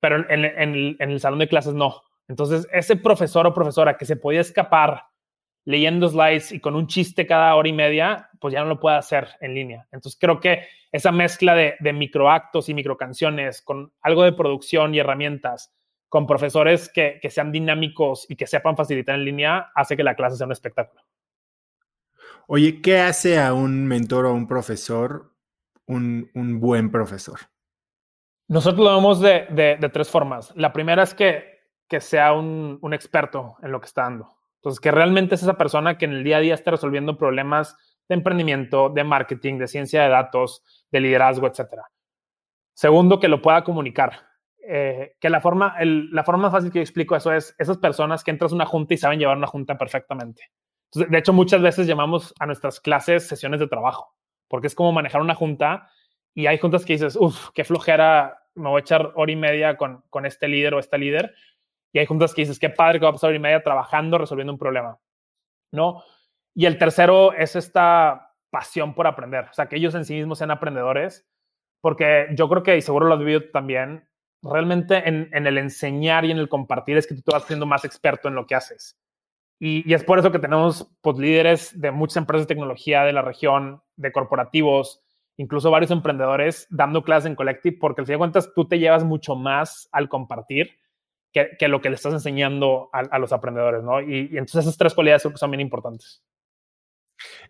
pero 0.00 0.28
en, 0.28 0.44
en, 0.44 0.96
en, 0.98 1.10
el 1.12 1.20
salón 1.20 1.38
de 1.38 1.46
clases 1.46 1.72
no. 1.72 2.02
Entonces, 2.26 2.66
ese 2.72 2.96
profesor 2.96 3.46
o 3.46 3.54
profesora 3.54 3.96
que 3.96 4.04
se 4.04 4.16
podía 4.16 4.40
escapar 4.40 5.04
leyendo 5.64 6.08
slides 6.08 6.50
y 6.50 6.58
con 6.58 6.74
un 6.74 6.88
chiste 6.88 7.28
cada 7.28 7.54
hora 7.54 7.68
y 7.68 7.72
media, 7.72 8.28
pues 8.40 8.52
ya 8.52 8.62
no 8.64 8.70
lo 8.70 8.80
puede 8.80 8.96
hacer 8.96 9.28
en 9.40 9.54
línea. 9.54 9.86
Entonces, 9.92 10.18
creo 10.20 10.40
que 10.40 10.66
esa 10.90 11.12
mezcla 11.12 11.54
de, 11.54 11.76
de 11.78 11.92
microactos 11.92 12.68
y 12.68 12.74
microcanciones 12.74 13.62
con 13.62 13.92
algo 14.00 14.24
de 14.24 14.32
producción 14.32 14.92
y 14.96 14.98
herramientas, 14.98 15.72
con 16.08 16.26
profesores 16.26 16.90
que, 16.92 17.20
que 17.22 17.30
sean 17.30 17.52
dinámicos 17.52 18.26
y 18.28 18.34
que 18.34 18.48
sepan 18.48 18.76
facilitar 18.76 19.14
en 19.14 19.26
línea, 19.26 19.70
hace 19.76 19.96
que 19.96 20.02
la 20.02 20.16
clase 20.16 20.38
sea 20.38 20.46
un 20.46 20.52
espectáculo. 20.52 21.02
Oye, 22.52 22.82
¿qué 22.82 22.98
hace 22.98 23.38
a 23.38 23.54
un 23.54 23.86
mentor 23.86 24.26
o 24.26 24.34
un 24.34 24.48
profesor 24.48 25.36
un, 25.86 26.32
un 26.34 26.58
buen 26.58 26.90
profesor? 26.90 27.38
Nosotros 28.48 28.84
lo 28.84 28.96
vemos 28.96 29.20
de, 29.20 29.46
de, 29.78 29.88
tres 29.88 30.10
formas. 30.10 30.52
La 30.56 30.72
primera 30.72 31.04
es 31.04 31.14
que, 31.14 31.44
que 31.88 32.00
sea 32.00 32.32
un, 32.32 32.80
un, 32.82 32.92
experto 32.92 33.54
en 33.62 33.70
lo 33.70 33.80
que 33.80 33.86
está 33.86 34.02
dando. 34.02 34.36
Entonces, 34.56 34.80
que 34.80 34.90
realmente 34.90 35.36
es 35.36 35.44
esa 35.44 35.56
persona 35.56 35.96
que 35.96 36.06
en 36.06 36.10
el 36.10 36.24
día 36.24 36.38
a 36.38 36.40
día 36.40 36.54
está 36.54 36.72
resolviendo 36.72 37.16
problemas 37.16 37.76
de 38.08 38.16
emprendimiento, 38.16 38.88
de 38.88 39.04
marketing, 39.04 39.58
de 39.58 39.68
ciencia 39.68 40.02
de 40.02 40.08
datos, 40.08 40.64
de 40.90 40.98
liderazgo, 40.98 41.46
etc. 41.46 41.82
Segundo, 42.74 43.20
que 43.20 43.28
lo 43.28 43.40
pueda 43.40 43.62
comunicar. 43.62 44.26
Eh, 44.66 45.14
que 45.20 45.30
la 45.30 45.40
forma, 45.40 45.76
el, 45.78 46.10
la 46.10 46.24
forma 46.24 46.50
fácil 46.50 46.72
que 46.72 46.80
yo 46.80 46.82
explico 46.82 47.14
eso 47.14 47.32
es 47.32 47.54
esas 47.58 47.78
personas 47.78 48.24
que 48.24 48.32
entras 48.32 48.50
a 48.50 48.56
una 48.56 48.66
junta 48.66 48.94
y 48.94 48.96
saben 48.96 49.20
llevar 49.20 49.36
una 49.36 49.46
junta 49.46 49.78
perfectamente. 49.78 50.50
De 50.94 51.18
hecho, 51.18 51.32
muchas 51.32 51.62
veces 51.62 51.86
llamamos 51.86 52.34
a 52.40 52.46
nuestras 52.46 52.80
clases 52.80 53.26
sesiones 53.26 53.60
de 53.60 53.68
trabajo, 53.68 54.14
porque 54.48 54.66
es 54.66 54.74
como 54.74 54.92
manejar 54.92 55.20
una 55.20 55.34
junta 55.34 55.88
y 56.34 56.46
hay 56.46 56.58
juntas 56.58 56.84
que 56.84 56.94
dices, 56.94 57.16
uff, 57.16 57.50
qué 57.54 57.64
flojera, 57.64 58.42
me 58.54 58.68
voy 58.68 58.80
a 58.80 58.82
echar 58.82 59.12
hora 59.14 59.30
y 59.30 59.36
media 59.36 59.76
con, 59.76 60.02
con 60.10 60.26
este 60.26 60.48
líder 60.48 60.74
o 60.74 60.78
esta 60.78 60.96
líder. 60.96 61.34
Y 61.92 61.98
hay 61.98 62.06
juntas 62.06 62.34
que 62.34 62.42
dices, 62.42 62.58
qué 62.58 62.70
padre 62.70 62.98
que 62.98 63.04
va 63.04 63.10
a 63.10 63.12
pasar 63.12 63.28
hora 63.28 63.36
y 63.36 63.40
media 63.40 63.62
trabajando, 63.62 64.18
resolviendo 64.18 64.52
un 64.52 64.58
problema. 64.58 64.98
¿No? 65.72 66.02
Y 66.54 66.66
el 66.66 66.78
tercero 66.78 67.32
es 67.32 67.54
esta 67.54 68.34
pasión 68.50 68.94
por 68.94 69.06
aprender, 69.06 69.44
o 69.44 69.52
sea, 69.52 69.66
que 69.66 69.76
ellos 69.76 69.94
en 69.94 70.04
sí 70.04 70.14
mismos 70.14 70.38
sean 70.38 70.50
aprendedores, 70.50 71.24
porque 71.80 72.26
yo 72.34 72.48
creo 72.48 72.64
que, 72.64 72.76
y 72.76 72.82
seguro 72.82 73.06
lo 73.06 73.14
has 73.14 73.20
vivido 73.20 73.42
también, 73.52 74.08
realmente 74.42 75.08
en, 75.08 75.30
en 75.32 75.46
el 75.46 75.56
enseñar 75.56 76.24
y 76.24 76.32
en 76.32 76.38
el 76.38 76.48
compartir 76.48 76.96
es 76.96 77.06
que 77.06 77.14
tú 77.14 77.22
te 77.22 77.32
vas 77.32 77.44
siendo 77.44 77.66
más 77.66 77.84
experto 77.84 78.26
en 78.26 78.34
lo 78.34 78.46
que 78.46 78.56
haces 78.56 78.98
Y, 79.62 79.92
es 79.92 80.02
por 80.04 80.18
eso 80.18 80.32
que 80.32 80.38
tenemos 80.38 80.90
pues, 81.02 81.18
líderes 81.18 81.78
de 81.78 81.90
muchas 81.90 82.16
empresas 82.16 82.48
de 82.48 82.54
tecnología 82.54 83.04
de 83.04 83.12
la 83.12 83.20
región, 83.20 83.82
de 83.96 84.10
corporativos, 84.10 85.02
incluso 85.36 85.70
varios 85.70 85.90
emprendedores 85.90 86.66
dando 86.70 87.04
clases 87.04 87.26
en 87.26 87.36
Collective, 87.36 87.76
porque 87.78 88.00
al 88.00 88.06
fin 88.06 88.14
de 88.14 88.18
cuentas 88.18 88.52
tú 88.54 88.66
te 88.66 88.78
llevas 88.78 89.04
mucho 89.04 89.36
más 89.36 89.88
al 89.92 90.08
compartir 90.08 90.70
que, 91.32 91.68
lo 91.68 91.80
que 91.80 91.90
le 91.90 91.96
estás 91.96 92.14
enseñando 92.14 92.88
a, 92.92 93.18
los 93.18 93.32
aprendedores, 93.32 93.84
¿no? 93.84 94.00
Y, 94.00 94.30
y, 94.32 94.38
entonces 94.38 94.64
esas 94.64 94.78
tres 94.78 94.94
cualidades 94.94 95.28
son 95.34 95.50
bien 95.50 95.60
importantes. 95.60 96.24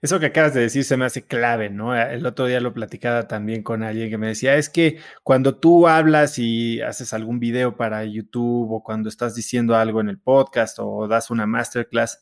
Eso 0.03 0.21
que 0.21 0.27
acabas 0.27 0.55
de 0.55 0.63
decir 0.63 0.85
se 0.85 0.97
me 0.97 1.05
hace 1.05 1.27
clave, 1.27 1.71
¿no? 1.71 1.95
El 1.95 2.25
otro 2.27 2.47
día 2.47 2.61
lo 2.61 2.73
platicaba 2.73 3.29
también 3.29 3.63
con 3.63 3.83
alguien 3.83 4.11
que 4.11 4.19
me 4.19 4.29
decía, 4.29 4.57
es 4.57 4.69
que 4.69 4.99
cuando 5.23 5.59
tú 5.59 5.89
hablas 5.89 6.39
y 6.39 6.81
haces 6.81 7.13
algún 7.13 7.39
video 7.39 7.77
para 7.77 8.05
YouTube 8.05 8.73
o 8.73 8.83
cuando 8.83 9.09
estás 9.09 9.35
diciendo 9.35 9.77
algo 9.77 10.01
en 10.01 10.09
el 10.09 10.19
podcast 10.19 10.79
o 10.81 11.07
das 11.09 11.31
una 11.31 11.47
masterclass, 11.47 12.21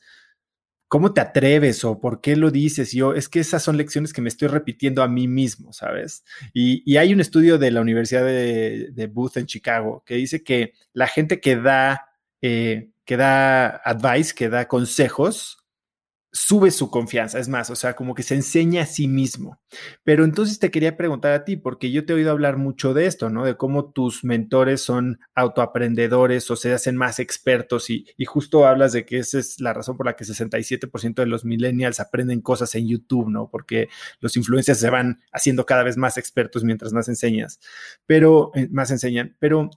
¿cómo 0.88 1.12
te 1.12 1.20
atreves 1.20 1.84
o 1.84 2.00
por 2.00 2.20
qué 2.20 2.34
lo 2.36 2.50
dices? 2.50 2.92
Yo, 2.92 3.14
es 3.14 3.28
que 3.28 3.40
esas 3.40 3.62
son 3.62 3.76
lecciones 3.76 4.12
que 4.12 4.22
me 4.22 4.28
estoy 4.28 4.48
repitiendo 4.48 5.02
a 5.02 5.08
mí 5.08 5.28
mismo, 5.28 5.72
¿sabes? 5.72 6.24
Y, 6.52 6.96
hay 6.96 7.12
un 7.12 7.20
estudio 7.20 7.58
de 7.58 7.70
la 7.70 7.80
Universidad 7.80 8.24
de, 8.24 9.10
Booth 9.12 9.36
en 9.36 9.46
Chicago 9.46 10.02
que 10.06 10.14
dice 10.14 10.42
que 10.42 10.72
la 10.92 11.06
gente 11.06 11.40
que 11.40 11.56
da, 11.56 12.08
eh, 12.42 12.90
que 13.04 13.16
da 13.16 13.68
advice, 13.68 14.34
que 14.34 14.48
da 14.48 14.66
consejos, 14.66 15.58
sube 16.32 16.70
su 16.70 16.90
confianza, 16.90 17.38
es 17.38 17.48
más, 17.48 17.70
o 17.70 17.76
sea, 17.76 17.96
como 17.96 18.14
que 18.14 18.22
se 18.22 18.34
enseña 18.34 18.82
a 18.82 18.86
sí 18.86 19.08
mismo. 19.08 19.60
Pero 20.04 20.24
entonces 20.24 20.58
te 20.58 20.70
quería 20.70 20.96
preguntar 20.96 21.32
a 21.32 21.44
ti, 21.44 21.56
porque 21.56 21.90
yo 21.90 22.04
te 22.04 22.12
he 22.12 22.16
oído 22.16 22.30
hablar 22.30 22.58
mucho 22.58 22.92
de 22.94 23.06
esto, 23.06 23.30
¿no? 23.30 23.44
De 23.44 23.56
cómo 23.56 23.90
tus 23.92 24.24
mentores 24.24 24.82
son 24.82 25.20
autoaprendedores 25.34 26.50
o 26.50 26.56
se 26.56 26.72
hacen 26.72 26.96
más 26.96 27.18
expertos 27.18 27.90
y, 27.90 28.06
justo 28.26 28.66
hablas 28.66 28.92
de 28.92 29.06
que 29.06 29.18
esa 29.18 29.38
es 29.38 29.58
la 29.60 29.72
razón 29.72 29.96
por 29.96 30.06
la 30.06 30.16
que 30.16 30.24
67% 30.24 31.14
de 31.14 31.26
los 31.26 31.44
millennials 31.44 32.00
aprenden 32.00 32.42
cosas 32.42 32.74
en 32.74 32.86
YouTube, 32.88 33.30
¿no? 33.30 33.48
Porque 33.50 33.88
los 34.20 34.36
influencers 34.36 34.78
se 34.78 34.90
van 34.90 35.20
haciendo 35.32 35.64
cada 35.64 35.82
vez 35.82 35.96
más 35.96 36.18
expertos 36.18 36.62
mientras 36.64 36.92
más 36.92 37.08
enseñas, 37.08 37.58
pero 38.06 38.50
eh, 38.54 38.68
más 38.70 38.90
enseñan, 38.90 39.36
pero 39.38 39.70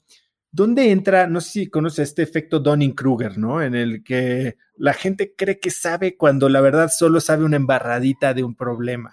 ¿Dónde 0.54 0.92
entra, 0.92 1.28
no 1.28 1.40
sé 1.40 1.52
si 1.52 1.68
conoces 1.68 2.10
este 2.10 2.24
efecto 2.24 2.60
Donning-Kruger, 2.60 3.38
¿no? 3.38 3.62
En 3.62 3.74
el 3.74 4.04
que 4.04 4.58
la 4.76 4.94
gente 4.94 5.34
cree 5.34 5.60
que 5.60 5.72
sabe 5.72 6.18
cuando 6.18 6.50
la 6.50 6.60
verdad 6.60 6.90
solo 6.90 7.22
sabe 7.22 7.46
una 7.46 7.56
embarradita 7.56 8.34
de 8.34 8.44
un 8.44 8.56
problema. 8.56 9.12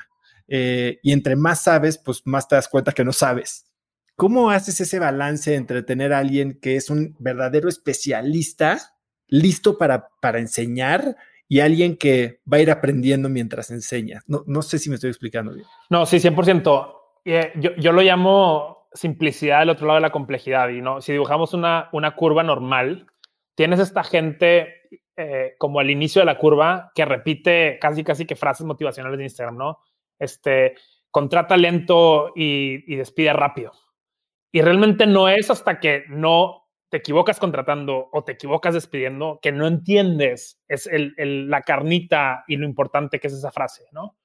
Eh, 0.48 0.98
y 1.02 1.12
entre 1.12 1.36
más 1.36 1.62
sabes, 1.62 1.96
pues 1.96 2.22
más 2.24 2.48
te 2.48 2.56
das 2.56 2.68
cuenta 2.68 2.90
que 2.90 3.04
no 3.04 3.12
sabes. 3.12 3.66
¿Cómo 4.16 4.50
haces 4.50 4.80
ese 4.80 4.98
balance 4.98 5.54
entre 5.54 5.84
tener 5.84 6.12
a 6.12 6.18
alguien 6.18 6.58
que 6.60 6.74
es 6.74 6.90
un 6.90 7.14
verdadero 7.20 7.68
especialista, 7.68 8.96
listo 9.28 9.78
para, 9.78 10.08
para 10.20 10.40
enseñar, 10.40 11.16
y 11.46 11.60
alguien 11.60 11.96
que 11.96 12.40
va 12.52 12.56
a 12.56 12.60
ir 12.62 12.70
aprendiendo 12.72 13.28
mientras 13.28 13.70
enseña? 13.70 14.22
No, 14.26 14.42
no 14.48 14.62
sé 14.62 14.80
si 14.80 14.88
me 14.88 14.96
estoy 14.96 15.10
explicando 15.10 15.54
bien. 15.54 15.66
No, 15.88 16.04
sí, 16.04 16.18
100%. 16.18 16.94
Eh, 17.26 17.52
yo, 17.60 17.76
yo 17.76 17.92
lo 17.92 18.02
llamo 18.02 18.77
simplicidad 18.98 19.60
del 19.60 19.70
otro 19.70 19.86
lado 19.86 19.98
de 19.98 20.02
la 20.02 20.12
complejidad. 20.12 20.68
Y 20.68 20.82
no, 20.82 21.00
si 21.00 21.12
dibujamos 21.12 21.54
una, 21.54 21.88
una 21.92 22.14
curva 22.14 22.42
normal, 22.42 23.06
tienes 23.54 23.80
esta 23.80 24.04
gente 24.04 24.78
eh, 25.16 25.54
como 25.58 25.80
al 25.80 25.90
inicio 25.90 26.20
de 26.20 26.26
la 26.26 26.38
curva 26.38 26.92
que 26.94 27.04
repite 27.04 27.78
casi, 27.80 28.04
casi 28.04 28.24
que 28.24 28.36
frases 28.36 28.66
motivacionales 28.66 29.18
de 29.18 29.24
Instagram, 29.24 29.56
¿no? 29.56 29.78
Este, 30.18 30.74
contrata 31.10 31.56
lento 31.56 32.32
y, 32.36 32.94
despide 32.96 33.32
rápido. 33.32 33.72
Y 34.52 34.62
realmente 34.62 35.06
no 35.06 35.28
es 35.28 35.50
hasta 35.50 35.80
que 35.80 36.04
no 36.08 36.68
te 36.88 36.98
equivocas 36.98 37.38
contratando 37.38 38.08
o 38.12 38.24
te 38.24 38.32
equivocas 38.32 38.74
despidiendo 38.74 39.40
que 39.42 39.52
no 39.52 39.66
entiendes 39.66 40.62
es 40.68 40.86
el, 40.86 41.50
la 41.50 41.62
carnita 41.62 42.44
y 42.46 42.56
lo 42.56 42.64
importante 42.64 43.20
que 43.20 43.26
es 43.26 43.34
esa 43.34 43.50
frase, 43.50 43.86
¿no? 43.92 44.16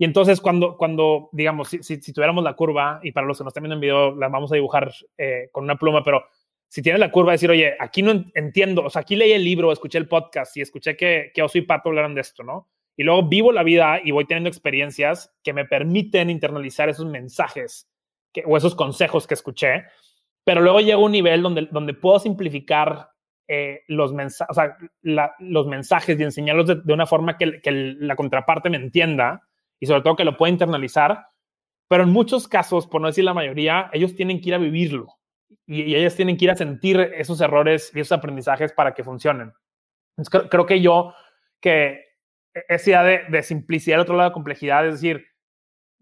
Y 0.00 0.04
entonces 0.04 0.40
cuando, 0.40 0.78
cuando 0.78 1.28
digamos, 1.30 1.68
si, 1.68 1.82
si, 1.82 2.12
tuviéramos 2.14 2.42
la 2.42 2.54
curva, 2.54 3.00
y 3.02 3.12
para 3.12 3.26
los 3.26 3.36
que 3.36 3.44
nos 3.44 3.50
están 3.50 3.64
viendo 3.64 3.74
en 3.74 3.82
video, 3.82 4.16
la 4.16 4.30
vamos 4.30 4.50
a 4.50 4.54
dibujar 4.54 4.90
eh, 5.18 5.50
con 5.52 5.64
una 5.64 5.76
pluma, 5.76 6.02
pero 6.02 6.24
si 6.68 6.80
tienes 6.80 7.00
la 7.00 7.10
curva, 7.10 7.32
decir, 7.32 7.50
oye, 7.50 7.76
aquí 7.78 8.00
no 8.00 8.24
entiendo, 8.34 8.84
o 8.84 8.88
sea, 8.88 9.02
aquí 9.02 9.14
leí 9.14 9.32
el 9.32 9.44
libro, 9.44 9.70
escuché 9.70 9.98
el 9.98 10.08
podcast 10.08 10.56
y 10.56 10.62
escuché 10.62 10.96
que, 10.96 11.30
que 11.34 11.42
Oso 11.42 11.58
y 11.58 11.62
Pato 11.66 11.90
hablaron 11.90 12.14
de 12.14 12.22
esto, 12.22 12.42
¿no? 12.42 12.70
Y 12.96 13.02
luego 13.02 13.28
vivo 13.28 13.52
la 13.52 13.62
vida 13.62 14.00
y 14.02 14.10
voy 14.10 14.24
teniendo 14.24 14.48
experiencias 14.48 15.34
que 15.42 15.52
me 15.52 15.66
permiten 15.66 16.30
internalizar 16.30 16.88
esos 16.88 17.04
mensajes 17.04 17.86
que, 18.32 18.42
o 18.46 18.56
esos 18.56 18.74
consejos 18.74 19.26
que 19.26 19.34
escuché, 19.34 19.84
pero 20.44 20.62
luego 20.62 20.80
llego 20.80 21.02
a 21.02 21.04
un 21.04 21.12
nivel 21.12 21.42
donde, 21.42 21.68
donde 21.70 21.92
puedo 21.92 22.18
simplificar 22.20 23.10
eh, 23.46 23.82
los, 23.86 24.14
mensajes, 24.14 24.50
o 24.50 24.54
sea, 24.54 24.78
los 25.40 25.66
mensajes 25.66 26.18
y 26.18 26.22
enseñarlos 26.22 26.68
de, 26.68 26.76
de 26.76 26.92
una 26.94 27.04
forma 27.04 27.36
que, 27.36 27.60
que, 27.60 27.70
la 27.70 28.16
contraparte 28.16 28.70
me 28.70 28.78
entienda 28.78 29.46
y 29.80 29.86
sobre 29.86 30.02
todo 30.02 30.16
que 30.16 30.24
lo 30.24 30.36
pueda 30.36 30.52
internalizar, 30.52 31.26
pero 31.88 32.04
en 32.04 32.10
muchos 32.10 32.46
casos, 32.46 32.86
por 32.86 33.00
no 33.00 33.08
decir 33.08 33.24
la 33.24 33.34
mayoría, 33.34 33.90
ellos 33.92 34.14
tienen 34.14 34.40
que 34.40 34.50
ir 34.50 34.54
a 34.54 34.58
vivirlo 34.58 35.08
y, 35.66 35.94
ellos 35.96 36.14
tienen 36.14 36.36
que 36.36 36.44
ir 36.44 36.50
a 36.50 36.56
sentir 36.56 37.00
esos 37.00 37.40
errores 37.40 37.90
y 37.94 38.00
esos 38.00 38.16
aprendizajes 38.16 38.72
para 38.72 38.94
que 38.94 39.02
funcionen. 39.02 39.52
Entonces, 40.16 40.48
creo, 40.50 40.66
que 40.66 40.80
yo, 40.80 41.14
que 41.60 42.04
esa 42.68 42.90
idea 42.90 43.02
de, 43.02 43.20
de 43.28 43.42
simplicidad, 43.42 43.96
el 43.96 44.02
otro 44.02 44.16
lado 44.16 44.30
de 44.30 44.34
complejidad, 44.34 44.86
es 44.86 44.94
decir, 44.94 45.26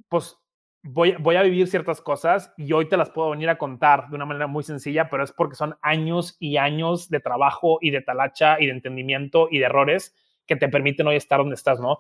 pues 0.09 0.37
voy, 0.83 1.14
voy 1.18 1.37
a 1.37 1.43
vivir 1.43 1.68
ciertas 1.68 2.01
cosas 2.01 2.53
y 2.57 2.72
hoy 2.72 2.89
te 2.89 2.97
las 2.97 3.11
puedo 3.11 3.31
venir 3.31 3.49
a 3.49 3.59
contar 3.59 4.09
de 4.09 4.16
una 4.16 4.26
manera 4.26 4.47
muy 4.47 4.64
sencilla, 4.64 5.09
pero 5.09 5.24
es 5.24 5.33
porque 5.33 5.57
son 5.57 5.76
años 5.83 6.37
y 6.39 6.57
años 6.57 7.09
de 7.09 7.20
trabajo 7.20 7.79
y 7.81 7.91
de 7.91 8.03
talacha 8.03 8.61
y 8.61 8.66
de 8.66 8.72
entendimiento 8.72 9.49
y 9.51 9.59
de 9.59 9.66
errores 9.66 10.14
que 10.47 10.57
te 10.57 10.68
permiten 10.68 11.07
hoy 11.07 11.16
estar 11.16 11.39
donde 11.39 11.55
estás, 11.55 11.79
¿no? 11.79 11.99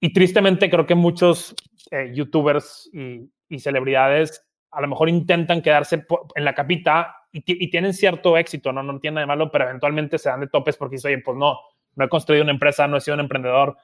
Y 0.00 0.12
tristemente 0.12 0.70
creo 0.70 0.86
que 0.86 0.94
muchos 0.94 1.54
eh, 1.90 2.12
youtubers 2.14 2.90
y, 2.92 3.30
celebridades 3.58 4.44
a 4.72 4.80
lo 4.80 4.88
mejor 4.88 5.08
intentan 5.08 5.62
quedarse 5.62 6.04
en 6.34 6.44
la 6.44 6.54
capita 6.54 7.16
y, 7.32 7.70
tienen 7.70 7.94
cierto 7.94 8.36
éxito, 8.36 8.72
¿no? 8.72 8.82
No 8.82 8.98
tiene 8.98 9.16
nada 9.16 9.22
de 9.22 9.28
malo, 9.28 9.50
pero 9.50 9.64
eventualmente 9.64 10.18
se 10.18 10.28
dan 10.28 10.40
de 10.40 10.48
topes 10.48 10.76
porque 10.76 10.96
dicen, 10.96 11.14
oye, 11.14 11.22
pues 11.22 11.36
no, 11.36 11.58
no 11.94 12.04
he 12.04 12.08
construido 12.08 12.42
una 12.42 12.52
empresa, 12.52 12.86
no 12.86 12.96
he 12.96 13.00
sido 13.00 13.14
un 13.14 13.20
emprendedor, 13.20 13.76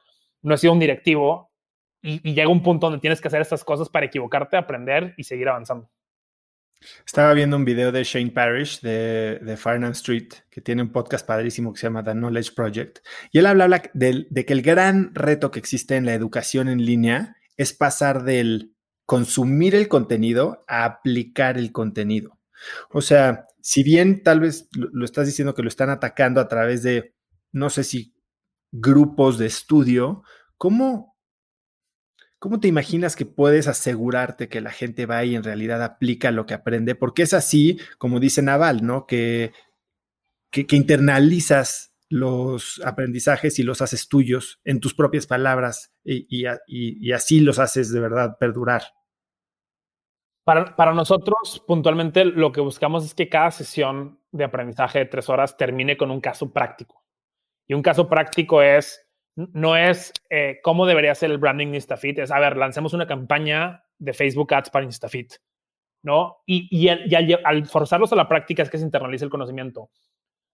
no 0.43 0.55
he 0.55 0.59
sido 0.59 0.73
un 0.73 0.81
directivo. 0.81 1.51
Y, 2.03 2.29
y 2.29 2.35
llega 2.35 2.49
un 2.49 2.63
punto 2.63 2.87
donde 2.87 3.01
tienes 3.01 3.21
que 3.21 3.29
hacer 3.29 3.41
estas 3.41 3.63
cosas 3.63 3.89
para 3.89 4.07
equivocarte, 4.07 4.57
aprender 4.57 5.15
y 5.17 5.25
seguir 5.25 5.49
avanzando. 5.49 5.89
Estaba 7.07 7.33
viendo 7.35 7.57
un 7.57 7.65
video 7.65 7.93
de 7.93 8.05
Shane 8.05 8.31
Parrish 8.31 8.81
de, 8.81 9.39
de 9.43 9.57
Farnham 9.57 9.93
Street, 9.93 10.29
que 10.51 10.61
tiene 10.61 10.83
un 10.83 10.93
podcast 10.93 11.27
padrísimo 11.27 11.73
que 11.73 11.81
se 11.81 11.87
llama 11.87 12.05
The 12.05 12.13
Knowledge 12.13 12.53
Project. 12.55 12.99
Y 13.31 13.39
él 13.39 13.47
habla, 13.47 13.83
de, 13.95 14.27
de, 14.29 14.45
que 14.45 14.53
el 14.53 14.63
gran 14.63 15.15
reto 15.15 15.51
que 15.51 15.59
existe 15.59 15.97
en 15.97 16.07
la 16.07 16.15
educación 16.15 16.69
en 16.69 16.85
línea 16.85 17.37
es 17.57 17.73
pasar 17.73 18.25
del 18.25 18.75
consumir 19.07 19.75
el 19.75 19.89
contenido 19.89 20.65
a 20.69 20.85
aplicar 20.85 21.59
el 21.59 21.73
contenido. 21.73 22.39
O 22.91 23.01
sea, 23.01 23.47
si 23.61 23.83
bien 23.83 24.23
tal 24.23 24.41
vez 24.41 24.69
lo, 24.77 24.89
lo 24.93 25.05
estás 25.05 25.27
diciendo 25.27 25.55
que 25.55 25.63
lo 25.63 25.69
están 25.69 25.91
atacando 25.91 26.41
a 26.41 26.49
través 26.49 26.83
de, 26.83 27.15
no 27.53 27.71
sé 27.71 27.85
si 27.85 28.15
grupos 28.73 29.39
de 29.39 29.47
estudio, 29.47 30.23
¿cómo, 30.57 31.12
¿Cómo 32.43 32.59
te 32.59 32.67
imaginas 32.67 33.15
que 33.15 33.25
puedes 33.25 33.69
asegurarte 33.69 34.49
que 34.49 34.61
la 34.61 34.73
gente 34.73 35.07
va 35.07 35.25
y 35.25 35.37
en 35.37 35.45
realidad 35.45 35.81
aplica 35.81 36.33
lo 36.33 36.45
que 36.45 36.55
aprende? 36.55 36.97
Porque 36.97 37.23
es 37.23 37.35
así, 37.35 37.79
como 37.99 38.19
dice 38.19 38.43
Naval, 38.43 38.85
¿no? 38.85 39.07
Que, 39.07 39.53
que, 40.51 40.67
internalizas 40.75 41.95
los 42.09 42.83
aprendizajes 42.85 43.61
y 43.61 43.63
los 43.63 43.81
haces 43.81 44.09
tuyos 44.09 44.61
en 44.65 44.81
tus 44.81 44.93
propias 44.93 45.29
palabras 45.29 45.95
y, 46.03 47.13
así 47.13 47.39
los 47.39 47.61
haces 47.61 47.93
de 47.93 48.01
verdad 48.01 48.37
perdurar. 48.41 48.83
Para, 50.43 50.75
para, 50.75 50.95
nosotros, 50.95 51.63
puntualmente, 51.65 52.25
lo 52.25 52.51
que 52.51 52.61
buscamos 52.61 53.05
es 53.05 53.15
que 53.15 53.29
cada 53.29 53.53
sesión 53.53 54.19
de 54.33 54.43
aprendizaje 54.43 54.99
de 54.99 55.07
tres 55.07 55.29
horas 55.29 55.57
termine 55.57 55.97
con 55.97 56.11
un 56.11 56.21
caso 56.21 56.53
práctico. 56.53 57.05
Y 57.69 57.75
un 57.75 57.83
caso 57.83 58.09
práctico 58.09 58.63
es 58.63 59.07
no 59.37 59.77
es 59.77 60.13
eh, 60.31 60.61
cómo 60.63 60.87
debería 60.87 61.15
ser 61.15 61.31
el 61.31 61.39
branding 61.39 61.69
de 61.69 61.77
Instafit, 61.77 62.19
es, 62.19 62.31
a 62.31 62.39
ver, 62.39 62.57
lancemos 62.57 62.93
una 62.93 63.07
campaña 63.07 63.85
de 63.99 64.13
Facebook 64.13 64.53
Ads 64.53 64.71
para 64.71 64.85
Instafit, 64.85 65.35
¿no? 66.03 66.39
Y, 66.47 66.89
al, 66.89 67.67
forzarlos 67.67 68.13
a 68.13 68.17
la 68.17 68.29
práctica 68.29 68.63
es 68.63 68.71
que 68.71 68.79
se 68.79 68.85
internaliza 68.85 69.25
el 69.25 69.31
conocimiento. 69.31 69.91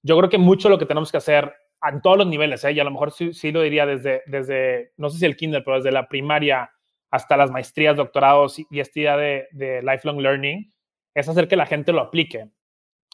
Yo 0.02 0.16
creo 0.16 0.30
que 0.30 0.38
mucho 0.38 0.68
lo 0.68 0.78
que 0.78 0.86
tenemos 0.86 1.10
que 1.10 1.18
hacer 1.18 1.52
en 1.82 2.00
todos 2.02 2.18
los 2.18 2.26
niveles, 2.26 2.62
¿eh? 2.64 2.72
y 2.72 2.80
a 2.80 2.84
lo 2.84 2.90
mejor 2.90 3.12
sí, 3.12 3.52
lo 3.52 3.62
diría 3.62 3.86
desde, 3.86 4.22
desde, 4.26 4.92
no 4.96 5.10
sé 5.10 5.18
si 5.18 5.26
el 5.26 5.36
kinder, 5.36 5.62
pero 5.64 5.76
desde 5.76 5.92
la 5.92 6.08
primaria 6.08 6.70
hasta 7.10 7.36
las 7.36 7.50
maestrías, 7.50 7.96
doctorados 7.96 8.58
y, 8.58 8.66
y 8.70 8.80
esta 8.80 9.16
de, 9.16 9.48
de 9.52 9.82
lifelong 9.82 10.20
learning, 10.20 10.72
es 11.14 11.28
hacer 11.28 11.48
que 11.48 11.56
la 11.56 11.66
gente 11.66 11.92
lo 11.92 12.00
aplique 12.00 12.48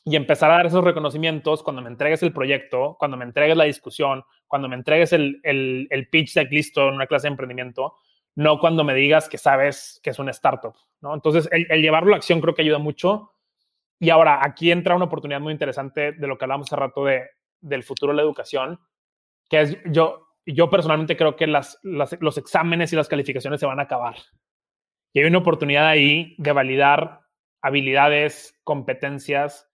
y 0.05 0.17
empezar 0.17 0.51
a 0.51 0.57
dar 0.57 0.67
esos 0.67 0.85
reconocimientos 0.85 1.63
cuando 1.63 1.81
me 1.81 1.89
entregues 1.89 2.23
el 2.23 2.33
proyecto, 2.33 2.97
cuando 2.99 3.17
me 3.17 3.25
entregues 3.25 3.57
la 3.57 3.65
discusión, 3.65 4.23
cuando 4.47 4.69
me 4.69 4.77
entregues 4.77 5.13
el, 5.15 5.41
el, 5.43 5.87
el 5.91 6.09
pitch 6.09 6.35
deck 6.35 6.53
listo 6.53 6.89
en 6.89 6.95
una 6.95 7.07
clase 7.07 7.27
de 7.27 7.33
emprendimiento, 7.33 7.95
no 8.35 8.59
cuando 8.59 8.85
me 8.85 8.95
digas 8.95 9.29
que 9.29 9.39
sabes 9.39 10.01
que 10.03 10.11
es 10.11 10.19
una 10.19 10.33
startup, 10.33 10.75
¿no? 11.01 11.15
Entonces, 11.15 11.49
el, 11.53 11.81
llevarlo 11.81 12.13
a 12.15 12.17
acción 12.17 12.41
creo 12.41 12.55
que 12.55 12.63
ayuda 12.63 12.79
mucho. 12.79 13.33
Y 13.99 14.11
ahora, 14.11 14.41
aquí 14.43 14.71
entra 14.71 14.97
una 14.97 15.07
oportunidad 15.07 15.41
muy 15.41 15.53
interesante 15.53 16.13
de 16.13 16.27
lo 16.27 16.37
que 16.37 16.45
hablamos 16.45 16.67
hace 16.67 16.77
rato 16.77 17.05
de, 17.05 17.23
del 17.61 17.83
futuro 17.83 18.13
de 18.13 18.17
la 18.17 18.23
educación, 18.23 18.81
que 19.49 19.61
es 19.61 19.79
yo, 19.87 20.27
yo 20.45 20.69
personalmente 20.69 21.17
creo 21.17 21.37
que 21.37 21.47
las, 21.47 21.79
los 21.83 22.37
exámenes 22.37 22.93
y 22.93 22.97
las 22.97 23.09
calificaciones 23.09 23.61
se 23.61 23.67
van 23.67 23.79
a 23.79 23.85
acabar. 23.85 24.17
Y 25.13 25.21
hay 25.21 25.27
una 25.27 25.39
oportunidad 25.39 25.87
ahí 25.87 26.35
de 26.39 26.53
validar 26.53 27.21
habilidades, 27.63 28.61
competencias 28.65 29.71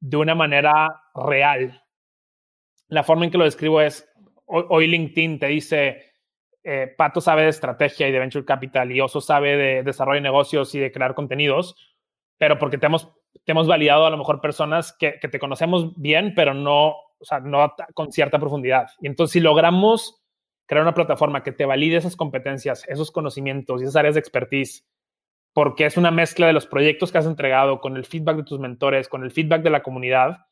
de 0.00 0.16
una 0.16 0.34
manera 0.34 1.02
real. 1.14 1.82
La 2.88 3.02
forma 3.02 3.24
en 3.24 3.30
que 3.30 3.38
lo 3.38 3.44
describo 3.44 3.80
es, 3.80 4.08
hoy 4.46 4.86
LinkedIn 4.86 5.38
te 5.38 5.46
dice, 5.46 6.12
eh, 6.62 6.94
Pato 6.96 7.20
sabe 7.20 7.42
de 7.42 7.48
estrategia 7.48 8.08
y 8.08 8.12
de 8.12 8.18
venture 8.18 8.44
capital 8.44 8.92
y 8.92 9.00
Oso 9.00 9.20
sabe 9.20 9.56
de 9.56 9.82
desarrollo 9.82 10.16
de 10.16 10.22
negocios 10.22 10.74
y 10.74 10.78
de 10.78 10.92
crear 10.92 11.14
contenidos, 11.14 11.76
pero 12.38 12.58
porque 12.58 12.78
te 12.78 12.86
hemos, 12.86 13.12
te 13.44 13.52
hemos 13.52 13.66
validado 13.66 14.06
a 14.06 14.10
lo 14.10 14.18
mejor 14.18 14.40
personas 14.40 14.94
que, 14.98 15.18
que 15.20 15.28
te 15.28 15.38
conocemos 15.38 15.98
bien, 16.00 16.34
pero 16.34 16.54
no, 16.54 16.88
o 16.88 17.24
sea, 17.24 17.40
no 17.40 17.74
con 17.94 18.12
cierta 18.12 18.38
profundidad. 18.38 18.88
Y 19.00 19.06
entonces 19.06 19.32
si 19.32 19.40
logramos 19.40 20.22
crear 20.66 20.82
una 20.82 20.94
plataforma 20.94 21.42
que 21.42 21.52
te 21.52 21.66
valide 21.66 21.96
esas 21.96 22.16
competencias, 22.16 22.84
esos 22.88 23.10
conocimientos 23.10 23.80
y 23.80 23.84
esas 23.84 23.96
áreas 23.96 24.14
de 24.14 24.20
expertise, 24.20 24.86
porque 25.54 25.86
es 25.86 25.96
una 25.96 26.10
mezcla 26.10 26.48
de 26.48 26.52
los 26.52 26.66
proyectos 26.66 27.10
que 27.10 27.18
has 27.18 27.26
entregado 27.26 27.80
con 27.80 27.96
el 27.96 28.04
feedback 28.04 28.38
de 28.38 28.42
tus 28.42 28.58
mentores, 28.58 29.08
con 29.08 29.22
el 29.22 29.30
feedback 29.30 29.62
de 29.62 29.70
la 29.70 29.82
comunidad, 29.82 30.46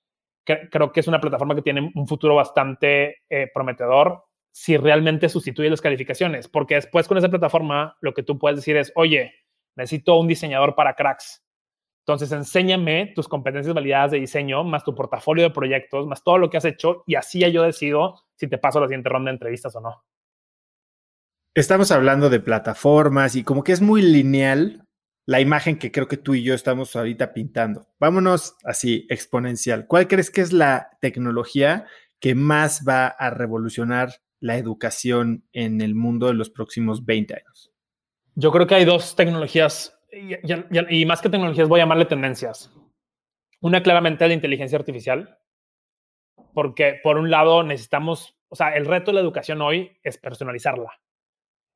creo 0.45 0.93
que 0.93 1.01
es 1.01 1.09
una 1.09 1.21
plataforma 1.21 1.55
que 1.55 1.63
tiene 1.63 1.93
un 1.95 2.07
futuro 2.07 2.37
bastante 2.37 3.23
eh, 3.29 3.51
prometedor 3.53 4.25
si 4.55 4.77
realmente 4.77 5.29
sustituye 5.29 5.71
las 5.71 5.81
calificaciones, 5.81 6.47
porque 6.47 6.77
después 6.77 7.09
con 7.09 7.19
esa 7.19 7.29
plataforma 7.29 7.97
lo 8.01 8.15
que 8.15 8.23
tú 8.23 8.39
puedes 8.39 8.57
decir 8.57 8.77
es, 8.77 8.93
oye, 8.95 9.33
necesito 9.77 10.19
un 10.19 10.29
diseñador 10.29 10.75
para 10.75 10.95
cracks. 10.95 11.43
Entonces, 12.05 12.33
enséñame 12.33 13.13
tus 13.15 13.29
competencias 13.29 13.75
validadas 13.75 14.11
de 14.11 14.21
diseño, 14.21 14.65
más 14.65 14.85
tu 14.85 14.95
portafolio 14.95 15.45
de 15.45 15.51
proyectos, 15.51 16.07
más 16.07 16.23
todo 16.23 16.37
lo 16.39 16.51
que 16.51 16.57
has 16.57 16.65
hecho, 16.65 17.03
y 17.07 17.15
así 17.15 17.41
yo 17.51 17.63
decido 17.63 18.23
si 18.35 18.49
te 18.49 18.59
paso 18.59 18.81
la 18.81 18.87
siguiente 18.87 19.09
ronda 19.09 19.31
de 19.31 19.37
entrevistas 19.37 19.75
o 19.77 19.81
no. 19.81 20.05
Estamos 21.55 21.93
hablando 21.93 22.29
de 22.29 22.41
plataformas 22.41 23.37
y 23.37 23.45
como 23.45 23.63
que 23.63 23.73
es 23.73 23.81
muy 23.81 24.03
lineal 24.03 24.85
la 25.27 25.41
imagen 25.41 25.79
que 25.79 25.93
creo 25.93 26.09
que 26.09 26.17
tú 26.17 26.35
y 26.35 26.43
yo 26.43 26.55
estamos 26.55 26.97
ahorita 26.97 27.33
pintando. 27.33 27.87
Vámonos 27.99 28.57
así, 28.65 29.07
exponencial. 29.09 29.87
¿Cuál 29.87 30.09
crees 30.09 30.31
que 30.31 30.41
es 30.41 30.53
la 30.53 30.91
tecnología 31.01 31.87
que 32.19 32.35
más 32.35 32.85
va 32.89 33.07
a 33.07 33.31
revolucionar 33.31 34.11
la 34.41 34.57
educación 34.57 35.45
en 35.53 35.81
el 35.81 35.95
mundo 35.95 36.27
de 36.27 36.35
los 36.35 36.51
próximos 36.51 37.05
20 37.05 37.35
años? 37.35 37.73
Yo 38.35 38.51
creo 38.51 38.67
que 38.67 38.75
hay 38.75 38.85
dos 38.85 39.15
tecnologías, 39.15 39.97
y, 40.11 41.07
más 41.07 41.21
que 41.21 41.29
tecnologías 41.29 41.69
voy 41.69 41.81
a 41.81 41.85
llamarle 41.85 42.07
tendencias. 42.07 42.73
Una 43.61 43.83
claramente 43.83 44.25
es 44.25 44.29
la 44.29 44.35
inteligencia 44.35 44.79
artificial, 44.79 45.39
porque 46.53 46.99
por 47.03 47.19
un 47.19 47.31
lado 47.31 47.63
necesitamos, 47.63 48.37
o 48.49 48.57
sea, 48.57 48.75
el 48.75 48.87
reto 48.87 49.11
de 49.11 49.17
la 49.17 49.21
educación 49.21 49.63
hoy 49.63 49.97
es 50.03 50.19
personalizarla. 50.19 50.91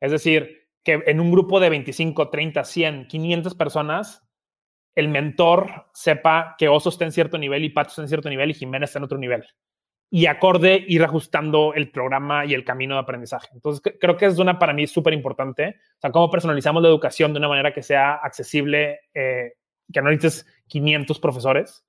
Es 0.01 0.11
decir, 0.11 0.66
que 0.87 1.03
en 1.05 1.18
un 1.18 1.32
grupo 1.32 1.59
de 1.59 1.68
25, 1.68 2.28
30, 2.28 2.62
100, 2.62 3.07
500 3.09 3.57
personas, 3.57 4.22
el 4.95 5.09
mentor 5.09 5.89
sepa 5.93 6.55
que 6.57 6.68
Oso 6.68 6.91
está 6.91 7.05
en 7.05 7.11
cierto 7.11 7.39
nivel 7.39 7.64
y 7.64 7.70
Pato 7.70 7.89
está 7.89 8.03
en 8.03 8.09
cierto 8.09 8.30
nivel 8.30 8.51
y 8.51 8.55
Jiménez 8.55 8.91
está 8.91 9.01
en 9.01 9.05
otro 9.05 9.18
nivel. 9.18 9.45
Y 10.11 10.26
acorde 10.26 10.84
ir 10.87 11.03
ajustando 11.03 11.74
el 11.74 11.91
programa 11.91 12.47
y 12.47 12.55
el 12.55 12.64
camino 12.64 12.95
de 12.95 13.01
aprendizaje. 13.01 13.49
Entonces, 13.53 13.82
creo 14.01 14.16
que 14.16 14.26
es 14.26 14.39
una 14.39 14.61
para 14.61 14.72
mí 14.72 14.87
súper 14.87 15.12
importante. 15.12 15.74
O 15.97 16.01
sea, 16.01 16.12
cómo 16.12 16.30
personalizamos 16.30 16.80
la 16.80 16.89
educación 16.89 17.32
de 17.32 17.41
una 17.41 17.49
manera 17.49 17.74
que 17.74 17.82
sea 17.82 18.14
accesible, 18.14 19.01
eh, 19.12 19.55
que 19.93 20.01
no 20.01 20.11
necesites 20.11 20.47
500 20.68 21.18
profesores. 21.18 21.84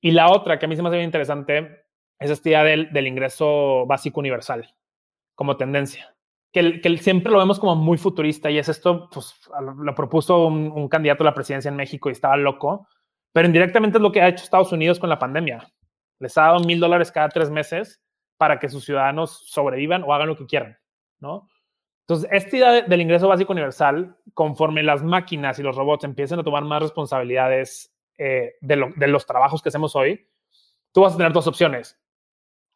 Y 0.00 0.12
la 0.12 0.30
otra 0.30 0.60
que 0.60 0.66
a 0.66 0.68
mí 0.68 0.76
se 0.76 0.82
me 0.82 0.90
hace 0.90 0.98
bien 0.98 1.08
interesante 1.08 1.86
es 2.20 2.30
esta 2.30 2.48
idea 2.50 2.62
del, 2.62 2.92
del 2.92 3.08
ingreso 3.08 3.84
básico 3.84 4.20
universal 4.20 4.72
como 5.34 5.56
tendencia 5.56 6.14
que, 6.52 6.98
siempre 6.98 7.30
lo 7.30 7.38
vemos 7.38 7.60
como 7.60 7.76
muy 7.76 7.96
futurista 7.96 8.50
y 8.50 8.58
es 8.58 8.68
esto, 8.68 9.08
pues 9.12 9.34
lo 9.78 9.94
propuso 9.94 10.46
un, 10.46 10.88
candidato 10.88 11.22
a 11.22 11.26
la 11.26 11.34
presidencia 11.34 11.68
en 11.68 11.76
México 11.76 12.08
y 12.08 12.12
estaba 12.12 12.36
loco, 12.36 12.88
pero 13.32 13.46
indirectamente 13.46 13.98
es 13.98 14.02
lo 14.02 14.10
que 14.10 14.20
ha 14.20 14.28
hecho 14.28 14.44
Estados 14.44 14.72
Unidos 14.72 14.98
con 14.98 15.08
la 15.08 15.18
pandemia. 15.18 15.68
Les 16.18 16.36
ha 16.36 16.42
dado 16.42 16.60
mil 16.60 16.80
dólares 16.80 17.12
cada 17.12 17.28
tres 17.28 17.50
meses 17.50 18.02
para 18.36 18.58
que 18.58 18.68
sus 18.68 18.84
ciudadanos 18.84 19.46
sobrevivan 19.46 20.02
o 20.02 20.12
hagan 20.12 20.28
lo 20.28 20.36
que 20.36 20.46
quieran, 20.46 20.78
¿no? 21.20 21.48
Entonces, 22.02 22.28
esta 22.32 22.56
idea 22.56 22.82
del 22.82 23.00
ingreso 23.00 23.28
básico 23.28 23.52
universal, 23.52 24.16
conforme 24.34 24.82
las 24.82 25.04
máquinas 25.04 25.60
y 25.60 25.62
los 25.62 25.76
robots 25.76 26.02
empiecen 26.02 26.40
a 26.40 26.42
tomar 26.42 26.64
más 26.64 26.82
responsabilidades 26.82 27.94
eh, 28.18 28.54
de, 28.60 29.06
los 29.06 29.26
trabajos 29.26 29.62
que 29.62 29.68
hacemos 29.68 29.94
hoy, 29.94 30.26
tú 30.90 31.02
vas 31.02 31.14
a 31.14 31.16
tener 31.16 31.32
dos 31.32 31.46
opciones. 31.46 31.96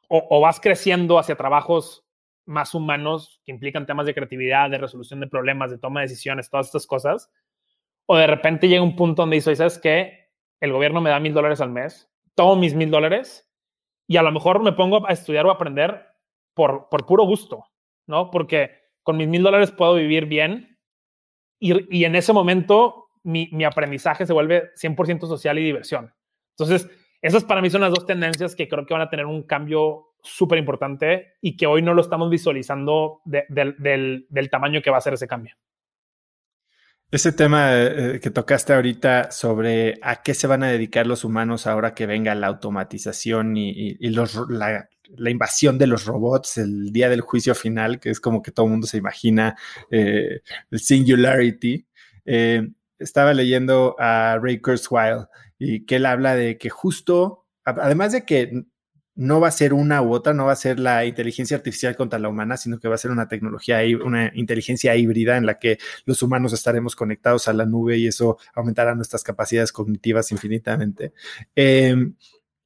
O 0.08 0.40
vas 0.40 0.60
creciendo 0.60 1.18
hacia 1.18 1.34
trabajos 1.34 2.03
más 2.46 2.74
humanos 2.74 3.40
que 3.44 3.52
implican 3.52 3.86
temas 3.86 4.06
de 4.06 4.14
creatividad, 4.14 4.70
de 4.70 4.78
resolución 4.78 5.20
de 5.20 5.26
problemas, 5.26 5.70
de 5.70 5.78
toma 5.78 6.00
de 6.00 6.06
decisiones, 6.06 6.50
todas 6.50 6.66
estas 6.66 6.86
cosas. 6.86 7.30
O 8.06 8.16
de 8.16 8.26
repente 8.26 8.68
llega 8.68 8.82
un 8.82 8.96
punto 8.96 9.22
donde 9.22 9.36
dice, 9.36 9.54
¿sabes 9.56 9.78
qué? 9.78 10.30
El 10.60 10.72
gobierno 10.72 11.00
me 11.00 11.10
da 11.10 11.20
mil 11.20 11.32
dólares 11.34 11.60
al 11.60 11.70
mes, 11.70 12.10
tomo 12.34 12.56
mis 12.56 12.74
mil 12.74 12.90
dólares 12.90 13.50
y 14.06 14.16
a 14.16 14.22
lo 14.22 14.32
mejor 14.32 14.62
me 14.62 14.72
pongo 14.72 15.08
a 15.08 15.12
estudiar 15.12 15.46
o 15.46 15.50
aprender 15.50 16.06
por, 16.54 16.88
por 16.88 17.06
puro 17.06 17.24
gusto, 17.24 17.64
¿no? 18.06 18.30
Porque 18.30 18.70
con 19.02 19.16
mis 19.16 19.28
mil 19.28 19.42
dólares 19.42 19.70
puedo 19.70 19.94
vivir 19.94 20.26
bien 20.26 20.78
y, 21.58 21.96
y 21.96 22.04
en 22.04 22.14
ese 22.14 22.32
momento 22.32 23.08
mi, 23.22 23.48
mi 23.52 23.64
aprendizaje 23.64 24.26
se 24.26 24.32
vuelve 24.32 24.70
100% 24.74 25.26
social 25.26 25.58
y 25.58 25.64
diversión. 25.64 26.14
Entonces, 26.50 26.88
esas 27.24 27.42
para 27.42 27.62
mí 27.62 27.70
son 27.70 27.80
las 27.80 27.90
dos 27.90 28.04
tendencias 28.04 28.54
que 28.54 28.68
creo 28.68 28.84
que 28.84 28.92
van 28.92 29.02
a 29.02 29.08
tener 29.08 29.24
un 29.24 29.44
cambio 29.44 30.12
súper 30.22 30.58
importante 30.58 31.36
y 31.40 31.56
que 31.56 31.66
hoy 31.66 31.80
no 31.80 31.94
lo 31.94 32.02
estamos 32.02 32.28
visualizando 32.28 33.22
del, 33.24 34.50
tamaño 34.50 34.82
que 34.82 34.90
va 34.90 34.98
a 34.98 35.00
ser 35.00 35.14
ese 35.14 35.26
cambio. 35.26 35.54
Ese 37.10 37.32
tema 37.32 37.70
eh, 37.72 38.20
que 38.22 38.28
tocaste 38.28 38.74
ahorita 38.74 39.30
sobre 39.30 39.94
a 40.02 40.20
qué 40.20 40.34
se 40.34 40.46
van 40.46 40.64
a 40.64 40.68
dedicar 40.68 41.06
los 41.06 41.24
humanos 41.24 41.66
ahora 41.66 41.94
que 41.94 42.04
venga 42.04 42.34
la 42.34 42.48
automatización 42.48 43.56
y, 43.56 43.96
la, 44.50 45.30
invasión 45.30 45.78
de 45.78 45.86
los 45.86 46.04
robots, 46.04 46.58
el 46.58 46.92
día 46.92 47.08
del 47.08 47.22
juicio 47.22 47.54
final, 47.54 48.00
que 48.00 48.10
es 48.10 48.20
como 48.20 48.42
que 48.42 48.52
todo 48.52 48.66
el 48.66 48.72
mundo 48.72 48.86
se 48.86 48.98
imagina 48.98 49.56
eh, 49.90 50.42
el 50.70 50.78
singularity. 50.78 51.86
Eh, 52.26 52.68
estaba 52.98 53.32
leyendo 53.32 53.96
a 53.98 54.38
Ray 54.42 54.60
Kurzweil 54.60 55.26
y 55.58 55.86
que 55.86 55.96
él 55.96 56.06
habla 56.06 56.34
de 56.34 56.58
que 56.58 56.70
justo, 56.70 57.46
además 57.64 58.12
de 58.12 58.24
que 58.24 58.64
no 59.16 59.40
va 59.40 59.48
a 59.48 59.52
ser 59.52 59.72
una 59.72 60.02
u 60.02 60.12
otra, 60.12 60.34
no 60.34 60.46
va 60.46 60.52
a 60.52 60.56
ser 60.56 60.80
la 60.80 61.04
inteligencia 61.04 61.56
artificial 61.56 61.96
contra 61.96 62.18
la 62.18 62.28
humana, 62.28 62.56
sino 62.56 62.80
que 62.80 62.88
va 62.88 62.96
a 62.96 62.98
ser 62.98 63.10
una 63.10 63.28
tecnología, 63.28 63.80
una 64.04 64.32
inteligencia 64.34 64.96
híbrida 64.96 65.36
en 65.36 65.46
la 65.46 65.58
que 65.58 65.78
los 66.04 66.22
humanos 66.22 66.52
estaremos 66.52 66.96
conectados 66.96 67.46
a 67.46 67.52
la 67.52 67.64
nube 67.64 67.96
y 67.96 68.08
eso 68.08 68.38
aumentará 68.54 68.94
nuestras 68.94 69.22
capacidades 69.22 69.72
cognitivas 69.72 70.32
infinitamente. 70.32 71.12
Em, 71.54 72.16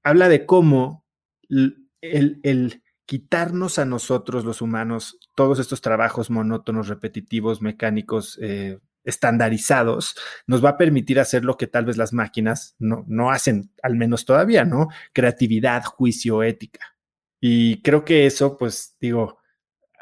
habla 0.03 0.29
de 0.29 0.47
cómo 0.47 1.05
el, 1.51 2.83
quitarnos 3.05 3.79
a 3.79 3.85
nosotros 3.85 4.45
los 4.45 4.63
humanos 4.63 5.19
todos 5.35 5.59
estos 5.59 5.81
trabajos 5.81 6.31
monótonos, 6.31 6.89
repetitivos, 6.89 7.61
mecánicos, 7.61 8.39
eh, 8.43 8.79
estandarizados, 9.09 10.17
nos 10.47 10.63
va 10.65 10.71
a 10.71 10.77
permitir 10.77 11.19
hacer 11.19 11.45
lo 11.45 11.57
que 11.57 11.67
tal 11.67 11.87
vez 11.87 11.97
las 11.97 12.13
máquinas 12.13 12.77
no, 12.79 13.05
no 13.09 13.31
hacen, 13.31 13.71
al 13.83 13.97
menos 13.97 14.27
todavía, 14.27 14.65
¿no? 14.65 14.89
Creatividad, 15.13 15.85
juicio, 15.85 16.43
ética. 16.43 16.95
Y 17.41 17.81
creo 17.83 18.05
que 18.05 18.27
eso, 18.27 18.59
pues 18.59 18.97
digo, 19.01 19.39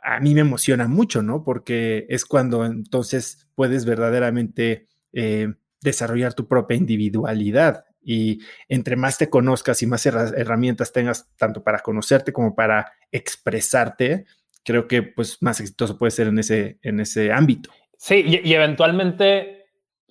a 0.02 0.18
mí 0.20 0.34
me 0.34 0.40
emociona 0.40 0.88
mucho, 0.88 1.22
¿no? 1.22 1.44
Porque 1.44 2.07
es 2.09 2.24
cuando 2.24 2.64
entonces 2.64 3.46
puedes 3.54 3.84
verdaderamente 3.84 4.88
eh, 5.12 5.54
desarrollar 5.80 6.34
tu 6.34 6.48
propia 6.48 6.76
individualidad. 6.76 7.84
Y 8.02 8.40
entre 8.68 8.96
más 8.96 9.18
te 9.18 9.30
conozcas 9.30 9.82
y 9.82 9.86
más 9.86 10.04
herramientas 10.07 10.92
tengas, 10.92 11.28
tanto 11.36 11.62
para 11.62 11.80
conocerte 11.80 12.32
como 12.32 12.54
para 12.54 12.92
expresarte, 13.11 14.26
creo 14.64 14.88
que 14.88 15.02
pues 15.02 15.38
más 15.42 15.61
exitoso 15.61 15.96
puede 15.96 16.11
ser 16.11 16.26
en 16.26 16.38
ese, 16.40 16.78
en 16.82 17.00
ese 17.00 17.32
ámbito. 17.32 17.70
Sí, 17.97 18.24
y, 18.26 18.55
eventualmente 18.55 19.66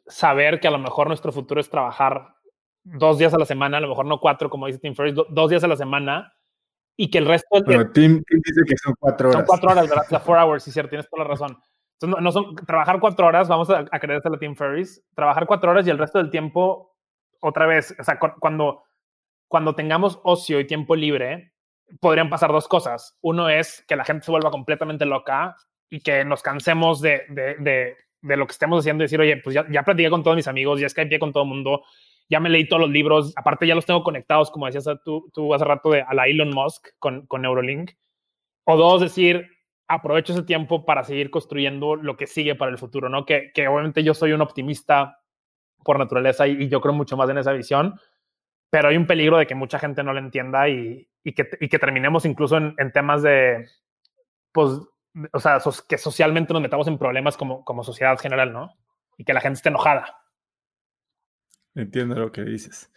saber 0.08 0.60
que 0.60 0.68
a 0.68 0.72
lo 0.72 0.80
mejor 0.80 1.08
nuestro 1.08 1.32
futuro 1.32 1.62
es 1.62 1.70
trabajar 1.70 2.36
dos 2.84 3.18
días 3.18 3.34
a 3.34 3.38
la 3.38 3.46
semana, 3.46 3.78
a 3.78 3.82
lo 3.82 3.90
mejor 3.90 4.06
no 4.06 4.20
cuatro, 4.20 4.50
como 4.50 4.68
dice 4.68 4.80
Tim 4.80 4.96
Ferriss, 4.96 5.16
dos 5.30 5.50
días 5.50 5.64
a 5.64 5.68
la 5.68 5.76
semana, 5.76 6.34
y 6.98 7.10
que 7.10 7.18
el 7.18 7.26
resto 7.26 7.48
del 7.56 7.66
tiempo... 7.66 7.92
Tim, 7.94 8.24
dice 8.30 8.62
que 8.68 8.78
son 8.78 8.96
cuatro 9.00 9.30
horas. 9.30 9.40
Son 9.40 9.48
cuatro 9.48 9.72
horas, 9.72 9.90
¿verdad? 9.90 10.06
La 10.10 10.20
four 10.20 10.38
hours, 10.40 10.64
sí, 10.64 10.72
cierto, 10.72 10.90
tienes 10.90 11.10
toda 11.10 11.24
la 11.24 11.30
razón. 11.30 11.58
Entonces, 12.00 12.24
no, 12.24 12.32
son, 12.32 12.56
trabajar 12.56 13.00
cuatro 13.00 13.28
horas, 13.28 13.48
vamos 13.48 13.70
a, 13.70 13.86
a 13.90 14.00
creérselo 14.00 14.36
a 14.36 14.40
Tim 14.40 14.56
Ferriss, 14.56 15.04
trabajar 15.16 15.46
cuatro 15.46 15.72
horas 15.72 15.88
y 15.88 15.90
el 15.90 15.98
resto 15.98 16.18
del 16.18 16.30
tiempo, 16.30 16.96
otra 17.40 17.66
vez, 17.66 17.96
o 18.00 18.04
sea, 18.04 18.20
cuando, 18.40 18.84
cuando 19.48 19.76
tengamos 19.76 20.20
ocio 20.24 20.60
y 20.60 20.68
tiempo 20.68 20.96
libre, 20.96 21.54
podrían 22.00 22.30
pasar 22.30 22.52
dos 22.52 22.68
cosas. 22.68 23.18
Uno 23.22 23.50
es 23.50 23.84
que 23.88 23.96
la 23.96 24.06
gente 24.06 24.26
se 24.26 24.32
vuelva 24.32 24.52
completamente 24.52 25.06
loca 25.06 25.56
y 25.96 26.02
que 26.02 26.26
nos 26.26 26.42
cansemos 26.42 27.00
de, 27.00 27.22
de, 27.30 27.96
de, 28.22 28.36
lo 28.36 28.46
que 28.46 28.52
estemos 28.52 28.82
haciendo 28.82 29.04
y 29.04 29.06
decir, 29.06 29.22
oye, 29.22 29.38
pues 29.38 29.54
ya, 29.54 29.66
ya 29.72 29.84
platiqué 29.84 30.10
con 30.10 30.24
todos 30.24 30.36
mis 30.36 30.50
amigos, 30.50 30.82
ya 30.82 30.90
pie 30.90 31.20
con 31.20 31.32
todo 31.32 31.44
el 31.44 31.50
mundo, 31.50 31.84
ya 32.28 32.42
me 32.42 32.50
leí 32.50 32.68
todos 32.68 32.82
los 32.82 32.90
libros, 32.90 33.32
aparte 33.38 33.66
ya 33.66 33.76
los 33.76 33.86
tengo 33.86 34.04
conectados, 34.04 34.52
como 34.52 34.66
decías 34.66 34.90
tú, 35.06 35.32
tú 35.34 35.54
hace 35.54 35.64
rato, 35.64 35.92
de, 35.92 36.02
a 36.02 36.14
la 36.14 36.28
Elon 36.28 36.50
Musk 36.50 36.90
con, 37.00 37.26
con 37.28 37.44
Neurolink. 37.44 37.92
O 38.66 38.76
dos, 38.76 39.00
decir, 39.00 39.48
aprovecho 39.88 40.34
ese 40.34 40.44
tiempo 40.44 40.86
para 40.86 41.06
seguir 41.06 41.30
construyendo 41.30 41.96
lo 41.96 42.18
que 42.18 42.28
sigue 42.28 42.56
para 42.56 42.72
el 42.72 42.78
futuro, 42.78 43.08
¿no? 43.08 43.26
Que, 43.26 43.54
obviamente 43.70 44.04
yo 44.04 44.14
soy 44.14 44.34
un 44.34 44.42
optimista 44.42 45.22
por 45.82 45.98
naturaleza 45.98 46.46
y, 46.46 46.68
yo 46.68 46.82
creo 46.82 46.94
mucho 46.94 47.16
más 47.16 47.30
en 47.30 47.38
esa 47.38 47.54
visión, 47.54 47.98
pero 48.70 48.90
hay 48.90 48.98
un 48.98 49.08
peligro 49.08 49.38
de 49.38 49.48
que 49.48 49.56
mucha 49.56 49.80
gente 49.80 50.04
no 50.04 50.12
lo 50.12 50.20
entienda 50.20 50.68
y, 50.68 51.08
y, 51.24 51.32
que, 51.32 51.48
y 51.62 51.70
que, 51.70 51.80
terminemos 51.80 52.26
incluso 52.26 52.58
en, 52.58 52.76
en, 52.80 52.92
temas 52.92 53.22
de, 53.24 53.70
pues, 54.52 54.72
o 55.32 55.40
sea, 55.40 55.60
que 55.88 55.98
socialmente 55.98 56.54
nos 56.54 56.62
metamos 56.62 56.88
en 56.88 56.98
problemas 56.98 57.38
como, 57.38 57.64
como 57.64 57.84
sociedad 57.84 58.18
general, 58.20 58.52
¿no? 58.54 58.76
Y 59.18 59.24
que 59.24 59.34
la 59.34 59.42
gente 59.42 59.58
esté 59.58 59.70
enojada. 59.70 60.22
Entiendo 61.74 62.16
lo 62.16 62.32
que 62.32 62.44
dices. 62.44 62.92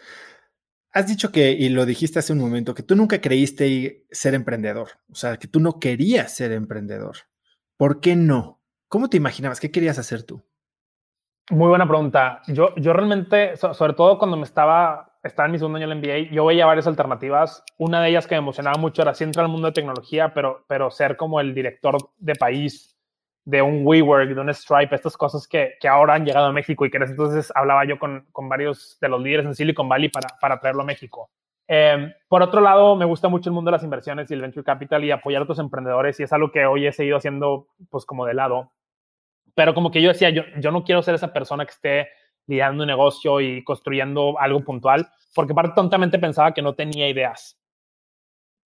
Has 0.93 1.07
dicho 1.07 1.31
que, 1.31 1.51
y 1.51 1.69
lo 1.69 1.85
dijiste 1.85 2.19
hace 2.19 2.33
un 2.33 2.39
momento, 2.39 2.75
que 2.75 2.83
tú 2.83 2.97
nunca 2.97 3.21
creíste 3.21 4.07
ser 4.11 4.35
emprendedor, 4.35 4.89
o 5.11 5.15
sea, 5.15 5.37
que 5.37 5.49
tú 5.49 5.61
no 5.61 5.79
querías 5.79 6.35
ser 6.35 6.53
emprendedor. 6.53 7.17
¿Por 7.77 8.01
qué 8.01 8.17
no? 8.17 8.61
¿Cómo 8.89 9.09
te 9.09 9.17
imaginabas? 9.17 9.61
¿Qué 9.61 9.71
querías 9.71 9.99
hacer 9.99 10.23
tú? 10.23 10.43
Muy 11.51 11.69
buena 11.69 11.87
pregunta. 11.87 12.43
Yo, 12.49 12.75
yo 12.77 12.93
realmente, 12.93 13.57
sobre 13.57 13.93
todo 13.93 14.19
cuando 14.19 14.37
me 14.37 14.45
estaba, 14.45 15.08
estaba 15.23 15.47
en 15.47 15.53
mi 15.53 15.59
segundo 15.59 15.77
año 15.77 15.91
en 15.91 15.93
el 15.93 15.99
MBA, 15.99 16.33
yo 16.33 16.47
veía 16.47 16.67
varias 16.67 16.87
alternativas. 16.87 17.65
Una 17.77 18.03
de 18.03 18.11
ellas 18.11 18.27
que 18.27 18.35
me 18.35 18.41
emocionaba 18.41 18.79
mucho 18.79 19.03
era 19.03 19.15
sí 19.15 19.25
entrar 19.25 19.45
al 19.45 19.53
mundo 19.53 19.69
de 19.69 19.73
tecnología, 19.73 20.33
pero, 20.33 20.65
pero 20.69 20.91
ser 20.91 21.17
como 21.17 21.41
el 21.41 21.55
director 21.55 21.97
de 22.19 22.35
país 22.35 22.97
de 23.45 23.63
un 23.63 23.81
WeWork, 23.87 24.29
de 24.29 24.41
un 24.41 24.53
Stripe, 24.53 24.95
estas 24.95 25.17
cosas 25.17 25.49
que, 25.49 25.75
que 25.81 25.89
ahora 25.89 26.15
han 26.15 26.27
llegado 26.27 26.47
a 26.47 26.53
México 26.53 26.85
y 26.85 26.91
que 26.91 26.99
entonces 26.99 27.51
hablaba 27.55 27.87
yo 27.87 27.99
con, 27.99 28.27
con 28.31 28.49
varios 28.49 28.99
de 29.01 29.09
los 29.09 29.23
líderes 29.23 29.47
en 29.47 29.55
Silicon 29.55 29.89
Valley 29.89 30.11
para, 30.11 30.29
para 30.39 30.61
traerlo 30.61 30.83
a 30.83 30.85
México. 30.87 31.31
Eh, 31.67 32.15
por 32.29 32.43
otro 32.43 32.61
lado, 32.61 32.97
me 32.97 33.05
gusta 33.05 33.29
mucho 33.29 33.49
el 33.49 33.55
mundo 33.55 33.71
de 33.71 33.77
las 33.77 33.85
inversiones 33.85 34.31
y 34.31 34.35
el 34.35 34.43
venture 34.43 34.65
capital 34.65 35.05
y 35.05 35.11
apoyar 35.11 35.41
a 35.41 35.43
otros 35.45 35.59
emprendedores 35.59 36.21
y 36.21 36.23
es 36.23 36.33
algo 36.33 36.51
que 36.51 36.67
hoy 36.67 36.87
he 36.87 36.93
seguido 36.93 37.17
haciendo 37.17 37.69
pues 37.91 38.05
como 38.05 38.27
de 38.27 38.35
lado. 38.35 38.73
Pero 39.55 39.75
como 39.75 39.91
que 39.91 40.01
yo 40.01 40.09
decía, 40.09 40.31
yo, 40.31 40.43
yo 40.59 40.71
no 40.71 40.85
quiero 40.85 41.03
ser 41.03 41.15
esa 41.15 41.33
persona 41.33 41.65
que 41.65 41.73
esté 41.73 42.09
lidiando 42.49 42.83
un 42.83 42.89
negocio 42.89 43.41
y 43.41 43.63
construyendo 43.63 44.39
algo 44.41 44.65
puntual, 44.65 45.09
porque 45.35 45.55
parte 45.55 45.75
tontamente 45.77 46.19
pensaba 46.19 46.53
que 46.53 46.63
no 46.63 46.75
tenía 46.75 47.09
ideas. 47.09 47.57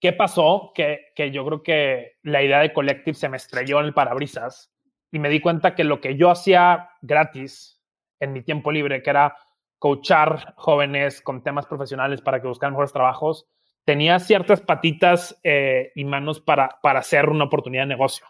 ¿Qué 0.00 0.12
pasó? 0.12 0.72
Que, 0.74 1.12
que 1.14 1.30
yo 1.30 1.44
creo 1.44 1.62
que 1.62 2.12
la 2.22 2.42
idea 2.42 2.60
de 2.60 2.72
Collective 2.72 3.14
se 3.14 3.28
me 3.28 3.36
estrelló 3.36 3.80
en 3.80 3.86
el 3.86 3.94
parabrisas 3.94 4.72
y 5.10 5.18
me 5.18 5.28
di 5.28 5.40
cuenta 5.40 5.74
que 5.74 5.84
lo 5.84 6.00
que 6.00 6.16
yo 6.16 6.30
hacía 6.30 6.88
gratis 7.02 7.80
en 8.18 8.32
mi 8.32 8.42
tiempo 8.42 8.72
libre, 8.72 9.02
que 9.02 9.10
era 9.10 9.36
coachar 9.78 10.54
jóvenes 10.56 11.20
con 11.20 11.42
temas 11.42 11.66
profesionales 11.66 12.20
para 12.20 12.40
que 12.40 12.48
buscaran 12.48 12.72
mejores 12.72 12.92
trabajos, 12.92 13.46
tenía 13.84 14.18
ciertas 14.20 14.60
patitas 14.60 15.38
eh, 15.42 15.90
y 15.94 16.04
manos 16.04 16.40
para, 16.40 16.78
para 16.82 17.00
hacer 17.00 17.28
una 17.28 17.44
oportunidad 17.44 17.82
de 17.82 17.88
negocio. 17.88 18.26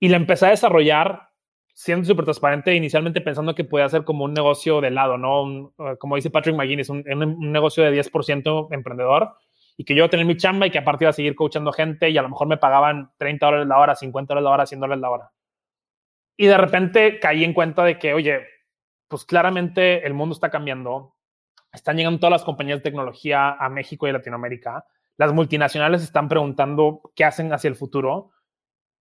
Y 0.00 0.08
la 0.08 0.16
empecé 0.16 0.46
a 0.46 0.50
desarrollar 0.50 1.25
siendo 1.76 2.06
súper 2.06 2.24
transparente, 2.24 2.74
inicialmente 2.74 3.20
pensando 3.20 3.54
que 3.54 3.62
podía 3.62 3.86
ser 3.90 4.02
como 4.02 4.24
un 4.24 4.32
negocio 4.32 4.80
de 4.80 4.90
lado, 4.90 5.18
¿no? 5.18 5.74
Eh, 5.78 5.96
como 5.98 6.16
dice 6.16 6.30
Patrick 6.30 6.56
McGuinness, 6.56 6.88
un, 6.88 7.04
un, 7.06 7.52
negocio 7.52 7.84
de 7.84 7.92
10% 8.02 8.68
emprendedor 8.70 9.36
y 9.76 9.84
que 9.84 9.92
yo 9.92 9.98
iba 9.98 10.06
a 10.06 10.10
tener 10.10 10.24
mi 10.24 10.38
chamba 10.38 10.66
y 10.66 10.70
que 10.70 10.78
aparte 10.78 11.04
iba 11.04 11.10
a 11.10 11.12
seguir 11.12 11.34
coachando 11.34 11.72
gente 11.72 12.08
y 12.08 12.16
a 12.16 12.22
lo 12.22 12.30
mejor 12.30 12.48
me 12.48 12.56
pagaban 12.56 13.12
30 13.18 13.44
dólares 13.44 13.68
la 13.68 13.78
hora, 13.78 13.94
50 13.94 14.32
dólares 14.32 14.44
la 14.44 14.50
hora, 14.50 14.66
100 14.66 14.80
dólares 14.80 15.02
la 15.02 15.10
hora. 15.10 15.32
Y 16.38 16.46
de 16.46 16.56
repente 16.56 17.20
caí 17.20 17.44
en 17.44 17.52
cuenta 17.52 17.84
de 17.84 17.98
que, 17.98 18.14
oye, 18.14 18.40
pues 19.06 19.26
claramente 19.26 20.06
el 20.06 20.14
mundo 20.14 20.32
está 20.32 20.48
cambiando. 20.48 21.14
Están 21.74 21.98
llegando 21.98 22.20
todas 22.20 22.32
las 22.32 22.44
compañías 22.44 22.78
de 22.78 22.84
tecnología 22.84 23.50
a 23.50 23.68
México 23.68 24.08
y 24.08 24.12
Latinoamérica. 24.12 24.86
Las 25.18 25.34
multinacionales 25.34 26.02
están 26.02 26.26
preguntando 26.28 27.12
qué 27.14 27.24
hacen 27.24 27.52
hacia 27.52 27.68
el 27.68 27.76
futuro 27.76 28.30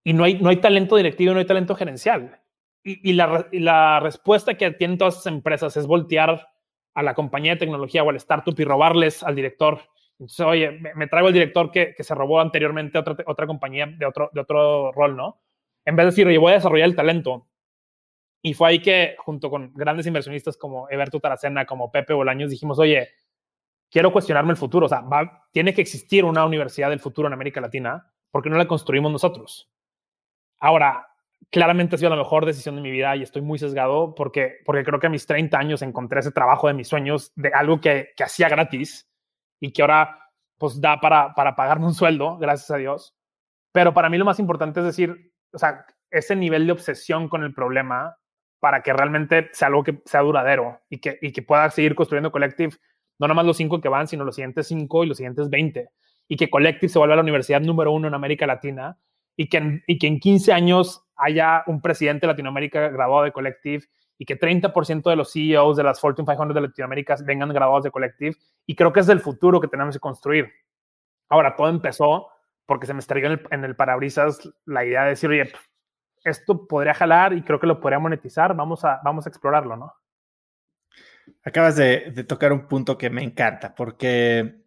y 0.03 0.11
no 0.11 0.25
hay, 0.25 0.41
no 0.41 0.49
hay 0.49 0.57
talento 0.57 0.97
directivo, 0.97 1.31
no 1.31 1.39
hay 1.39 1.45
talento 1.45 1.73
gerencial. 1.73 2.41
Y, 2.87 3.13
la, 3.13 3.47
la, 3.51 3.99
respuesta 3.99 4.53
que 4.53 4.69
tienen 4.69 4.99
todas 4.99 5.15
esas 5.15 5.25
empresas 5.25 5.75
es 5.75 5.87
voltear 5.87 6.47
a 6.93 7.01
la 7.01 7.15
compañía 7.15 7.53
de 7.53 7.59
tecnología 7.59 8.03
o 8.03 8.09
al 8.11 8.15
startup 8.17 8.53
y 8.55 8.63
robarles 8.63 9.23
al 9.23 9.35
director. 9.35 9.79
Entonces, 10.19 10.45
oye, 10.45 10.71
me, 10.71 11.07
traigo 11.07 11.29
el 11.29 11.33
director 11.33 11.71
que, 11.71 11.95
que, 11.95 12.03
se 12.03 12.13
robó 12.13 12.39
anteriormente 12.39 12.99
otra, 12.99 13.17
otra 13.25 13.47
compañía 13.47 13.87
de 13.87 14.05
otro, 14.05 14.29
de 14.31 14.39
otro 14.39 14.91
rol, 14.91 15.17
¿no? 15.17 15.41
en 15.85 15.95
vez 15.95 16.03
de 16.03 16.11
decir, 16.11 16.27
oye, 16.27 16.37
voy 16.37 16.51
a 16.51 16.55
desarrollar 16.55 16.89
el 16.89 16.95
talento. 16.95 17.47
Y 18.41 18.53
fue 18.53 18.69
ahí 18.69 18.81
que, 18.81 19.15
junto 19.19 19.49
con 19.49 19.73
grandes 19.73 20.05
inversionistas 20.05 20.57
como 20.57 20.89
Eberto 20.89 21.19
Taracena, 21.19 21.65
como 21.65 21.91
Pepe 21.91 22.13
Bolaños, 22.13 22.49
dijimos, 22.49 22.77
oye, 22.79 23.09
quiero 23.89 24.11
cuestionarme 24.11 24.51
el 24.51 24.57
futuro. 24.57 24.87
O 24.87 24.89
sea, 24.89 25.03
tiene 25.51 25.73
que 25.73 25.81
existir 25.81 26.25
una 26.25 26.45
universidad 26.45 26.89
del 26.89 26.99
futuro 26.99 27.27
en 27.27 27.33
América 27.33 27.61
Latina, 27.61 28.11
porque 28.31 28.49
no 28.49 28.57
la 28.57 28.67
construimos 28.67 29.11
nosotros. 29.11 29.71
Ahora, 30.59 31.07
claramente 31.51 31.95
ha 31.95 31.97
sido 31.97 32.09
la 32.09 32.15
mejor 32.15 32.45
decisión 32.45 32.75
de 32.75 32.81
mi 32.81 32.91
vida 32.91 33.15
y 33.15 33.23
estoy 33.23 33.41
muy 33.41 33.57
sesgado 33.57 34.13
porque, 34.15 34.57
porque 34.65 34.83
creo 34.83 34.99
que 34.99 35.07
a 35.07 35.09
mis 35.09 35.25
30 35.25 35.57
años 35.57 35.81
encontré 35.81 36.19
ese 36.19 36.31
trabajo 36.31 36.67
de 36.67 36.73
mis 36.73 36.87
sueños, 36.87 37.31
de 37.35 37.49
algo 37.53 37.79
que, 37.79 38.09
que 38.15 38.23
hacía 38.23 38.49
gratis 38.49 39.09
y 39.59 39.71
que 39.71 39.81
ahora 39.81 40.19
pues 40.57 40.79
da 40.79 40.99
para, 40.99 41.33
para 41.33 41.55
pagarme 41.55 41.85
un 41.85 41.93
sueldo, 41.93 42.37
gracias 42.37 42.71
a 42.71 42.77
Dios. 42.77 43.15
Pero 43.71 43.93
para 43.93 44.09
mí 44.09 44.17
lo 44.17 44.25
más 44.25 44.39
importante 44.39 44.79
es 44.79 44.85
decir, 44.85 45.33
o 45.51 45.57
sea, 45.57 45.85
ese 46.11 46.35
nivel 46.35 46.65
de 46.65 46.73
obsesión 46.73 47.29
con 47.29 47.43
el 47.43 47.53
problema 47.53 48.17
para 48.59 48.81
que 48.81 48.93
realmente 48.93 49.49
sea 49.53 49.67
algo 49.67 49.83
que 49.83 50.01
sea 50.05 50.21
duradero 50.21 50.81
y 50.89 50.99
que, 50.99 51.19
y 51.21 51.31
que 51.31 51.41
pueda 51.41 51.69
seguir 51.69 51.93
construyendo 51.95 52.31
Collective, 52.31 52.75
no 53.19 53.27
nomás 53.27 53.45
los 53.45 53.57
cinco 53.57 53.81
que 53.81 53.89
van, 53.89 54.07
sino 54.07 54.23
los 54.23 54.35
siguientes 54.35 54.67
cinco 54.67 55.03
y 55.03 55.07
los 55.07 55.17
siguientes 55.17 55.49
20. 55.49 55.89
Y 56.27 56.37
que 56.37 56.49
Collective 56.49 56.89
se 56.89 56.99
vuelva 56.99 57.15
la 57.15 57.21
universidad 57.21 57.61
número 57.61 57.91
uno 57.91 58.07
en 58.07 58.13
América 58.13 58.47
Latina 58.47 58.97
y 59.35 59.49
que, 59.49 59.57
en, 59.57 59.83
y 59.87 59.97
que 59.97 60.07
en 60.07 60.19
15 60.19 60.53
años 60.53 61.03
haya 61.15 61.63
un 61.67 61.81
presidente 61.81 62.25
de 62.25 62.33
Latinoamérica 62.33 62.89
graduado 62.89 63.23
de 63.23 63.31
Collective 63.31 63.85
y 64.17 64.25
que 64.25 64.39
30% 64.39 65.09
de 65.09 65.15
los 65.15 65.31
CEOs 65.33 65.77
de 65.77 65.83
las 65.83 65.99
Fortune 65.99 66.25
500 66.25 66.55
de 66.55 66.61
Latinoamérica 66.61 67.15
vengan 67.23 67.49
graduados 67.49 67.83
de 67.83 67.91
Collective. 67.91 68.35
Y 68.65 68.75
creo 68.75 68.93
que 68.93 69.01
es 69.01 69.09
el 69.09 69.19
futuro 69.19 69.59
que 69.59 69.67
tenemos 69.67 69.95
que 69.95 69.99
construir. 69.99 70.51
Ahora, 71.29 71.55
todo 71.55 71.69
empezó 71.69 72.29
porque 72.65 72.87
se 72.87 72.93
me 72.93 72.99
estrelló 72.99 73.37
en 73.51 73.63
el, 73.63 73.75
parabrisas 73.75 74.49
la 74.65 74.85
idea 74.85 75.03
de 75.03 75.09
decir, 75.09 75.29
oye, 75.29 75.51
esto 76.23 76.67
podría 76.67 76.93
jalar 76.93 77.33
y 77.33 77.43
creo 77.43 77.59
que 77.59 77.67
lo 77.67 77.79
podría 77.79 77.99
monetizar, 77.99 78.55
vamos 78.55 78.83
a, 78.83 78.99
vamos 79.03 79.25
a 79.25 79.29
explorarlo, 79.29 79.75
¿no? 79.75 79.93
Acabas 81.43 81.75
de, 81.75 82.23
tocar 82.27 82.53
un 82.53 82.67
punto 82.67 82.97
que 82.97 83.09
me 83.09 83.23
encanta, 83.23 83.75
porque 83.75 84.63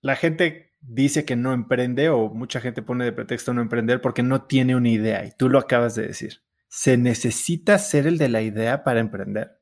la 0.00 0.16
gente 0.16 0.65
dice 0.88 1.24
que 1.24 1.36
no 1.36 1.52
emprende 1.52 2.08
o 2.08 2.28
mucha 2.28 2.60
gente 2.60 2.82
pone 2.82 3.04
de 3.04 3.12
pretexto 3.12 3.52
no 3.52 3.60
emprender 3.60 4.00
porque 4.00 4.22
no 4.22 4.42
tiene 4.42 4.76
una 4.76 4.88
idea 4.88 5.24
y 5.24 5.32
tú 5.36 5.48
lo 5.48 5.58
acabas 5.58 5.94
de 5.94 6.06
decir. 6.06 6.42
¿Se 6.68 6.96
necesita 6.96 7.78
ser 7.78 8.06
el 8.06 8.18
de 8.18 8.28
la 8.28 8.42
idea 8.42 8.84
para 8.84 9.00
emprender? 9.00 9.60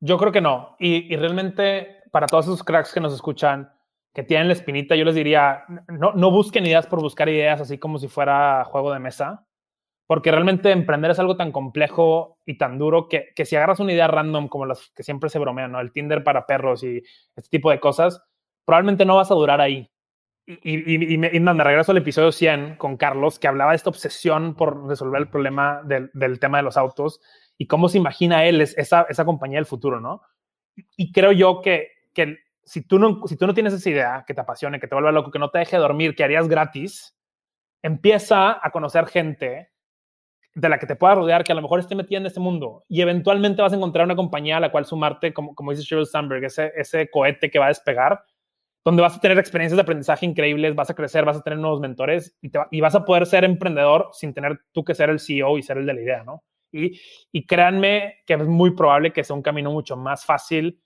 Yo 0.00 0.18
creo 0.18 0.32
que 0.32 0.40
no. 0.40 0.76
Y, 0.78 1.12
y 1.12 1.16
realmente 1.16 2.02
para 2.10 2.26
todos 2.26 2.46
esos 2.46 2.62
cracks 2.62 2.92
que 2.92 3.00
nos 3.00 3.14
escuchan, 3.14 3.72
que 4.14 4.22
tienen 4.22 4.46
la 4.48 4.54
espinita, 4.54 4.96
yo 4.96 5.04
les 5.04 5.14
diría, 5.14 5.64
no, 5.88 6.12
no 6.12 6.30
busquen 6.30 6.64
ideas 6.64 6.86
por 6.86 7.00
buscar 7.00 7.28
ideas 7.28 7.60
así 7.60 7.78
como 7.78 7.98
si 7.98 8.08
fuera 8.08 8.64
juego 8.64 8.92
de 8.92 8.98
mesa, 8.98 9.46
porque 10.06 10.30
realmente 10.30 10.70
emprender 10.70 11.10
es 11.10 11.18
algo 11.18 11.36
tan 11.36 11.52
complejo 11.52 12.38
y 12.46 12.56
tan 12.56 12.78
duro 12.78 13.08
que, 13.08 13.32
que 13.34 13.44
si 13.44 13.56
agarras 13.56 13.80
una 13.80 13.92
idea 13.92 14.06
random 14.06 14.48
como 14.48 14.64
las 14.64 14.90
que 14.94 15.02
siempre 15.02 15.28
se 15.28 15.38
bromean, 15.38 15.72
¿no? 15.72 15.80
El 15.80 15.92
Tinder 15.92 16.24
para 16.24 16.46
perros 16.46 16.82
y 16.84 17.02
este 17.34 17.50
tipo 17.50 17.70
de 17.70 17.80
cosas, 17.80 18.22
probablemente 18.64 19.04
no 19.04 19.16
vas 19.16 19.30
a 19.30 19.34
durar 19.34 19.60
ahí. 19.60 19.90
Y, 20.46 20.54
y, 20.62 21.14
y, 21.14 21.18
me, 21.18 21.28
y, 21.32 21.40
me, 21.40 21.64
regreso 21.64 21.90
al 21.90 21.98
episodio 21.98 22.30
100 22.30 22.76
con 22.76 22.96
Carlos, 22.96 23.40
que 23.40 23.48
hablaba 23.48 23.72
de 23.72 23.76
esta 23.76 23.90
obsesión 23.90 24.54
por 24.54 24.86
resolver 24.86 25.20
el 25.20 25.28
problema 25.28 25.82
del, 25.84 26.08
del 26.14 26.38
tema 26.38 26.58
de 26.58 26.62
los 26.62 26.76
autos 26.76 27.20
y 27.58 27.66
cómo 27.66 27.88
se 27.88 27.98
imagina 27.98 28.44
él 28.44 28.60
esa, 28.60 29.06
esa 29.08 29.24
compañía 29.24 29.58
del 29.58 29.66
futuro, 29.66 30.00
¿no? 30.00 30.22
Y 30.96 31.10
creo 31.10 31.32
yo 31.32 31.60
que, 31.62 31.88
que 32.12 32.38
si 32.64 32.82
tú, 32.82 32.98
no, 32.98 33.22
si 33.26 33.36
tú 33.36 33.46
no 33.46 33.54
tienes 33.54 33.72
esa 33.72 33.90
idea 33.90 34.24
que 34.26 34.34
te 34.34 34.40
apasione, 34.40 34.78
que 34.78 34.86
te 34.86 34.94
vuelva 34.94 35.10
loco, 35.10 35.30
que 35.30 35.38
no 35.38 35.50
te 35.50 35.58
deje 35.58 35.78
dormir, 35.78 36.14
que 36.14 36.22
harías 36.24 36.48
gratis, 36.48 37.16
empieza 37.82 38.58
a 38.64 38.70
conocer 38.70 39.06
gente 39.06 39.70
de 40.54 40.68
la 40.68 40.78
que 40.78 40.86
te 40.86 40.96
pueda 40.96 41.14
rodear, 41.14 41.44
que 41.44 41.52
a 41.52 41.54
lo 41.54 41.62
mejor 41.62 41.80
esté 41.80 41.94
metida 41.94 42.18
en 42.18 42.26
este 42.26 42.40
mundo 42.40 42.84
y 42.88 43.02
eventualmente 43.02 43.62
vas 43.62 43.72
a 43.72 43.76
encontrar 43.76 44.06
una 44.06 44.16
compañía 44.16 44.56
a 44.56 44.60
la 44.60 44.72
cual 44.72 44.86
sumarte, 44.86 45.32
como, 45.32 45.54
como 45.54 45.70
dice 45.70 45.82
Sheryl 45.82 46.06
Sandberg, 46.06 46.44
ese, 46.44 46.72
ese 46.76 47.10
cohete 47.10 47.50
que 47.50 47.58
va 47.58 47.66
a 47.66 47.68
despegar, 47.68 48.24
donde 48.86 49.02
vas 49.02 49.16
a 49.16 49.20
tener 49.20 49.36
experiencias 49.36 49.76
de 49.76 49.82
aprendizaje 49.82 50.24
increíbles, 50.24 50.76
vas 50.76 50.90
a 50.90 50.94
crecer, 50.94 51.24
vas 51.24 51.36
a 51.36 51.42
tener 51.42 51.58
nuevos 51.58 51.80
mentores 51.80 52.36
y, 52.40 52.80
vas 52.80 52.94
a 52.94 53.04
poder 53.04 53.26
ser 53.26 53.42
emprendedor 53.42 54.10
sin 54.12 54.32
tener 54.32 54.60
tú 54.70 54.84
que 54.84 54.94
ser 54.94 55.10
el 55.10 55.18
CEO 55.18 55.58
y 55.58 55.64
ser 55.64 55.78
el 55.78 55.86
de 55.86 55.94
la 55.94 56.00
idea, 56.00 56.22
¿no? 56.22 56.44
Y, 56.70 57.00
y 57.32 57.46
créanme 57.46 58.18
que 58.24 58.34
es 58.34 58.46
muy 58.46 58.76
probable 58.76 59.12
que 59.12 59.24
sea 59.24 59.34
un 59.34 59.42
camino 59.42 59.72
mucho 59.72 59.96
más 59.96 60.24
fácil 60.24 60.80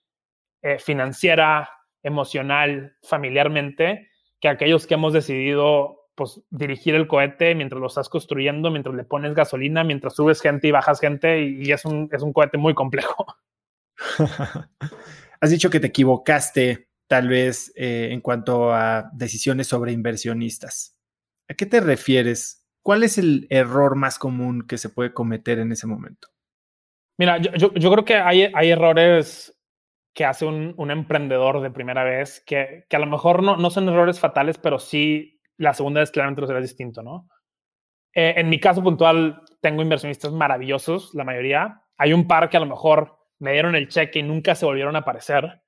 eh, 0.62 0.78
financiera, 0.78 1.68
emocional, 2.02 2.96
familiarmente, 3.02 4.08
que 4.40 4.48
aquellos 4.48 4.86
que 4.86 4.94
hemos 4.94 5.12
decidido 5.12 6.08
pues, 6.14 6.40
dirigir 6.48 6.94
el 6.94 7.06
cohete 7.06 7.54
mientras 7.54 7.82
lo 7.82 7.88
estás 7.88 8.08
construyendo, 8.08 8.70
mientras 8.70 8.94
le 8.94 9.04
pones 9.04 9.34
gasolina, 9.34 9.84
mientras 9.84 10.14
subes 10.14 10.40
gente 10.40 10.68
y 10.68 10.70
bajas 10.70 11.00
gente, 11.00 11.42
y, 11.42 11.70
es, 11.70 11.84
un, 11.84 12.08
es 12.12 12.22
un 12.22 12.32
cohete 12.32 12.56
muy 12.56 12.72
complejo. 12.72 13.26
Has 15.42 15.50
dicho 15.50 15.68
que 15.68 15.80
te 15.80 15.88
equivocaste 15.88 16.89
tal 17.10 17.26
vez 17.26 17.72
eh, 17.74 18.10
en 18.12 18.20
cuanto 18.20 18.72
a 18.72 19.10
decisiones 19.12 19.66
sobre 19.66 19.90
inversionistas. 19.90 20.96
¿A 21.48 21.54
qué 21.54 21.66
te 21.66 21.80
refieres 21.80 22.60
¿cuál 22.82 23.02
es 23.02 23.18
el 23.18 23.46
error 23.50 23.96
más 23.96 24.18
común 24.18 24.66
que 24.66 24.78
se 24.78 24.88
puede 24.88 25.12
cometer 25.12 25.58
en 25.58 25.72
ese 25.72 25.86
momento? 25.86 26.28
Mira, 27.18 27.38
yo, 27.38 27.72
creo 27.72 28.04
que 28.04 28.14
hay, 28.14 28.50
hay 28.54 28.70
errores 28.70 29.54
que 30.14 30.24
hace 30.24 30.46
un, 30.46 30.90
emprendedor 30.90 31.60
de 31.60 31.70
primera 31.70 32.02
vez, 32.02 32.42
que, 32.46 32.86
que 32.88 32.96
a 32.96 33.00
lo 33.00 33.06
mejor 33.06 33.42
no, 33.42 33.56
no, 33.56 33.70
son 33.70 33.88
errores 33.88 34.18
fatales, 34.18 34.56
pero 34.58 34.78
sí 34.78 35.40
la 35.58 35.74
segunda 35.74 36.00
vez 36.00 36.10
claramente 36.10 36.40
lo 36.40 36.46
será 36.46 36.60
distinto, 36.60 37.02
¿no? 37.02 37.28
Eh, 38.14 38.34
en 38.36 38.48
mi 38.48 38.58
caso 38.58 38.82
puntual, 38.82 39.42
tengo 39.60 39.82
inversionistas 39.82 40.32
maravillosos, 40.32 41.14
la 41.14 41.24
mayoría. 41.24 41.82
Hay 41.98 42.12
un 42.12 42.26
par 42.26 42.48
que 42.48 42.56
a 42.56 42.60
lo 42.60 42.66
mejor 42.66 43.18
me 43.38 43.52
dieron 43.52 43.76
el 43.76 43.88
cheque 43.88 44.20
y 44.20 44.22
nunca 44.22 44.54
se 44.54 44.64
volvieron 44.64 44.96
a 44.96 45.00
aparecer. 45.00 45.62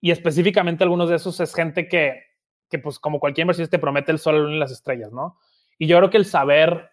Y 0.00 0.10
específicamente 0.10 0.84
algunos 0.84 1.08
de 1.08 1.16
esos 1.16 1.40
es 1.40 1.54
gente 1.54 1.88
que, 1.88 2.22
que 2.68 2.78
pues 2.78 2.98
como 2.98 3.18
cualquier 3.18 3.44
inversionista 3.44 3.76
te 3.76 3.80
promete 3.80 4.12
el 4.12 4.18
sol 4.18 4.52
y 4.52 4.58
las 4.58 4.70
estrellas, 4.70 5.12
¿no? 5.12 5.38
Y 5.78 5.86
yo 5.86 5.96
creo 5.98 6.10
que 6.10 6.16
el 6.16 6.24
saber, 6.24 6.90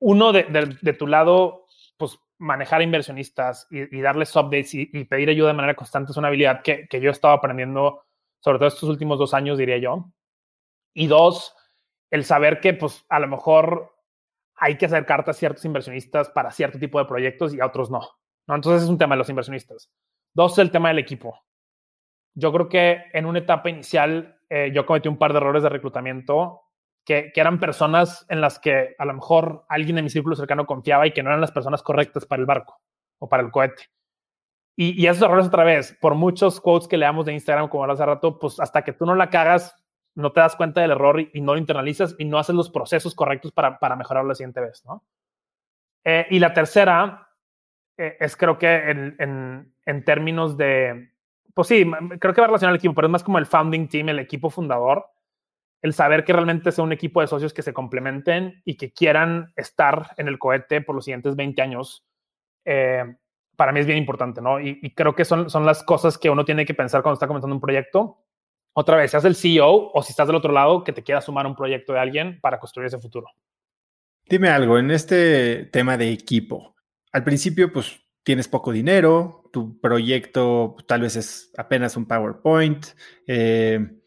uno 0.00 0.32
de, 0.32 0.44
de, 0.80 0.92
tu 0.92 1.06
lado, 1.06 1.66
pues 1.96 2.18
manejar 2.38 2.82
inversionistas 2.82 3.66
y, 3.70 4.00
darles 4.00 4.34
updates 4.34 4.74
y, 4.74 4.86
pedir 5.04 5.28
ayuda 5.28 5.48
de 5.48 5.54
manera 5.54 5.74
constante 5.74 6.12
es 6.12 6.16
una 6.16 6.28
habilidad 6.28 6.62
que, 6.62 6.88
que 6.88 7.00
yo 7.00 7.10
he 7.10 7.12
estado 7.12 7.34
aprendiendo, 7.34 8.02
sobre 8.40 8.58
todo 8.58 8.68
estos 8.68 8.88
últimos 8.88 9.18
dos 9.18 9.34
años, 9.34 9.58
diría 9.58 9.78
yo. 9.78 10.10
Y 10.92 11.06
dos, 11.06 11.54
el 12.10 12.24
saber 12.24 12.60
que 12.60 12.74
pues 12.74 13.04
a 13.08 13.18
lo 13.18 13.28
mejor 13.28 13.94
hay 14.56 14.76
que 14.76 14.86
hacer 14.86 15.06
cartas 15.06 15.36
a 15.36 15.38
ciertos 15.38 15.64
inversionistas 15.64 16.30
para 16.30 16.50
cierto 16.50 16.78
tipo 16.78 16.98
de 16.98 17.06
proyectos 17.06 17.54
y 17.54 17.60
a 17.60 17.66
otros 17.66 17.90
no. 17.90 18.00
¿no? 18.46 18.54
Entonces 18.54 18.84
es 18.84 18.88
un 18.88 18.98
tema 18.98 19.14
de 19.14 19.18
los 19.18 19.28
inversionistas. 19.28 19.90
Dos, 20.32 20.58
el 20.58 20.70
tema 20.70 20.88
del 20.88 20.98
equipo. 20.98 21.40
Yo 22.34 22.52
creo 22.52 22.68
que 22.68 23.04
en 23.12 23.26
una 23.26 23.38
etapa 23.38 23.70
inicial 23.70 24.38
eh, 24.48 24.70
yo 24.74 24.86
cometí 24.86 25.08
un 25.08 25.18
par 25.18 25.32
de 25.32 25.38
errores 25.38 25.62
de 25.62 25.68
reclutamiento 25.68 26.62
que, 27.04 27.32
eran 27.34 27.60
personas 27.60 28.26
en 28.28 28.40
las 28.40 28.58
que 28.58 28.94
a 28.98 29.04
lo 29.04 29.14
mejor 29.14 29.64
alguien 29.68 29.98
en 29.98 30.04
mi 30.04 30.10
círculo 30.10 30.36
cercano 30.36 30.66
confiaba 30.66 31.06
y 31.06 31.12
que 31.12 31.22
no 31.22 31.30
eran 31.30 31.40
las 31.40 31.52
personas 31.52 31.82
correctas 31.82 32.26
para 32.26 32.40
el 32.40 32.46
barco 32.46 32.80
o 33.18 33.28
para 33.28 33.42
el 33.42 33.50
cohete. 33.50 33.84
Y, 34.76 35.00
y 35.00 35.06
esos 35.06 35.22
errores 35.22 35.46
otra 35.46 35.64
vez, 35.64 35.96
por 36.00 36.14
muchos 36.14 36.60
quotes 36.60 36.88
que 36.88 36.96
leamos 36.96 37.26
de 37.26 37.32
Instagram, 37.32 37.68
como 37.68 37.84
hace 37.84 38.04
rato, 38.04 38.38
pues 38.38 38.58
hasta 38.58 38.82
que 38.82 38.92
tú 38.92 39.06
no 39.06 39.14
la 39.14 39.30
cagas, 39.30 39.76
no 40.16 40.32
te 40.32 40.40
das 40.40 40.56
cuenta 40.56 40.80
del 40.80 40.92
error 40.92 41.20
y, 41.20 41.40
no 41.40 41.54
lo 41.54 41.58
internalizas 41.58 42.16
y 42.18 42.24
no 42.24 42.38
haces 42.38 42.54
los 42.54 42.70
procesos 42.70 43.14
correctos 43.14 43.52
para, 43.52 43.78
para 43.78 43.96
mejorarlo 43.96 44.28
la 44.28 44.34
siguiente 44.34 44.60
vez, 44.60 44.84
¿no? 44.84 45.04
Eh, 46.04 46.26
y 46.30 46.38
la 46.38 46.52
tercera 46.52 47.28
eh, 47.96 48.16
es 48.20 48.36
creo 48.36 48.58
que 48.58 48.74
en, 48.90 49.16
en, 49.18 49.74
en, 49.86 50.04
términos 50.04 50.56
de, 50.56 51.13
pues 51.54 51.68
sí, 51.68 51.88
creo 52.20 52.34
que 52.34 52.40
va 52.40 52.48
relacionado 52.48 52.72
al 52.72 52.78
equipo, 52.78 52.94
pero 52.94 53.06
es 53.06 53.12
más 53.12 53.22
como 53.22 53.38
el 53.38 53.46
founding 53.46 53.88
team, 53.88 54.08
el 54.10 54.18
equipo 54.18 54.50
fundador, 54.50 55.06
el 55.82 55.94
saber 55.94 56.24
que 56.24 56.32
realmente 56.32 56.72
sea 56.72 56.84
un 56.84 56.92
equipo 56.92 57.20
de 57.20 57.26
socios 57.26 57.54
que 57.54 57.62
se 57.62 57.72
complementen 57.72 58.60
y 58.64 58.76
que 58.76 58.92
quieran 58.92 59.52
estar 59.56 60.10
en 60.16 60.28
el 60.28 60.38
cohete 60.38 60.80
por 60.80 60.94
los 60.94 61.04
siguientes 61.04 61.36
20 61.36 61.62
años, 61.62 62.04
eh, 62.64 63.04
para 63.56 63.70
mí 63.70 63.80
es 63.80 63.86
bien 63.86 63.98
importante, 63.98 64.40
¿no? 64.40 64.60
Y, 64.60 64.90
creo 64.94 65.14
que 65.14 65.24
son, 65.24 65.48
son 65.48 65.64
las 65.64 65.84
cosas 65.84 66.18
que 66.18 66.30
uno 66.30 66.44
tiene 66.44 66.66
que 66.66 66.74
pensar 66.74 67.02
cuando 67.02 67.14
está 67.14 67.28
comenzando 67.28 67.54
un 67.54 67.60
proyecto 67.60 68.24
otra 68.76 68.96
vez, 68.96 69.12
seas 69.12 69.24
el 69.24 69.36
CEO 69.36 69.92
o 69.92 70.02
si 70.02 70.10
estás 70.10 70.26
del 70.26 70.36
otro 70.36 70.52
lado, 70.52 70.82
que 70.82 70.92
te 70.92 71.04
quieras 71.04 71.24
sumar 71.24 71.46
a 71.46 71.48
un 71.48 71.54
proyecto 71.54 71.92
de 71.92 72.00
alguien 72.00 72.40
para 72.40 72.58
construir 72.58 72.88
ese 72.88 72.98
futuro. 72.98 73.28
Dime 74.26 74.48
algo, 74.48 74.78
en 74.78 74.90
este 74.90 75.66
tema 75.66 75.96
de 75.96 76.10
equipo, 76.10 76.74
al 77.12 77.22
principio 77.22 77.72
pues 77.72 78.03
tienes 78.24 78.48
poco 78.48 78.72
dinero, 78.72 79.48
tu 79.52 79.80
proyecto 79.80 80.76
tal 80.88 81.02
vez 81.02 81.16
es 81.16 81.52
apenas 81.56 81.96
un 81.96 82.06
PowerPoint, 82.06 82.86
eh, 83.26 84.00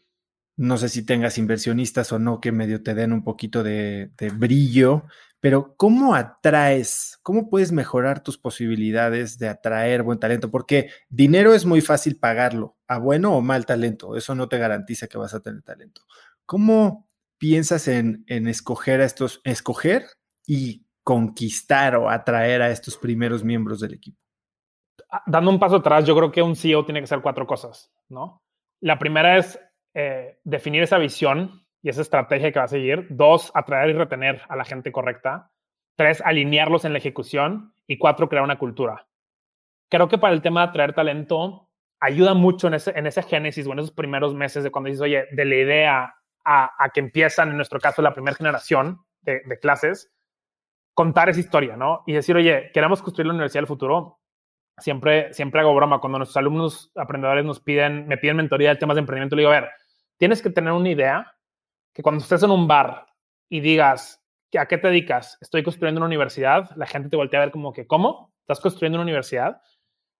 no 0.56 0.76
sé 0.76 0.88
si 0.88 1.06
tengas 1.06 1.38
inversionistas 1.38 2.12
o 2.12 2.18
no 2.18 2.40
que 2.40 2.52
medio 2.52 2.82
te 2.82 2.94
den 2.94 3.12
un 3.12 3.24
poquito 3.24 3.62
de, 3.62 4.10
de 4.18 4.30
brillo, 4.30 5.04
pero 5.40 5.76
¿cómo 5.76 6.14
atraes? 6.14 7.18
¿Cómo 7.22 7.48
puedes 7.48 7.70
mejorar 7.70 8.22
tus 8.22 8.38
posibilidades 8.38 9.38
de 9.38 9.48
atraer 9.48 10.02
buen 10.02 10.18
talento? 10.18 10.50
Porque 10.50 10.90
dinero 11.08 11.54
es 11.54 11.64
muy 11.64 11.80
fácil 11.80 12.18
pagarlo, 12.18 12.76
a 12.88 12.98
bueno 12.98 13.36
o 13.36 13.40
mal 13.40 13.64
talento. 13.64 14.16
Eso 14.16 14.34
no 14.34 14.48
te 14.48 14.58
garantiza 14.58 15.06
que 15.06 15.18
vas 15.18 15.34
a 15.34 15.40
tener 15.40 15.62
talento. 15.62 16.02
¿Cómo 16.44 17.08
piensas 17.38 17.86
en, 17.86 18.24
escoger 18.26 19.00
a 19.00 19.04
estos, 19.04 19.40
escoger 19.44 20.06
y 20.44 20.86
conquistar 21.08 21.96
o 21.96 22.10
atraer 22.10 22.60
a 22.60 22.68
estos 22.68 22.98
primeros 22.98 23.42
miembros 23.42 23.80
del 23.80 23.94
equipo? 23.94 24.20
Ah, 25.10 25.22
dando 25.24 25.50
un 25.50 25.58
paso 25.58 25.76
atrás, 25.76 26.04
yo 26.04 26.14
creo 26.14 26.30
que 26.30 26.42
un 26.42 26.54
CEO 26.54 26.84
tiene 26.84 27.00
que 27.00 27.04
hacer 27.04 27.22
cuatro 27.22 27.46
cosas, 27.46 27.90
¿no? 28.10 28.42
La 28.80 28.98
primera 28.98 29.38
es 29.38 29.58
eh, 29.94 30.38
definir 30.44 30.82
esa 30.82 30.98
visión 30.98 31.66
y 31.80 31.88
esa 31.88 32.02
estrategia 32.02 32.52
que 32.52 32.58
va 32.58 32.66
a 32.66 32.68
seguir. 32.68 33.06
Dos, 33.08 33.50
atraer 33.54 33.88
y 33.88 33.92
retener 33.94 34.42
a 34.50 34.54
la 34.54 34.66
gente 34.66 34.92
correcta. 34.92 35.50
Tres, 35.96 36.20
alinearlos 36.20 36.84
en 36.84 36.92
la 36.92 36.98
ejecución. 36.98 37.72
Y 37.86 37.96
cuatro, 37.96 38.28
crear 38.28 38.44
una 38.44 38.58
cultura. 38.58 39.08
Creo 39.88 40.08
que 40.08 40.18
para 40.18 40.34
el 40.34 40.42
tema 40.42 40.60
de 40.60 40.68
atraer 40.68 40.92
talento, 40.92 41.70
ayuda 42.00 42.34
mucho 42.34 42.68
en 42.68 42.74
ese, 42.74 42.92
en 42.94 43.06
ese 43.06 43.22
génesis 43.22 43.66
o 43.66 43.72
en 43.72 43.78
esos 43.78 43.92
primeros 43.92 44.34
meses 44.34 44.62
de 44.62 44.70
cuando 44.70 44.88
dices, 44.88 45.00
oye, 45.00 45.24
de 45.32 45.44
la 45.46 45.54
idea 45.54 46.14
a, 46.44 46.90
que 46.92 47.00
empiezan, 47.00 47.48
en 47.48 47.56
nuestro 47.56 47.80
caso, 47.80 48.02
la 48.02 48.12
primera 48.12 48.36
generación 48.36 49.00
de, 49.22 49.40
de, 49.46 49.58
clases, 49.58 50.12
contar 50.98 51.28
esa 51.28 51.38
historia, 51.38 51.76
¿no? 51.76 52.02
Y 52.08 52.12
decir, 52.12 52.34
oye, 52.34 52.72
queremos 52.74 53.00
construir 53.02 53.28
la 53.28 53.32
universidad 53.32 53.60
del 53.60 53.68
futuro. 53.68 54.18
Siempre, 54.78 55.32
siempre 55.32 55.60
hago 55.60 55.72
broma. 55.72 56.00
Cuando 56.00 56.18
nuestros 56.18 56.38
alumnos 56.38 56.90
aprendedores 56.96 57.44
nos 57.44 57.60
piden, 57.60 58.08
me 58.08 58.16
piden 58.16 58.38
mentoría 58.38 58.70
de 58.70 58.80
temas 58.80 58.96
de 58.96 59.02
emprendimiento, 59.02 59.36
le 59.36 59.42
digo, 59.42 59.52
a 59.52 59.60
ver, 59.60 59.70
tienes 60.16 60.42
que 60.42 60.50
tener 60.50 60.72
una 60.72 60.88
idea 60.88 61.36
que 61.94 62.02
cuando 62.02 62.20
estés 62.20 62.42
en 62.42 62.50
un 62.50 62.66
bar 62.66 63.06
y 63.48 63.60
digas, 63.60 64.20
¿a 64.58 64.66
qué 64.66 64.76
te 64.76 64.88
dedicas? 64.88 65.38
Estoy 65.40 65.62
construyendo 65.62 66.00
una 66.00 66.06
universidad, 66.06 66.68
la 66.74 66.86
gente 66.86 67.08
te 67.08 67.16
voltea 67.16 67.42
a 67.42 67.44
ver 67.44 67.52
como 67.52 67.72
que, 67.72 67.86
¿cómo? 67.86 68.34
¿Estás 68.40 68.58
construyendo 68.58 68.96
una 68.96 69.04
universidad? 69.04 69.62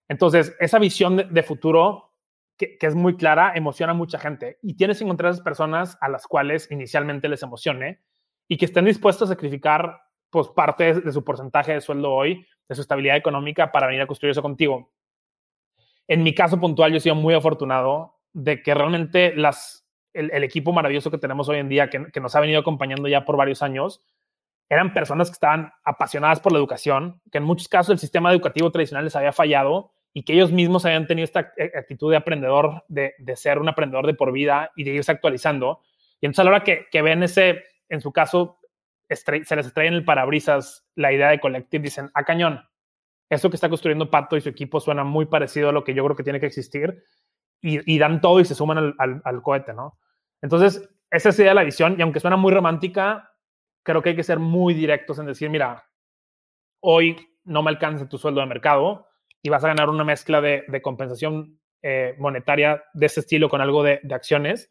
Entonces, 0.06 0.54
esa 0.60 0.78
visión 0.78 1.16
de, 1.16 1.42
futuro 1.42 2.14
que, 2.56 2.78
es 2.80 2.94
muy 2.94 3.16
clara 3.16 3.50
emociona 3.56 3.94
a 3.94 3.96
mucha 3.96 4.20
gente 4.20 4.60
y 4.62 4.74
tienes 4.74 4.98
que 4.98 5.04
encontrar 5.04 5.32
esas 5.32 5.42
personas 5.42 5.98
a 6.00 6.08
las 6.08 6.28
cuales 6.28 6.70
inicialmente 6.70 7.28
les 7.28 7.42
emocione 7.42 8.00
y 8.46 8.58
que 8.58 8.66
estén 8.66 8.84
dispuestos 8.84 9.28
a 9.28 9.34
sacrificar 9.34 10.02
pues, 10.30 10.48
parte 10.48 10.94
de, 10.94 11.00
de 11.00 11.12
su 11.12 11.24
porcentaje 11.24 11.72
de 11.72 11.80
sueldo 11.80 12.12
hoy, 12.12 12.46
de 12.68 12.74
su 12.74 12.82
estabilidad 12.82 13.16
económica 13.16 13.72
para 13.72 13.86
venir 13.86 14.02
a 14.02 14.06
construir 14.06 14.32
eso 14.32 14.42
contigo. 14.42 14.90
En 16.06 16.22
mi 16.22 16.34
caso 16.34 16.58
puntual, 16.58 16.90
yo 16.90 16.98
he 16.98 17.00
sido 17.00 17.14
muy 17.14 17.34
afortunado 17.34 18.18
de 18.32 18.62
que 18.62 18.74
realmente 18.74 19.34
las, 19.34 19.86
el, 20.12 20.44
equipo 20.44 20.72
maravilloso 20.72 21.10
que 21.10 21.18
tenemos 21.18 21.48
hoy 21.48 21.58
en 21.58 21.68
día, 21.68 21.90
que, 21.90 22.20
nos 22.20 22.34
ha 22.34 22.40
venido 22.40 22.60
acompañando 22.60 23.08
ya 23.08 23.24
por 23.24 23.36
varios 23.36 23.62
años, 23.62 24.02
eran 24.68 24.92
personas 24.92 25.28
que 25.28 25.34
estaban 25.34 25.72
apasionadas 25.84 26.40
por 26.40 26.52
la 26.52 26.58
educación, 26.58 27.20
que 27.30 27.38
en 27.38 27.44
muchos 27.44 27.68
casos 27.68 27.92
el 27.92 27.98
sistema 27.98 28.32
educativo 28.32 28.70
tradicional 28.70 29.04
les 29.04 29.16
había 29.16 29.32
fallado 29.32 29.92
y 30.12 30.24
que 30.24 30.34
ellos 30.34 30.52
mismos 30.52 30.84
habían 30.84 31.06
tenido 31.06 31.24
esta 31.24 31.52
eh, 31.56 31.72
actitud 31.76 32.10
de 32.10 32.16
aprendedor, 32.16 32.84
de, 32.88 33.14
ser 33.36 33.58
un 33.58 33.68
aprendedor 33.68 34.06
de 34.06 34.14
por 34.14 34.32
vida 34.32 34.70
y 34.76 34.84
de 34.84 34.92
irse 34.92 35.12
actualizando. 35.12 35.80
Y 36.20 36.26
entonces 36.26 36.40
a 36.40 36.44
la 36.44 36.50
hora 36.50 36.64
que, 36.64 36.86
que 36.90 37.02
ven 37.02 37.22
ese, 37.22 37.64
en 37.88 38.00
su 38.00 38.12
caso, 38.12 38.58
se 39.16 39.56
les 39.56 39.66
extrae 39.66 39.86
en 39.86 39.94
el 39.94 40.04
parabrisas 40.04 40.86
la 40.94 41.12
idea 41.12 41.28
de 41.28 41.40
Collective, 41.40 41.82
dicen, 41.82 42.06
a 42.06 42.10
ah, 42.14 42.24
cañón, 42.24 42.60
eso 43.30 43.50
que 43.50 43.56
está 43.56 43.68
construyendo 43.68 44.10
Pato 44.10 44.36
y 44.36 44.40
su 44.40 44.48
equipo 44.48 44.80
suena 44.80 45.04
muy 45.04 45.26
parecido 45.26 45.68
a 45.68 45.72
lo 45.72 45.84
que 45.84 45.94
yo 45.94 46.04
creo 46.04 46.16
que 46.16 46.22
tiene 46.22 46.40
que 46.40 46.46
existir 46.46 47.02
y, 47.60 47.98
dan 47.98 48.20
todo 48.20 48.40
y 48.40 48.44
se 48.44 48.54
suman 48.54 48.94
al, 48.98 49.42
cohete, 49.42 49.74
¿no? 49.74 49.98
Entonces, 50.40 50.88
esa 51.10 51.32
sería 51.32 51.54
la 51.54 51.64
visión 51.64 51.96
y 51.98 52.02
aunque 52.02 52.20
suena 52.20 52.36
muy 52.36 52.52
romántica, 52.52 53.32
creo 53.82 54.02
que 54.02 54.10
hay 54.10 54.16
que 54.16 54.22
ser 54.22 54.38
muy 54.38 54.74
directos 54.74 55.18
en 55.18 55.26
decir, 55.26 55.50
mira, 55.50 55.84
hoy 56.80 57.16
no 57.44 57.62
me 57.62 57.70
alcanza 57.70 58.08
tu 58.08 58.18
sueldo 58.18 58.40
de 58.40 58.46
mercado 58.46 59.08
y 59.42 59.48
vas 59.48 59.64
a 59.64 59.68
ganar 59.68 59.88
una 59.88 60.04
mezcla 60.04 60.40
de, 60.40 60.64
compensación 60.82 61.58
eh, 61.82 62.14
monetaria 62.18 62.84
de 62.92 63.06
ese 63.06 63.20
estilo 63.20 63.48
con 63.48 63.60
algo 63.60 63.82
de, 63.82 64.00
acciones, 64.10 64.70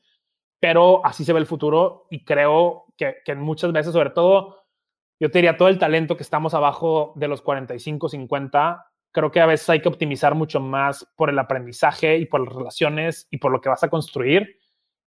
pero 0.60 1.06
así 1.06 1.24
se 1.24 1.34
ve 1.34 1.40
el 1.40 1.46
futuro 1.46 2.08
y 2.10 2.24
creo 2.24 2.86
que, 2.98 3.36
muchas 3.36 3.72
veces, 3.72 3.94
sobre 3.94 4.10
todo, 4.10 4.64
yo 5.20 5.30
te 5.30 5.40
diría, 5.40 5.58
todo 5.58 5.68
el 5.68 5.80
talento 5.80 6.18
que 6.18 6.24
estamos 6.24 6.54
abajo 6.54 7.14
de 7.16 7.28
los 7.28 7.42
45, 7.42 8.10
50, 8.10 8.86
creo 9.12 9.32
que 9.32 9.40
a 9.40 9.46
veces 9.46 9.70
hay 9.70 9.82
que 9.82 9.90
optimizar 9.90 10.36
mucho 10.36 10.60
más 10.60 11.08
por 11.16 11.30
el 11.30 11.40
aprendizaje 11.40 12.18
y 12.18 12.26
por 12.26 12.42
las 12.46 12.56
relaciones 12.56 13.28
y 13.30 13.38
por 13.38 13.52
lo 13.52 13.62
que 13.62 13.70
vas 13.70 13.84
a 13.84 13.90
construir 13.90 14.58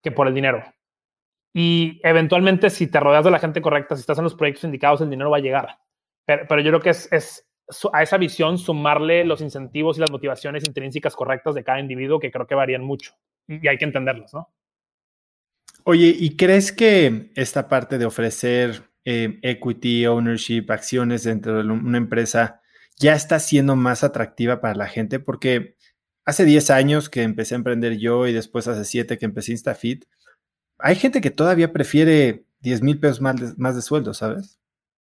que 0.02 0.12
por 0.12 0.28
el 0.28 0.34
dinero. 0.34 0.64
Y 1.54 2.00
eventualmente, 2.04 2.70
si 2.70 2.88
te 2.88 3.00
rodeas 3.00 3.26
de 3.26 3.32
la 3.32 3.40
gente 3.40 3.62
correcta, 3.62 3.96
si 3.96 4.02
estás 4.02 4.20
en 4.20 4.24
los 4.24 4.36
proyectos 4.36 4.64
indicados, 4.66 5.02
el 5.02 5.10
dinero 5.10 5.32
va 5.32 5.38
a 5.38 5.42
llegar. 5.42 5.80
Pero, 6.26 6.62
yo 6.62 6.70
creo 6.70 6.80
que 6.80 6.92
es, 6.92 7.12
es, 7.12 7.50
a 7.92 8.04
esa 8.04 8.18
visión 8.18 8.60
sumarle 8.60 9.26
los 9.26 9.42
incentivos 9.42 9.98
y 9.98 10.02
las 10.02 10.12
motivaciones 10.12 10.64
intrínsecas 10.68 11.16
correctas 11.16 11.56
de 11.56 11.64
cada 11.64 11.80
individuo 11.80 12.20
que 12.20 12.32
creo 12.32 12.46
que 12.46 12.54
varían 12.54 12.84
mucho 12.84 13.14
y 13.48 13.68
hay 13.68 13.78
que 13.80 13.86
entenderlos, 13.86 14.32
¿no? 14.34 14.54
Oye, 15.84 16.16
¿y 16.18 16.36
crees 16.36 16.72
que 16.72 17.32
esta 17.36 17.68
parte 17.68 17.98
de 17.98 18.06
ofrecer 18.06 18.90
eh, 19.06 19.40
equity, 19.42 20.06
ownership, 20.06 20.66
acciones 20.70 21.24
dentro 21.24 21.64
de 21.64 21.70
una 21.70 21.98
empresa 21.98 22.62
ya 22.98 23.14
está 23.14 23.40
siendo 23.40 23.76
más 23.76 24.04
atractiva 24.04 24.62
para 24.62 24.76
la 24.76 24.88
gente? 24.88 25.20
Porque 25.20 25.76
hace 26.26 26.46
10 26.46 26.70
años 26.70 27.10
que 27.10 27.24
empecé 27.24 27.56
a 27.56 27.58
emprender 27.58 27.98
yo 27.98 28.28
y 28.28 28.34
después 28.34 28.68
hace 28.68 28.86
7 28.86 29.18
que 29.18 29.26
empecé 29.26 29.52
InstaFit, 29.54 30.06
hay 30.78 30.96
gente 30.96 31.22
que 31.22 31.32
todavía 31.32 31.74
prefiere 31.74 32.46
10 32.62 32.82
mil 32.82 33.00
pesos 33.00 33.22
más 33.22 33.36
de, 33.36 33.54
más 33.58 33.76
de 33.76 33.82
sueldo, 33.82 34.14
¿sabes? 34.14 34.60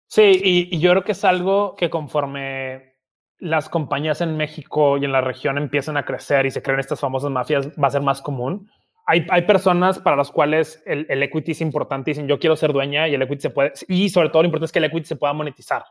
Sí, 0.09 0.41
y, 0.43 0.79
yo 0.79 0.91
creo 0.91 1.05
que 1.05 1.13
es 1.13 1.25
algo 1.25 1.75
que 1.77 1.89
conforme 1.89 2.97
las 3.39 3.69
compañías 3.69 4.21
en 4.21 4.37
México 4.37 4.99
y 4.99 5.05
en 5.05 5.13
la 5.13 5.21
región 5.21 5.57
empiezan 5.59 5.97
a 5.97 6.05
crecer 6.05 6.47
y 6.47 6.51
se 6.51 6.63
crean 6.63 6.81
estas 6.81 7.01
famosas 7.01 7.31
mafias, 7.31 7.69
va 7.71 7.89
a 7.89 7.91
ser 7.93 8.03
más 8.03 8.21
común. 8.21 8.71
Hay, 9.07 9.27
hay 9.31 9.43
personas 9.43 9.99
para 9.99 10.17
las 10.17 10.31
cuales 10.31 10.83
el, 10.87 11.07
el, 11.09 11.23
equity 11.23 11.53
es 11.53 11.61
importante 11.61 12.13
dicen 12.13 12.29
yo 12.29 12.39
quiero 12.39 12.55
ser 12.55 12.73
dueña 12.73 13.09
y 13.09 13.15
el 13.15 13.23
equity 13.23 13.43
se 13.43 13.51
puede, 13.51 13.73
y 13.89 14.09
sobre 14.11 14.29
todo 14.29 14.43
lo 14.43 14.47
importante 14.47 14.67
es 14.67 14.73
que 14.73 14.79
el 14.79 14.85
equity 14.85 15.07
se 15.07 15.17
pueda 15.17 15.33
monetizar. 15.33 15.85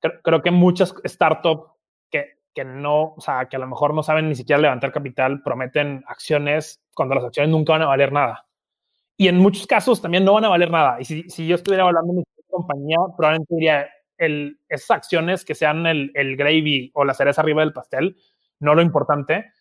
Creo, 0.00 0.20
creo 0.22 0.42
que 0.42 0.50
muchas 0.50 0.94
startups 1.04 1.72
que, 2.10 2.38
que 2.54 2.64
no, 2.64 3.14
o 3.14 3.20
sea, 3.20 3.46
que 3.46 3.56
a 3.56 3.58
lo 3.58 3.66
mejor 3.66 3.94
no 3.94 4.02
saben 4.02 4.28
ni 4.28 4.34
siquiera 4.34 4.62
levantar 4.62 4.92
capital, 4.92 5.42
prometen 5.42 6.04
acciones 6.06 6.80
cuando 6.94 7.14
las 7.14 7.24
acciones 7.24 7.50
nunca 7.50 7.72
van 7.72 7.82
a 7.82 7.86
valer 7.86 8.12
nada. 8.12 8.46
Y 9.16 9.28
en 9.28 9.38
muchos 9.38 9.66
casos 9.66 10.00
también 10.00 10.24
no 10.24 10.34
van 10.34 10.44
a 10.44 10.48
valer 10.48 10.70
nada. 10.70 11.00
Y 11.00 11.04
si, 11.04 11.28
si 11.28 11.46
yo 11.46 11.54
estuviera 11.54 11.84
hablando 11.84 12.12
mi 12.12 12.22
compañía, 12.48 12.98
probablemente 13.16 13.54
diría, 13.54 13.88
el, 14.18 14.58
esas 14.68 14.90
acciones 14.90 15.44
que 15.44 15.54
sean 15.54 15.86
el, 15.86 16.10
el, 16.14 16.36
gravy 16.36 16.90
o 16.94 17.04
la 17.04 17.14
cereza 17.14 17.40
arriba 17.40 17.62
del 17.62 17.72
pastel, 17.72 18.16
no 18.60 18.74
lo 18.74 18.82
importante, 18.82 19.52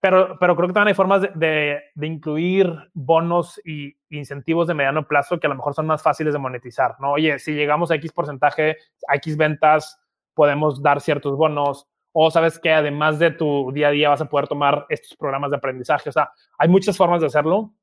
pero, 0.00 0.36
pero 0.38 0.54
creo 0.54 0.68
que 0.68 0.74
también 0.74 0.88
hay 0.88 0.94
formas 0.94 1.22
de, 1.22 1.82
de, 1.94 2.06
incluir 2.06 2.72
bonos 2.94 3.60
y 3.64 3.96
incentivos 4.10 4.68
de 4.68 4.74
mediano 4.74 5.06
plazo 5.06 5.40
que 5.40 5.46
a 5.46 5.50
lo 5.50 5.56
mejor 5.56 5.74
son 5.74 5.86
más 5.86 6.02
fáciles 6.02 6.32
de 6.32 6.38
monetizar, 6.38 6.94
¿no? 7.00 7.12
Oye, 7.12 7.38
si 7.38 7.52
llegamos 7.52 7.90
a 7.90 7.96
X 7.96 8.12
porcentaje, 8.12 8.76
a 9.08 9.16
X 9.16 9.36
ventas, 9.36 10.00
podemos 10.34 10.82
dar 10.82 11.00
ciertos 11.00 11.36
bonos, 11.36 11.88
o 12.12 12.30
sabes 12.30 12.58
que 12.60 12.70
además 12.70 13.18
de 13.18 13.32
tu 13.32 13.72
día 13.72 13.88
a 13.88 13.90
día 13.90 14.08
vas 14.08 14.20
a 14.20 14.28
poder 14.28 14.46
tomar 14.46 14.86
estos 14.88 15.16
programas 15.16 15.50
de 15.50 15.56
aprendizaje, 15.56 16.08
o 16.10 16.12
sea, 16.12 16.30
hay 16.58 16.68
muchas 16.68 16.96
formas 16.96 17.20
de 17.20 17.26
hacerlo, 17.26 17.74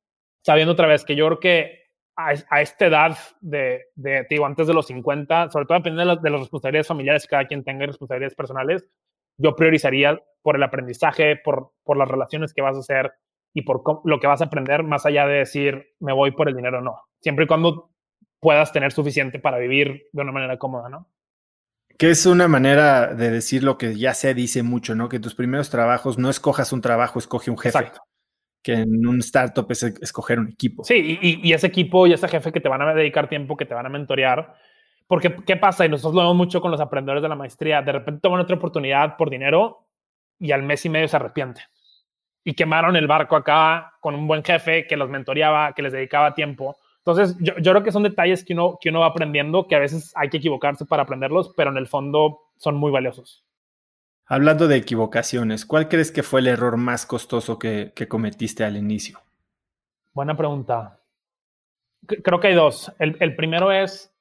sabiendo 0.42 0.72
otra 0.72 0.88
vez 0.88 1.04
que 1.04 1.16
yo 1.16 1.26
creo 1.26 1.40
que 1.40 1.86
a, 2.16 2.62
esta 2.62 2.86
edad 2.86 3.18
de, 3.42 3.88
de, 3.96 4.26
digo, 4.30 4.46
antes 4.46 4.68
de 4.68 4.74
los 4.74 4.88
50, 4.88 5.52
sobre 5.52 5.66
todo 5.66 5.78
dependiendo 5.78 6.16
de, 6.16 6.22
de, 6.22 6.30
las 6.30 6.40
responsabilidades 6.40 6.88
familiares 6.88 7.24
que 7.24 7.30
cada 7.30 7.46
quien 7.46 7.64
tenga 7.64 7.86
responsabilidades 7.86 8.36
personales, 8.36 8.86
yo 9.38 9.56
priorizaría 9.56 10.22
por 10.42 10.56
el 10.56 10.64
aprendizaje, 10.64 11.36
por, 11.38 11.72
por 11.84 11.98
las 11.98 12.08
relaciones 12.08 12.54
que 12.54 12.62
vas 12.62 12.76
a 12.76 12.80
hacer 12.80 13.14
y 13.54 13.64
por 13.64 13.82
lo 14.04 14.20
que 14.20 14.28
vas 14.28 14.42
a 14.42 14.46
aprender, 14.46 14.84
más 14.84 15.06
allá 15.06 15.26
de 15.28 15.40
decir, 15.40 15.94
me 16.00 16.14
voy 16.14 16.32
por 16.32 16.50
el 16.50 16.56
dinero 16.56 16.80
o 16.80 16.82
no. 16.82 17.02
Siempre 17.22 17.46
y 17.46 17.48
cuando 17.48 17.90
puedas 18.40 18.72
tener 18.72 18.92
suficiente 18.92 19.40
para 19.40 19.58
vivir 19.58 20.08
de 20.12 20.22
una 20.22 20.32
manera 20.32 20.58
cómoda, 20.58 20.90
¿no? 20.90 21.10
Que 21.98 22.10
es 22.10 22.26
una 22.26 22.48
manera 22.50 23.14
de 23.14 23.32
decir 23.32 23.64
lo 23.64 23.78
que 23.78 23.96
ya 23.96 24.14
se 24.14 24.34
dice 24.34 24.64
mucho, 24.64 24.96
¿no? 24.96 25.08
Que 25.08 25.20
tus 25.20 25.34
primeros 25.34 25.70
trabajos 25.70 26.18
no 26.18 26.30
escojas 26.30 26.74
un 26.74 26.82
trabajo, 26.82 27.20
escoge 27.20 27.50
un 27.50 27.58
jefe. 27.58 27.78
Exacto 27.78 28.02
que 28.66 28.74
en 28.74 29.06
un 29.06 29.20
startup 29.20 29.68
es 29.70 29.84
escoger 29.84 30.40
un 30.40 30.50
equipo. 30.50 30.84
Sí, 30.84 31.20
y, 31.22 31.48
y, 31.48 31.54
ese 31.54 31.68
equipo 31.68 32.08
y 32.08 32.14
ese 32.14 32.28
jefe 32.28 32.52
que 32.52 32.60
te 32.60 32.68
van 32.68 32.82
a 32.82 32.96
dedicar 32.96 33.30
tiempo, 33.30 33.56
que 33.56 33.68
te 33.68 33.76
van 33.76 33.86
a 33.86 33.90
mentorear. 33.90 34.56
Porque, 35.08 35.36
¿qué 35.46 35.56
pasa? 35.56 35.86
Y 35.86 35.90
nosotros 35.90 36.16
lo 36.16 36.22
vemos 36.22 36.36
mucho 36.36 36.62
con 36.62 36.72
los 36.72 36.82
aprendedores 36.82 37.22
de 37.22 37.30
la 37.30 37.36
maestría. 37.36 37.82
De 37.82 37.92
repente 37.92 38.22
toman 38.22 38.40
otra 38.40 38.56
oportunidad 38.56 39.18
por 39.18 39.30
dinero 39.30 39.86
y 40.40 40.52
al 40.52 40.64
mes 40.64 40.86
y 40.86 40.90
medio 40.90 41.08
se 41.08 41.16
arrepienten. 41.16 41.64
Y 42.44 42.54
quemaron 42.54 42.96
el 42.96 43.08
barco 43.08 43.36
acá 43.36 43.94
con 44.02 44.16
un 44.16 44.28
buen 44.28 44.44
jefe 44.44 44.88
que 44.88 44.98
los 44.98 45.10
mentoreaba, 45.10 45.74
que 45.74 45.82
les 45.82 45.94
dedicaba 45.94 46.34
tiempo. 46.34 46.78
Entonces, 47.00 47.36
yo, 47.40 47.56
yo 47.58 47.72
creo 47.72 47.84
que 47.84 47.92
son 47.92 48.04
detalles 48.04 48.44
que 48.44 48.54
uno, 48.54 48.78
que 48.82 48.90
uno 48.90 49.02
va 49.02 49.08
aprendiendo, 49.08 49.68
que 49.68 49.76
a 49.76 49.80
veces 49.80 50.12
hay 50.16 50.30
que 50.30 50.38
equivocarse 50.38 50.86
para 50.86 51.04
aprenderlos, 51.04 51.54
pero 51.56 51.70
en 51.70 51.78
el 51.78 51.88
fondo 51.88 52.42
son 52.58 52.76
muy 52.76 52.92
valiosos. 52.92 53.44
Hablando 54.28 54.68
de 54.68 54.78
equivocaciones, 54.78 55.68
¿cuál 55.68 55.88
crees 55.88 56.12
que 56.12 56.24
fue 56.24 56.40
el 56.40 56.48
error 56.48 56.78
más 56.78 57.06
costoso 57.06 57.60
que, 57.60 57.94
que 57.96 58.08
cometiste 58.08 58.64
al 58.64 58.76
inicio? 58.76 59.20
Buena 60.14 60.36
pregunta. 60.36 61.00
Creo 62.08 62.40
que 62.40 62.48
hay 62.48 62.56
dos. 62.56 62.92
El, 62.98 63.18
el, 63.20 63.36
primero 63.36 63.72
es, 63.72 64.15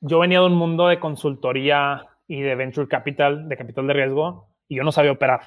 yo 0.00 0.18
venía 0.18 0.40
de 0.40 0.46
un 0.46 0.54
mundo 0.54 0.88
de 0.88 0.98
consultoría 0.98 2.06
y 2.26 2.40
de 2.40 2.54
venture 2.54 2.88
capital, 2.88 3.48
de 3.48 3.56
capital 3.56 3.86
de 3.86 3.92
riesgo, 3.92 4.48
y 4.68 4.76
yo 4.76 4.84
no 4.84 4.92
sabía 4.92 5.12
operar. 5.12 5.40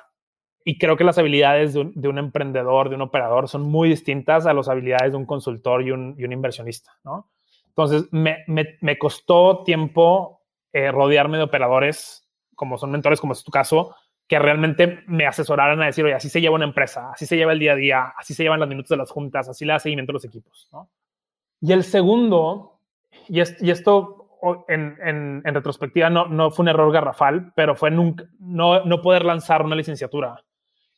Y 0.66 0.78
creo 0.78 0.96
que 0.96 1.04
las 1.04 1.18
habilidades 1.18 1.74
de 1.74 1.82
un, 1.82 1.94
de 1.96 2.08
un 2.08 2.18
emprendedor, 2.18 2.90
de 2.90 2.96
un 2.96 3.02
operador, 3.02 3.48
son 3.48 3.64
muy 3.64 3.90
distintas 3.90 4.46
a 4.46 4.54
las 4.54 4.70
habilidades 4.70 5.12
de 5.12 5.18
un 5.18 5.26
consultor 5.26 5.82
y 5.82 5.92
un, 5.92 6.16
y 6.18 6.24
un 6.24 6.32
inversionista, 6.32 6.92
¿no? 7.04 7.30
Entonces, 7.68 8.08
me, 8.12 8.44
me, 8.48 8.78
me 8.82 8.98
costó 9.00 9.64
tiempo 9.64 10.42
eh, 10.72 10.92
rodearme 10.92 11.38
de 11.38 11.44
operadores, 11.44 12.30
como 12.56 12.78
son 12.78 12.92
mentores, 12.92 13.20
como 13.20 13.34
es 13.34 13.44
tu 13.44 13.52
caso, 13.52 13.96
que 14.28 14.40
realmente 14.40 15.04
me 15.08 15.26
asesoraran 15.26 15.82
a 15.82 15.88
decir, 15.88 16.06
oye, 16.06 16.14
así 16.14 16.30
se 16.30 16.42
lleva 16.42 16.56
una 16.56 16.66
empresa, 16.66 17.12
así 17.12 17.26
se 17.26 17.36
lleva 17.36 17.52
el 17.52 17.60
día 17.60 17.74
a 17.74 17.76
día, 17.76 18.14
así 18.18 18.34
se 18.34 18.44
llevan 18.44 18.60
los 18.60 18.70
minutos 18.70 18.90
de 18.90 18.98
las 18.98 19.12
juntas, 19.12 19.50
así 19.50 19.66
le 19.66 19.74
da 19.74 19.80
seguimiento 19.80 20.12
a 20.12 20.14
los 20.14 20.26
equipos. 20.26 20.70
¿no? 20.72 20.90
Y 21.62 21.72
el 21.74 21.84
segundo, 21.84 22.80
y, 23.28 23.42
es, 23.42 23.62
y 23.62 23.72
esto 23.72 24.23
en, 24.68 24.98
en, 25.02 25.42
en, 25.46 25.54
retrospectiva 25.54 26.10
no, 26.10 26.28
no 26.28 26.52
fue 26.52 26.64
un 26.64 26.70
error 26.70 26.92
garrafal, 26.92 27.54
pero 27.56 27.76
fue 27.76 27.92
nunca, 27.92 28.26
no, 28.40 28.84
no 28.86 29.02
poder 29.02 29.26
lanzar 29.26 29.64
una 29.64 29.76
licenciatura. 29.76 30.44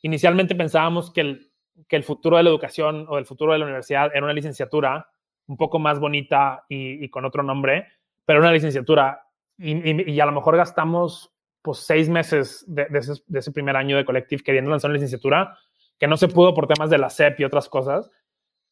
Inicialmente 0.02 0.54
pensábamos 0.54 1.12
que 1.12 1.20
el, 1.20 1.50
que 1.88 1.96
el 1.96 2.04
futuro 2.04 2.36
de 2.36 2.42
la 2.42 2.50
educación 2.50 3.06
o 3.08 3.18
el 3.18 3.26
futuro 3.26 3.52
de 3.52 3.58
la 3.58 3.64
universidad 3.64 4.10
era 4.14 4.24
una 4.24 4.32
licenciatura 4.32 5.08
un 5.46 5.56
poco 5.56 5.78
más 5.78 6.00
bonita 6.00 6.64
y, 6.68 7.04
y 7.04 7.08
con 7.08 7.24
otro 7.24 7.42
nombre, 7.42 7.86
pero 8.24 8.40
una 8.40 8.52
licenciatura. 8.52 9.22
Y, 9.58 9.72
y, 9.72 10.12
y, 10.12 10.20
a 10.20 10.26
lo 10.26 10.32
mejor 10.32 10.56
gastamos 10.56 11.32
pues 11.62 11.78
seis 11.78 12.08
meses 12.08 12.64
de, 12.66 12.86
de, 12.86 12.98
ese, 12.98 13.12
de, 13.26 13.38
ese, 13.38 13.52
primer 13.52 13.76
año 13.76 13.96
de 13.96 14.04
Collective 14.04 14.42
queriendo 14.42 14.70
lanzar 14.70 14.90
una 14.90 14.96
licenciatura, 14.96 15.56
que 15.98 16.06
no 16.06 16.16
se 16.16 16.28
pudo 16.28 16.52
por 16.54 16.66
temas 16.66 16.90
de 16.90 16.98
la 16.98 17.10
SEP 17.10 17.40
y 17.40 17.44
otras 17.44 17.68
cosas, 17.68 18.10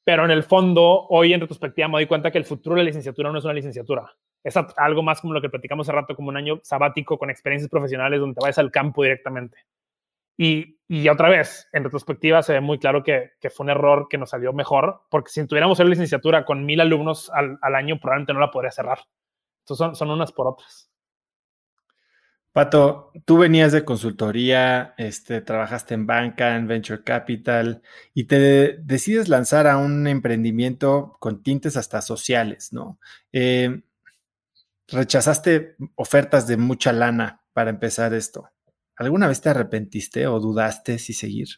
pero 0.05 0.25
en 0.25 0.31
el 0.31 0.43
fondo, 0.43 1.07
hoy 1.09 1.33
en 1.33 1.41
retrospectiva 1.41 1.89
me 1.89 1.95
doy 1.95 2.07
cuenta 2.07 2.31
que 2.31 2.39
el 2.39 2.45
futuro 2.45 2.77
de 2.77 2.83
la 2.83 2.87
licenciatura 2.87 3.33
no 3.33 3.39
es 3.39 3.45
una 3.45 3.55
licenciatura, 3.55 4.15
es 4.45 4.55
algo 4.77 5.03
más 5.03 5.21
como 5.21 5.33
lo 5.33 5.41
que 5.41 5.49
platicamos 5.49 5.89
hace 5.89 5.97
rato, 5.97 6.15
como 6.15 6.29
un 6.29 6.37
año 6.37 6.61
sabático 6.63 7.19
con 7.19 7.31
experiencias 7.31 7.71
profesionales 7.71 8.21
donde 8.21 8.35
te 8.35 8.43
vayas 8.43 8.59
al 8.59 8.71
campo 8.71 9.03
directamente. 9.03 9.59
Y, 10.37 10.79
y 10.87 11.09
otra 11.09 11.31
vez, 11.31 11.69
en 11.73 11.85
retrospectiva 11.85 12.43
se 12.43 12.53
ve 12.53 12.61
muy 12.61 12.79
claro 12.79 13.03
que, 13.03 13.33
fue 13.51 13.65
un 13.65 13.71
error 13.71 14.07
que 14.09 14.19
nos 14.19 14.31
salió 14.31 14.53
mejor, 14.53 15.03
porque 15.09 15.31
si 15.31 15.47
tuviéramos 15.47 15.81
una 15.81 15.89
licenciatura 15.89 16.45
con 16.45 16.67
mil 16.67 16.81
alumnos 16.81 17.31
al, 17.31 17.59
al 17.63 17.75
año, 17.75 17.99
probablemente 17.99 18.35
no 18.35 18.41
la 18.41 18.51
podría 18.51 18.71
cerrar. 18.71 18.99
Entonces 19.63 19.79
son, 19.79 19.97
son 19.97 20.11
unas 20.11 20.31
por 20.31 20.49
otras. 20.49 20.91
Pato, 22.55 23.11
tú 23.25 23.39
venías 23.39 23.73
de 23.73 23.85
consultoría, 23.85 24.95
este, 24.97 25.41
trabajaste 25.41 25.95
en 25.95 26.07
banca, 26.07 26.55
en 26.55 26.69
venture 26.69 27.03
capital 27.03 27.83
y 28.15 28.25
te 28.25 28.79
decides 28.79 29.29
lanzar 29.29 29.67
a 29.67 29.77
un 29.77 30.07
emprendimiento 30.07 31.17
con 31.19 31.43
tintes 31.43 31.77
hasta 31.77 32.01
sociales, 32.01 32.73
¿no? 32.73 33.01
Eh, 33.33 33.83
rechazaste 34.89 35.77
ofertas 35.95 36.47
de 36.47 36.57
mucha 36.57 36.93
lana 36.93 37.43
para 37.53 37.71
empezar 37.71 38.15
esto. 38.15 38.49
¿Alguna 38.97 39.29
vez 39.29 39.41
te 39.41 39.49
arrepentiste 39.49 40.27
o 40.27 40.39
dudaste 40.41 40.99
si 40.99 41.13
seguir? 41.13 41.49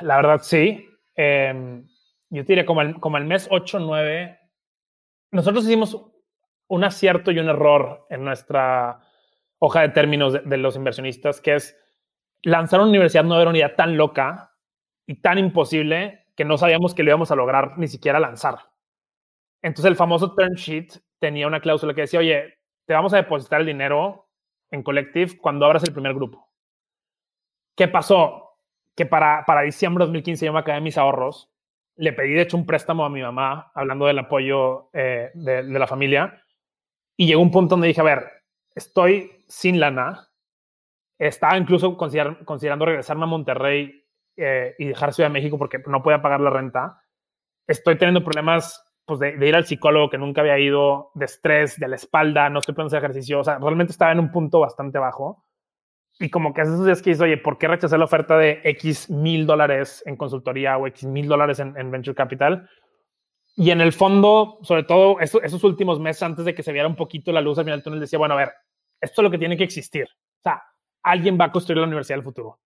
La 0.00 0.16
verdad, 0.16 0.40
sí. 0.42 0.88
Eh, 1.16 1.82
yo 2.30 2.44
te 2.44 2.52
diré 2.52 2.66
como 2.66 2.82
el, 2.82 3.00
como 3.00 3.16
el 3.16 3.24
mes 3.24 3.48
8 3.50 3.78
o 3.78 3.80
9, 3.80 4.38
nosotros 5.30 5.64
hicimos 5.64 5.98
un 6.68 6.84
acierto 6.84 7.30
y 7.30 7.38
un 7.38 7.48
error 7.48 8.06
en 8.10 8.24
nuestra 8.24 9.00
hoja 9.58 9.80
de 9.80 9.88
términos 9.88 10.32
de, 10.32 10.56
los 10.56 10.76
inversionistas, 10.76 11.40
que 11.40 11.54
es 11.54 11.76
lanzar 12.42 12.80
una 12.80 12.90
universidad 12.90 13.24
no 13.24 13.40
era 13.40 13.50
una 13.50 13.58
idea 13.58 13.74
tan 13.74 13.96
loca 13.96 14.54
y 15.06 15.20
tan 15.20 15.38
imposible 15.38 16.26
que 16.36 16.44
no 16.44 16.56
sabíamos 16.56 16.94
que 16.94 17.02
lo 17.02 17.10
íbamos 17.10 17.30
a 17.30 17.36
lograr 17.36 17.78
ni 17.78 17.88
siquiera 17.88 18.20
lanzar. 18.20 18.56
Entonces 19.62 19.86
el 19.86 19.96
famoso 19.96 20.34
term 20.34 20.54
sheet 20.54 21.00
tenía 21.18 21.46
una 21.46 21.60
cláusula 21.60 21.94
que 21.94 22.02
decía, 22.02 22.20
oye, 22.20 22.58
te 22.86 22.94
vamos 22.94 23.12
a 23.12 23.18
depositar 23.18 23.60
el 23.60 23.66
dinero 23.66 24.28
en 24.70 24.82
Collective 24.82 25.38
cuando 25.38 25.66
abras 25.66 25.84
el 25.84 25.92
primer 25.92 26.14
grupo. 26.14 26.48
¿Qué 27.76 27.88
pasó? 27.88 28.56
Que 28.96 29.06
para, 29.06 29.44
diciembre 29.62 30.02
de 30.02 30.06
2015 30.06 30.46
yo 30.46 30.52
me 30.52 30.58
acabé 30.58 30.80
mis 30.80 30.98
ahorros. 30.98 31.50
Le 31.96 32.12
pedí, 32.12 32.32
de 32.32 32.42
hecho, 32.42 32.56
un 32.56 32.66
préstamo 32.66 33.04
a 33.04 33.10
mi 33.10 33.22
mamá, 33.22 33.70
hablando 33.74 34.06
del 34.06 34.18
apoyo 34.18 34.90
eh, 34.92 35.30
de, 35.34 35.62
la 35.62 35.86
familia. 35.86 36.42
Y 37.16 37.26
llegó 37.26 37.42
un 37.42 37.50
punto 37.50 37.74
donde 37.74 37.88
dije, 37.88 38.00
a 38.00 38.04
ver, 38.04 38.24
estoy 38.74 39.44
sin 39.48 39.80
lana. 39.80 40.28
Estaba 41.18 41.56
incluso 41.56 41.96
consider 41.96 42.44
considerando 42.44 42.86
regresarme 42.86 43.24
a 43.24 43.26
Monterrey 43.26 44.04
eh, 44.36 44.74
y 44.78 44.86
dejar 44.86 45.12
Ciudad 45.12 45.28
de 45.28 45.34
México 45.34 45.58
porque 45.58 45.80
no 45.86 46.02
podía 46.02 46.22
pagar 46.22 46.40
la 46.40 46.50
renta. 46.50 47.02
Estoy 47.66 47.98
teniendo 47.98 48.24
problemas 48.24 48.87
pues, 49.08 49.20
de, 49.20 49.48
ir 49.48 49.56
al 49.56 49.64
psicólogo 49.64 50.10
que 50.10 50.18
nunca 50.18 50.42
había 50.42 50.58
ido, 50.58 51.10
de 51.14 51.24
estrés, 51.24 51.78
de 51.78 51.88
la 51.88 51.96
espalda, 51.96 52.50
no 52.50 52.58
estoy 52.58 52.74
pudiendo 52.74 52.94
hacer 52.94 53.02
ejercicio. 53.02 53.40
O 53.40 53.44
sea, 53.44 53.58
realmente 53.58 53.90
estaba 53.90 54.12
en 54.12 54.20
un 54.20 54.30
punto 54.30 54.60
bastante 54.60 54.98
bajo. 54.98 55.46
Y 56.20 56.28
como 56.28 56.52
que 56.52 56.60
esos 56.60 56.84
días 56.84 57.00
que 57.00 57.10
dices, 57.10 57.22
oye, 57.22 57.38
¿por 57.38 57.56
qué 57.56 57.68
rechazar 57.68 57.98
la 57.98 58.04
oferta 58.04 58.36
de 58.36 58.60
X 58.64 59.08
mil 59.08 59.46
dólares 59.46 60.02
en 60.04 60.16
consultoría 60.16 60.76
o 60.76 60.86
X 60.88 61.04
mil 61.06 61.26
dólares 61.26 61.58
en, 61.58 61.74
en 61.78 61.90
Venture 61.90 62.14
Capital? 62.14 62.68
Y 63.56 63.70
en 63.70 63.80
el 63.80 63.94
fondo, 63.94 64.58
sobre 64.60 64.82
todo 64.82 65.20
esos, 65.20 65.42
esos, 65.42 65.64
últimos 65.64 65.98
meses 65.98 66.22
antes 66.22 66.44
de 66.44 66.54
que 66.54 66.62
se 66.62 66.72
viera 66.72 66.86
un 66.86 66.96
poquito 66.96 67.32
la 67.32 67.40
luz 67.40 67.58
al 67.58 67.64
final 67.64 67.78
del 67.78 67.84
túnel, 67.84 68.00
decía, 68.00 68.18
bueno, 68.18 68.34
a 68.34 68.38
ver, 68.38 68.52
esto 69.00 69.22
es 69.22 69.24
lo 69.24 69.30
que 69.30 69.38
tiene 69.38 69.56
que 69.56 69.64
existir. 69.64 70.04
O 70.04 70.42
sea, 70.42 70.62
alguien 71.02 71.38
va 71.40 71.46
a 71.46 71.52
construir 71.52 71.78
la 71.78 71.86
universidad 71.86 72.18
del 72.18 72.24
futuro. 72.24 72.60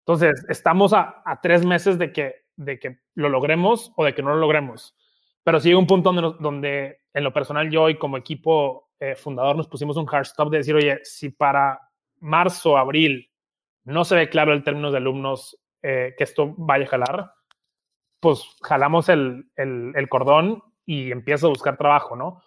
Entonces, 0.00 0.44
estamos 0.48 0.92
a, 0.92 1.22
a 1.24 1.40
tres 1.40 1.64
meses 1.64 1.98
de 1.98 2.12
que, 2.12 2.34
de 2.56 2.80
que 2.80 2.98
lo 3.14 3.28
logremos 3.28 3.92
o 3.94 4.04
de 4.04 4.12
que 4.12 4.24
no 4.24 4.30
lo 4.30 4.40
logremos. 4.40 4.96
Pero 5.44 5.60
sí 5.60 5.72
un 5.74 5.86
punto 5.86 6.12
donde, 6.12 6.36
donde, 6.40 7.00
en 7.12 7.24
lo 7.24 7.32
personal, 7.32 7.70
yo 7.70 7.88
y 7.88 7.98
como 7.98 8.16
equipo 8.16 8.90
eh, 8.98 9.14
fundador 9.14 9.56
nos 9.56 9.68
pusimos 9.68 9.96
un 9.96 10.08
hard 10.10 10.22
stop 10.22 10.50
de 10.50 10.58
decir, 10.58 10.74
oye, 10.74 11.00
si 11.04 11.30
para 11.30 11.78
marzo, 12.20 12.76
abril 12.76 13.30
no 13.84 14.04
se 14.04 14.16
ve 14.16 14.28
claro 14.28 14.52
el 14.52 14.64
término 14.64 14.90
de 14.90 14.96
alumnos 14.96 15.60
que 15.82 16.14
esto 16.16 16.54
vaya 16.56 16.86
a 16.86 16.88
jalar, 16.88 17.32
pues 18.18 18.42
jalamos 18.62 19.10
el, 19.10 19.50
el, 19.54 19.92
el 19.94 20.08
cordón 20.08 20.62
y 20.86 21.12
empiezo 21.12 21.46
a 21.46 21.50
buscar 21.50 21.76
trabajo, 21.76 22.16
¿no? 22.16 22.42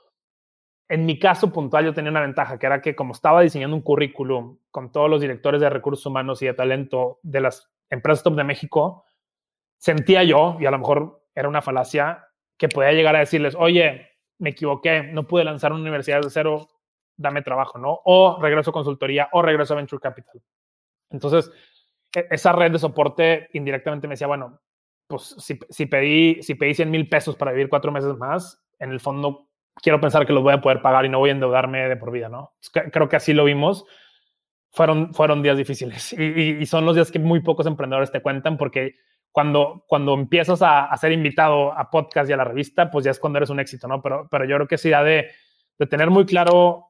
En 0.90 1.06
mi 1.06 1.20
caso 1.20 1.52
puntual 1.52 1.86
yo 1.86 1.94
tenía 1.94 2.12
una 2.12 2.22
ventaja, 2.22 2.58
que 2.58 2.66
era 2.66 2.82
que 2.82 2.96
como 2.96 3.14
estaba 3.14 3.42
diseñando 3.42 3.76
un 3.76 3.82
currículum 3.82 4.58
con 4.72 4.92
todos 4.92 5.10
los 5.10 5.20
directores 5.20 5.60
de 5.60 5.70
recursos 5.70 6.06
humanos 6.06 6.42
y 6.42 6.46
de 6.46 6.54
talento 6.54 7.20
de 7.24 7.42
las 7.42 7.70
empresas 7.90 8.24
top 8.24 8.36
de 8.36 8.44
México, 8.46 9.06
sentía 9.78 10.24
yo, 10.24 10.58
y 10.60 10.66
a 10.66 10.72
lo 10.72 10.80
mejor 10.80 11.24
era 11.36 11.50
una 11.50 11.62
falacia, 11.62 12.27
que 12.58 12.70
podía 12.70 12.92
llegar 12.94 13.16
a 13.16 13.20
decirles, 13.20 13.56
oye, 13.58 14.10
me 14.40 14.52
equivoqué, 14.52 15.04
no 15.04 15.28
pude 15.28 15.44
lanzar 15.44 15.72
una 15.72 15.82
universidad 15.82 16.22
de 16.22 16.30
cero, 16.30 16.68
dame 17.16 17.42
trabajo, 17.42 17.78
¿no? 17.78 18.00
O 18.06 18.40
regreso 18.42 18.72
a 18.72 18.74
consultoría 18.74 19.30
o 19.32 19.42
regreso 19.42 19.74
a 19.74 19.78
Venture 19.78 20.02
Capital. 20.02 20.42
Entonces, 21.10 21.52
e-, 22.16 22.28
esa 22.32 22.52
red 22.52 22.72
de 22.72 22.80
soporte 22.80 23.50
indirectamente 23.54 24.08
me 24.08 24.14
decía, 24.14 24.28
bueno, 24.28 24.60
pues 25.08 25.36
si, 25.38 25.60
si 25.70 25.86
pedí, 25.86 26.42
si 26.44 26.56
pedí 26.56 26.74
100 26.74 26.92
mil 26.92 27.08
pesos 27.08 27.36
para 27.36 27.52
vivir 27.52 27.70
cuatro 27.70 27.92
meses 27.92 28.16
más, 28.18 28.64
en 28.80 28.92
el 28.92 29.00
fondo 29.00 29.48
quiero 29.82 30.00
pensar 30.00 30.26
que 30.26 30.34
los 30.34 30.44
voy 30.44 30.54
a 30.54 30.62
poder 30.62 30.82
pagar 30.82 31.06
y 31.06 31.10
no 31.10 31.20
voy 31.20 31.30
a 31.30 31.34
endeudarme 31.34 31.88
de 31.88 31.98
por 31.98 32.12
vida, 32.12 32.30
¿no? 32.30 32.54
Creo 32.92 33.10
que 33.10 33.16
así 33.16 33.34
lo 33.34 33.46
vimos. 33.46 33.86
Fueron, 34.72 35.14
fueron 35.14 35.42
días 35.42 35.58
difíciles 35.58 36.14
y, 36.20 36.64
son 36.66 36.86
los 36.86 36.94
días 36.94 37.12
que 37.12 37.20
muy 37.20 37.42
pocos 37.42 37.66
emprendedores 37.66 38.12
te 38.12 38.22
cuentan 38.22 38.58
porque 38.58 38.96
cuando, 39.38 39.84
cuando 39.86 40.16
empiezas 40.16 40.64
a, 40.64 40.98
ser 40.98 41.12
invitado 41.12 41.72
a 41.72 41.92
podcast 41.92 42.28
y 42.28 42.34
a 42.34 42.38
la 42.38 42.44
revista, 42.44 42.90
pues 42.90 43.06
ya 43.06 43.12
es 43.12 43.20
cuando 43.20 43.38
eres 43.38 43.52
un 43.52 43.60
éxito, 43.60 43.88
¿no? 43.88 44.02
Pero, 44.02 44.28
pero 44.32 44.46
yo 44.46 44.56
creo 44.56 44.68
que 44.68 44.80
sí 44.80 44.90
da 44.90 45.04
de, 45.04 45.30
de 45.78 45.86
tener 45.86 46.10
muy 46.10 46.26
claro, 46.26 46.88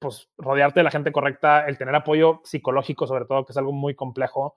pues 0.00 0.28
rodearte 0.36 0.80
de 0.80 0.84
la 0.84 0.90
gente 0.90 1.12
correcta, 1.12 1.64
el 1.68 1.78
tener 1.78 1.94
apoyo 1.94 2.40
psicológico 2.42 3.06
sobre 3.06 3.24
todo, 3.24 3.44
que 3.44 3.52
es 3.52 3.56
algo 3.56 3.70
muy 3.70 3.94
complejo, 3.94 4.56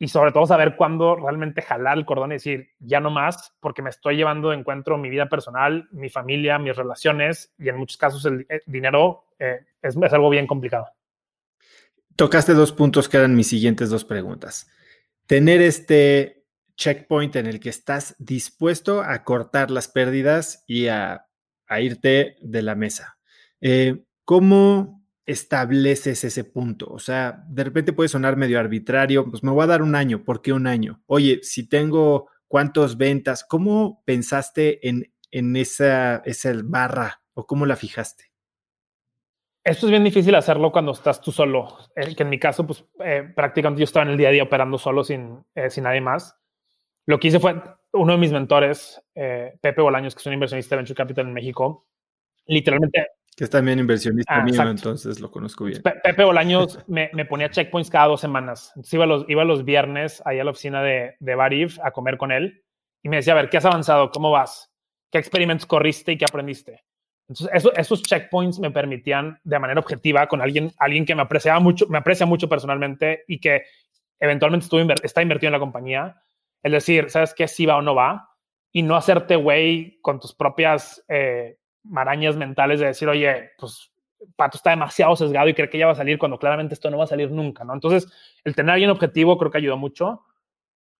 y 0.00 0.08
sobre 0.08 0.32
todo 0.32 0.44
saber 0.44 0.74
cuándo 0.74 1.14
realmente 1.14 1.62
jalar 1.62 1.98
el 1.98 2.04
cordón 2.04 2.32
y 2.32 2.34
decir, 2.34 2.70
ya 2.80 2.98
no 2.98 3.12
más, 3.12 3.54
porque 3.60 3.82
me 3.82 3.90
estoy 3.90 4.16
llevando 4.16 4.50
de 4.50 4.56
encuentro 4.56 4.98
mi 4.98 5.08
vida 5.08 5.28
personal, 5.28 5.86
mi 5.92 6.08
familia, 6.08 6.58
mis 6.58 6.74
relaciones 6.74 7.54
y 7.58 7.68
en 7.68 7.76
muchos 7.76 7.96
casos 7.96 8.24
el, 8.24 8.44
eh, 8.48 8.62
dinero 8.66 9.26
eh, 9.38 9.60
es, 9.80 9.96
es, 9.96 10.12
algo 10.12 10.30
bien 10.30 10.48
complicado. 10.48 10.88
Tocaste 12.16 12.54
dos 12.54 12.72
puntos 12.72 13.08
que 13.08 13.18
eran 13.18 13.36
mis 13.36 13.46
siguientes 13.46 13.88
dos 13.88 14.04
preguntas. 14.04 14.68
Tener 15.28 15.62
este 15.62 16.35
checkpoint 16.76 17.36
en 17.36 17.46
el 17.46 17.58
que 17.60 17.70
estás 17.70 18.14
dispuesto 18.18 19.02
a 19.02 19.24
cortar 19.24 19.70
las 19.70 19.88
pérdidas 19.88 20.64
y 20.66 20.88
a, 20.88 21.26
a 21.66 21.80
irte 21.80 22.36
de 22.40 22.62
la 22.62 22.74
mesa. 22.74 23.18
Eh, 23.60 24.04
¿Cómo 24.24 25.04
estableces 25.24 26.22
ese 26.24 26.44
punto? 26.44 26.86
O 26.88 26.98
sea, 26.98 27.44
de 27.48 27.64
repente 27.64 27.92
puede 27.92 28.08
sonar 28.08 28.36
medio 28.36 28.60
arbitrario, 28.60 29.28
pues 29.28 29.42
me 29.42 29.50
voy 29.50 29.64
a 29.64 29.68
dar 29.68 29.82
un 29.82 29.94
año, 29.94 30.22
¿por 30.24 30.42
qué 30.42 30.52
un 30.52 30.66
año? 30.66 31.02
Oye, 31.06 31.40
si 31.42 31.68
tengo 31.68 32.28
cuántas 32.48 32.96
ventas, 32.96 33.44
¿cómo 33.44 34.02
pensaste 34.04 34.86
en, 34.88 35.12
en 35.30 35.56
esa, 35.56 36.16
esa 36.24 36.52
barra 36.64 37.22
o 37.34 37.46
cómo 37.46 37.66
la 37.66 37.76
fijaste? 37.76 38.32
Esto 39.64 39.86
es 39.86 39.90
bien 39.90 40.04
difícil 40.04 40.32
hacerlo 40.36 40.70
cuando 40.70 40.92
estás 40.92 41.20
tú 41.20 41.32
solo, 41.32 41.76
que 41.96 42.22
en 42.22 42.28
mi 42.28 42.38
caso, 42.38 42.64
pues 42.64 42.84
eh, 43.00 43.32
prácticamente 43.34 43.80
yo 43.80 43.84
estaba 43.84 44.06
en 44.06 44.12
el 44.12 44.16
día 44.16 44.28
a 44.28 44.32
día 44.32 44.44
operando 44.44 44.78
solo 44.78 45.02
sin, 45.02 45.44
eh, 45.56 45.70
sin 45.70 45.84
nadie 45.84 46.00
más. 46.00 46.36
Lo 47.06 47.18
que 47.18 47.28
hice 47.28 47.40
fue, 47.40 47.62
uno 47.92 48.12
de 48.12 48.18
mis 48.18 48.32
mentores, 48.32 49.00
Pepe 49.14 49.80
Bolaños, 49.80 50.14
que 50.14 50.20
es 50.20 50.26
un 50.26 50.34
inversionista 50.34 50.74
de 50.74 50.78
Venture 50.78 50.96
Capital 50.96 51.26
en 51.26 51.32
México, 51.32 51.86
literalmente 52.46 53.06
que 53.36 53.44
es 53.44 53.50
también 53.50 53.78
inversionista 53.78 54.36
ah, 54.36 54.42
mío, 54.42 54.62
entonces 54.62 55.20
lo 55.20 55.30
conozco 55.30 55.66
bien. 55.66 55.82
Pepe 55.82 56.24
Bolaños 56.24 56.78
me, 56.88 57.10
me, 57.12 57.26
ponía 57.26 57.50
checkpoints 57.50 57.90
cada 57.90 58.06
dos 58.06 58.22
semanas. 58.22 58.70
Entonces 58.70 58.94
iba 58.94 59.04
los, 59.04 59.26
iba 59.28 59.44
los 59.44 59.62
viernes 59.62 60.22
ahí 60.24 60.40
a 60.40 60.44
la 60.44 60.52
oficina 60.52 60.82
de, 60.82 61.16
de 61.20 61.34
Barif 61.34 61.78
a 61.82 61.90
comer 61.90 62.16
con 62.16 62.32
él 62.32 62.64
y 63.02 63.10
me 63.10 63.16
decía, 63.16 63.34
a 63.34 63.36
ver, 63.36 63.50
¿qué 63.50 63.58
has 63.58 63.66
avanzado? 63.66 64.10
¿Cómo 64.10 64.30
vas? 64.30 64.72
¿Qué 65.12 65.18
experimentos 65.18 65.66
corriste 65.66 66.12
y 66.12 66.16
qué 66.16 66.24
aprendiste? 66.24 66.82
Entonces, 67.28 67.72
esos 67.76 68.02
checkpoints 68.04 68.58
me 68.58 68.70
permitían 68.70 69.38
de 69.44 69.58
manera 69.58 69.80
objetiva 69.80 70.26
con 70.28 70.40
alguien, 70.40 70.72
alguien 70.78 71.04
que 71.04 71.14
me 71.14 71.22
apreciaba 71.22 71.60
mucho, 71.60 71.86
me 71.88 71.98
aprecia 71.98 72.24
mucho 72.24 72.48
personalmente 72.48 73.24
y 73.28 73.38
que 73.38 73.64
eventualmente 74.18 74.64
estuvo 74.64 74.80
está 75.02 75.20
invertido 75.20 75.48
en 75.48 75.52
la 75.52 75.58
compañía. 75.58 76.22
Es 76.66 76.72
decir, 76.72 77.10
¿sabes 77.10 77.32
qué? 77.32 77.46
Si 77.46 77.64
va 77.64 77.76
o 77.76 77.82
no 77.82 77.94
va. 77.94 78.28
Y 78.72 78.82
no 78.82 78.96
hacerte 78.96 79.36
güey 79.36 80.00
con 80.02 80.18
tus 80.18 80.34
propias 80.34 81.04
eh, 81.06 81.58
marañas 81.84 82.36
mentales 82.36 82.80
de 82.80 82.86
decir, 82.86 83.08
oye, 83.08 83.50
pues 83.56 83.92
Pato 84.34 84.56
está 84.56 84.70
demasiado 84.70 85.14
sesgado 85.14 85.48
y 85.48 85.54
cree 85.54 85.70
que 85.70 85.78
ya 85.78 85.86
va 85.86 85.92
a 85.92 85.94
salir 85.94 86.18
cuando 86.18 86.40
claramente 86.40 86.74
esto 86.74 86.90
no 86.90 86.98
va 86.98 87.04
a 87.04 87.06
salir 87.06 87.30
nunca, 87.30 87.62
¿no? 87.62 87.72
Entonces, 87.72 88.12
el 88.42 88.56
tener 88.56 88.72
alguien 88.72 88.90
objetivo 88.90 89.38
creo 89.38 89.52
que 89.52 89.58
ayudó 89.58 89.76
mucho. 89.76 90.24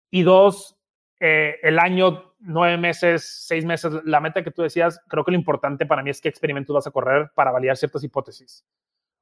Y 0.09 0.23
dos, 0.23 0.79
eh, 1.19 1.57
el 1.65 1.81
año, 1.81 2.35
nueve 2.39 2.77
meses, 2.77 3.45
seis 3.49 3.65
meses, 3.65 3.93
la 4.05 4.21
meta 4.21 4.45
que 4.45 4.53
tú 4.53 4.63
decías, 4.63 5.01
creo 5.09 5.25
que 5.25 5.33
lo 5.33 5.37
importante 5.37 5.85
para 5.85 6.05
mí 6.05 6.11
es 6.11 6.21
qué 6.21 6.29
experimentos 6.29 6.75
vas 6.75 6.87
a 6.87 6.93
correr 6.93 7.33
para 7.35 7.51
validar 7.51 7.77
ciertas 7.77 8.05
hipótesis. 8.05 8.65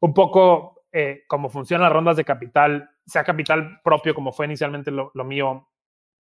Un 0.00 0.12
poco 0.12 0.84
eh, 0.92 1.24
cómo 1.26 1.48
funcionan 1.48 1.84
las 1.84 1.92
rondas 1.92 2.16
de 2.16 2.24
capital, 2.24 2.90
sea 3.06 3.24
capital 3.24 3.80
propio 3.82 4.14
como 4.14 4.30
fue 4.30 4.44
inicialmente 4.46 4.90
lo, 4.90 5.10
mío, 5.24 5.68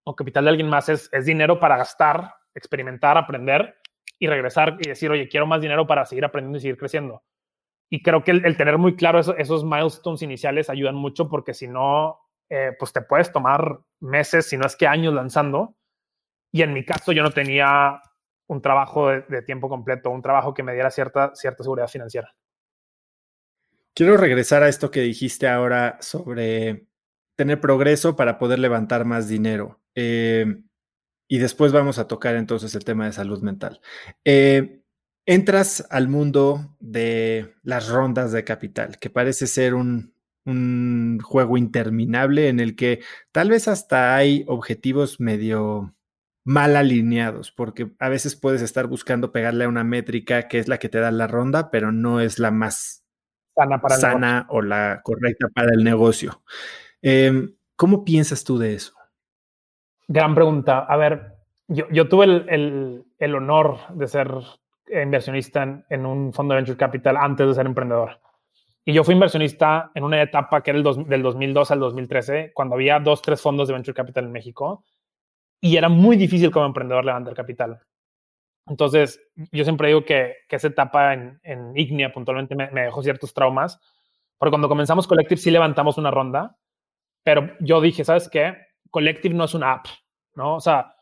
o 0.07 0.15
capital 0.15 0.45
de 0.45 0.51
alguien 0.51 0.69
más, 0.69 0.89
es, 0.89 1.09
es 1.13 1.27
dinero 1.27 1.59
para 1.59 1.77
gastar, 1.77 2.33
experimentar, 2.55 3.19
aprender 3.19 3.77
y 4.19 4.29
regresar 4.29 4.77
y 4.81 4.89
decir, 4.89 5.11
oye, 5.11 5.29
quiero 5.29 5.47
más 5.47 5.61
dinero 5.61 5.87
para 5.87 6.07
seguir 6.07 6.25
aprendiendo 6.25 6.59
y 6.59 6.61
seguir 6.61 6.79
creciendo. 6.79 7.25
Y 7.91 8.03
creo 8.03 8.23
que 8.23 8.31
el, 8.31 8.57
tener 8.57 8.79
muy 8.79 8.97
claro 8.97 9.21
esos 9.21 9.65
milestones 9.65 10.23
iniciales 10.23 10.71
ayudan 10.71 10.95
mucho 10.95 11.29
porque 11.29 11.55
si 11.55 11.69
no, 11.69 12.19
eh, 12.49 12.73
pues 12.79 12.93
te 12.93 13.03
puedes 13.03 13.33
tomar 13.33 13.81
meses, 14.01 14.49
si 14.49 14.57
no 14.57 14.67
es 14.67 14.77
que 14.77 14.87
años 14.87 15.13
lanzando. 15.13 15.77
Y 16.53 16.63
en 16.63 16.73
mi 16.73 16.85
caso 16.85 17.13
yo 17.13 17.23
no 17.23 17.31
tenía 17.31 18.01
un 18.49 18.63
trabajo 18.63 19.09
de, 19.09 19.43
tiempo 19.43 19.69
completo, 19.69 20.11
un 20.11 20.23
trabajo 20.23 20.55
que 20.55 20.63
me 20.63 20.73
diera 20.73 20.91
cierta, 20.91 21.35
cierta 21.35 21.65
seguridad 21.65 21.89
financiera. 21.89 22.35
Quiero 23.95 24.17
regresar 24.17 24.63
a 24.63 24.69
esto 24.69 24.91
que 24.91 25.01
dijiste 25.01 25.49
ahora 25.49 25.99
sobre 26.01 26.87
tener 27.37 27.61
progreso 27.61 28.15
para 28.15 28.39
poder 28.39 28.59
levantar 28.59 29.05
más 29.05 29.29
dinero. 29.29 29.81
Eh, 29.97 30.63
y 31.29 31.39
después 31.39 31.73
vamos 31.73 31.99
a 31.99 32.07
tocar 32.07 32.37
entonces 32.37 32.75
el 32.75 32.85
tema 32.85 33.07
de 33.07 33.13
salud 33.13 33.43
mental. 33.43 33.81
Eh, 34.25 34.83
entras 35.27 35.87
al 35.91 36.09
mundo 36.09 36.77
de 36.79 37.55
las 37.63 37.89
rondas 37.89 38.31
de 38.31 38.45
capital, 38.45 38.99
que 38.99 39.11
parece 39.11 39.49
ser 39.49 39.75
un, 39.75 40.15
un, 40.45 41.19
juego 41.21 41.57
interminable 41.57 42.49
en 42.49 42.61
el 42.61 42.77
que 42.77 43.03
tal 43.33 43.51
vez 43.51 43.67
hasta 43.67 44.15
hay 44.15 44.45
objetivos 44.47 45.19
medio 45.19 45.97
mal 46.45 46.77
alineados, 46.77 47.51
porque 47.51 47.93
a 47.99 48.09
veces 48.09 48.37
puedes 48.37 48.63
estar 48.63 48.87
buscando 48.87 49.33
pegarle 49.33 49.65
a 49.65 49.69
una 49.69 49.83
métrica 49.83 50.47
que 50.47 50.61
es 50.61 50.69
la 50.69 50.79
que 50.79 50.89
te 50.89 51.01
da 51.01 51.11
la 51.11 51.27
ronda, 51.27 51.73
pero 51.73 51.91
no 51.91 52.21
es 52.21 52.39
la 52.39 52.53
más 52.53 53.05
sana, 53.57 53.81
para 53.81 53.97
sana 53.97 54.47
o 54.49 54.63
la 54.63 55.01
correcta 55.03 55.49
para 55.53 55.73
el 55.73 55.83
negocio. 55.83 56.45
Eh, 57.03 57.51
¿Cómo 57.75 58.05
piensas 58.05 58.45
tú 58.45 58.59
de 58.59 58.75
eso? 58.75 58.95
Gran 60.09 60.35
pregunta. 60.35 60.81
A 60.81 60.97
ver, 60.97 61.37
yo, 61.69 62.09
tuve 62.09 62.25
el, 62.25 63.35
honor 63.35 63.79
de 63.91 64.07
ser 64.07 64.33
inversionista 64.89 65.85
en, 65.89 66.07
un 66.07 66.33
fondo 66.33 66.55
de 66.55 66.61
venture 66.61 66.79
capital 66.79 67.17
antes 67.17 67.47
de 67.47 67.55
ser 67.55 67.67
emprendedor. 67.67 68.21
Y 68.85 68.93
yo 68.93 69.03
fui 69.03 69.15
inversionista 69.15 69.91
en 69.95 70.05
una 70.05 70.23
etapa 70.23 70.63
que 70.63 70.71
era 70.71 70.79
el 70.79 70.85
del 71.09 71.23
2002 71.23 71.71
al 71.73 71.81
2013, 71.81 72.53
cuando 72.55 72.77
había 72.77 73.01
dos, 73.01 73.21
tres 73.21 73.41
fondos 73.41 73.67
de 73.67 73.75
venture 73.75 73.95
capital 73.95 74.25
en 74.25 74.33
México. 74.33 74.85
Y 75.61 75.77
era 75.77 75.89
muy 75.89 76.17
difícil 76.17 76.53
como 76.53 76.67
emprendedor 76.67 77.05
levantar 77.05 77.35
capital. 77.35 77.81
Entonces, 78.69 79.21
yo 79.51 79.65
siempre 79.65 79.89
digo 79.89 80.05
que, 80.05 80.35
que 80.49 80.57
esa 80.57 80.69
etapa 80.69 81.15
en, 81.15 81.41
en 81.43 81.77
Ignea 81.77 82.13
puntualmente 82.13 82.55
me, 82.55 82.71
me, 82.71 82.83
dejó 82.83 83.03
ciertos 83.03 83.35
traumas, 83.35 83.81
porque 84.39 84.51
cuando 84.51 84.69
comenzamos 84.69 85.07
Collective 85.07 85.41
sí 85.41 85.51
levantamos 85.51 85.99
una 85.99 86.11
ronda, 86.11 86.57
pero 87.25 87.57
yo 87.61 87.81
dije, 87.81 88.05
¿sabes 88.05 88.29
qué? 88.29 88.66
Collective 88.91 89.35
no 89.35 89.45
es 89.45 89.55
una 89.55 89.73
app, 89.73 89.87
¿no? 90.35 90.57
O 90.57 90.61
sea, 90.61 90.95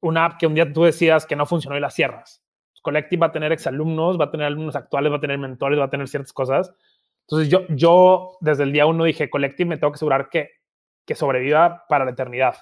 una 0.00 0.26
app 0.26 0.38
que 0.38 0.46
un 0.46 0.54
día 0.54 0.72
tú 0.72 0.84
decidas 0.84 1.26
que 1.26 1.36
no 1.36 1.46
funcionó 1.46 1.76
y 1.76 1.80
la 1.80 1.90
cierras. 1.90 2.42
Collective 2.82 3.20
va 3.20 3.26
a 3.26 3.32
tener 3.32 3.52
exalumnos, 3.52 4.18
va 4.18 4.26
a 4.26 4.30
tener 4.30 4.46
alumnos 4.46 4.74
actuales, 4.76 5.12
va 5.12 5.16
a 5.16 5.20
tener 5.20 5.38
mentores, 5.38 5.78
va 5.78 5.84
a 5.84 5.90
tener 5.90 6.08
ciertas 6.08 6.32
cosas. 6.32 6.72
Entonces 7.26 7.48
yo, 7.50 7.66
yo 7.68 8.38
desde 8.40 8.62
el 8.62 8.72
día 8.72 8.86
uno 8.86 9.04
dije, 9.04 9.28
Collective 9.28 9.68
me 9.68 9.76
tengo 9.76 9.92
que 9.92 9.96
asegurar 9.96 10.30
que, 10.30 10.50
que 11.04 11.14
sobreviva 11.14 11.84
para 11.88 12.04
la 12.04 12.12
eternidad. 12.12 12.56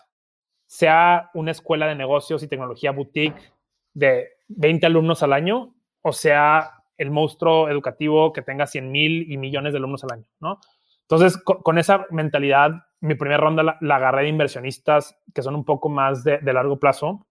Sea 0.67 1.31
una 1.35 1.53
escuela 1.53 1.87
de 1.87 1.95
negocios 1.95 2.43
y 2.43 2.49
tecnología 2.49 2.91
boutique 2.91 3.41
de 3.95 4.29
20 4.49 4.87
alumnos 4.87 5.23
al 5.23 5.33
año 5.33 5.75
o 6.03 6.13
sea 6.13 6.73
el 6.97 7.11
monstruo 7.11 7.69
educativo 7.69 8.33
que 8.33 8.43
tenga 8.43 8.67
100 8.67 8.91
mil 8.91 9.31
y 9.31 9.37
millones 9.37 9.73
de 9.73 9.79
alumnos 9.79 10.03
al 10.05 10.13
año, 10.13 10.25
¿no? 10.41 10.59
Entonces, 11.03 11.39
con, 11.39 11.79
esa 11.79 12.07
mentalidad, 12.11 12.71
mi 13.01 13.15
primera 13.15 13.39
ronda 13.39 13.79
la, 13.81 13.97
agarré 13.97 14.23
de 14.23 14.29
inversionistas 14.29 15.19
que 15.35 15.43
son 15.43 15.55
un 15.55 15.65
poco 15.65 15.89
más 15.89 16.25
de, 16.25 16.41
largo 16.43 16.79
plazo, 16.79 17.27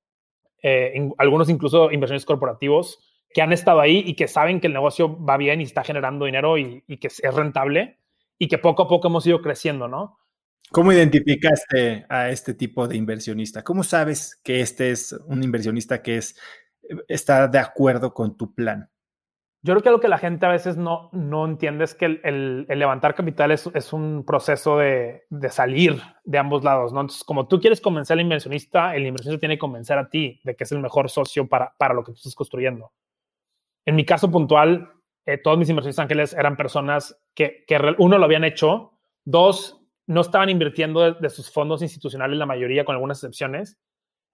eh, 0.64 1.10
algunos 1.18 1.50
incluso 1.50 1.92
inversiones 1.92 2.26
corporativos 2.26 3.00
que 3.34 3.42
han 3.42 3.54
estado 3.54 3.82
ahí 3.82 4.04
y 4.06 4.16
que 4.16 4.28
saben 4.28 4.60
que 4.60 4.68
el 4.68 4.74
negocio 4.74 5.24
va 5.24 5.38
bien 5.38 5.62
y 5.62 5.66
está 5.66 5.84
generando 5.84 6.26
dinero 6.26 6.58
y, 6.58 6.82
que 7.00 7.08
es 7.08 7.34
rentable 7.34 8.00
y 8.40 8.48
que 8.48 8.58
poco 8.58 8.84
a 8.84 8.88
poco 8.88 9.08
hemos 9.08 9.26
ido 9.28 9.42
creciendo, 9.42 9.88
¿no? 9.88 10.18
¿Cómo 10.72 10.92
identificaste 10.92 12.06
a 12.10 12.30
este 12.30 12.54
tipo 12.54 12.88
de 12.88 12.98
inversionista? 12.98 13.64
¿Cómo 13.64 13.84
sabes 13.84 14.40
que 14.44 14.62
este 14.62 14.92
es 14.92 15.14
un 15.26 15.44
inversionista 15.44 16.02
que 16.02 16.18
es, 16.18 16.38
está 17.08 17.48
de 17.48 17.60
acuerdo 17.60 18.14
con 18.14 18.36
tu 18.38 18.54
plan? 18.54 18.90
Yo 19.68 19.74
creo 19.74 19.84
que 19.84 19.90
lo 19.90 20.00
que 20.00 20.08
la 20.08 20.18
gente 20.18 20.46
a 20.46 20.50
veces 20.50 20.78
no, 20.78 21.10
no 21.12 21.44
entiende 21.44 21.84
es 21.84 21.94
que 21.94 22.22
el, 22.24 22.66
levantar 22.70 23.16
capital 23.16 23.52
es, 23.52 23.70
es 23.74 23.92
un 23.92 24.24
proceso 24.26 24.78
de, 24.78 25.26
de, 25.30 25.50
salir 25.50 26.02
de 26.24 26.38
ambos 26.38 26.64
lados, 26.64 26.94
¿no? 26.94 27.02
Entonces, 27.02 27.26
como 27.26 27.50
tú 27.50 27.60
quieres 27.60 27.82
convencer 27.82 28.14
al 28.14 28.22
inversionista, 28.22 28.96
el 28.96 29.06
inversionista 29.06 29.42
tiene 29.42 29.56
que 29.56 29.60
convencer 29.60 29.98
a 29.98 30.08
ti 30.10 30.40
de 30.46 30.56
que 30.56 30.64
es 30.64 30.72
el 30.72 30.80
mejor 30.80 31.10
socio 31.10 31.50
para, 31.50 31.76
para 31.78 31.94
lo 31.94 32.02
que 32.02 32.14
tú 32.14 32.16
estás 32.16 32.34
construyendo. 32.34 32.94
En 33.86 33.98
mi 33.98 34.06
caso 34.06 34.32
puntual, 34.32 34.90
eh, 35.26 35.38
todos 35.38 35.58
mis 35.58 35.68
inversionistas 35.68 36.04
ángeles 36.04 36.34
eran 36.34 36.56
personas 36.56 37.20
que, 37.36 37.66
que, 37.68 37.78
uno, 37.98 38.18
lo 38.18 38.24
habían 38.24 38.46
hecho, 38.46 38.94
dos, 39.26 39.82
no 40.06 40.22
estaban 40.22 40.50
invirtiendo 40.50 41.12
de, 41.12 41.30
sus 41.30 41.52
fondos 41.52 41.82
institucionales, 41.82 42.38
la 42.38 42.46
mayoría, 42.46 42.86
con 42.86 42.96
algunas 42.96 43.18
excepciones. 43.18 43.78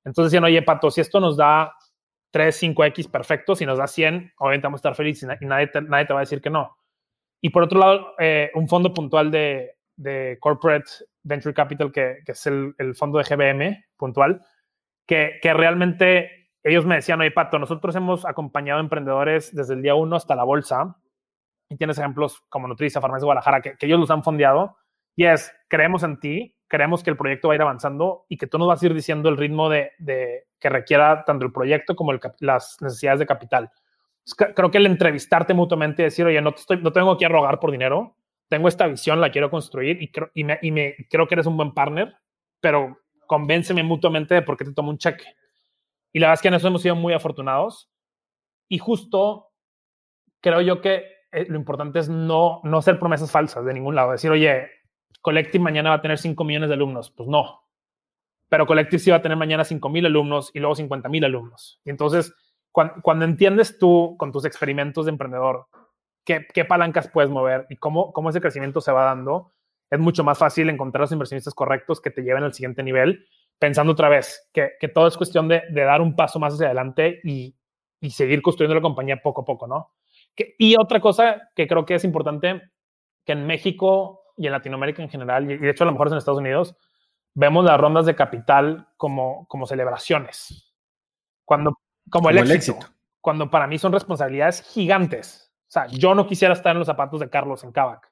Entonces 0.05 0.31
decían, 0.31 0.43
oye, 0.43 0.61
Pato, 0.61 0.91
si 0.91 1.01
esto 1.01 1.19
nos 1.19 1.37
da 1.37 1.73
3, 2.33 2.63
5X, 2.63 3.11
perfecto. 3.11 3.55
Si 3.55 3.63
nos 3.63 3.77
da 3.77 3.85
100, 3.85 4.33
obviamente 4.39 4.65
vamos 4.65 4.79
a 4.79 4.81
estar 4.81 4.95
felices 4.95 5.29
y, 5.39 5.45
nadie, 5.45 5.67
te, 5.67 5.81
nadie 5.81 6.05
te 6.05 6.13
va 6.13 6.19
a 6.19 6.27
decir 6.27 6.41
que 6.41 6.49
no. 6.49 6.75
Y 7.39 7.51
por 7.51 7.63
otro 7.63 7.79
lado, 7.79 8.15
eh, 8.17 8.49
un 8.55 8.67
fondo 8.67 8.91
puntual 8.91 9.29
de, 9.29 9.75
de, 9.95 10.37
Corporate 10.39 10.89
Venture 11.21 11.53
Capital, 11.53 11.91
que, 11.91 12.17
que 12.25 12.31
es 12.31 12.47
el, 12.47 12.73
el, 12.79 12.95
fondo 12.95 13.19
de 13.19 13.23
GBM 13.23 13.85
puntual, 13.97 14.41
que, 15.05 15.37
que, 15.43 15.53
realmente 15.53 16.49
ellos 16.63 16.87
me 16.87 16.95
decían, 16.95 17.21
oye, 17.21 17.29
Pato, 17.29 17.59
nosotros 17.59 17.95
hemos 17.95 18.25
acompañado 18.25 18.79
emprendedores 18.79 19.53
desde 19.53 19.75
el 19.75 19.83
día 19.83 19.93
uno 19.93 20.15
hasta 20.15 20.35
la 20.35 20.43
bolsa. 20.43 20.97
Y 21.69 21.77
tienes 21.77 21.99
ejemplos 21.99 22.41
como 22.49 22.67
Nutriza, 22.67 22.99
Farmacia 22.99 23.25
Guadalajara, 23.25 23.61
que, 23.61 23.77
que 23.77 23.85
ellos 23.85 23.99
los 23.99 24.09
han 24.09 24.23
fondeado. 24.23 24.75
Y 25.15 25.25
es, 25.25 25.53
creemos 25.67 26.01
en 26.01 26.19
ti, 26.19 26.55
creemos 26.73 27.03
que 27.03 27.11
el 27.11 27.17
proyecto 27.17 27.49
va 27.49 27.53
a 27.53 27.55
ir 27.55 27.61
avanzando 27.61 28.25
y 28.27 28.35
que 28.35 28.47
tú 28.47 28.57
nos 28.57 28.67
vas 28.67 28.81
a 28.81 28.85
ir 28.87 28.95
diciendo 28.95 29.29
el 29.29 29.37
ritmo 29.37 29.69
de, 29.69 29.91
de 29.99 30.47
que 30.59 30.69
requiera 30.69 31.23
tanto 31.23 31.45
el 31.45 31.51
proyecto 31.51 31.95
como 31.95 32.11
el, 32.11 32.19
las 32.39 32.77
necesidades 32.81 33.19
de 33.19 33.27
capital. 33.27 33.69
Creo 34.55 34.71
que 34.71 34.79
el 34.79 34.87
entrevistarte 34.87 35.53
mutuamente 35.53 36.01
y 36.01 36.05
decir, 36.05 36.25
oye, 36.25 36.41
no, 36.41 36.49
estoy, 36.49 36.81
no 36.81 36.91
tengo 36.91 37.15
que 37.15 37.27
rogar 37.27 37.59
por 37.59 37.69
dinero, 37.69 38.17
tengo 38.49 38.67
esta 38.67 38.87
visión, 38.87 39.21
la 39.21 39.29
quiero 39.29 39.51
construir 39.51 40.01
y, 40.01 40.11
creo, 40.11 40.31
y, 40.33 40.45
me, 40.45 40.57
y 40.63 40.71
me, 40.71 40.95
creo 41.11 41.27
que 41.27 41.35
eres 41.35 41.45
un 41.45 41.57
buen 41.57 41.75
partner, 41.75 42.15
pero 42.59 42.97
convénceme 43.27 43.83
mutuamente 43.83 44.33
de 44.33 44.41
por 44.41 44.57
qué 44.57 44.65
te 44.65 44.73
tomo 44.73 44.89
un 44.89 44.97
cheque. 44.97 45.25
Y 46.11 46.17
la 46.17 46.25
verdad 46.25 46.39
es 46.39 46.41
que 46.41 46.47
en 46.47 46.53
eso 46.55 46.69
hemos 46.69 46.81
sido 46.81 46.95
muy 46.95 47.13
afortunados. 47.13 47.91
Y 48.67 48.79
justo 48.79 49.51
creo 50.41 50.61
yo 50.61 50.81
que 50.81 51.05
eh, 51.31 51.45
lo 51.49 51.55
importante 51.57 51.99
es 51.99 52.09
no, 52.09 52.61
no 52.63 52.79
hacer 52.79 52.97
promesas 52.97 53.29
falsas 53.29 53.63
de 53.63 53.75
ningún 53.75 53.93
lado. 53.93 54.13
Decir, 54.13 54.31
oye, 54.31 54.71
Collective 55.23 55.63
mañana 55.63 55.89
va 55.89 55.95
a 55.95 56.01
tener 56.01 56.19
5 56.19 56.43
millones 56.43 56.67
de 56.69 56.75
alumnos. 56.75 57.09
Pues 57.09 57.29
no. 57.29 57.63
Pero 58.49 58.67
Collective 58.67 58.99
sí 58.99 59.09
va 59.09 59.17
a 59.17 59.21
tener 59.21 59.37
mañana 59.37 59.63
5 59.63 59.89
mil 59.89 60.05
alumnos 60.05 60.51
y 60.53 60.59
luego 60.59 60.75
50 60.75 61.09
mil 61.09 61.23
alumnos. 61.23 61.79
Y 61.85 61.89
entonces, 61.89 62.35
cuando, 62.71 63.25
entiendes 63.25 63.79
tú 63.79 64.15
con 64.19 64.31
tus 64.31 64.45
experimentos 64.45 65.05
de 65.05 65.11
emprendedor 65.11 65.67
qué, 66.25 66.65
palancas 66.67 67.07
puedes 67.07 67.31
mover 67.31 67.65
y 67.69 67.77
cómo, 67.77 68.11
cómo 68.11 68.29
ese 68.29 68.41
crecimiento 68.41 68.81
se 68.81 68.91
va 68.91 69.05
dando, 69.05 69.53
es 69.89 69.99
mucho 69.99 70.23
más 70.23 70.37
fácil 70.37 70.69
encontrar 70.69 71.01
los 71.01 71.11
inversionistas 71.11 71.53
correctos 71.53 72.01
que 72.01 72.11
te 72.11 72.21
lleven 72.21 72.43
al 72.43 72.53
siguiente 72.53 72.83
nivel, 72.83 73.25
pensando 73.59 73.93
otra 73.93 74.09
vez 74.09 74.49
que, 74.51 74.71
que 74.79 74.89
todo 74.89 75.07
es 75.07 75.15
cuestión 75.15 75.47
de, 75.47 75.61
dar 75.71 76.01
un 76.01 76.15
paso 76.15 76.37
más 76.37 76.53
hacia 76.53 76.65
adelante 76.65 77.21
y, 77.23 77.55
seguir 78.09 78.41
construyendo 78.41 78.75
la 78.75 78.81
compañía 78.81 79.21
poco 79.21 79.41
a 79.41 79.45
poco, 79.45 79.65
¿no? 79.65 79.93
Y 80.57 80.75
otra 80.75 80.99
cosa 80.99 81.49
que 81.55 81.67
creo 81.67 81.85
que 81.85 81.95
es 81.95 82.03
importante, 82.03 82.61
que 83.23 83.31
en 83.31 83.47
México 83.47 84.22
y 84.35 84.47
en 84.47 84.51
Latinoamérica 84.51 85.01
en 85.01 85.09
general, 85.09 85.49
y 85.49 85.57
de 85.57 85.69
hecho 85.69 85.83
a 85.83 85.87
lo 85.87 85.91
mejor 85.91 86.07
en 86.07 86.17
Estados 86.17 86.39
Unidos, 86.39 86.75
vemos 87.33 87.65
las 87.65 87.79
rondas 87.79 88.05
de 88.05 88.15
capital 88.15 88.87
como, 88.97 89.47
como 89.47 89.65
celebraciones. 89.65 90.73
Cuando, 91.45 91.77
como, 92.09 92.29
el, 92.29 92.51
éxito, 92.51 92.87
Cuando 93.21 93.49
para 93.49 93.67
mí 93.67 93.77
son 93.77 93.91
responsabilidades 93.91 94.61
gigantes. 94.61 95.51
O 95.67 95.71
sea, 95.73 95.87
yo 95.87 96.15
no 96.15 96.27
quisiera 96.27 96.53
estar 96.53 96.73
en 96.73 96.79
los 96.79 96.87
zapatos 96.87 97.19
de 97.19 97.29
Carlos 97.29 97.63
en 97.63 97.71
Kavak. 97.71 98.11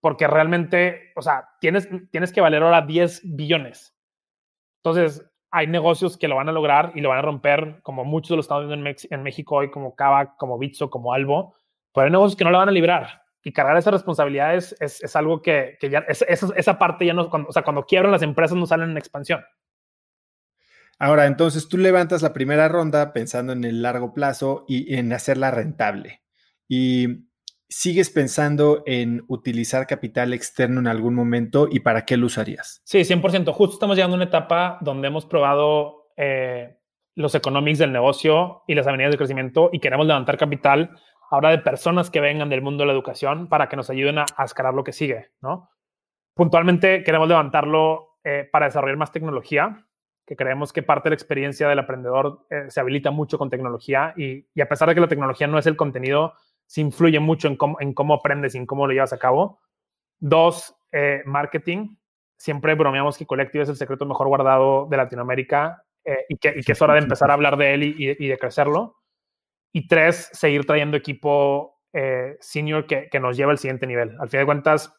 Porque 0.00 0.26
realmente, 0.26 1.12
o 1.16 1.22
sea, 1.22 1.48
tienes, 1.60 1.88
tienes 2.10 2.32
que 2.32 2.40
valer 2.40 2.62
ahora 2.62 2.82
10 2.82 3.22
billones. 3.36 3.96
Entonces, 4.82 5.24
hay 5.50 5.66
negocios 5.66 6.16
que 6.16 6.28
lo 6.28 6.36
van 6.36 6.48
a 6.48 6.52
lograr 6.52 6.92
y 6.94 7.00
lo 7.00 7.08
van 7.08 7.18
a 7.18 7.22
romper, 7.22 7.80
como 7.82 8.04
muchos 8.04 8.30
de 8.30 8.36
los 8.36 8.44
estamos 8.44 8.66
viendo 8.66 8.88
en, 8.88 8.96
en 9.10 9.22
México 9.22 9.56
hoy, 9.56 9.70
como 9.70 9.96
Kavak, 9.96 10.36
como 10.36 10.58
Bitso, 10.58 10.90
como 10.90 11.12
Albo. 11.12 11.54
Pero 11.92 12.04
hay 12.04 12.10
negocios 12.12 12.36
que 12.36 12.44
no 12.44 12.50
lo 12.50 12.58
van 12.58 12.68
a 12.68 12.72
librar 12.72 13.22
y 13.48 13.52
cargar 13.52 13.78
esas 13.78 13.94
responsabilidades 13.94 14.76
es, 14.78 15.02
es 15.02 15.16
algo 15.16 15.40
que, 15.40 15.78
que 15.80 15.88
ya, 15.88 16.00
es, 16.00 16.22
esa 16.22 16.78
parte 16.78 17.06
ya 17.06 17.14
no, 17.14 17.30
cuando, 17.30 17.48
o 17.48 17.52
sea, 17.52 17.62
cuando 17.62 17.86
quiebran 17.86 18.12
las 18.12 18.20
empresas 18.20 18.58
no 18.58 18.66
salen 18.66 18.90
en 18.90 18.98
expansión. 18.98 19.40
Ahora, 20.98 21.24
entonces 21.24 21.66
tú 21.66 21.78
levantas 21.78 22.20
la 22.20 22.34
primera 22.34 22.68
ronda 22.68 23.14
pensando 23.14 23.54
en 23.54 23.64
el 23.64 23.80
largo 23.80 24.12
plazo 24.12 24.66
y 24.68 24.96
en 24.96 25.10
hacerla 25.14 25.50
rentable. 25.50 26.20
Y 26.68 27.24
sigues 27.70 28.10
pensando 28.10 28.82
en 28.84 29.24
utilizar 29.28 29.86
capital 29.86 30.34
externo 30.34 30.80
en 30.80 30.86
algún 30.86 31.14
momento 31.14 31.68
y 31.70 31.80
para 31.80 32.04
qué 32.04 32.18
lo 32.18 32.26
usarías. 32.26 32.82
Sí, 32.84 32.98
100%. 32.98 33.50
Justo 33.54 33.76
estamos 33.76 33.96
llegando 33.96 34.16
a 34.16 34.18
una 34.18 34.26
etapa 34.26 34.76
donde 34.82 35.08
hemos 35.08 35.24
probado 35.24 36.10
eh, 36.18 36.76
los 37.14 37.34
economics 37.34 37.78
del 37.78 37.92
negocio 37.92 38.64
y 38.68 38.74
las 38.74 38.86
avenidas 38.86 39.12
de 39.12 39.16
crecimiento 39.16 39.70
y 39.72 39.80
queremos 39.80 40.06
levantar 40.06 40.36
capital 40.36 40.90
ahora 41.30 41.50
de 41.50 41.58
personas 41.58 42.10
que 42.10 42.20
vengan 42.20 42.48
del 42.48 42.62
mundo 42.62 42.82
de 42.82 42.88
la 42.88 42.92
educación 42.92 43.48
para 43.48 43.68
que 43.68 43.76
nos 43.76 43.90
ayuden 43.90 44.18
a, 44.18 44.24
escalar 44.44 44.74
lo 44.74 44.84
que 44.84 44.92
sigue, 44.92 45.30
¿no? 45.40 45.70
Puntualmente 46.34 47.02
queremos 47.02 47.28
levantarlo 47.28 48.18
eh, 48.24 48.48
para 48.50 48.66
desarrollar 48.66 48.96
más 48.96 49.12
tecnología, 49.12 49.84
que 50.26 50.36
creemos 50.36 50.72
que 50.72 50.82
parte 50.82 51.08
de 51.08 51.10
la 51.10 51.14
experiencia 51.14 51.68
del 51.68 51.78
aprendedor 51.78 52.46
eh, 52.50 52.66
se 52.68 52.80
habilita 52.80 53.10
mucho 53.10 53.38
con 53.38 53.50
tecnología 53.50 54.14
y, 54.16 54.46
a 54.60 54.66
pesar 54.66 54.88
de 54.88 54.94
que 54.94 55.00
la 55.00 55.08
tecnología 55.08 55.46
no 55.46 55.58
es 55.58 55.66
el 55.66 55.76
contenido, 55.76 56.34
se 56.66 56.80
influye 56.80 57.18
mucho 57.18 57.48
en 57.48 57.56
cómo, 57.56 57.80
en 57.80 57.92
cómo 57.92 58.14
aprendes 58.14 58.54
y 58.54 58.58
en 58.58 58.66
cómo 58.66 58.86
lo 58.86 58.92
llevas 58.92 59.12
a 59.12 59.18
cabo. 59.18 59.60
Dos, 60.18 60.76
eh, 60.92 61.22
marketing. 61.24 61.96
Siempre 62.36 62.74
bromeamos 62.74 63.18
que 63.18 63.26
Collective 63.26 63.64
es 63.64 63.70
el 63.70 63.76
secreto 63.76 64.06
mejor 64.06 64.28
guardado 64.28 64.86
de 64.86 64.96
Latinoamérica 64.96 65.84
y 66.28 66.38
que, 66.38 66.54
y, 66.56 66.62
que, 66.62 66.72
es 66.72 66.80
hora 66.80 66.94
de 66.94 67.00
empezar 67.00 67.30
a 67.30 67.34
hablar 67.34 67.58
de 67.58 67.74
él 67.74 67.82
y, 67.82 67.94
y 67.98 68.28
de 68.28 68.38
crecerlo. 68.38 68.97
Y 69.78 69.86
tres, 69.86 70.28
seguir 70.32 70.66
trayendo 70.66 70.96
equipo 70.96 71.78
eh, 71.92 72.36
senior 72.40 72.84
que, 72.84 73.08
nos 73.20 73.36
lleva 73.36 73.52
al 73.52 73.58
siguiente 73.58 73.86
nivel. 73.86 74.16
Al 74.18 74.28
fin 74.28 74.40
de 74.40 74.46
cuentas, 74.46 74.92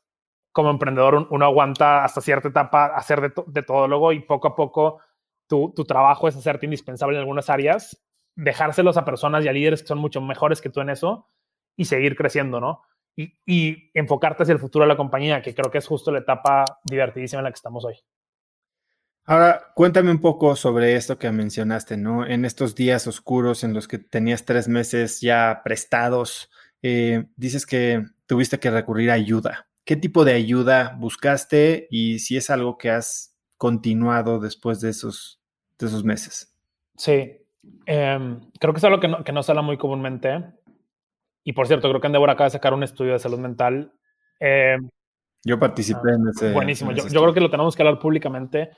como 0.54 0.70
emprendedor, 0.70 1.28
uno 1.32 1.46
aguanta 1.46 2.06
hasta 2.06 2.22
cierta 2.22 2.48
etapa 2.48 2.86
hacer 2.96 3.20
de, 3.20 3.34
de 3.48 3.62
todo 3.62 3.90
luego 3.90 4.14
y 4.14 4.22
poco 4.22 4.48
a 4.48 4.56
poco 4.56 5.02
tu, 5.50 5.74
tu, 5.76 5.84
trabajo 5.84 6.30
es 6.30 6.38
hacerte 6.38 6.66
indispensable 6.66 7.18
en 7.18 7.20
algunas 7.20 7.50
áreas, 7.50 8.02
dejárselos 8.38 8.96
a 8.96 9.04
personas 9.04 9.44
y 9.44 9.50
a 9.50 9.52
líderes 9.52 9.82
que 9.82 9.90
son 9.90 9.98
mucho 9.98 10.22
mejores 10.22 10.62
que 10.62 10.70
tú 10.70 10.80
en 10.80 10.92
eso 10.92 11.28
y 11.76 11.84
seguir 11.84 12.16
creciendo, 12.16 12.62
¿no? 12.62 12.84
Y, 13.18 13.34
y 13.46 13.92
enfocarte 13.94 14.44
hacia 14.44 14.54
el 14.54 14.60
futuro 14.60 14.86
de 14.86 14.90
la 14.90 14.96
compañía, 14.96 15.42
que 15.42 15.54
creo 15.54 15.70
que 15.70 15.80
es 15.80 15.88
justo 15.88 16.10
la 16.10 16.20
etapa 16.20 16.64
divertidísima 16.86 17.42
en 17.42 17.44
la 17.44 17.52
que 17.52 17.56
estamos 17.56 17.84
hoy. 17.84 18.00
Ahora, 19.30 19.62
cuéntame 19.76 20.10
un 20.10 20.22
poco 20.22 20.56
sobre 20.56 20.96
esto 20.96 21.20
que 21.20 21.32
mencionaste, 21.32 21.98
¿no? 21.98 22.26
En 22.26 22.46
estos 22.46 22.74
días 22.74 23.06
oscuros 23.06 23.64
en 23.64 23.76
los 23.76 23.88
que 23.88 24.00
tenías 24.00 24.44
tres 24.44 24.68
meses 24.68 25.22
ya 25.22 25.62
prestados, 25.64 26.50
eh, 26.82 27.26
dices 27.36 27.68
que 27.68 28.08
tuviste 28.26 28.58
que 28.58 28.72
recurrir 28.72 29.12
a 29.12 29.14
ayuda. 29.14 29.68
¿Qué 29.86 29.96
tipo 29.96 30.26
de 30.26 30.34
ayuda 30.34 30.96
buscaste 30.98 31.88
y 31.92 32.18
si 32.18 32.38
es 32.38 32.50
algo 32.50 32.80
que 32.80 32.90
has 32.90 33.38
continuado 33.56 34.40
después 34.40 34.82
de 34.82 34.90
esos, 34.90 35.40
de 35.78 35.86
esos 35.86 36.04
meses? 36.04 36.58
Sí, 36.98 37.32
em, 37.86 38.40
creo 38.60 38.74
que 38.74 38.80
es 38.80 38.84
algo 38.84 39.00
que 39.00 39.10
no, 39.10 39.24
que 39.24 39.32
no 39.32 39.44
se 39.44 39.52
habla 39.52 39.62
muy 39.62 39.78
comúnmente. 39.78 40.44
Y 41.44 41.54
por 41.54 41.68
cierto, 41.68 41.88
creo 41.88 42.02
que 42.02 42.08
Endeavor 42.08 42.32
acaba 42.32 42.46
de 42.46 42.54
sacar 42.54 42.74
un 42.74 42.82
estudio 42.82 43.14
de 43.14 43.20
salud 43.20 43.38
mental. 43.38 43.94
Em, 44.40 44.90
yo 45.46 45.60
participé 45.60 46.14
en 46.16 46.30
ese. 46.30 46.52
Buenísimo. 46.52 46.94
yo, 46.94 47.08
yo, 47.08 47.22
creo 47.22 47.34
que 47.36 47.42
lo 47.42 47.52
tenemos 47.52 47.76
que 47.76 47.84
hablar 47.84 48.00
públicamente 48.00 48.72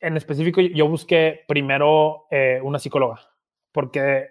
en 0.00 0.16
específico, 0.16 0.60
yo 0.60 0.88
busqué 0.88 1.44
primero 1.46 2.26
eh, 2.30 2.60
una 2.62 2.78
psicóloga, 2.78 3.20
porque 3.72 4.30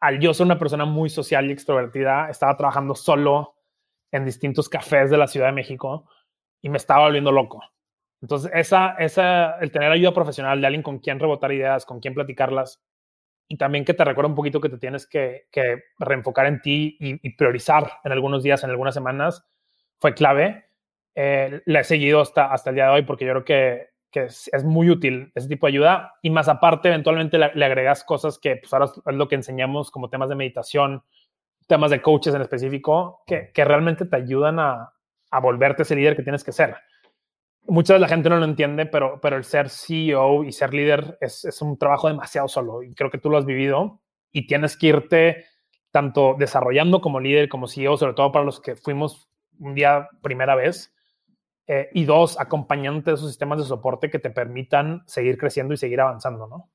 al 0.00 0.18
yo 0.18 0.34
ser 0.34 0.46
una 0.46 0.58
persona 0.58 0.84
muy 0.84 1.08
social 1.08 1.48
y 1.48 1.52
extrovertida, 1.52 2.28
estaba 2.28 2.56
trabajando 2.56 2.94
solo 2.94 3.54
en 4.10 4.24
distintos 4.24 4.68
cafés 4.68 5.10
de 5.10 5.16
la 5.16 5.26
Ciudad 5.26 5.46
de 5.46 5.52
México 5.52 6.08
y 6.60 6.68
me 6.68 6.76
estaba 6.76 7.04
volviendo 7.04 7.32
loco. 7.32 7.62
Entonces, 8.20 8.50
esa, 8.54 8.94
esa, 8.98 9.58
el 9.58 9.72
tener 9.72 9.90
ayuda 9.90 10.12
profesional 10.12 10.60
de 10.60 10.66
alguien 10.66 10.82
con 10.82 10.98
quien 10.98 11.18
rebotar 11.18 11.52
ideas, 11.52 11.86
con 11.86 12.00
quien 12.00 12.14
platicarlas, 12.14 12.82
y 13.48 13.56
también 13.56 13.84
que 13.84 13.94
te 13.94 14.04
recuerda 14.04 14.30
un 14.30 14.34
poquito 14.34 14.60
que 14.60 14.68
te 14.68 14.78
tienes 14.78 15.06
que, 15.06 15.48
que 15.50 15.82
reenfocar 15.98 16.46
en 16.46 16.62
ti 16.62 16.96
y, 16.98 17.36
priorizar 17.36 18.00
en 18.02 18.12
algunos 18.12 18.42
días, 18.42 18.64
en 18.64 18.70
algunas 18.70 18.94
semanas, 18.94 19.44
fue 19.98 20.14
clave. 20.14 20.66
Eh, 21.14 21.60
la 21.66 21.80
he 21.80 21.84
seguido 21.84 22.20
hasta, 22.20 22.52
hasta 22.52 22.70
el 22.70 22.76
día 22.76 22.86
de 22.86 22.92
hoy 22.92 23.02
porque 23.02 23.26
yo 23.26 23.32
creo 23.32 23.44
que 23.44 23.91
que 24.12 24.24
es, 24.24 24.64
muy 24.64 24.90
útil 24.90 25.32
ese 25.34 25.48
tipo 25.48 25.66
de 25.66 25.72
ayuda. 25.72 26.14
Y 26.22 26.30
más 26.30 26.48
aparte, 26.48 26.88
eventualmente 26.88 27.38
le, 27.38 27.64
agregas 27.64 28.04
cosas 28.04 28.38
que 28.38 28.56
pues 28.56 28.72
ahora 28.72 28.84
es 28.84 29.14
lo 29.14 29.26
que 29.26 29.34
enseñamos 29.34 29.90
como 29.90 30.10
temas 30.10 30.28
de 30.28 30.36
meditación, 30.36 31.02
temas 31.66 31.90
de 31.90 32.02
coaches 32.02 32.34
en 32.34 32.42
específico, 32.42 33.22
que, 33.26 33.50
que 33.52 33.64
realmente 33.64 34.04
te 34.04 34.16
ayudan 34.16 34.60
a, 34.60 34.92
a, 35.30 35.40
volverte 35.40 35.82
ese 35.82 35.96
líder 35.96 36.14
que 36.14 36.22
tienes 36.22 36.44
que 36.44 36.52
ser. 36.52 36.76
Mucha 37.66 37.94
de 37.94 38.00
la 38.00 38.08
gente 38.08 38.28
no 38.28 38.36
lo 38.36 38.44
entiende, 38.44 38.86
pero, 38.86 39.20
pero 39.20 39.36
el 39.36 39.44
ser 39.44 39.70
CEO 39.70 40.44
y 40.44 40.52
ser 40.52 40.74
líder 40.74 41.16
es, 41.20 41.44
es 41.44 41.62
un 41.62 41.78
trabajo 41.78 42.08
demasiado 42.08 42.48
solo 42.48 42.82
y 42.82 42.94
creo 42.94 43.10
que 43.10 43.18
tú 43.18 43.30
lo 43.30 43.38
has 43.38 43.46
vivido 43.46 44.00
y 44.30 44.46
tienes 44.46 44.76
que 44.76 44.88
irte 44.88 45.44
tanto 45.90 46.34
desarrollando 46.38 47.00
como 47.00 47.20
líder, 47.20 47.48
como 47.48 47.68
CEO, 47.68 47.96
sobre 47.96 48.14
todo 48.14 48.32
para 48.32 48.44
los 48.44 48.60
que 48.60 48.76
fuimos 48.76 49.28
un 49.60 49.74
día 49.74 50.08
primera 50.22 50.54
vez, 50.54 50.92
eh, 51.72 51.88
y 51.94 52.04
dos, 52.04 52.38
acompañándote 52.38 53.10
de 53.10 53.14
esos 53.14 53.30
sistemas 53.30 53.58
de 53.58 53.64
soporte 53.64 54.10
que 54.10 54.18
te 54.18 54.28
permitan 54.28 55.04
seguir 55.06 55.38
creciendo 55.38 55.72
y 55.72 55.78
seguir 55.78 56.02
avanzando, 56.02 56.46
¿no? 56.46 56.70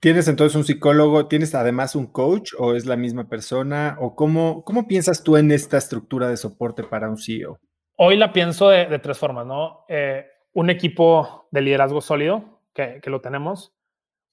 ¿Tienes 0.00 0.26
entonces 0.26 0.56
un 0.56 0.64
psicólogo? 0.64 1.28
¿Tienes 1.28 1.54
además 1.54 1.94
un 1.94 2.06
coach 2.08 2.52
o 2.58 2.74
es 2.74 2.84
la 2.86 2.96
misma 2.96 3.28
persona? 3.28 3.96
¿O 4.00 4.16
cómo, 4.16 4.64
cómo 4.64 4.88
piensas 4.88 5.22
tú 5.22 5.36
en 5.36 5.52
esta 5.52 5.76
estructura 5.76 6.26
de 6.26 6.36
soporte 6.36 6.82
para 6.82 7.08
un 7.08 7.16
CEO? 7.16 7.60
Hoy 7.96 8.16
la 8.16 8.32
pienso 8.32 8.70
de, 8.70 8.98
tres 8.98 9.18
formas, 9.18 9.46
¿no? 9.46 9.84
Eh, 9.88 10.26
un 10.52 10.68
equipo 10.68 11.46
de 11.52 11.60
liderazgo 11.60 12.00
sólido, 12.00 12.62
que, 12.74 12.98
que 13.00 13.10
lo 13.10 13.20
tenemos, 13.20 13.72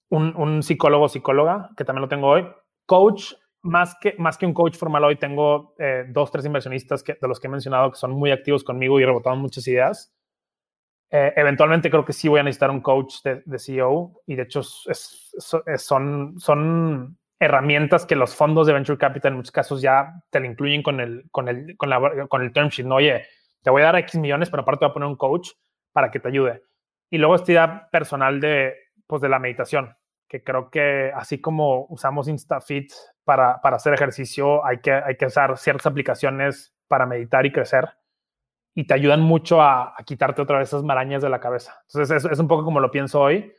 un, 0.09 0.35
un 0.35 0.63
psicólogo 0.63 1.09
psicóloga, 1.09 1.69
que 1.77 1.85
también 1.85 2.01
lo 2.01 2.07
tengo 2.07 2.27
hoy, 2.27 2.47
coach 2.87 3.33
más 3.67 3.95
que, 3.99 4.15
más 4.17 4.37
que 4.37 4.45
un 4.45 4.53
coach 4.53 4.75
formal 4.75 5.03
hoy 5.03 5.17
tengo 5.17 5.75
eh, 5.77 6.05
dos, 6.09 6.31
tres 6.31 6.45
inversionistas 6.45 7.03
que, 7.03 7.17
de 7.21 7.27
los 7.27 7.39
que 7.39 7.47
he 7.47 7.49
mencionado 7.49 7.91
que 7.91 7.97
son 7.97 8.11
muy 8.11 8.31
activos 8.31 8.63
conmigo 8.63 8.99
y 8.99 9.05
rebotaron 9.05 9.39
muchas 9.39 9.67
ideas. 9.67 10.13
Eh, 11.09 11.33
eventualmente 11.35 11.89
creo 11.89 12.03
que 12.03 12.13
sí 12.13 12.27
voy 12.27 12.39
a 12.39 12.43
necesitar 12.43 12.69
un 12.71 12.81
coach 12.81 13.21
de, 13.23 13.59
CEO 13.59 14.21
y 14.25 14.35
de 14.35 14.43
hecho 14.43 14.61
son, 14.63 16.39
son 16.39 17.17
herramientas 17.39 18.05
que 18.05 18.15
los 18.15 18.35
fondos 18.35 18.67
de 18.67 18.73
Venture 18.73 18.97
Capital 18.97 19.31
en 19.31 19.37
muchos 19.37 19.51
casos 19.51 19.81
ya 19.81 20.13
te 20.29 20.39
lo 20.39 20.47
incluyen 20.47 20.83
con 20.83 20.99
el, 20.99 21.25
con 21.31 21.47
el, 21.47 21.77
con 21.77 21.89
la, 21.89 22.27
con 22.27 22.41
el 22.41 22.51
term 22.51 22.69
sheet. 22.69 22.87
¿no? 22.87 22.95
Oye, 22.95 23.25
te 23.61 23.69
voy 23.69 23.81
a 23.83 23.85
dar 23.85 23.97
X 23.97 24.19
millones, 24.19 24.49
pero 24.49 24.63
aparte 24.63 24.85
voy 24.85 24.91
a 24.91 24.93
poner 24.93 25.07
un 25.07 25.15
coach 25.15 25.51
para 25.91 26.11
que 26.11 26.19
te 26.19 26.27
ayude. 26.27 26.63
Y 27.09 27.17
luego 27.17 27.35
esta 27.35 27.51
idea 27.51 27.89
personal 27.91 28.39
de, 28.41 28.75
pues, 29.05 29.21
de 29.21 29.29
la 29.29 29.39
meditación 29.39 29.95
que 30.27 30.43
creo 30.43 30.69
que 30.69 31.11
así 31.15 31.39
como 31.39 31.85
usamos 31.89 32.27
InstaFit 32.27 32.91
para, 33.23 33.61
para 33.61 33.77
hacer 33.77 33.93
ejercicio, 33.93 34.65
hay 34.65 34.79
que, 34.79 34.91
hay 34.91 35.15
que 35.15 35.25
usar 35.25 35.57
ciertas 35.57 35.85
aplicaciones 35.85 36.75
para 36.87 37.05
meditar 37.05 37.45
y 37.45 37.51
crecer 37.51 37.89
y 38.77 38.85
te 38.85 38.93
ayudan 38.93 39.21
mucho 39.21 39.59
a, 39.59 39.95
quitarte 40.05 40.39
otra 40.39 40.59
vez 40.59 40.67
esas 40.67 40.83
marañas 40.83 41.23
de 41.23 41.29
la 41.29 41.39
cabeza. 41.39 41.81
Entonces, 41.87 42.23
es, 42.23 42.31
es 42.31 42.37
un 42.37 42.47
poco 42.47 42.63
como 42.63 42.79
lo 42.79 42.91
pienso 42.91 43.19
hoy. 43.19 43.51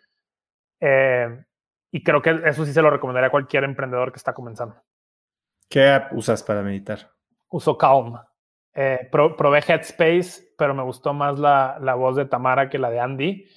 Eh, 0.78 1.44
y 1.90 2.04
creo 2.04 2.22
que 2.22 2.40
eso 2.44 2.64
sí 2.64 2.72
se 2.72 2.80
lo 2.80 2.88
recomendaría 2.88 3.26
a 3.26 3.32
cualquier 3.32 3.64
emprendedor 3.64 4.12
que 4.12 4.18
está 4.18 4.32
comenzando. 4.32 4.76
¿Qué 5.68 5.88
app 5.88 6.12
usas 6.12 6.44
para 6.44 6.62
meditar? 6.62 7.10
Uso 7.48 7.76
Calm. 7.76 8.16
Eh, 8.72 9.08
probé 9.10 9.58
Headspace, 9.58 10.54
pero 10.56 10.72
me 10.72 10.84
gustó 10.84 11.12
más 11.12 11.36
la, 11.40 11.78
la 11.80 11.96
voz 11.96 12.14
de 12.14 12.26
Tamara 12.26 12.70
que 12.70 12.78
la 12.78 12.88
de 12.88 13.00
Andy. 13.00 13.48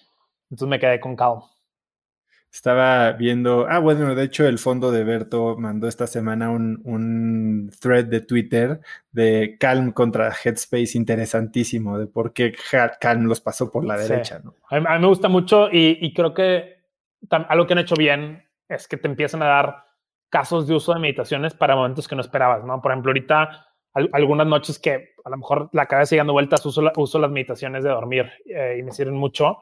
Entonces 0.50 0.68
me 0.68 0.80
quedé 0.80 1.00
con 1.00 1.16
Calm. 1.16 1.42
Estaba 2.52 3.14
viendo, 3.14 3.66
ah, 3.70 3.80
bueno, 3.80 4.14
de 4.14 4.24
hecho 4.24 4.46
el 4.46 4.60
fondo 4.60 4.92
de 4.92 5.06
Berto 5.06 5.56
mandó 5.58 5.88
esta 5.88 6.06
semana 6.06 6.50
un, 6.50 6.82
un, 6.84 7.72
thread 7.80 8.06
de 8.06 8.20
Twitter 8.20 8.82
de 9.12 9.56
Calm 9.58 9.94
contra 9.94 10.34
Headspace 10.34 10.98
interesantísimo, 10.98 11.98
de 11.98 12.08
por 12.08 12.34
qué 12.34 12.54
Calm 13.00 13.24
los 13.24 13.40
pasó 13.40 13.72
por 13.72 13.86
la 13.86 13.96
derecha. 13.96 14.42
¿no? 14.44 14.56
A, 14.70 14.80
mí, 14.80 15.00
me 15.00 15.08
gusta 15.08 15.30
mucho 15.30 15.70
y, 15.72 15.98
y 16.02 16.14
creo 16.14 16.34
que 16.34 16.82
algo 17.30 17.66
que 17.66 17.74
han 17.74 17.80
hecho 17.80 17.96
bien 17.96 18.44
es 18.68 18.88
que 18.88 18.98
te 18.98 19.08
empiezan 19.08 19.42
a 19.44 19.48
dar 19.48 19.86
casos 20.30 20.68
de 20.68 20.74
uso 20.74 20.94
de 20.94 21.00
meditaciones 21.00 21.54
para 21.54 21.76
momentos 21.76 22.08
que 22.08 22.16
no 22.16 22.22
esperabas, 22.22 22.64
¿no? 22.66 22.82
Por 22.82 22.92
ejemplo, 22.92 23.12
ahorita 23.12 23.68
algunas 23.94 24.48
noches 24.48 24.80
que 24.80 25.10
a 25.24 25.30
lo 25.30 25.38
mejor 25.38 25.70
la 25.74 25.86
cabeza 25.86 26.16
dando 26.16 26.34
vueltas, 26.34 26.66
uso, 26.66 26.82
uso 26.96 27.20
las 27.20 27.32
meditaciones 27.32 27.84
de 27.84 27.90
dormir 27.90 28.32
eh, 28.46 28.78
y 28.80 28.84
me 28.84 28.92
sirven 28.92 29.16
mucho 29.16 29.60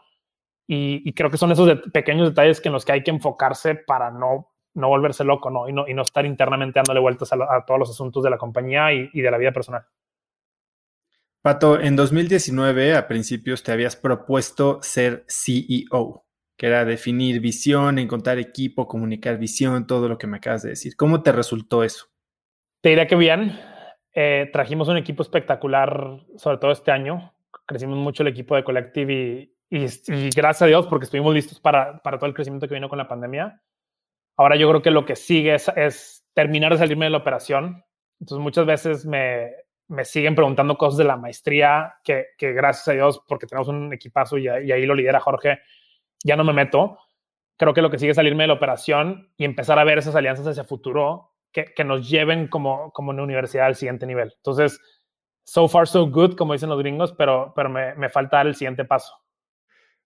y, 0.72 1.14
creo 1.14 1.32
que 1.32 1.38
son 1.38 1.52
esos 1.52 1.82
pequeños 1.92 2.30
detalles 2.30 2.62
que 2.62 2.70
en 2.70 2.74
los 2.74 2.86
que 2.86 2.92
hay 2.92 3.02
que 3.02 3.10
enfocarse 3.10 3.74
para 3.74 4.12
no, 4.12 4.52
no 4.76 4.88
volverse 4.88 5.24
loco 5.24 5.50
¿no? 5.50 5.68
Y, 5.68 5.74
no, 5.74 5.88
y 5.88 5.96
no 5.96 6.04
estar 6.04 6.28
internamente 6.28 6.78
dándole 6.78 7.00
vueltas 7.00 7.34
a, 7.34 7.66
todos 7.66 7.80
los 7.80 7.90
asuntos 7.90 8.24
de 8.24 8.30
la 8.30 8.38
compañía 8.38 8.94
y, 8.94 9.10
y 9.12 9.22
de 9.22 9.32
la 9.32 9.40
vida 9.40 9.52
personal. 9.52 9.84
Pato, 11.42 11.80
en 11.80 11.96
2019, 11.96 12.96
a 12.96 13.08
principios, 13.08 13.64
te 13.64 13.72
habías 13.72 13.96
propuesto 13.96 14.80
ser 14.84 15.26
CEO, 15.28 16.24
que 16.56 16.68
era 16.68 16.86
definir 16.86 17.40
visión, 17.42 17.98
encontrar 17.98 18.38
equipo, 18.38 18.88
comunicar 18.88 19.40
visión, 19.40 19.88
todo 19.88 20.08
lo 20.08 20.20
que 20.20 20.28
me 20.28 20.38
acabas 20.38 20.62
de 20.62 20.70
decir. 20.70 20.96
¿Cómo 20.96 21.24
te 21.24 21.32
resultó 21.32 21.84
eso? 21.84 22.06
Te 22.82 22.90
diría 22.90 23.08
que 23.08 23.16
bien. 23.16 23.60
Eh, 24.14 24.52
trajimos 24.54 24.88
un 24.88 24.98
equipo 24.98 25.24
espectacular, 25.24 26.20
sobre 26.36 26.60
todo 26.60 26.72
este 26.72 26.92
año. 26.92 27.34
Crecimos 27.66 27.98
mucho 27.98 28.22
el 28.22 28.30
equipo 28.30 28.56
de 28.56 28.64
Collective 28.64 29.14
y, 29.14 29.59
y, 29.70 30.30
gracias 30.32 30.64
a 30.64 30.66
Dios 30.66 30.88
porque 30.88 31.06
estuvimos 31.06 31.34
listos 31.34 31.60
para, 31.60 32.00
para, 32.00 32.18
todo 32.18 32.28
el 32.28 32.34
crecimiento 32.34 32.68
que 32.68 32.74
vino 32.74 32.90
con 32.90 32.98
la 32.98 33.08
pandemia. 33.08 33.62
Ahora 34.36 34.56
yo 34.56 34.68
creo 34.70 34.82
que 34.82 34.92
lo 34.92 35.06
que 35.06 35.16
sigue 35.16 35.56
es, 35.56 36.26
terminar 36.34 36.72
de 36.72 36.80
salirme 36.80 37.06
de 37.06 37.12
la 37.12 37.18
operación. 37.18 37.84
Entonces 38.20 38.42
muchas 38.42 38.66
veces 38.66 39.06
me, 39.06 39.52
me 39.88 40.06
siguen 40.06 40.36
preguntando 40.36 40.78
cosas 40.78 40.98
de 40.98 41.04
la 41.04 41.18
maestría 41.18 41.96
que, 42.04 42.28
que, 42.38 42.54
gracias 42.54 42.88
a 42.88 42.94
Dios 42.94 43.22
porque 43.28 43.48
tenemos 43.48 43.68
un 43.68 43.92
equipazo 43.94 44.38
y, 44.38 44.46
y 44.46 44.72
ahí 44.72 44.86
lo 44.86 44.96
lidera 44.96 45.20
Jorge, 45.20 45.60
ya 46.24 46.36
no 46.36 46.44
me 46.44 46.54
meto. 46.54 46.98
Creo 47.58 47.74
que 47.74 47.82
lo 47.82 47.90
que 47.90 48.00
sigue 48.00 48.12
es 48.12 48.16
salirme 48.16 48.44
de 48.44 48.48
la 48.48 48.54
operación 48.54 49.32
y 49.38 49.44
empezar 49.44 49.78
a 49.78 49.84
ver 49.84 49.98
esas 49.98 50.16
alianzas 50.16 50.48
hacia 50.48 50.64
futuro 50.64 51.34
que, 51.52 51.66
que 51.76 51.84
nos 51.84 52.10
lleven 52.10 52.48
como, 52.48 52.92
como 52.92 53.12
una 53.12 53.24
universidad 53.24 53.66
al 53.68 53.76
siguiente 53.76 54.06
nivel. 54.06 54.34
Entonces, 54.38 54.80
so 55.44 55.68
far 55.68 55.88
so 55.88 56.10
good, 56.10 56.36
como 56.36 56.54
dicen 56.54 56.70
los 56.70 56.80
gringos, 56.80 57.14
pero, 57.14 57.54
pero 57.56 57.70
me, 57.70 57.96
me 57.96 58.10
falta 58.10 58.38
dar 58.38 58.48
el 58.48 58.56
siguiente 58.56 58.86
paso. 58.86 59.14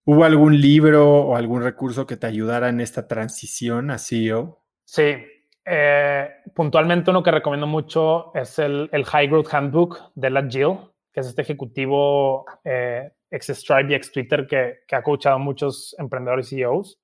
¿Hubo 0.06 0.24
algún 0.24 0.60
libro 0.60 1.22
o 1.22 1.36
algún 1.36 1.62
recurso 1.62 2.06
que 2.06 2.16
te 2.16 2.26
ayudara 2.26 2.68
en 2.68 2.80
esta 2.80 3.08
transición 3.08 3.90
a 3.90 3.98
CEO? 3.98 4.60
Sí, 4.84 5.16
eh, 5.64 6.28
puntualmente 6.54 7.10
uno 7.10 7.22
que 7.22 7.30
recomiendo 7.30 7.66
mucho 7.66 8.34
es 8.34 8.58
el, 8.58 8.90
High 8.92 9.28
Growth 9.28 9.52
Handbook 9.52 10.12
de 10.14 10.28
la 10.28 10.46
Jill, 10.46 10.76
que 11.10 11.20
es 11.20 11.26
este 11.26 11.40
ejecutivo 11.40 12.44
eh, 12.64 13.12
ex 13.30 13.46
Stripe 13.48 13.92
y 13.92 13.94
ex 13.94 14.12
Twitter 14.12 14.46
que, 14.46 14.80
que 14.86 14.96
ha 14.96 15.02
coachado 15.02 15.36
a 15.36 15.38
muchos 15.38 15.96
emprendedores 15.98 16.52
y 16.52 16.56
CEOs. 16.56 17.00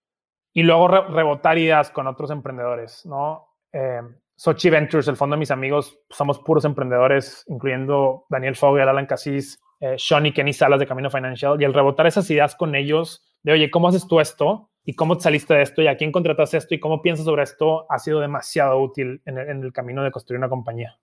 Y 0.52 0.62
luego 0.64 0.88
rebotar 0.88 1.56
ideas 1.56 1.90
con 1.90 2.06
otros 2.06 2.30
emprendedores, 2.30 3.06
¿no? 3.06 3.46
Eh, 3.72 4.00
Sochi 4.36 4.68
Ventures, 4.68 5.06
el 5.08 5.16
fondo 5.16 5.36
de 5.36 5.40
mis 5.40 5.50
amigos, 5.50 5.98
somos 6.10 6.38
puros 6.40 6.64
emprendedores, 6.64 7.44
incluyendo 7.46 8.24
Daniel 8.28 8.56
Fogel, 8.56 8.88
Alan 8.88 9.06
Cassis, 9.06 9.60
eh, 9.80 9.96
Sean 9.98 10.26
y 10.26 10.32
Kenny 10.32 10.52
Salas 10.52 10.78
de 10.78 10.86
Camino 10.86 11.10
Financial 11.10 11.60
y 11.60 11.64
el 11.64 11.74
rebotar 11.74 12.06
esas 12.06 12.30
ideas 12.30 12.54
con 12.54 12.74
ellos 12.74 13.24
de, 13.42 13.52
oye, 13.52 13.70
¿cómo 13.70 13.88
haces 13.88 14.06
tú 14.06 14.20
esto? 14.20 14.70
¿Y 14.84 14.94
cómo 14.94 15.16
te 15.16 15.24
saliste 15.24 15.54
de 15.54 15.62
esto? 15.62 15.82
¿Y 15.82 15.88
a 15.88 15.96
quién 15.96 16.12
contratas 16.12 16.54
esto? 16.54 16.74
¿Y 16.74 16.80
cómo 16.80 17.02
piensas 17.02 17.24
sobre 17.24 17.42
esto? 17.42 17.86
Ha 17.90 17.98
sido 17.98 18.20
demasiado 18.20 18.80
útil 18.80 19.22
en 19.24 19.38
el, 19.38 19.72
camino 19.72 20.02
de 20.02 20.10
construir 20.10 20.38
una 20.38 20.48
compañía. 20.48 20.98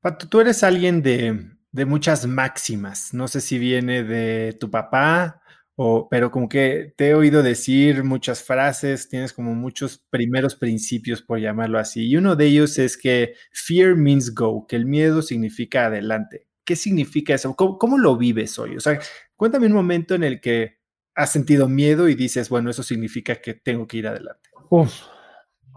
Pato, 0.00 0.28
tú 0.28 0.40
eres 0.40 0.62
alguien 0.62 1.02
de, 1.02 1.50
de, 1.72 1.84
muchas 1.84 2.26
máximas. 2.26 3.12
No 3.14 3.26
sé 3.26 3.40
si 3.40 3.58
viene 3.58 4.04
de 4.04 4.52
tu 4.54 4.70
papá, 4.70 5.42
o, 5.74 6.08
pero 6.08 6.30
como 6.30 6.48
que 6.48 6.94
te 6.96 7.08
he 7.08 7.14
oído 7.14 7.42
decir 7.42 8.02
muchas 8.04 8.42
frases, 8.42 9.08
tienes 9.08 9.32
como 9.32 9.54
muchos 9.54 9.98
primeros 10.10 10.56
principios, 10.56 11.22
por 11.22 11.38
llamarlo 11.38 11.78
así. 11.78 12.08
Y 12.08 12.16
uno 12.16 12.36
de 12.36 12.46
ellos 12.46 12.78
es 12.78 12.96
que 12.96 13.34
fear 13.52 13.94
means 13.96 14.34
go, 14.34 14.66
que 14.66 14.76
el 14.76 14.86
miedo 14.86 15.22
significa 15.22 15.86
adelante. 15.86 16.47
¿Qué 16.68 16.76
significa 16.76 17.32
eso? 17.32 17.56
¿Cómo, 17.56 17.96
lo 17.96 18.18
vives 18.18 18.58
hoy? 18.58 18.76
O 18.76 18.80
sea, 18.80 19.00
cuéntame 19.36 19.68
un 19.68 19.72
momento 19.72 20.14
en 20.14 20.22
el 20.22 20.38
que 20.38 20.80
has 21.14 21.32
sentido 21.32 21.66
miedo 21.66 22.10
y 22.10 22.14
dices, 22.14 22.50
bueno, 22.50 22.68
eso 22.68 22.82
significa 22.82 23.36
que 23.36 23.54
tengo 23.54 23.86
que 23.86 23.96
ir 23.96 24.06
adelante. 24.06 24.50
Uf. 24.68 25.06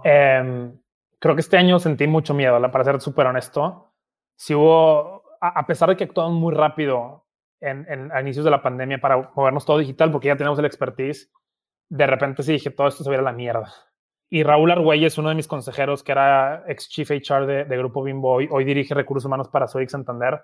Em, 0.04 0.78
creo 1.18 1.34
que 1.34 1.40
este 1.40 1.56
año 1.56 1.80
sentí 1.80 2.08
mucho 2.08 2.34
miedo, 2.34 2.60
para 2.70 2.84
ser 2.84 3.00
súper 3.00 3.28
honesto. 3.28 3.94
Si 4.36 4.54
hubo, 4.54 5.24
a, 5.40 5.66
pesar 5.66 5.88
de 5.88 5.96
que 5.96 6.04
actuamos 6.04 6.34
muy 6.34 6.54
rápido 6.54 7.26
en, 7.62 8.12
a 8.12 8.20
inicios 8.20 8.44
de 8.44 8.52
la 8.52 8.62
pandemia 8.62 9.00
para 9.00 9.32
movernos 9.34 9.64
todo 9.64 9.78
digital, 9.78 10.12
porque 10.12 10.28
ya 10.28 10.36
tenemos 10.36 10.60
el 10.60 10.66
expertise, 10.66 11.32
de 11.88 12.06
repente 12.06 12.44
sí 12.44 12.52
dije, 12.52 12.70
todo 12.70 12.90
esto 12.90 13.06
se 13.06 13.10
va 13.10 13.16
a 13.16 13.22
la 13.22 13.32
mierda. 13.32 13.74
Y 14.30 14.44
Raúl 14.44 14.72
Argüelles, 14.72 15.18
uno 15.18 15.30
de 15.30 15.36
mis 15.36 15.48
consejeros, 15.48 16.04
que 16.04 16.12
era 16.12 16.66
ex 16.68 16.90
chief 16.90 17.12
HR 17.12 17.46
de, 17.46 17.64
de 17.64 17.78
Grupo 17.78 18.04
Bimbo, 18.04 18.34
hoy, 18.34 18.50
hoy 18.52 18.66
dirige 18.66 18.94
recursos 18.94 19.24
humanos 19.24 19.48
para 19.48 19.70
Zurich 19.70 19.90
Santander, 19.90 20.44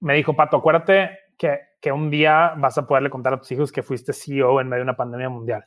me 0.00 0.14
dijo, 0.14 0.34
Pato, 0.34 0.58
acuérdate 0.58 1.18
que, 1.36 1.60
que, 1.80 1.92
un 1.92 2.10
día 2.10 2.54
vas 2.56 2.76
a 2.78 2.86
poderle 2.86 3.10
contar 3.10 3.34
a 3.34 3.38
tus 3.38 3.52
hijos 3.52 3.72
que 3.72 3.82
fuiste 3.82 4.12
CEO 4.12 4.60
en 4.60 4.68
medio 4.68 4.80
de 4.80 4.90
una 4.90 4.96
pandemia 4.96 5.28
mundial. 5.28 5.64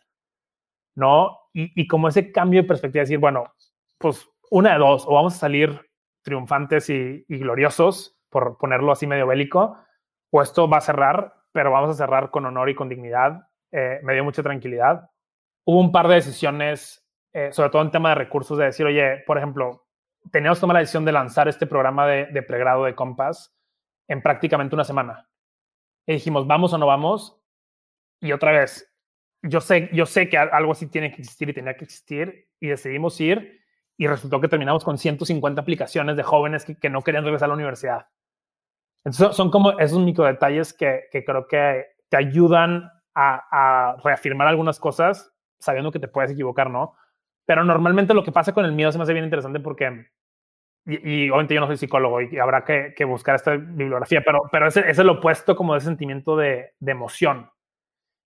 ¿No? 0.95 1.39
Y, 1.53 1.81
y 1.81 1.87
como 1.87 2.07
ese 2.07 2.31
cambio 2.31 2.61
de 2.61 2.67
perspectiva, 2.67 3.01
decir, 3.01 3.19
bueno, 3.19 3.53
pues 3.97 4.29
una 4.51 4.73
de 4.73 4.79
dos, 4.79 5.05
o 5.07 5.13
vamos 5.13 5.35
a 5.35 5.39
salir 5.39 5.81
triunfantes 6.23 6.89
y, 6.89 7.25
gloriosos, 7.27 8.17
por 8.29 8.57
ponerlo 8.57 8.91
así 8.91 9.07
medio 9.07 9.27
bélico, 9.27 9.77
o 10.31 10.41
esto 10.41 10.67
va 10.67 10.77
a 10.77 10.81
cerrar 10.81 11.33
pero 11.53 11.71
vamos 11.71 11.91
a 11.91 11.93
cerrar 11.93 12.31
con 12.31 12.45
honor 12.45 12.69
y 12.69 12.75
con 12.75 12.89
dignidad. 12.89 13.47
Eh, 13.71 13.99
me 14.03 14.13
dio 14.13 14.23
mucha 14.23 14.43
tranquilidad. 14.43 15.09
Hubo 15.65 15.79
un 15.79 15.91
par 15.91 16.07
de 16.07 16.15
decisiones, 16.15 17.07
eh, 17.31 17.51
sobre 17.53 17.69
todo 17.69 17.83
en 17.83 17.91
tema 17.91 18.09
de 18.09 18.15
recursos, 18.15 18.57
de 18.57 18.65
decir, 18.65 18.85
oye, 18.85 19.23
por 19.27 19.37
ejemplo, 19.37 19.85
teníamos 20.31 20.57
que 20.57 20.61
tomar 20.61 20.73
la 20.73 20.79
decisión 20.79 21.05
de 21.05 21.11
lanzar 21.11 21.47
este 21.47 21.67
programa 21.67 22.07
de, 22.07 22.25
de 22.25 22.41
pregrado 22.41 22.85
de 22.85 22.95
Compass 22.95 23.52
en 24.07 24.21
prácticamente 24.21 24.75
una 24.75 24.83
semana. 24.83 25.29
Y 26.05 26.13
dijimos, 26.13 26.47
¿vamos 26.47 26.73
o 26.73 26.77
no 26.77 26.87
vamos? 26.87 27.39
Y 28.21 28.31
otra 28.31 28.51
vez, 28.51 28.93
yo 29.41 29.61
sé, 29.61 29.89
yo 29.93 30.05
sé 30.05 30.29
que 30.29 30.37
algo 30.37 30.71
así 30.71 30.87
tiene 30.87 31.11
que 31.11 31.21
existir 31.21 31.49
y 31.49 31.53
tenía 31.53 31.75
que 31.75 31.85
existir 31.85 32.47
y 32.59 32.67
decidimos 32.67 33.19
ir 33.19 33.61
y 33.97 34.07
resultó 34.07 34.41
que 34.41 34.47
terminamos 34.47 34.83
con 34.83 34.97
150 34.97 35.61
aplicaciones 35.61 36.17
de 36.17 36.23
jóvenes 36.23 36.65
que, 36.65 36.89
no 36.89 37.01
querían 37.01 37.23
regresar 37.23 37.45
a 37.45 37.49
la 37.49 37.55
universidad. 37.55 38.07
Entonces 39.03 39.35
son 39.35 39.51
como 39.51 39.77
esos 39.79 39.99
micro 39.99 40.25
detalles 40.25 40.73
que, 40.73 41.07
que 41.11 41.23
creo 41.23 41.47
que 41.47 41.85
te 42.09 42.17
ayudan 42.17 42.89
a, 43.13 43.91
a, 43.91 43.97
reafirmar 44.03 44.47
algunas 44.47 44.79
cosas 44.79 45.31
sabiendo 45.59 45.91
que 45.91 45.99
te 45.99 46.07
puedes 46.07 46.31
equivocar, 46.31 46.69
¿no? 46.69 46.95
Pero 47.45 47.63
normalmente 47.63 48.13
lo 48.13 48.23
que 48.23 48.31
pasa 48.31 48.53
con 48.53 48.65
el 48.65 48.71
miedo 48.71 48.91
se 48.91 48.97
me 48.97 49.03
hace 49.03 49.13
bien 49.13 49.25
interesante 49.25 49.59
porque, 49.59 50.07
y, 50.85 51.25
y 51.25 51.29
obviamente 51.29 51.53
yo 51.53 51.61
no 51.61 51.67
soy 51.67 51.77
psicólogo 51.77 52.21
y, 52.21 52.37
habrá 52.37 52.65
que, 52.65 53.05
buscar 53.05 53.35
esta 53.35 53.55
bibliografía, 53.55 54.21
pero, 54.25 54.41
pero 54.51 54.67
es, 54.67 54.77
es 54.77 54.99
el 54.99 55.09
opuesto 55.09 55.55
como 55.55 55.73
de 55.73 55.79
ese 55.79 55.87
sentimiento 55.87 56.35
de, 56.35 56.73
de 56.79 56.91
emoción. 56.91 57.49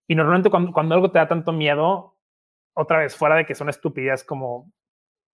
Y 0.07 0.15
normalmente 0.15 0.49
cuando, 0.49 0.71
cuando, 0.71 0.95
algo 0.95 1.11
te 1.11 1.19
da 1.19 1.27
tanto 1.27 1.51
miedo, 1.51 2.17
otra 2.73 2.99
vez, 2.99 3.15
fuera 3.15 3.35
de 3.35 3.45
que 3.45 3.55
son 3.55 3.69
estupidez 3.69 4.23
como, 4.23 4.71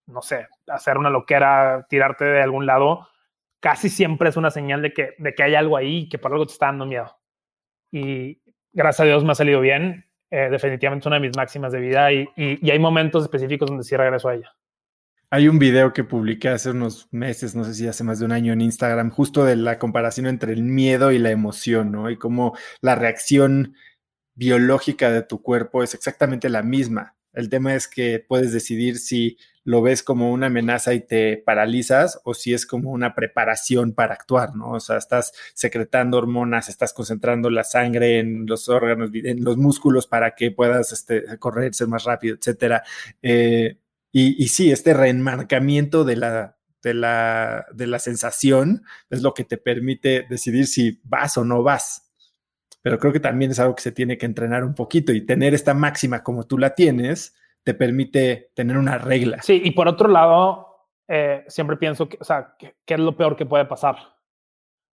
no 0.07 0.21
sé, 0.21 0.47
hacer 0.67 0.97
una 0.97 1.09
loquera, 1.09 1.85
tirarte 1.89 2.25
de 2.25 2.41
algún 2.41 2.65
lado, 2.65 3.07
casi 3.61 3.89
siempre 3.89 4.29
es 4.29 4.37
una 4.37 4.51
señal 4.51 4.81
de 4.81 4.93
que, 4.93 5.15
de 5.17 5.33
que 5.33 5.43
hay 5.43 5.55
algo 5.55 5.77
ahí 5.77 5.99
y 5.99 6.09
que 6.09 6.17
por 6.17 6.31
algo 6.31 6.45
te 6.45 6.53
está 6.53 6.67
dando 6.67 6.85
miedo. 6.85 7.17
Y 7.91 8.41
gracias 8.73 9.01
a 9.01 9.05
Dios 9.05 9.23
me 9.23 9.31
ha 9.31 9.35
salido 9.35 9.61
bien. 9.61 10.09
Eh, 10.31 10.49
definitivamente 10.49 11.03
es 11.03 11.07
una 11.07 11.17
de 11.17 11.27
mis 11.27 11.37
máximas 11.37 11.71
de 11.71 11.79
vida 11.79 12.11
y, 12.11 12.27
y, 12.35 12.65
y, 12.65 12.71
hay 12.71 12.79
momentos 12.79 13.21
específicos 13.23 13.69
donde 13.69 13.83
sí 13.83 13.95
regreso 13.95 14.29
a 14.29 14.35
ella. 14.35 14.51
Hay 15.34 15.47
un 15.47 15.57
video 15.57 15.93
que 15.93 16.03
publiqué 16.03 16.49
hace 16.49 16.69
unos 16.69 17.07
meses, 17.10 17.55
no 17.55 17.64
sé 17.64 17.73
si 17.73 17.88
hace 17.88 18.03
más 18.03 18.19
de 18.19 18.26
un 18.26 18.31
año 18.31 18.53
en 18.53 18.61
Instagram, 18.61 19.10
justo 19.10 19.43
de 19.43 19.55
la 19.55 19.80
comparación 19.80 20.27
entre 20.27 20.53
el 20.53 20.61
miedo 20.61 21.11
y 21.11 21.18
la 21.18 21.31
emoción, 21.31 21.91
¿no? 21.91 22.11
Y 22.11 22.18
cómo 22.18 22.55
la 22.81 22.93
reacción 22.93 23.73
biológica 24.35 25.10
de 25.10 25.23
tu 25.23 25.41
cuerpo 25.41 25.81
es 25.81 25.95
exactamente 25.95 26.49
la 26.49 26.61
misma. 26.61 27.15
El 27.34 27.49
tema 27.49 27.73
es 27.73 27.88
que 27.88 28.19
puedes 28.19 28.53
decidir 28.53 28.99
si 28.99 29.39
lo 29.64 29.81
ves 29.81 30.03
como 30.03 30.31
una 30.31 30.47
amenaza 30.47 30.93
y 30.93 30.99
te 30.99 31.38
paralizas 31.38 32.22
o 32.26 32.35
si 32.35 32.53
es 32.53 32.68
como 32.68 32.91
una 32.91 33.15
preparación 33.15 33.93
para 33.93 34.14
actuar, 34.14 34.55
¿no? 34.55 34.73
O 34.73 34.80
sea, 34.80 34.97
estás 34.97 35.34
secretando 35.55 36.19
hormonas, 36.19 36.69
estás 36.69 36.93
concentrando 36.93 37.49
la 37.49 37.64
sangre 37.64 38.19
en 38.19 38.45
los 38.45 38.69
órganos, 38.69 39.10
en 39.11 39.43
los 39.43 39.57
músculos 39.57 40.05
para 40.05 40.35
que 40.35 40.51
puedas 40.51 40.91
este, 40.91 41.39
correr, 41.39 41.73
ser 41.73 41.88
más 41.88 42.03
rápido, 42.03 42.35
etcétera. 42.35 42.84
Eh, 43.23 43.80
y, 44.14 44.41
y, 44.41 44.48
sí, 44.48 44.72
este 44.72 44.94
reenmarcamiento 44.94 46.03
de 46.03 46.15
la, 46.15 46.57
de, 46.84 46.94
la, 46.94 47.65
de 47.73 47.88
la 47.88 47.98
sensación 47.98 48.84
es 49.10 49.23
lo 49.23 49.34
que 49.34 49.44
te 49.44 49.57
permite 49.57 50.27
decidir 50.30 50.68
si 50.68 51.02
vas 51.03 51.35
o 51.38 51.44
no 51.44 51.64
vas. 51.64 52.14
Pero 52.84 52.99
creo 52.99 53.11
que 53.11 53.19
también 53.19 53.49
es 53.49 53.60
algo 53.60 53.76
que 53.76 53.81
se 53.81 53.91
tiene 53.91 54.19
que 54.19 54.27
entrenar 54.27 54.64
un 54.64 54.76
poquito 54.76 55.11
y 55.14 55.26
tener 55.26 55.56
esta 55.56 55.73
máxima 55.73 56.22
como 56.22 56.45
tú 56.45 56.60
la 56.60 56.76
tienes, 56.76 57.35
te 57.64 57.73
permite 57.73 58.52
tener 58.53 58.77
una 58.77 58.99
regla. 58.99 59.41
Sí, 59.41 59.60
y 59.64 59.72
por 59.72 59.88
otro 59.88 60.07
lado, 60.07 60.90
eh, 61.07 61.44
siempre 61.48 61.77
pienso 61.77 62.07
que, 62.07 62.18
o 62.22 62.23
sea, 62.23 62.56
¿qué, 62.60 62.76
¿qué, 62.85 62.94
es 62.94 62.99
lo 62.99 63.18
peor 63.18 63.35
que 63.35 63.48
puede 63.48 63.65
pasar? 63.65 63.98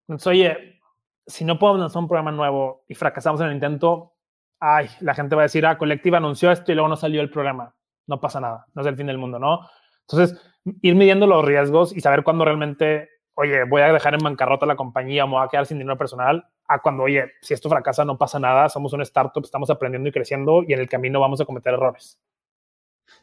Entonces, 0.07 0.27
oye, 0.27 0.81
si 1.27 1.45
no 1.45 1.59
podemos 1.59 1.81
lanzar 1.81 2.01
un 2.01 2.07
programa 2.07 2.31
nuevo 2.31 2.85
y 2.87 2.95
fracasamos 2.95 3.39
en 3.41 3.47
el 3.47 3.53
intento, 3.53 4.15
ay, 4.59 4.87
la 5.01 5.13
gente 5.13 5.35
va 5.35 5.43
a 5.43 5.45
decir, 5.45 5.65
ah, 5.65 5.77
Colectiva 5.77 6.17
anunció 6.17 6.51
esto 6.51 6.71
y 6.71 6.75
luego 6.75 6.89
no 6.89 6.95
salió 6.95 7.21
el 7.21 7.29
programa. 7.29 7.75
No 8.07 8.19
pasa 8.19 8.39
nada, 8.39 8.65
no 8.73 8.81
es 8.81 8.87
el 8.87 8.97
fin 8.97 9.07
del 9.07 9.17
mundo, 9.17 9.39
¿no? 9.39 9.67
Entonces, 10.01 10.39
ir 10.81 10.95
midiendo 10.95 11.27
los 11.27 11.43
riesgos 11.43 11.95
y 11.95 12.01
saber 12.01 12.23
cuándo 12.23 12.45
realmente, 12.45 13.09
oye, 13.33 13.63
voy 13.63 13.81
a 13.81 13.93
dejar 13.93 14.13
en 14.13 14.23
bancarrota 14.23 14.65
la 14.65 14.75
compañía 14.75 15.23
o 15.23 15.27
me 15.27 15.35
voy 15.35 15.45
a 15.45 15.49
quedar 15.49 15.65
sin 15.65 15.77
dinero 15.77 15.97
personal, 15.97 16.45
a 16.67 16.79
cuando, 16.79 17.03
oye, 17.03 17.31
si 17.41 17.53
esto 17.53 17.69
fracasa, 17.69 18.05
no 18.05 18.17
pasa 18.17 18.39
nada, 18.39 18.69
somos 18.69 18.93
una 18.93 19.03
startup, 19.03 19.43
estamos 19.43 19.69
aprendiendo 19.69 20.09
y 20.09 20.11
creciendo 20.11 20.63
y 20.67 20.73
en 20.73 20.79
el 20.79 20.89
camino 20.89 21.19
vamos 21.19 21.41
a 21.41 21.45
cometer 21.45 21.73
errores. 21.73 22.19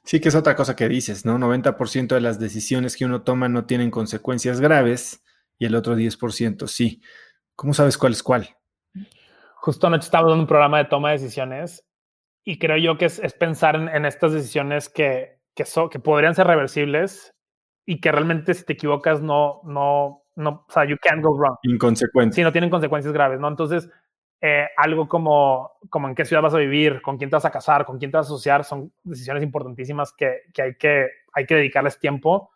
Sí, 0.05 0.21
que 0.21 0.29
es 0.29 0.35
otra 0.35 0.55
cosa 0.55 0.77
que 0.77 0.89
dices, 0.89 1.25
¿no? 1.25 1.39
90% 1.39 2.15
de 2.15 2.21
las 2.21 2.39
decisiones 2.39 2.97
que 2.97 3.05
uno 3.05 3.23
toma 3.23 3.49
no 3.49 3.65
tienen 3.65 3.91
consecuencias 3.91 4.61
graves 4.61 5.25
y 5.59 5.67
el 5.67 5.75
otro 5.75 5.97
10% 5.97 6.67
sí. 6.67 7.03
¿Cómo 7.57 7.75
sabes 7.75 7.99
cuál 7.99 8.13
es 8.13 8.23
cuál? 8.23 8.49
Justo 9.57 9.87
anoche 9.87 10.05
estaba 10.05 10.29
dando 10.29 10.43
un 10.43 10.47
programa 10.47 10.79
de 10.79 10.85
toma 10.85 11.11
de 11.11 11.19
decisiones 11.19 11.88
y 12.49 12.59
creo 12.59 12.79
yo 12.79 12.97
que 12.97 13.05
es, 13.05 13.19
es 13.19 13.35
pensar 13.35 13.77
en, 13.77 13.89
en, 13.89 14.07
estas 14.07 14.33
decisiones 14.33 14.89
que, 14.89 15.39
que, 15.55 15.67
so, 15.67 15.91
que 15.91 15.99
podrían 15.99 16.35
ser 16.35 16.47
reversibles 16.47 17.35
y 17.85 18.01
que 18.01 18.11
realmente 18.11 18.55
si 18.55 18.65
te 18.65 18.73
equivocas 18.73 19.21
no, 19.21 19.61
no, 19.65 20.23
no, 20.35 20.65
o 20.67 20.73
sea, 20.73 20.87
you 20.87 20.97
can't 21.03 21.23
go 21.23 21.37
wrong. 21.37 21.59
Inconsecuentes. 21.65 22.37
Sí, 22.37 22.43
no 22.43 22.51
tienen 22.51 22.71
consecuencias 22.71 23.13
graves, 23.13 23.39
¿no? 23.39 23.49
Entonces, 23.49 23.91
eh, 24.41 24.67
algo 24.79 25.07
como, 25.09 25.73
como 25.91 26.09
en 26.09 26.15
qué 26.15 26.25
ciudad 26.25 26.41
vas 26.41 26.55
a 26.55 26.59
vivir, 26.59 27.03
con 27.03 27.19
quién 27.19 27.29
te 27.29 27.37
vas 27.37 27.45
a 27.45 27.51
casar, 27.51 27.85
con 27.85 27.99
quién 27.99 28.11
te 28.11 28.17
vas 28.17 28.29
a 28.29 28.31
asociar, 28.31 28.65
son 28.65 28.95
decisiones 29.03 29.43
importantísimas 29.43 30.15
que, 30.15 30.45
que, 30.55 30.63
hay, 30.63 30.75
que 30.77 31.07
hay 31.35 31.45
que 31.45 31.55
dedicarles 31.55 31.99
tiempo. 31.99 32.51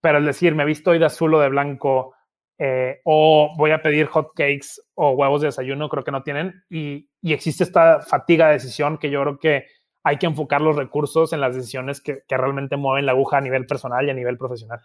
Pero 0.00 0.16
el 0.16 0.24
decir, 0.24 0.54
me 0.54 0.62
he 0.62 0.66
visto 0.66 0.92
hoy 0.92 0.98
de 0.98 1.04
azul 1.04 1.34
o 1.34 1.40
de 1.40 1.50
blanco, 1.50 2.13
eh, 2.58 3.00
o 3.04 3.54
voy 3.56 3.72
a 3.72 3.82
pedir 3.82 4.06
hot 4.06 4.32
cakes 4.34 4.80
o 4.94 5.10
huevos 5.10 5.40
de 5.40 5.48
desayuno, 5.48 5.88
creo 5.88 6.04
que 6.04 6.12
no 6.12 6.22
tienen. 6.22 6.62
Y, 6.70 7.08
y, 7.20 7.32
existe 7.32 7.64
esta 7.64 8.00
fatiga 8.00 8.48
de 8.48 8.54
decisión 8.54 8.98
que 8.98 9.10
yo 9.10 9.22
creo 9.22 9.38
que 9.38 9.66
hay 10.04 10.18
que 10.18 10.26
enfocar 10.26 10.60
los 10.60 10.76
recursos 10.76 11.32
en 11.32 11.40
las 11.40 11.56
decisiones 11.56 12.00
que, 12.00 12.22
que 12.28 12.36
realmente 12.36 12.76
mueven 12.76 13.06
la 13.06 13.12
aguja 13.12 13.38
a 13.38 13.40
nivel 13.40 13.66
personal 13.66 14.06
y 14.06 14.10
a 14.10 14.14
nivel 14.14 14.38
profesional. 14.38 14.80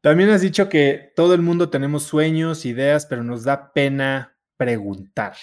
También 0.00 0.30
has 0.30 0.40
dicho 0.40 0.68
que 0.68 1.12
todo 1.14 1.34
el 1.34 1.42
mundo 1.42 1.70
tenemos 1.70 2.04
sueños, 2.04 2.64
ideas, 2.64 3.06
pero 3.06 3.22
nos 3.22 3.44
da 3.44 3.72
pena 3.72 4.36
preguntar. 4.56 5.34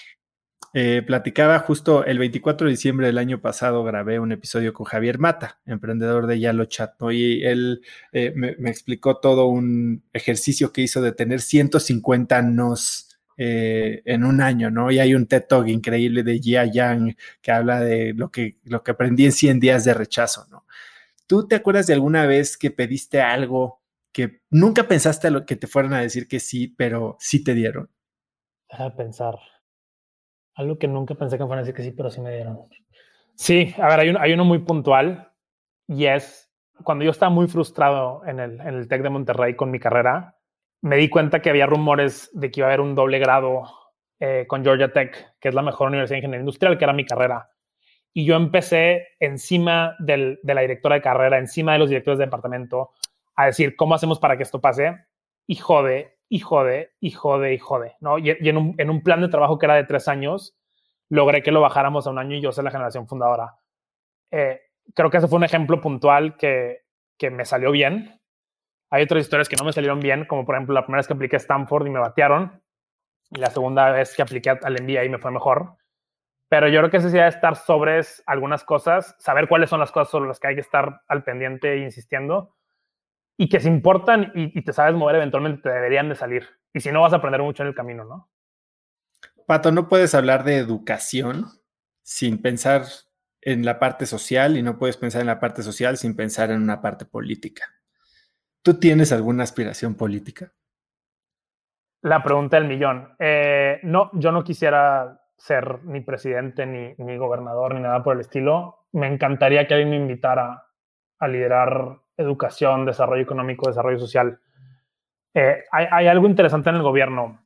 Eh, 0.78 1.04
platicaba 1.04 1.58
justo 1.60 2.04
el 2.04 2.20
24 2.20 2.68
de 2.68 2.72
diciembre 2.72 3.08
del 3.08 3.18
año 3.18 3.40
pasado, 3.40 3.82
grabé 3.86 4.20
un 4.20 4.34
episodio 4.34 4.74
con 4.74 4.86
Javier 4.86 5.20
Mata, 5.20 5.62
emprendedor 5.66 6.28
de 6.28 6.38
Yalo 6.38 6.66
Chat, 6.66 6.96
y 7.14 7.46
él 7.46 7.82
eh, 8.12 8.34
me, 8.36 8.70
explicó 8.70 9.22
todo 9.22 9.46
un 9.46 10.04
ejercicio 10.12 10.74
que 10.74 10.82
hizo 10.82 11.02
de 11.02 11.14
tener 11.14 11.40
150 11.40 12.42
nos 12.42 13.18
eh, 13.38 14.02
en 14.04 14.26
un 14.26 14.42
año, 14.42 14.70
¿no? 14.70 14.92
Y 14.92 15.00
hay 15.00 15.16
un 15.16 15.28
TED 15.28 15.46
Talk 15.48 15.66
increíble 15.70 16.24
de 16.24 16.40
Jia 16.40 16.66
Yang 16.66 17.16
que 17.42 17.54
habla 17.54 17.80
de 17.80 18.14
lo 18.14 18.30
que, 18.30 18.58
lo 18.66 18.84
que 18.84 18.92
aprendí 18.92 19.24
en 19.24 19.32
100 19.32 19.62
días 19.62 19.86
de 19.86 19.94
rechazo, 19.94 20.46
¿no? 20.52 20.66
¿Tú 21.26 21.48
te 21.48 21.56
acuerdas 21.56 21.88
de 21.88 21.94
alguna 21.94 22.26
vez 22.26 22.58
que 22.58 22.70
pediste 22.70 23.22
algo 23.22 23.82
que 24.12 24.42
nunca 24.50 24.90
pensaste 24.90 25.30
que 25.48 25.56
te 25.56 25.68
fueran 25.68 25.94
a 25.94 26.02
decir 26.02 26.28
que 26.28 26.42
sí, 26.42 26.68
pero 26.68 27.16
sí 27.18 27.46
te 27.46 27.54
dieron? 27.54 27.90
Deja 28.70 28.84
de 28.84 28.92
pensar. 28.92 29.36
Algo 30.56 30.78
que 30.78 30.88
nunca 30.88 31.16
pensé 31.16 31.38
que 31.38 31.46
me 31.46 31.54
a 31.54 31.58
decir 31.58 31.74
que 31.74 31.84
sí, 31.84 31.92
pero 31.92 32.10
sí 32.10 32.22
me 32.22 32.34
dieron. 32.34 32.60
Sí, 33.36 33.74
a 33.78 33.88
ver, 33.88 34.00
hay, 34.00 34.10
un, 34.10 34.18
hay 34.18 34.34
uno 34.34 34.46
muy 34.46 34.60
puntual 34.60 35.32
y 35.88 36.06
es 36.06 36.50
cuando 36.84 37.06
yo 37.06 37.12
estaba 37.12 37.30
muy 37.30 37.48
frustrado 37.48 38.22
en 38.26 38.40
el, 38.40 38.60
en 38.62 38.76
el 38.76 38.88
TEC 38.88 39.02
de 39.02 39.10
Monterrey 39.10 39.56
con 39.56 39.72
mi 39.72 39.80
carrera, 39.80 40.36
me 40.82 40.98
di 40.98 41.10
cuenta 41.10 41.42
que 41.42 41.50
había 41.50 41.66
rumores 41.66 42.30
de 42.34 42.52
que 42.52 42.60
iba 42.60 42.68
a 42.68 42.70
haber 42.70 42.82
un 42.82 42.96
doble 42.96 43.20
grado 43.20 43.64
eh, 44.20 44.46
con 44.48 44.64
Georgia 44.64 44.92
Tech, 44.92 45.36
que 45.40 45.50
es 45.50 45.56
la 45.56 45.62
mejor 45.62 45.88
universidad 45.88 46.16
de 46.16 46.20
ingeniería 46.20 46.42
industrial, 46.42 46.78
que 46.78 46.84
era 46.84 46.94
mi 46.94 47.06
carrera. 47.06 47.50
Y 48.14 48.26
yo 48.26 48.36
empecé 48.36 49.08
encima 49.20 49.96
del, 50.00 50.40
de 50.42 50.54
la 50.54 50.62
directora 50.62 50.96
de 50.96 51.02
carrera, 51.02 51.38
encima 51.38 51.74
de 51.74 51.80
los 51.80 51.90
directores 51.90 52.20
de 52.20 52.26
departamento, 52.26 52.92
a 53.36 53.48
decir, 53.48 53.76
¿cómo 53.76 53.96
hacemos 53.96 54.20
para 54.20 54.38
que 54.38 54.44
esto 54.44 54.62
pase? 54.62 54.96
Y 55.48 55.56
jode, 55.56 56.15
y 56.30 56.40
jode, 56.40 56.94
y 57.00 57.12
jode, 57.12 57.54
y 57.54 57.58
jode, 57.58 57.96
¿no? 58.00 58.18
Y, 58.18 58.30
en, 58.30 58.58
un, 58.58 58.76
en, 58.78 58.90
un, 58.90 59.02
plan 59.04 59.22
de 59.22 59.30
trabajo 59.30 59.58
que 59.58 59.66
era 59.66 59.76
de 59.76 59.84
tres 59.84 60.08
años, 60.08 60.58
logré 61.10 61.44
que 61.44 61.52
lo 61.52 61.62
bajáramos 61.62 62.08
a 62.08 62.10
un 62.10 62.20
año 62.20 62.36
y 62.36 62.42
yo 62.42 62.52
soy 62.52 62.64
la 62.64 62.72
generación 62.72 63.08
fundadora. 63.08 63.56
Eh, 64.32 64.60
creo 64.94 65.10
que 65.10 65.18
ese 65.18 65.28
fue 65.28 65.38
un 65.38 65.44
ejemplo 65.44 65.80
puntual 65.82 66.36
que, 66.38 66.86
que 67.18 67.30
me 67.30 67.46
salió 67.46 67.72
bien. 67.72 68.20
Hay 68.90 69.04
otras 69.04 69.22
historias 69.22 69.50
que 69.50 69.56
no 69.56 69.66
me 69.66 69.74
salieron 69.74 70.00
bien, 70.00 70.26
como 70.26 70.46
por 70.46 70.56
ejemplo 70.56 70.74
la 70.74 70.84
primera 70.84 71.00
vez 71.00 71.08
que 71.08 71.14
apliqué 71.14 71.36
a 71.36 71.38
Stanford 71.38 71.88
y 71.88 71.90
me 71.90 72.00
batearon, 72.00 72.62
y 73.32 73.40
la 73.40 73.50
segunda 73.50 73.92
vez 73.92 74.16
que 74.16 74.22
apliqué 74.22 74.50
al 74.50 74.82
MBA 74.82 75.06
y 75.06 75.10
me 75.10 75.18
fue 75.18 75.32
mejor. 75.32 75.78
Pero 76.48 76.68
yo 76.68 76.80
creo 76.80 76.92
que 76.92 76.98
es 76.98 77.04
necesidad 77.04 77.24
de 77.24 77.36
estar 77.36 77.56
sobre 77.56 78.00
algunas 78.28 78.64
cosas, 78.64 79.16
saber 79.20 79.48
cuáles 79.48 79.70
son 79.70 79.80
las 79.80 79.92
cosas 79.92 80.10
sobre 80.10 80.28
las 80.28 80.40
que 80.40 80.48
hay 80.48 80.56
que 80.56 80.62
estar 80.62 81.02
al 81.08 81.24
pendiente 81.24 81.74
e 81.74 81.78
insistiendo, 81.78 82.56
y 83.38 83.50
que 83.50 83.60
se 83.60 83.68
importan 83.68 84.32
y, 84.34 84.58
y, 84.58 84.64
te 84.64 84.74
sabes 84.74 84.96
mover 84.96 85.18
eventualmente 85.18 85.62
te 85.62 85.70
deberían 85.70 86.10
de 86.10 86.16
salir. 86.16 86.48
Y 86.74 86.80
si 86.80 86.92
no, 86.92 87.02
vas 87.02 87.14
a 87.14 87.18
aprender 87.18 87.42
mucho 87.42 87.64
en 87.64 87.70
el 87.70 87.76
camino, 87.76 88.06
¿no? 88.06 88.30
Pato, 89.46 89.72
no 89.72 89.88
puedes 89.88 90.16
hablar 90.16 90.44
de 90.44 90.58
educación 90.58 91.46
sin 92.02 92.42
pensar 92.42 92.84
en 93.42 93.64
la 93.64 93.80
parte 93.80 94.06
social 94.06 94.58
y 94.58 94.64
no 94.64 94.78
puedes 94.78 94.98
pensar 94.98 95.22
en 95.22 95.28
la 95.28 95.40
parte 95.40 95.62
social 95.62 95.98
sin 95.98 96.16
pensar 96.16 96.50
en 96.50 96.62
una 96.62 96.82
parte 96.82 97.06
política. 97.06 97.66
¿Tú 98.64 98.80
tienes 98.80 99.12
alguna 99.12 99.44
aspiración 99.44 99.94
política? 99.94 100.52
La 102.02 102.24
pregunta 102.24 102.58
del 102.58 102.68
millón. 102.68 103.16
Eh, 103.20 103.80
no, 103.84 104.10
yo 104.14 104.32
no 104.32 104.44
quisiera 104.44 105.22
ser 105.38 105.84
ni 105.84 106.02
presidente, 106.02 106.66
ni, 106.66 106.96
ni, 106.98 107.18
gobernador, 107.18 107.76
ni 107.76 107.82
nada 107.82 108.04
por 108.04 108.16
el 108.16 108.22
estilo. 108.22 108.88
Me 108.94 109.08
encantaría 109.08 109.68
que 109.68 109.76
alguien 109.76 109.92
me 109.92 109.98
invitara 109.98 110.66
a 111.20 111.28
liderar 111.28 112.00
educación, 112.18 112.86
desarrollo 112.86 113.24
económico, 113.24 113.68
desarrollo 113.68 114.00
social. 114.00 114.40
Eh, 115.34 115.64
hay, 115.72 116.08
algo 116.08 116.28
interesante 116.28 116.70
en 116.70 116.78
el 116.78 116.82
gobierno. 116.82 117.46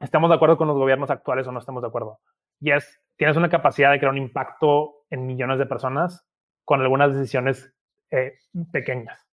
¿Estamos 0.00 0.30
de 0.30 0.36
acuerdo 0.36 0.56
con 0.56 0.68
los 0.68 0.76
gobiernos 0.76 1.10
actuales 1.10 1.46
o 1.46 1.52
no 1.52 1.58
estamos 1.58 1.82
de 1.82 1.88
acuerdo? 1.88 2.20
Y 2.60 2.72
es, 2.72 3.00
tienes 3.16 3.36
una 3.36 3.48
capacidad 3.48 3.90
de 3.90 3.98
crear 3.98 4.12
un 4.12 4.18
impacto 4.18 5.04
en 5.10 5.26
millones 5.26 5.58
de 5.58 5.66
personas 5.66 6.26
con 6.64 6.80
algunas 6.80 7.14
decisiones 7.14 7.74
eh, 8.10 8.34
pequeñas. 8.72 9.26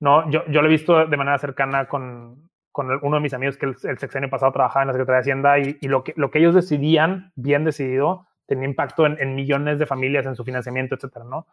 No, 0.00 0.30
yo, 0.30 0.44
yo 0.46 0.62
lo 0.62 0.68
he 0.68 0.72
visto 0.72 1.06
de 1.06 1.16
manera 1.16 1.38
cercana 1.38 1.88
con, 1.88 2.50
con 2.70 2.90
uno 3.02 3.16
de 3.16 3.22
mis 3.22 3.34
amigos 3.34 3.56
que 3.56 3.66
el, 3.66 3.98
sexenio 3.98 4.30
pasado 4.30 4.52
trabajaba 4.52 4.82
en 4.82 4.88
la 4.88 4.92
Secretaría 4.92 5.16
de 5.16 5.20
Hacienda 5.20 5.58
y, 5.58 5.78
y, 5.80 5.88
lo, 5.88 6.04
que, 6.04 6.14
lo 6.16 6.30
que 6.30 6.38
ellos 6.38 6.54
decidían, 6.54 7.32
bien 7.34 7.64
decidido, 7.64 8.28
tenía 8.48 8.66
impacto 8.66 9.04
en, 9.06 9.34
millones 9.34 9.78
de 9.78 9.86
familias, 9.86 10.24
en 10.26 10.34
su 10.34 10.42
financiamiento, 10.42 10.94
etcétera, 10.94 11.24
¿no? 11.26 11.46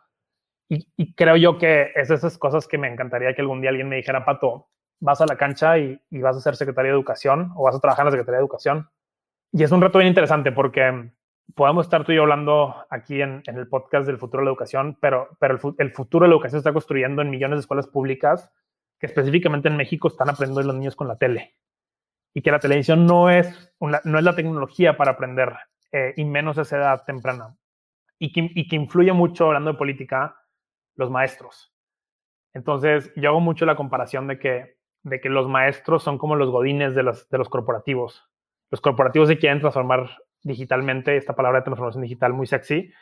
Y, 0.68 0.88
y, 0.98 1.14
creo 1.14 1.36
yo 1.36 1.58
que 1.60 1.92
es 1.96 2.10
esas 2.10 2.38
cosas 2.40 2.68
que 2.68 2.80
me 2.80 2.88
encantaría 2.88 3.36
que 3.36 3.42
algún 3.42 3.62
día 3.62 3.70
alguien 3.70 3.88
me 3.88 3.98
dijera, 3.98 4.26
Pato, 4.26 4.70
vas 5.00 5.22
a 5.22 5.28
la 5.28 5.38
cancha 5.38 5.78
y, 5.78 6.00
y 6.10 6.22
vas 6.22 6.36
a 6.36 6.42
ser 6.42 6.56
secretario 6.56 6.92
de 6.92 6.98
Educación 6.98 7.52
o 7.56 7.64
vas 7.64 7.76
a 7.76 7.80
trabajar 7.80 8.04
en 8.04 8.06
la 8.08 8.12
Secretaría 8.12 8.38
de 8.38 8.44
Educación. 8.44 8.90
Y 9.52 9.64
es 9.64 9.72
un 9.72 9.82
reto 9.82 10.00
bien 10.00 10.10
interesante 10.10 10.52
porque 10.52 11.12
podemos 11.54 11.86
estar 11.86 12.04
tú 12.04 12.12
y 12.12 12.16
yo 12.16 12.24
hablando 12.24 12.76
aquí 12.90 13.22
en, 13.22 13.44
en 13.46 13.58
el 13.58 13.68
podcast 13.68 14.08
del 14.08 14.18
futuro 14.18 14.42
de 14.42 14.46
la 14.46 14.52
educación, 14.52 14.98
pero, 15.00 15.30
pero 15.40 15.56
el, 15.56 15.76
el 15.78 15.92
futuro 15.92 16.24
de 16.24 16.30
la 16.30 16.36
educación 16.36 16.58
se 16.58 16.62
está 16.62 16.74
construyendo 16.74 17.22
en 17.22 17.30
millones 17.30 17.58
de 17.58 17.62
escuelas 17.62 17.88
públicas 17.88 18.52
que 19.00 19.06
específicamente 19.06 19.68
en 19.68 19.78
México 19.78 20.08
están 20.08 20.30
aprendiendo 20.30 20.64
los 20.64 20.76
niños 20.76 20.96
con 20.96 21.08
la 21.08 21.18
tele 21.18 21.56
y 22.34 22.42
que 22.42 22.52
la 22.52 22.60
televisión 22.60 23.06
no 23.06 23.30
es, 23.30 23.74
una, 23.80 24.02
no 24.04 24.18
es 24.18 24.24
la 24.24 24.36
tecnología 24.36 24.98
para 24.98 25.12
aprender 25.12 25.54
eh, 25.92 26.14
y 26.18 26.26
menos 26.26 26.58
a 26.58 26.64
esa 26.64 26.78
edad 26.78 27.04
temprana 27.06 27.56
y 28.20 28.32
que, 28.32 28.50
y 28.54 28.68
que 28.68 28.76
influye 28.76 29.14
mucho, 29.14 29.48
hablando 29.48 29.72
de 29.72 29.78
política, 29.78 30.36
los 30.96 31.12
maestros. 31.12 31.74
Entonces, 32.54 33.12
yo 33.16 33.30
hago 33.30 33.40
mucho 33.40 33.66
la 33.66 33.76
comparación 33.76 34.28
de 34.28 34.40
que, 34.40 34.78
de 35.04 35.20
que 35.20 35.30
los 35.30 35.48
maestros 35.48 36.04
son 36.04 36.18
como 36.18 36.36
los 36.36 36.50
godines 36.50 36.96
de 36.96 37.04
los, 37.04 37.30
de 37.30 37.38
los 37.38 37.50
corporativos. 37.50 38.30
Los 38.72 38.82
corporativos 38.82 39.28
se 39.28 39.38
quieren 39.38 39.60
transformar 39.60 40.10
digitalmente, 40.42 41.18
esta 41.18 41.36
palabra 41.36 41.60
de 41.60 41.66
transformación 41.66 42.04
digital 42.04 42.34
muy 42.34 42.48
sexy, 42.48 42.94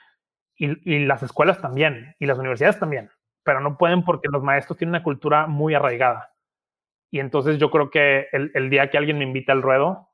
y, 0.56 0.96
y 0.96 1.06
las 1.06 1.24
escuelas 1.24 1.62
también, 1.62 2.16
y 2.20 2.26
las 2.26 2.38
universidades 2.38 2.80
también 2.80 3.10
pero 3.44 3.60
no 3.60 3.78
pueden 3.78 4.04
porque 4.04 4.30
los 4.32 4.42
maestros 4.42 4.78
tienen 4.78 4.92
una 4.92 5.04
cultura 5.04 5.48
muy 5.48 5.74
arraigada. 5.74 6.34
Y 7.12 7.20
entonces 7.20 7.60
yo 7.60 7.70
creo 7.70 7.90
que 7.90 8.28
el, 8.32 8.52
el 8.56 8.70
día 8.70 8.90
que 8.90 8.98
alguien 8.98 9.20
me 9.20 9.26
invita 9.26 9.52
al 9.52 9.62
ruedo, 9.62 10.10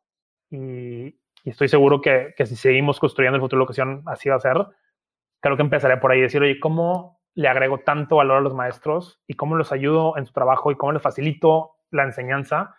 y, 0.50 1.20
y 1.44 1.50
estoy 1.50 1.70
seguro 1.70 2.02
que, 2.02 2.34
que, 2.36 2.46
si 2.46 2.56
seguimos 2.56 3.00
construyendo 3.00 3.36
el 3.36 3.42
futuro 3.42 3.60
de 3.60 3.64
educación, 3.64 4.04
así 4.08 4.30
va 4.30 4.36
a 4.36 4.40
ser, 4.40 4.58
creo 5.40 5.56
que 5.56 5.62
empezaré 5.62 5.98
por 5.98 6.12
ahí, 6.12 6.20
decir, 6.20 6.42
oye, 6.42 6.60
¿cómo 6.60 7.19
le 7.36 7.48
agrego 7.48 7.80
tanto 7.80 8.18
valor 8.18 8.38
a 8.38 8.42
los 8.42 8.54
maestros 8.54 9.22
y 9.28 9.36
cómo 9.36 9.56
los 9.56 9.72
ayudo 9.72 10.18
en 10.18 10.26
su 10.26 10.34
trabajo 10.34 10.72
y 10.72 10.76
cómo 10.76 10.92
les 10.92 11.02
facilito 11.02 11.72
la 11.92 12.04
enseñanza 12.04 12.76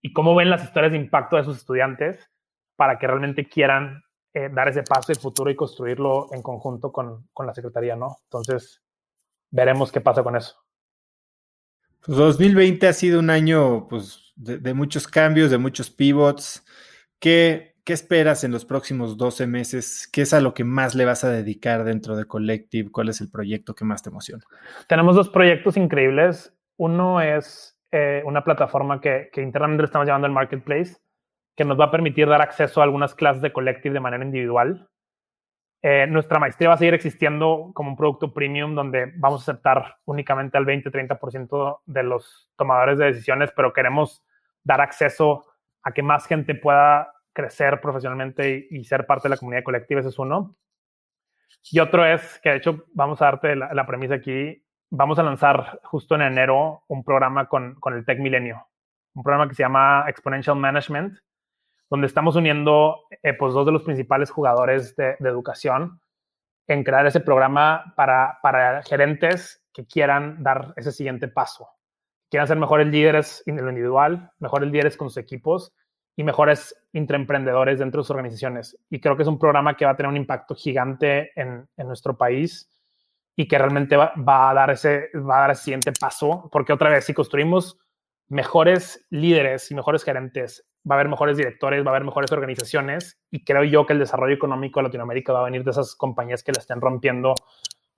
y 0.00 0.12
cómo 0.12 0.34
ven 0.34 0.50
las 0.50 0.64
historias 0.64 0.92
de 0.92 0.98
impacto 0.98 1.36
de 1.36 1.44
sus 1.44 1.58
estudiantes 1.58 2.30
para 2.76 2.98
que 2.98 3.06
realmente 3.06 3.48
quieran 3.48 4.02
eh, 4.34 4.48
dar 4.52 4.68
ese 4.68 4.82
paso 4.82 5.12
del 5.12 5.20
futuro 5.20 5.50
y 5.50 5.56
construirlo 5.56 6.28
en 6.32 6.42
conjunto 6.42 6.92
con, 6.92 7.28
con 7.32 7.46
la 7.46 7.54
Secretaría, 7.54 7.96
¿no? 7.96 8.18
Entonces, 8.24 8.82
veremos 9.50 9.90
qué 9.90 10.00
pasa 10.00 10.22
con 10.22 10.36
eso. 10.36 10.56
Pues 12.04 12.16
2020 12.16 12.86
ha 12.86 12.92
sido 12.92 13.18
un 13.18 13.30
año 13.30 13.88
pues, 13.88 14.32
de, 14.36 14.58
de 14.58 14.74
muchos 14.74 15.08
cambios, 15.08 15.50
de 15.50 15.58
muchos 15.58 15.90
pivots. 15.90 16.64
¿Qué, 17.18 17.77
¿Qué, 17.88 17.94
esperas 17.94 18.44
en 18.44 18.52
los 18.52 18.66
próximos 18.66 19.16
12 19.16 19.46
meses? 19.46 20.06
¿Qué 20.12 20.20
es 20.20 20.34
a 20.34 20.42
lo 20.42 20.52
que 20.52 20.62
más 20.62 20.94
le 20.94 21.06
vas 21.06 21.24
a 21.24 21.30
dedicar 21.30 21.84
dentro 21.84 22.16
de 22.16 22.26
Collective? 22.26 22.90
¿Cuál 22.90 23.08
es 23.08 23.22
el 23.22 23.30
proyecto 23.30 23.74
que 23.74 23.86
más 23.86 24.02
te 24.02 24.10
emociona? 24.10 24.44
Tenemos 24.86 25.16
dos 25.16 25.30
proyectos 25.30 25.78
increíbles. 25.78 26.54
Uno 26.76 27.22
es 27.22 27.80
eh, 27.90 28.20
una 28.26 28.44
plataforma 28.44 29.00
que, 29.00 29.30
internamente 29.36 29.84
le 29.84 29.86
estamos 29.86 30.06
llamando 30.06 30.26
el 30.26 30.34
Marketplace, 30.34 30.98
que 31.56 31.64
nos 31.64 31.80
va 31.80 31.86
a 31.86 31.90
permitir 31.90 32.28
dar 32.28 32.42
acceso 32.42 32.82
a 32.82 32.84
algunas 32.84 33.14
clases 33.14 33.40
de 33.40 33.54
Collective 33.54 33.94
de 33.94 34.00
manera 34.00 34.22
individual. 34.22 34.86
Eh, 35.80 36.06
nuestra 36.10 36.38
maestría 36.38 36.68
va 36.68 36.74
a 36.74 36.78
seguir 36.78 36.92
existiendo 36.92 37.70
como 37.72 37.88
un 37.88 37.96
producto 37.96 38.34
premium 38.34 38.74
donde 38.74 39.14
vamos 39.16 39.40
a 39.40 39.52
aceptar 39.52 39.96
únicamente 40.04 40.58
al 40.58 40.66
20-30% 40.66 41.80
de 41.86 42.02
los 42.02 42.50
tomadores 42.56 42.98
de 42.98 43.06
decisiones, 43.06 43.50
pero 43.56 43.72
queremos 43.72 44.22
dar 44.62 44.82
acceso 44.82 45.46
a 45.82 45.92
que 45.92 46.02
más 46.02 46.26
gente 46.26 46.54
pueda 46.54 47.14
crecer 47.38 47.80
profesionalmente 47.80 48.66
y, 48.68 48.82
ser 48.82 49.06
parte 49.06 49.28
de 49.28 49.30
la 49.30 49.36
comunidad 49.36 49.62
colectiva. 49.62 50.00
Ese 50.00 50.08
es 50.08 50.18
uno. 50.18 50.56
Y 51.70 51.78
otro 51.78 52.04
es 52.04 52.40
que, 52.42 52.50
de 52.50 52.56
hecho, 52.56 52.86
vamos 52.94 53.22
a 53.22 53.26
darte 53.26 53.54
la, 53.54 53.72
la 53.74 53.86
premisa 53.86 54.16
aquí. 54.16 54.60
Vamos 54.90 55.20
a 55.20 55.22
lanzar 55.22 55.80
justo 55.84 56.16
en 56.16 56.22
enero 56.22 56.82
un 56.88 57.04
programa 57.04 57.46
con, 57.48 57.76
con 57.76 57.94
el 57.94 58.04
Tech 58.04 58.18
Milenio, 58.18 58.66
un 59.14 59.22
programa 59.22 59.48
que 59.48 59.54
se 59.54 59.62
llama 59.62 60.06
Exponential 60.08 60.56
Management, 60.56 61.16
donde 61.88 62.08
estamos 62.08 62.34
uniendo 62.34 63.04
eh, 63.22 63.34
pues 63.34 63.54
dos 63.54 63.64
de 63.64 63.72
los 63.72 63.84
principales 63.84 64.30
jugadores 64.30 64.96
de, 64.96 65.14
de, 65.20 65.28
educación 65.28 66.00
en 66.66 66.82
crear 66.82 67.06
ese 67.06 67.20
programa 67.20 67.94
para, 67.96 68.40
para 68.42 68.82
gerentes 68.82 69.64
que 69.72 69.86
quieran 69.86 70.42
dar 70.42 70.74
ese 70.76 70.90
siguiente 70.90 71.28
paso, 71.28 71.68
quieran 72.30 72.48
ser 72.48 72.56
mejores 72.56 72.88
líderes 72.88 73.44
en 73.46 73.62
lo 73.62 73.68
individual, 73.68 74.32
mejores 74.40 74.72
líderes 74.72 74.96
con 74.96 75.08
sus 75.08 75.18
equipos 75.18 75.72
y 76.18 76.24
mejores 76.24 76.74
intraemprendedores 76.94 77.78
dentro 77.78 78.00
de 78.00 78.04
sus 78.04 78.10
organizaciones. 78.10 78.76
Y 78.90 78.98
creo 78.98 79.16
que 79.16 79.22
es 79.22 79.28
un 79.28 79.38
programa 79.38 79.76
que 79.76 79.84
va 79.84 79.92
a 79.92 79.96
tener 79.96 80.10
un 80.10 80.16
impacto 80.16 80.56
gigante 80.56 81.30
en, 81.40 81.68
nuestro 81.76 82.18
país 82.18 82.68
y 83.36 83.46
que 83.46 83.56
realmente 83.56 83.96
va, 83.96 84.10
a 84.50 84.52
dar 84.52 84.70
ese, 84.70 85.10
va 85.14 85.36
a 85.36 85.46
dar 85.46 85.54
siguiente 85.56 85.92
paso, 85.92 86.48
porque 86.50 86.72
otra 86.72 86.90
vez, 86.90 87.04
si 87.04 87.14
construimos 87.14 87.78
mejores 88.26 89.06
líderes 89.10 89.70
y 89.70 89.76
mejores 89.76 90.02
gerentes 90.02 90.68
va 90.90 90.96
a 90.96 90.98
haber 90.98 91.08
mejores 91.08 91.36
directores, 91.36 91.84
va 91.84 91.90
a 91.90 91.94
haber 91.94 92.04
mejores 92.04 92.32
organizaciones 92.32 93.16
y 93.30 93.44
creo 93.44 93.62
yo 93.62 93.86
que 93.86 93.92
el 93.92 94.00
desarrollo 94.00 94.34
económico 94.34 94.80
de 94.80 94.88
Latinoamérica 94.88 95.32
va 95.32 95.42
a 95.42 95.44
venir 95.44 95.62
de 95.62 95.70
esas 95.70 95.94
compañías 95.94 96.42
que 96.42 96.50
la 96.50 96.58
estén 96.58 96.80
rompiendo, 96.80 97.36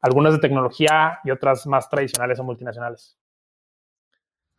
algunas 0.03 0.35
de 0.35 0.41
tecnología 0.41 1.21
y 1.25 1.31
otras 1.31 1.67
más 1.67 1.89
tradicionales 1.89 2.39
o 2.39 2.45
multinacionales. 2.45 3.19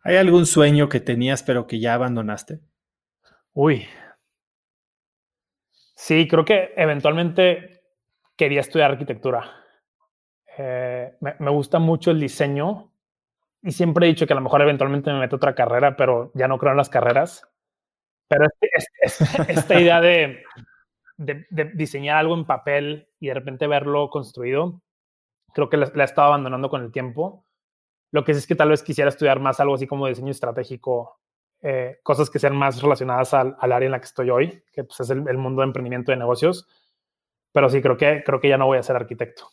¿Hay 0.03 0.15
algún 0.15 0.47
sueño 0.47 0.89
que 0.89 0.99
tenías 0.99 1.43
pero 1.43 1.67
que 1.67 1.79
ya 1.79 1.93
abandonaste? 1.93 2.59
Uy. 3.53 3.87
Sí, 5.95 6.27
creo 6.27 6.45
que 6.45 6.73
eventualmente 6.75 7.83
quería 8.35 8.61
estudiar 8.61 8.91
arquitectura. 8.91 9.51
Eh, 10.57 11.15
me, 11.19 11.51
gusta 11.51 11.79
mucho 11.79 12.11
el 12.11 12.19
diseño 12.19 12.91
y 13.61 13.71
siempre 13.71 14.05
he 14.05 14.09
dicho 14.09 14.25
que 14.27 14.33
a 14.33 14.35
lo 14.35 14.41
mejor 14.41 14.61
eventualmente 14.61 15.11
me 15.11 15.19
meto 15.19 15.35
otra 15.35 15.55
carrera, 15.55 15.95
pero 15.95 16.31
ya 16.33 16.47
no 16.47 16.57
creo 16.57 16.71
en 16.71 16.77
las 16.77 16.89
carreras. 16.89 17.47
Pero 18.27 18.45
es, 18.61 18.87
es, 19.01 19.21
es, 19.21 19.39
esta 19.49 19.79
idea 19.79 20.01
de, 20.01 20.43
de, 21.17 21.45
de, 21.49 21.65
diseñar 21.75 22.17
algo 22.17 22.33
en 22.35 22.45
papel 22.45 23.09
y 23.19 23.27
de 23.27 23.33
repente 23.35 23.67
verlo 23.67 24.09
construido, 24.09 24.81
creo 25.53 25.69
que 25.69 25.77
la, 25.77 25.91
la, 25.93 26.03
he 26.03 26.05
estado 26.05 26.29
abandonando 26.29 26.69
con 26.69 26.83
el 26.83 26.91
tiempo. 26.91 27.45
Lo 28.11 28.23
que 28.23 28.33
sí 28.33 28.39
es 28.39 28.47
que 28.47 28.55
tal 28.55 28.69
vez 28.69 28.83
quisiera 28.83 29.09
estudiar 29.09 29.39
más 29.39 29.59
algo 29.59 29.75
así 29.75 29.87
como 29.87 30.07
diseño 30.07 30.31
estratégico, 30.31 31.20
eh, 31.61 31.99
cosas 32.03 32.29
que 32.29 32.39
sean 32.39 32.55
más 32.55 32.81
relacionadas 32.81 33.33
al, 33.33 33.55
al, 33.59 33.71
área 33.71 33.85
en 33.85 33.91
la 33.91 33.99
que 33.99 34.05
estoy 34.05 34.29
hoy, 34.29 34.63
que 34.71 34.83
pues, 34.83 34.99
es 34.99 35.09
el, 35.09 35.27
el, 35.27 35.37
mundo 35.37 35.61
de 35.61 35.67
emprendimiento 35.67 36.11
de 36.11 36.17
negocios. 36.17 36.67
Pero 37.51 37.69
sí, 37.69 37.81
creo 37.81 37.97
que, 37.97 38.23
creo 38.25 38.39
que 38.39 38.49
ya 38.49 38.57
no 38.57 38.65
voy 38.65 38.77
a 38.77 38.83
ser 38.83 38.95
arquitecto. 38.95 39.49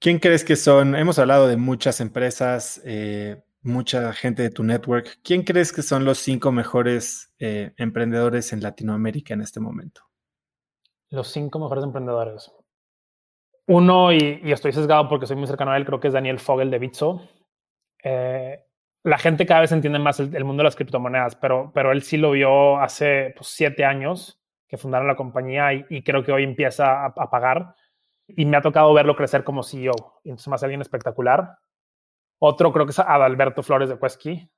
¿Quién 0.00 0.18
crees 0.18 0.44
que 0.44 0.56
son? 0.56 0.94
Hemos 0.96 1.18
hablado 1.18 1.46
de 1.46 1.56
muchas 1.56 2.00
empresas, 2.00 2.80
eh, 2.84 3.42
mucha 3.62 4.12
gente 4.12 4.42
de 4.42 4.50
tu 4.50 4.64
network. 4.64 5.20
¿Quién 5.22 5.42
crees 5.42 5.72
que 5.72 5.82
son 5.82 6.04
los 6.04 6.18
cinco 6.18 6.50
mejores 6.50 7.34
eh, 7.38 7.72
emprendedores 7.76 8.52
en 8.52 8.62
Latinoamérica 8.62 9.34
en 9.34 9.42
este 9.42 9.60
momento? 9.60 10.02
Los 11.10 11.28
cinco 11.28 11.58
mejores 11.58 11.84
emprendedores. 11.84 12.50
Uno, 13.66 14.12
y, 14.12 14.40
y 14.42 14.52
estoy 14.52 14.72
sesgado 14.72 15.08
porque 15.08 15.26
soy 15.26 15.36
muy 15.36 15.46
cercano 15.46 15.72
a 15.72 15.76
él, 15.76 15.84
creo 15.84 16.00
que 16.00 16.08
es 16.08 16.14
Daniel 16.14 16.40
Fogel 16.40 16.70
de 16.70 16.78
Bitso. 16.78 17.28
Eh, 18.02 18.64
la 19.02 19.18
gente 19.18 19.46
cada 19.46 19.60
vez 19.60 19.72
entiende 19.72 19.98
más 19.98 20.20
el, 20.20 20.44
mundo 20.44 20.60
de 20.62 20.64
las 20.64 20.76
criptomonedas, 20.76 21.36
pero, 21.36 21.70
pero 21.74 21.92
él 21.92 22.02
sí 22.02 22.16
lo 22.16 22.32
vio 22.32 22.78
hace 22.78 23.32
pues, 23.36 23.48
siete 23.48 23.84
años 23.84 24.40
que 24.68 24.76
fundaron 24.76 25.08
la 25.08 25.16
compañía 25.16 25.72
y, 25.72 26.02
creo 26.02 26.22
que 26.22 26.30
hoy 26.30 26.44
empieza 26.44 27.04
a, 27.04 27.30
pagar. 27.30 27.74
Y 28.28 28.44
me 28.44 28.56
ha 28.56 28.60
tocado 28.60 28.94
verlo 28.94 29.16
crecer 29.16 29.42
como 29.42 29.64
CEO. 29.64 30.20
Entonces 30.22 30.46
más 30.46 30.62
alguien 30.62 30.80
espectacular. 30.80 31.58
Otro 32.38 32.72
creo 32.72 32.86
que 32.86 32.92
es 32.92 32.98
Adalberto 33.00 33.64
Flores 33.64 33.88
de 33.88 33.96
Cuesqui. 33.96 34.48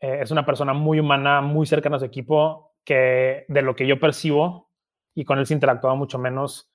Eh, 0.00 0.20
es 0.22 0.30
una 0.30 0.46
persona 0.46 0.74
muy 0.74 1.00
humana, 1.00 1.40
muy 1.40 1.66
cercana 1.66 1.96
a 1.96 1.98
su 1.98 2.04
equipo, 2.04 2.76
que 2.84 3.46
de 3.48 3.62
lo 3.62 3.74
que 3.74 3.88
yo 3.88 3.98
percibo, 3.98 4.70
y 5.12 5.24
con 5.24 5.40
él 5.40 5.46
se 5.46 5.54
interactuaba 5.54 5.96
mucho 5.96 6.20
menos, 6.20 6.72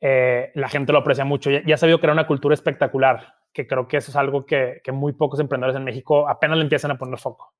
eh, 0.00 0.52
la 0.54 0.70
gente 0.70 0.92
lo 0.92 1.00
aprecia 1.00 1.26
mucho. 1.26 1.50
Ya, 1.50 1.62
ya 1.66 1.74
ha 1.74 1.78
sabido 1.78 2.00
crear 2.00 2.14
una 2.14 2.26
cultura 2.26 2.54
espectacular, 2.54 3.39
que 3.52 3.66
creo 3.66 3.88
que 3.88 3.96
eso 3.96 4.10
es 4.10 4.16
algo 4.16 4.46
que, 4.46 4.80
que, 4.84 4.92
muy 4.92 5.12
pocos 5.12 5.40
emprendedores 5.40 5.76
en 5.76 5.84
México 5.84 6.28
apenas 6.28 6.56
le 6.56 6.64
empiezan 6.64 6.92
a 6.92 6.98
poner 6.98 7.18
foco. 7.18 7.54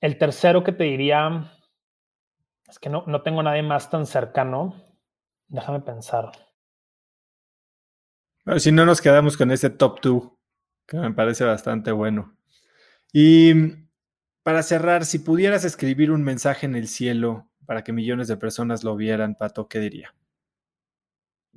el 0.00 0.18
tercero 0.18 0.64
que 0.64 0.72
te 0.72 0.84
diría 0.84 1.52
es 2.68 2.78
que 2.78 2.90
no, 2.90 3.04
no 3.06 3.22
tengo 3.22 3.42
nadie 3.42 3.62
más 3.62 3.90
tan 3.90 4.06
cercano. 4.06 4.74
Déjame 5.48 5.80
pensar. 5.80 6.30
si 8.58 8.70
no 8.70 8.84
nos 8.84 9.00
quedamos 9.00 9.36
con 9.36 9.50
ese 9.50 9.70
top 9.70 10.00
two, 10.00 10.38
que 10.86 10.98
me 10.98 11.12
parece 11.12 11.44
bastante 11.44 11.90
bueno. 11.92 12.36
Y 13.12 13.54
para 14.42 14.62
cerrar, 14.62 15.06
si 15.06 15.18
pudieras 15.18 15.64
escribir 15.64 16.10
un 16.10 16.22
mensaje 16.22 16.66
en 16.66 16.76
el 16.76 16.88
cielo 16.88 17.48
para 17.64 17.82
que 17.82 17.92
millones 17.92 18.28
de 18.28 18.36
personas 18.36 18.84
lo 18.84 18.96
vieran, 18.96 19.34
Pato, 19.34 19.68
¿qué 19.68 19.78
diría? 19.78 20.14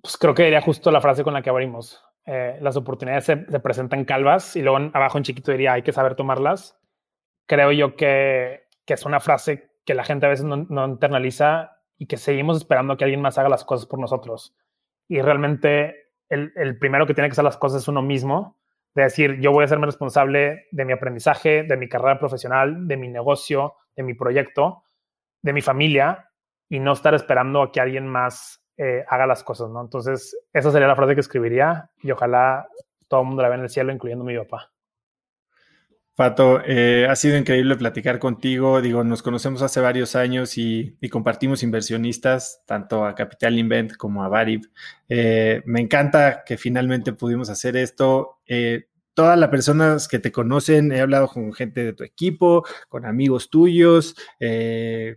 Pues 0.02 0.18
creo 0.18 0.34
que 0.34 0.44
diría 0.44 0.62
justo 0.62 0.92
la 0.92 1.02
frase 1.02 1.24
con 1.24 1.34
la 1.34 1.42
que 1.42 1.50
abrimos. 1.50 2.04
Eh, 2.26 2.58
las 2.62 2.76
oportunidades 2.76 3.26
se, 3.26 3.38
presentan 3.38 4.06
calvas 4.06 4.56
y 4.56 4.62
luego 4.62 4.78
abajo 4.94 5.18
en 5.18 5.24
chiquito 5.24 5.52
diría 5.52 5.74
hay 5.74 5.82
que 5.82 5.92
saber 5.92 6.16
tomarlas. 6.16 6.78
Creo 7.48 7.72
yo 7.72 7.96
que, 7.96 8.68
que 8.86 8.94
es 8.94 9.06
una 9.06 9.20
frase 9.20 9.72
que 9.86 9.96
la 9.96 10.04
gente 10.04 10.26
a 10.26 10.30
veces 10.30 10.46
no, 10.46 10.86
internaliza 10.86 11.80
y 11.98 12.06
que 12.06 12.18
seguimos 12.18 12.58
esperando 12.58 12.98
que 12.98 13.04
alguien 13.04 13.22
más 13.22 13.38
haga 13.38 13.50
las 13.50 13.66
cosas 13.66 13.88
por 13.88 14.00
nosotros. 14.00 14.56
Y 15.08 15.22
realmente 15.22 16.12
el, 16.30 16.54
el, 16.56 16.78
primero 16.78 17.06
que 17.06 17.14
tiene 17.14 17.28
que 17.28 17.34
hacer 17.34 17.44
las 17.44 17.58
cosas 17.58 17.82
es 17.82 17.88
uno 17.88 18.02
mismo, 18.02 18.58
de 18.94 19.04
decir, 19.04 19.40
yo 19.40 19.52
voy 19.52 19.64
a 19.64 19.68
serme 19.68 19.86
responsable 19.86 20.68
de 20.72 20.86
mi 20.86 20.94
aprendizaje, 20.94 21.64
de 21.64 21.78
mi 21.78 21.88
carrera 21.88 22.20
profesional, 22.20 22.88
de 22.88 22.98
mi 22.98 23.08
negocio, 23.08 23.76
de 23.96 24.04
mi 24.04 24.14
proyecto, 24.14 24.84
de 25.42 25.54
mi 25.54 25.62
familia, 25.62 26.30
y 26.70 26.80
no 26.80 26.94
estar 26.94 27.14
esperando 27.14 27.62
a 27.62 27.72
que 27.72 27.82
alguien 27.82 28.08
más 28.08 28.61
eh, 28.84 29.06
haga 29.08 29.28
las 29.28 29.44
cosas, 29.44 29.70
¿no? 29.70 29.80
Entonces, 29.80 30.36
esa 30.54 30.72
sería 30.72 30.88
la 30.88 30.96
frase 30.96 31.14
que 31.14 31.22
escribiría 31.22 31.92
y 32.02 32.10
ojalá 32.10 32.68
todo 33.08 33.22
el 33.22 33.28
mundo 33.28 33.44
la 33.44 33.50
vea 33.50 33.60
en 33.60 33.66
el 33.66 33.70
cielo, 33.70 33.94
incluyendo 33.94 34.26
mi 34.26 34.36
papá. 34.36 34.72
Pato, 36.16 36.60
eh, 36.66 37.06
ha 37.08 37.16
sido 37.16 37.38
increíble 37.38 37.76
platicar 37.76 38.18
contigo. 38.18 38.82
Digo, 38.82 39.04
nos 39.04 39.22
conocemos 39.22 39.62
hace 39.62 39.82
varios 39.82 40.16
años 40.16 40.58
y, 40.58 40.98
compartimos 41.12 41.62
inversionistas, 41.62 42.64
tanto 42.66 43.06
a 43.06 43.14
Capital 43.14 43.60
Invent 43.60 43.98
como 43.98 44.24
a 44.24 44.30
Varib. 44.30 44.62
Eh, 45.08 45.62
me 45.66 45.80
encanta 45.80 46.44
que 46.44 46.58
finalmente 46.58 47.14
pudimos 47.14 47.52
hacer 47.52 47.78
esto. 47.78 48.40
Todas 49.14 49.38
las 49.38 49.50
personas 49.50 50.08
que 50.08 50.18
te 50.18 50.32
conocen, 50.32 50.92
he 50.92 51.02
hablado 51.02 51.28
con 51.28 51.54
gente 51.54 51.84
de 51.84 51.94
tu 51.94 52.04
equipo, 52.04 52.66
con 52.90 53.06
amigos 53.06 53.52
tuyos, 53.52 54.16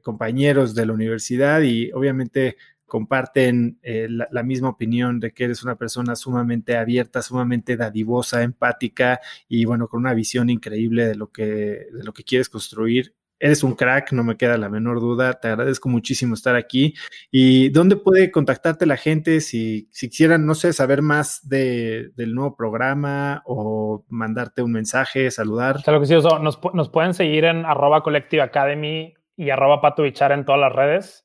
compañeros 0.02 0.74
de 0.74 0.84
la 0.84 0.92
universidad 0.92 1.62
y 1.62 1.90
obviamente 1.92 2.56
comparten 2.86 3.78
eh, 3.82 4.08
la, 4.08 4.42
misma 4.42 4.68
opinión 4.68 5.20
de 5.20 5.32
que 5.32 5.44
eres 5.44 5.62
una 5.62 5.76
persona 5.76 6.16
sumamente 6.16 6.76
abierta, 6.76 7.22
sumamente 7.22 7.76
dadivosa, 7.76 8.42
empática 8.42 9.20
y 9.48 9.64
bueno, 9.64 9.88
con 9.88 10.00
una 10.00 10.14
visión 10.14 10.50
increíble 10.50 11.06
de 11.06 11.14
lo 11.14 11.30
que, 11.30 11.44
de 11.44 12.04
lo 12.04 12.12
que 12.12 12.24
quieres 12.24 12.48
construir. 12.48 13.14
Eres 13.40 13.64
un 13.64 13.74
crack, 13.74 14.12
no 14.12 14.22
me 14.22 14.36
queda 14.36 14.56
la 14.56 14.68
menor 14.68 15.00
duda. 15.00 15.34
Te 15.34 15.48
agradezco 15.48 15.88
muchísimo 15.88 16.34
estar 16.34 16.54
aquí. 16.54 16.94
¿Y 17.30 17.68
dónde 17.70 17.96
puede 17.96 18.30
contactarte 18.30 18.86
la 18.86 18.96
gente 18.96 19.40
si, 19.40 19.88
si 19.90 20.08
quisieran, 20.08 20.46
no 20.46 20.54
sé, 20.54 20.72
saber 20.72 21.02
más 21.02 21.46
de, 21.46 22.10
del 22.16 22.34
nuevo 22.34 22.56
programa 22.56 23.42
o 23.44 24.04
mandarte 24.08 24.62
un 24.62 24.72
mensaje, 24.72 25.30
saludar? 25.30 25.82
Claro 25.82 26.00
que 26.00 26.06
sí, 26.06 26.14
nos, 26.14 26.58
nos 26.74 26.88
pueden 26.88 27.12
seguir 27.12 27.44
en 27.44 27.66
arroba 27.66 28.02
Collective 28.02 28.40
Academy 28.40 29.14
y 29.36 29.50
arroba 29.50 29.80
Pato 29.80 30.04
en 30.04 30.44
todas 30.44 30.60
las 30.60 30.72
redes. 30.72 31.23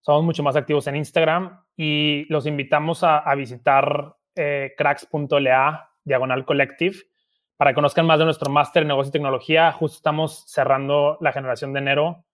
Somos 0.00 0.24
mucho 0.24 0.42
más 0.42 0.56
activos 0.56 0.86
en 0.86 0.96
Instagram 0.96 1.62
y 1.76 2.26
los 2.28 2.46
invitamos 2.46 3.04
a, 3.04 3.34
visitar 3.34 4.16
eh, 4.34 4.74
cracks.la 4.76 5.90
diagonal 6.04 6.44
collective 6.44 6.96
para 7.58 7.72
que 7.72 7.74
conozcan 7.74 8.06
más 8.06 8.18
de 8.18 8.24
nuestro 8.24 8.50
máster 8.50 8.82
en 8.82 8.88
negocio 8.88 9.10
y 9.10 9.12
tecnología. 9.12 9.72
Justo 9.72 9.96
estamos 9.96 10.44
cerrando 10.46 11.18
la 11.20 11.32
generación 11.32 11.72
de 11.72 11.80
enero. 11.80 12.24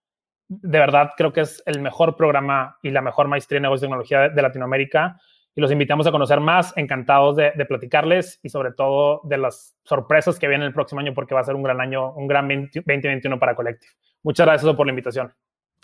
De 0.48 0.78
verdad, 0.78 1.12
creo 1.16 1.32
que 1.32 1.40
es 1.40 1.62
el 1.66 1.80
mejor 1.80 2.16
programa 2.16 2.78
y 2.82 2.90
la 2.90 3.00
mejor 3.00 3.26
maestría 3.28 3.56
en 3.56 3.62
negocio 3.62 3.86
y 3.86 3.88
tecnología 3.88 4.28
de, 4.28 4.42
Latinoamérica. 4.42 5.18
Y 5.56 5.60
los 5.60 5.72
invitamos 5.72 6.06
a 6.06 6.10
conocer 6.10 6.40
más, 6.40 6.76
encantados 6.76 7.36
de, 7.36 7.52
de, 7.52 7.64
platicarles 7.64 8.38
y 8.42 8.50
sobre 8.50 8.72
todo 8.72 9.22
de 9.24 9.38
las 9.38 9.76
sorpresas 9.84 10.38
que 10.38 10.48
vienen 10.48 10.66
el 10.66 10.74
próximo 10.74 11.00
año 11.00 11.14
porque 11.14 11.34
va 11.34 11.40
a 11.40 11.44
ser 11.44 11.54
un 11.54 11.62
gran 11.62 11.80
año, 11.80 12.12
un 12.12 12.26
gran 12.26 12.46
2021 12.48 13.38
para 13.38 13.54
Collective. 13.54 13.92
Muchas 14.22 14.46
gracias 14.46 14.74
por 14.74 14.86
la 14.86 14.92
invitación. 14.92 15.32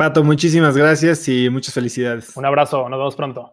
Pato, 0.01 0.25
muchísimas 0.25 0.75
gracias 0.79 1.29
y 1.29 1.51
muchas 1.51 1.75
felicidades. 1.75 2.35
Un 2.35 2.47
abrazo, 2.47 2.89
nos 2.89 2.99
vemos 2.99 3.17
pronto. 3.17 3.53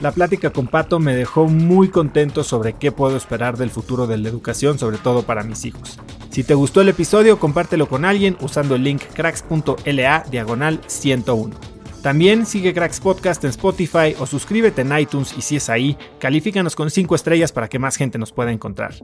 La 0.00 0.10
plática 0.10 0.50
con 0.50 0.66
Pato 0.66 0.98
me 0.98 1.14
dejó 1.14 1.46
muy 1.46 1.90
contento 1.90 2.42
sobre 2.42 2.72
qué 2.72 2.90
puedo 2.90 3.16
esperar 3.16 3.56
del 3.56 3.70
futuro 3.70 4.08
de 4.08 4.16
la 4.18 4.28
educación, 4.28 4.80
sobre 4.80 4.98
todo 4.98 5.22
para 5.22 5.44
mis 5.44 5.64
hijos. 5.64 6.00
Si 6.30 6.42
te 6.42 6.54
gustó 6.54 6.80
el 6.80 6.88
episodio, 6.88 7.38
compártelo 7.38 7.86
con 7.86 8.04
alguien 8.04 8.36
usando 8.40 8.74
el 8.74 8.82
link 8.82 9.00
cracks.la 9.14 10.24
diagonal 10.28 10.80
101. 10.88 11.75
También 12.06 12.46
sigue 12.46 12.72
Cracks 12.72 13.00
Podcast 13.00 13.42
en 13.42 13.50
Spotify 13.50 14.14
o 14.20 14.26
suscríbete 14.26 14.82
en 14.82 14.96
iTunes 14.96 15.34
y 15.36 15.42
si 15.42 15.56
es 15.56 15.68
ahí, 15.68 15.98
califícanos 16.20 16.76
con 16.76 16.88
5 16.88 17.16
estrellas 17.16 17.50
para 17.50 17.66
que 17.66 17.80
más 17.80 17.96
gente 17.96 18.16
nos 18.16 18.30
pueda 18.30 18.52
encontrar. 18.52 18.94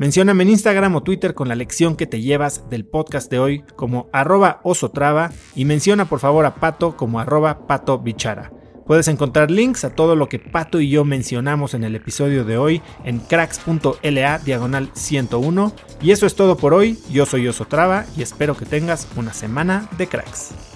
Mencióname 0.00 0.42
en 0.42 0.50
Instagram 0.50 0.96
o 0.96 1.04
Twitter 1.04 1.34
con 1.34 1.46
la 1.46 1.54
lección 1.54 1.94
que 1.94 2.08
te 2.08 2.20
llevas 2.20 2.68
del 2.68 2.84
podcast 2.84 3.30
de 3.30 3.38
hoy 3.38 3.62
como 3.76 4.08
arroba 4.12 4.58
osotrava 4.64 5.30
y 5.54 5.66
menciona 5.66 6.06
por 6.06 6.18
favor 6.18 6.46
a 6.46 6.56
Pato 6.56 6.96
como 6.96 7.20
arroba 7.20 7.68
pato. 7.68 8.02
Puedes 8.88 9.06
encontrar 9.06 9.52
links 9.52 9.84
a 9.84 9.94
todo 9.94 10.16
lo 10.16 10.28
que 10.28 10.40
Pato 10.40 10.80
y 10.80 10.90
yo 10.90 11.04
mencionamos 11.04 11.74
en 11.74 11.84
el 11.84 11.94
episodio 11.94 12.44
de 12.44 12.58
hoy 12.58 12.82
en 13.04 13.20
cracks.la 13.20 14.38
diagonal 14.40 14.90
101. 14.94 15.72
Y 16.02 16.10
eso 16.10 16.26
es 16.26 16.34
todo 16.34 16.56
por 16.56 16.74
hoy. 16.74 16.98
Yo 17.08 17.24
soy 17.24 17.46
Osotrava 17.46 18.04
y 18.16 18.22
espero 18.22 18.56
que 18.56 18.66
tengas 18.66 19.06
una 19.14 19.32
semana 19.32 19.88
de 19.96 20.08
cracks. 20.08 20.67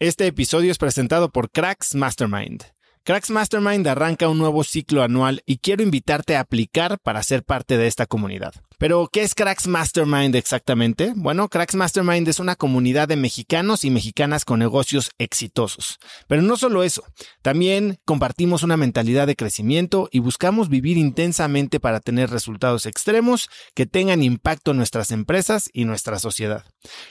Este 0.00 0.28
episodio 0.28 0.70
es 0.70 0.78
presentado 0.78 1.30
por 1.30 1.50
Cracks 1.50 1.96
Mastermind. 1.96 2.62
Cracks 3.02 3.30
Mastermind 3.30 3.84
arranca 3.88 4.28
un 4.28 4.38
nuevo 4.38 4.62
ciclo 4.62 5.02
anual 5.02 5.42
y 5.44 5.58
quiero 5.58 5.82
invitarte 5.82 6.36
a 6.36 6.40
aplicar 6.40 7.00
para 7.00 7.20
ser 7.24 7.42
parte 7.42 7.76
de 7.76 7.88
esta 7.88 8.06
comunidad. 8.06 8.54
Pero, 8.78 9.08
¿qué 9.12 9.22
es 9.22 9.34
Cracks 9.34 9.66
Mastermind 9.66 10.36
exactamente? 10.36 11.12
Bueno, 11.16 11.48
Cracks 11.48 11.74
Mastermind 11.74 12.28
es 12.28 12.38
una 12.38 12.54
comunidad 12.54 13.08
de 13.08 13.16
mexicanos 13.16 13.84
y 13.84 13.90
mexicanas 13.90 14.44
con 14.44 14.60
negocios 14.60 15.10
exitosos. 15.18 15.98
Pero 16.28 16.42
no 16.42 16.56
solo 16.56 16.84
eso, 16.84 17.02
también 17.42 17.98
compartimos 18.04 18.62
una 18.62 18.76
mentalidad 18.76 19.26
de 19.26 19.34
crecimiento 19.34 20.08
y 20.12 20.20
buscamos 20.20 20.68
vivir 20.68 20.96
intensamente 20.96 21.80
para 21.80 21.98
tener 21.98 22.30
resultados 22.30 22.86
extremos 22.86 23.50
que 23.74 23.86
tengan 23.86 24.22
impacto 24.22 24.70
en 24.70 24.76
nuestras 24.76 25.10
empresas 25.10 25.68
y 25.72 25.84
nuestra 25.84 26.20
sociedad. 26.20 26.64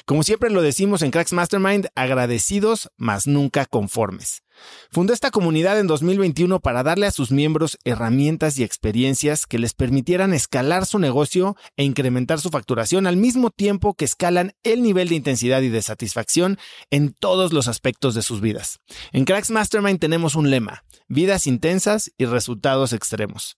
Como 0.06 0.24
siempre 0.24 0.50
lo 0.50 0.62
decimos 0.62 1.02
en 1.02 1.12
Cracks 1.12 1.34
Mastermind, 1.34 1.88
agradecidos, 1.96 2.90
mas 2.96 3.28
nunca 3.28 3.66
conformes. 3.66 4.42
Fundó 4.90 5.14
esta 5.14 5.32
comunidad 5.32 5.80
en 5.80 5.88
2021 5.88 6.60
para 6.60 6.84
darle 6.84 7.08
a 7.08 7.12
sus 7.12 7.32
miembros 7.32 7.78
herramientas 7.84 8.58
y 8.58 8.64
experiencias 8.64 9.46
que 9.46 9.60
les 9.60 9.74
permitieran 9.74 10.34
escalar 10.34 10.86
su 10.86 11.00
negocio 11.00 11.56
e 11.76 11.84
incrementar 11.84 12.40
su 12.40 12.50
facturación 12.50 13.08
al 13.08 13.18
mismo 13.18 13.50
tiempo 13.50 13.94
que 13.94 14.06
escalan 14.06 14.54
el 14.64 14.82
nivel 14.82 15.10
de 15.10 15.16
intensidad 15.16 15.62
y 15.62 15.70
de 15.70 15.82
satisfacción 15.82 16.58
en 16.90 17.14
todos 17.14 17.54
los 17.54 17.68
aspectos 17.68 18.16
de 18.16 18.22
sus 18.22 18.42
vidas. 18.42 18.80
En 19.12 19.26
Cracks 19.26 19.52
Mastermind 19.52 20.00
tenemos 20.00 20.36
un 20.36 20.50
lema, 20.50 20.84
vidas 21.08 21.48
intensas 21.48 22.12
y 22.18 22.26
resultados 22.26 22.94
extremos 22.94 23.58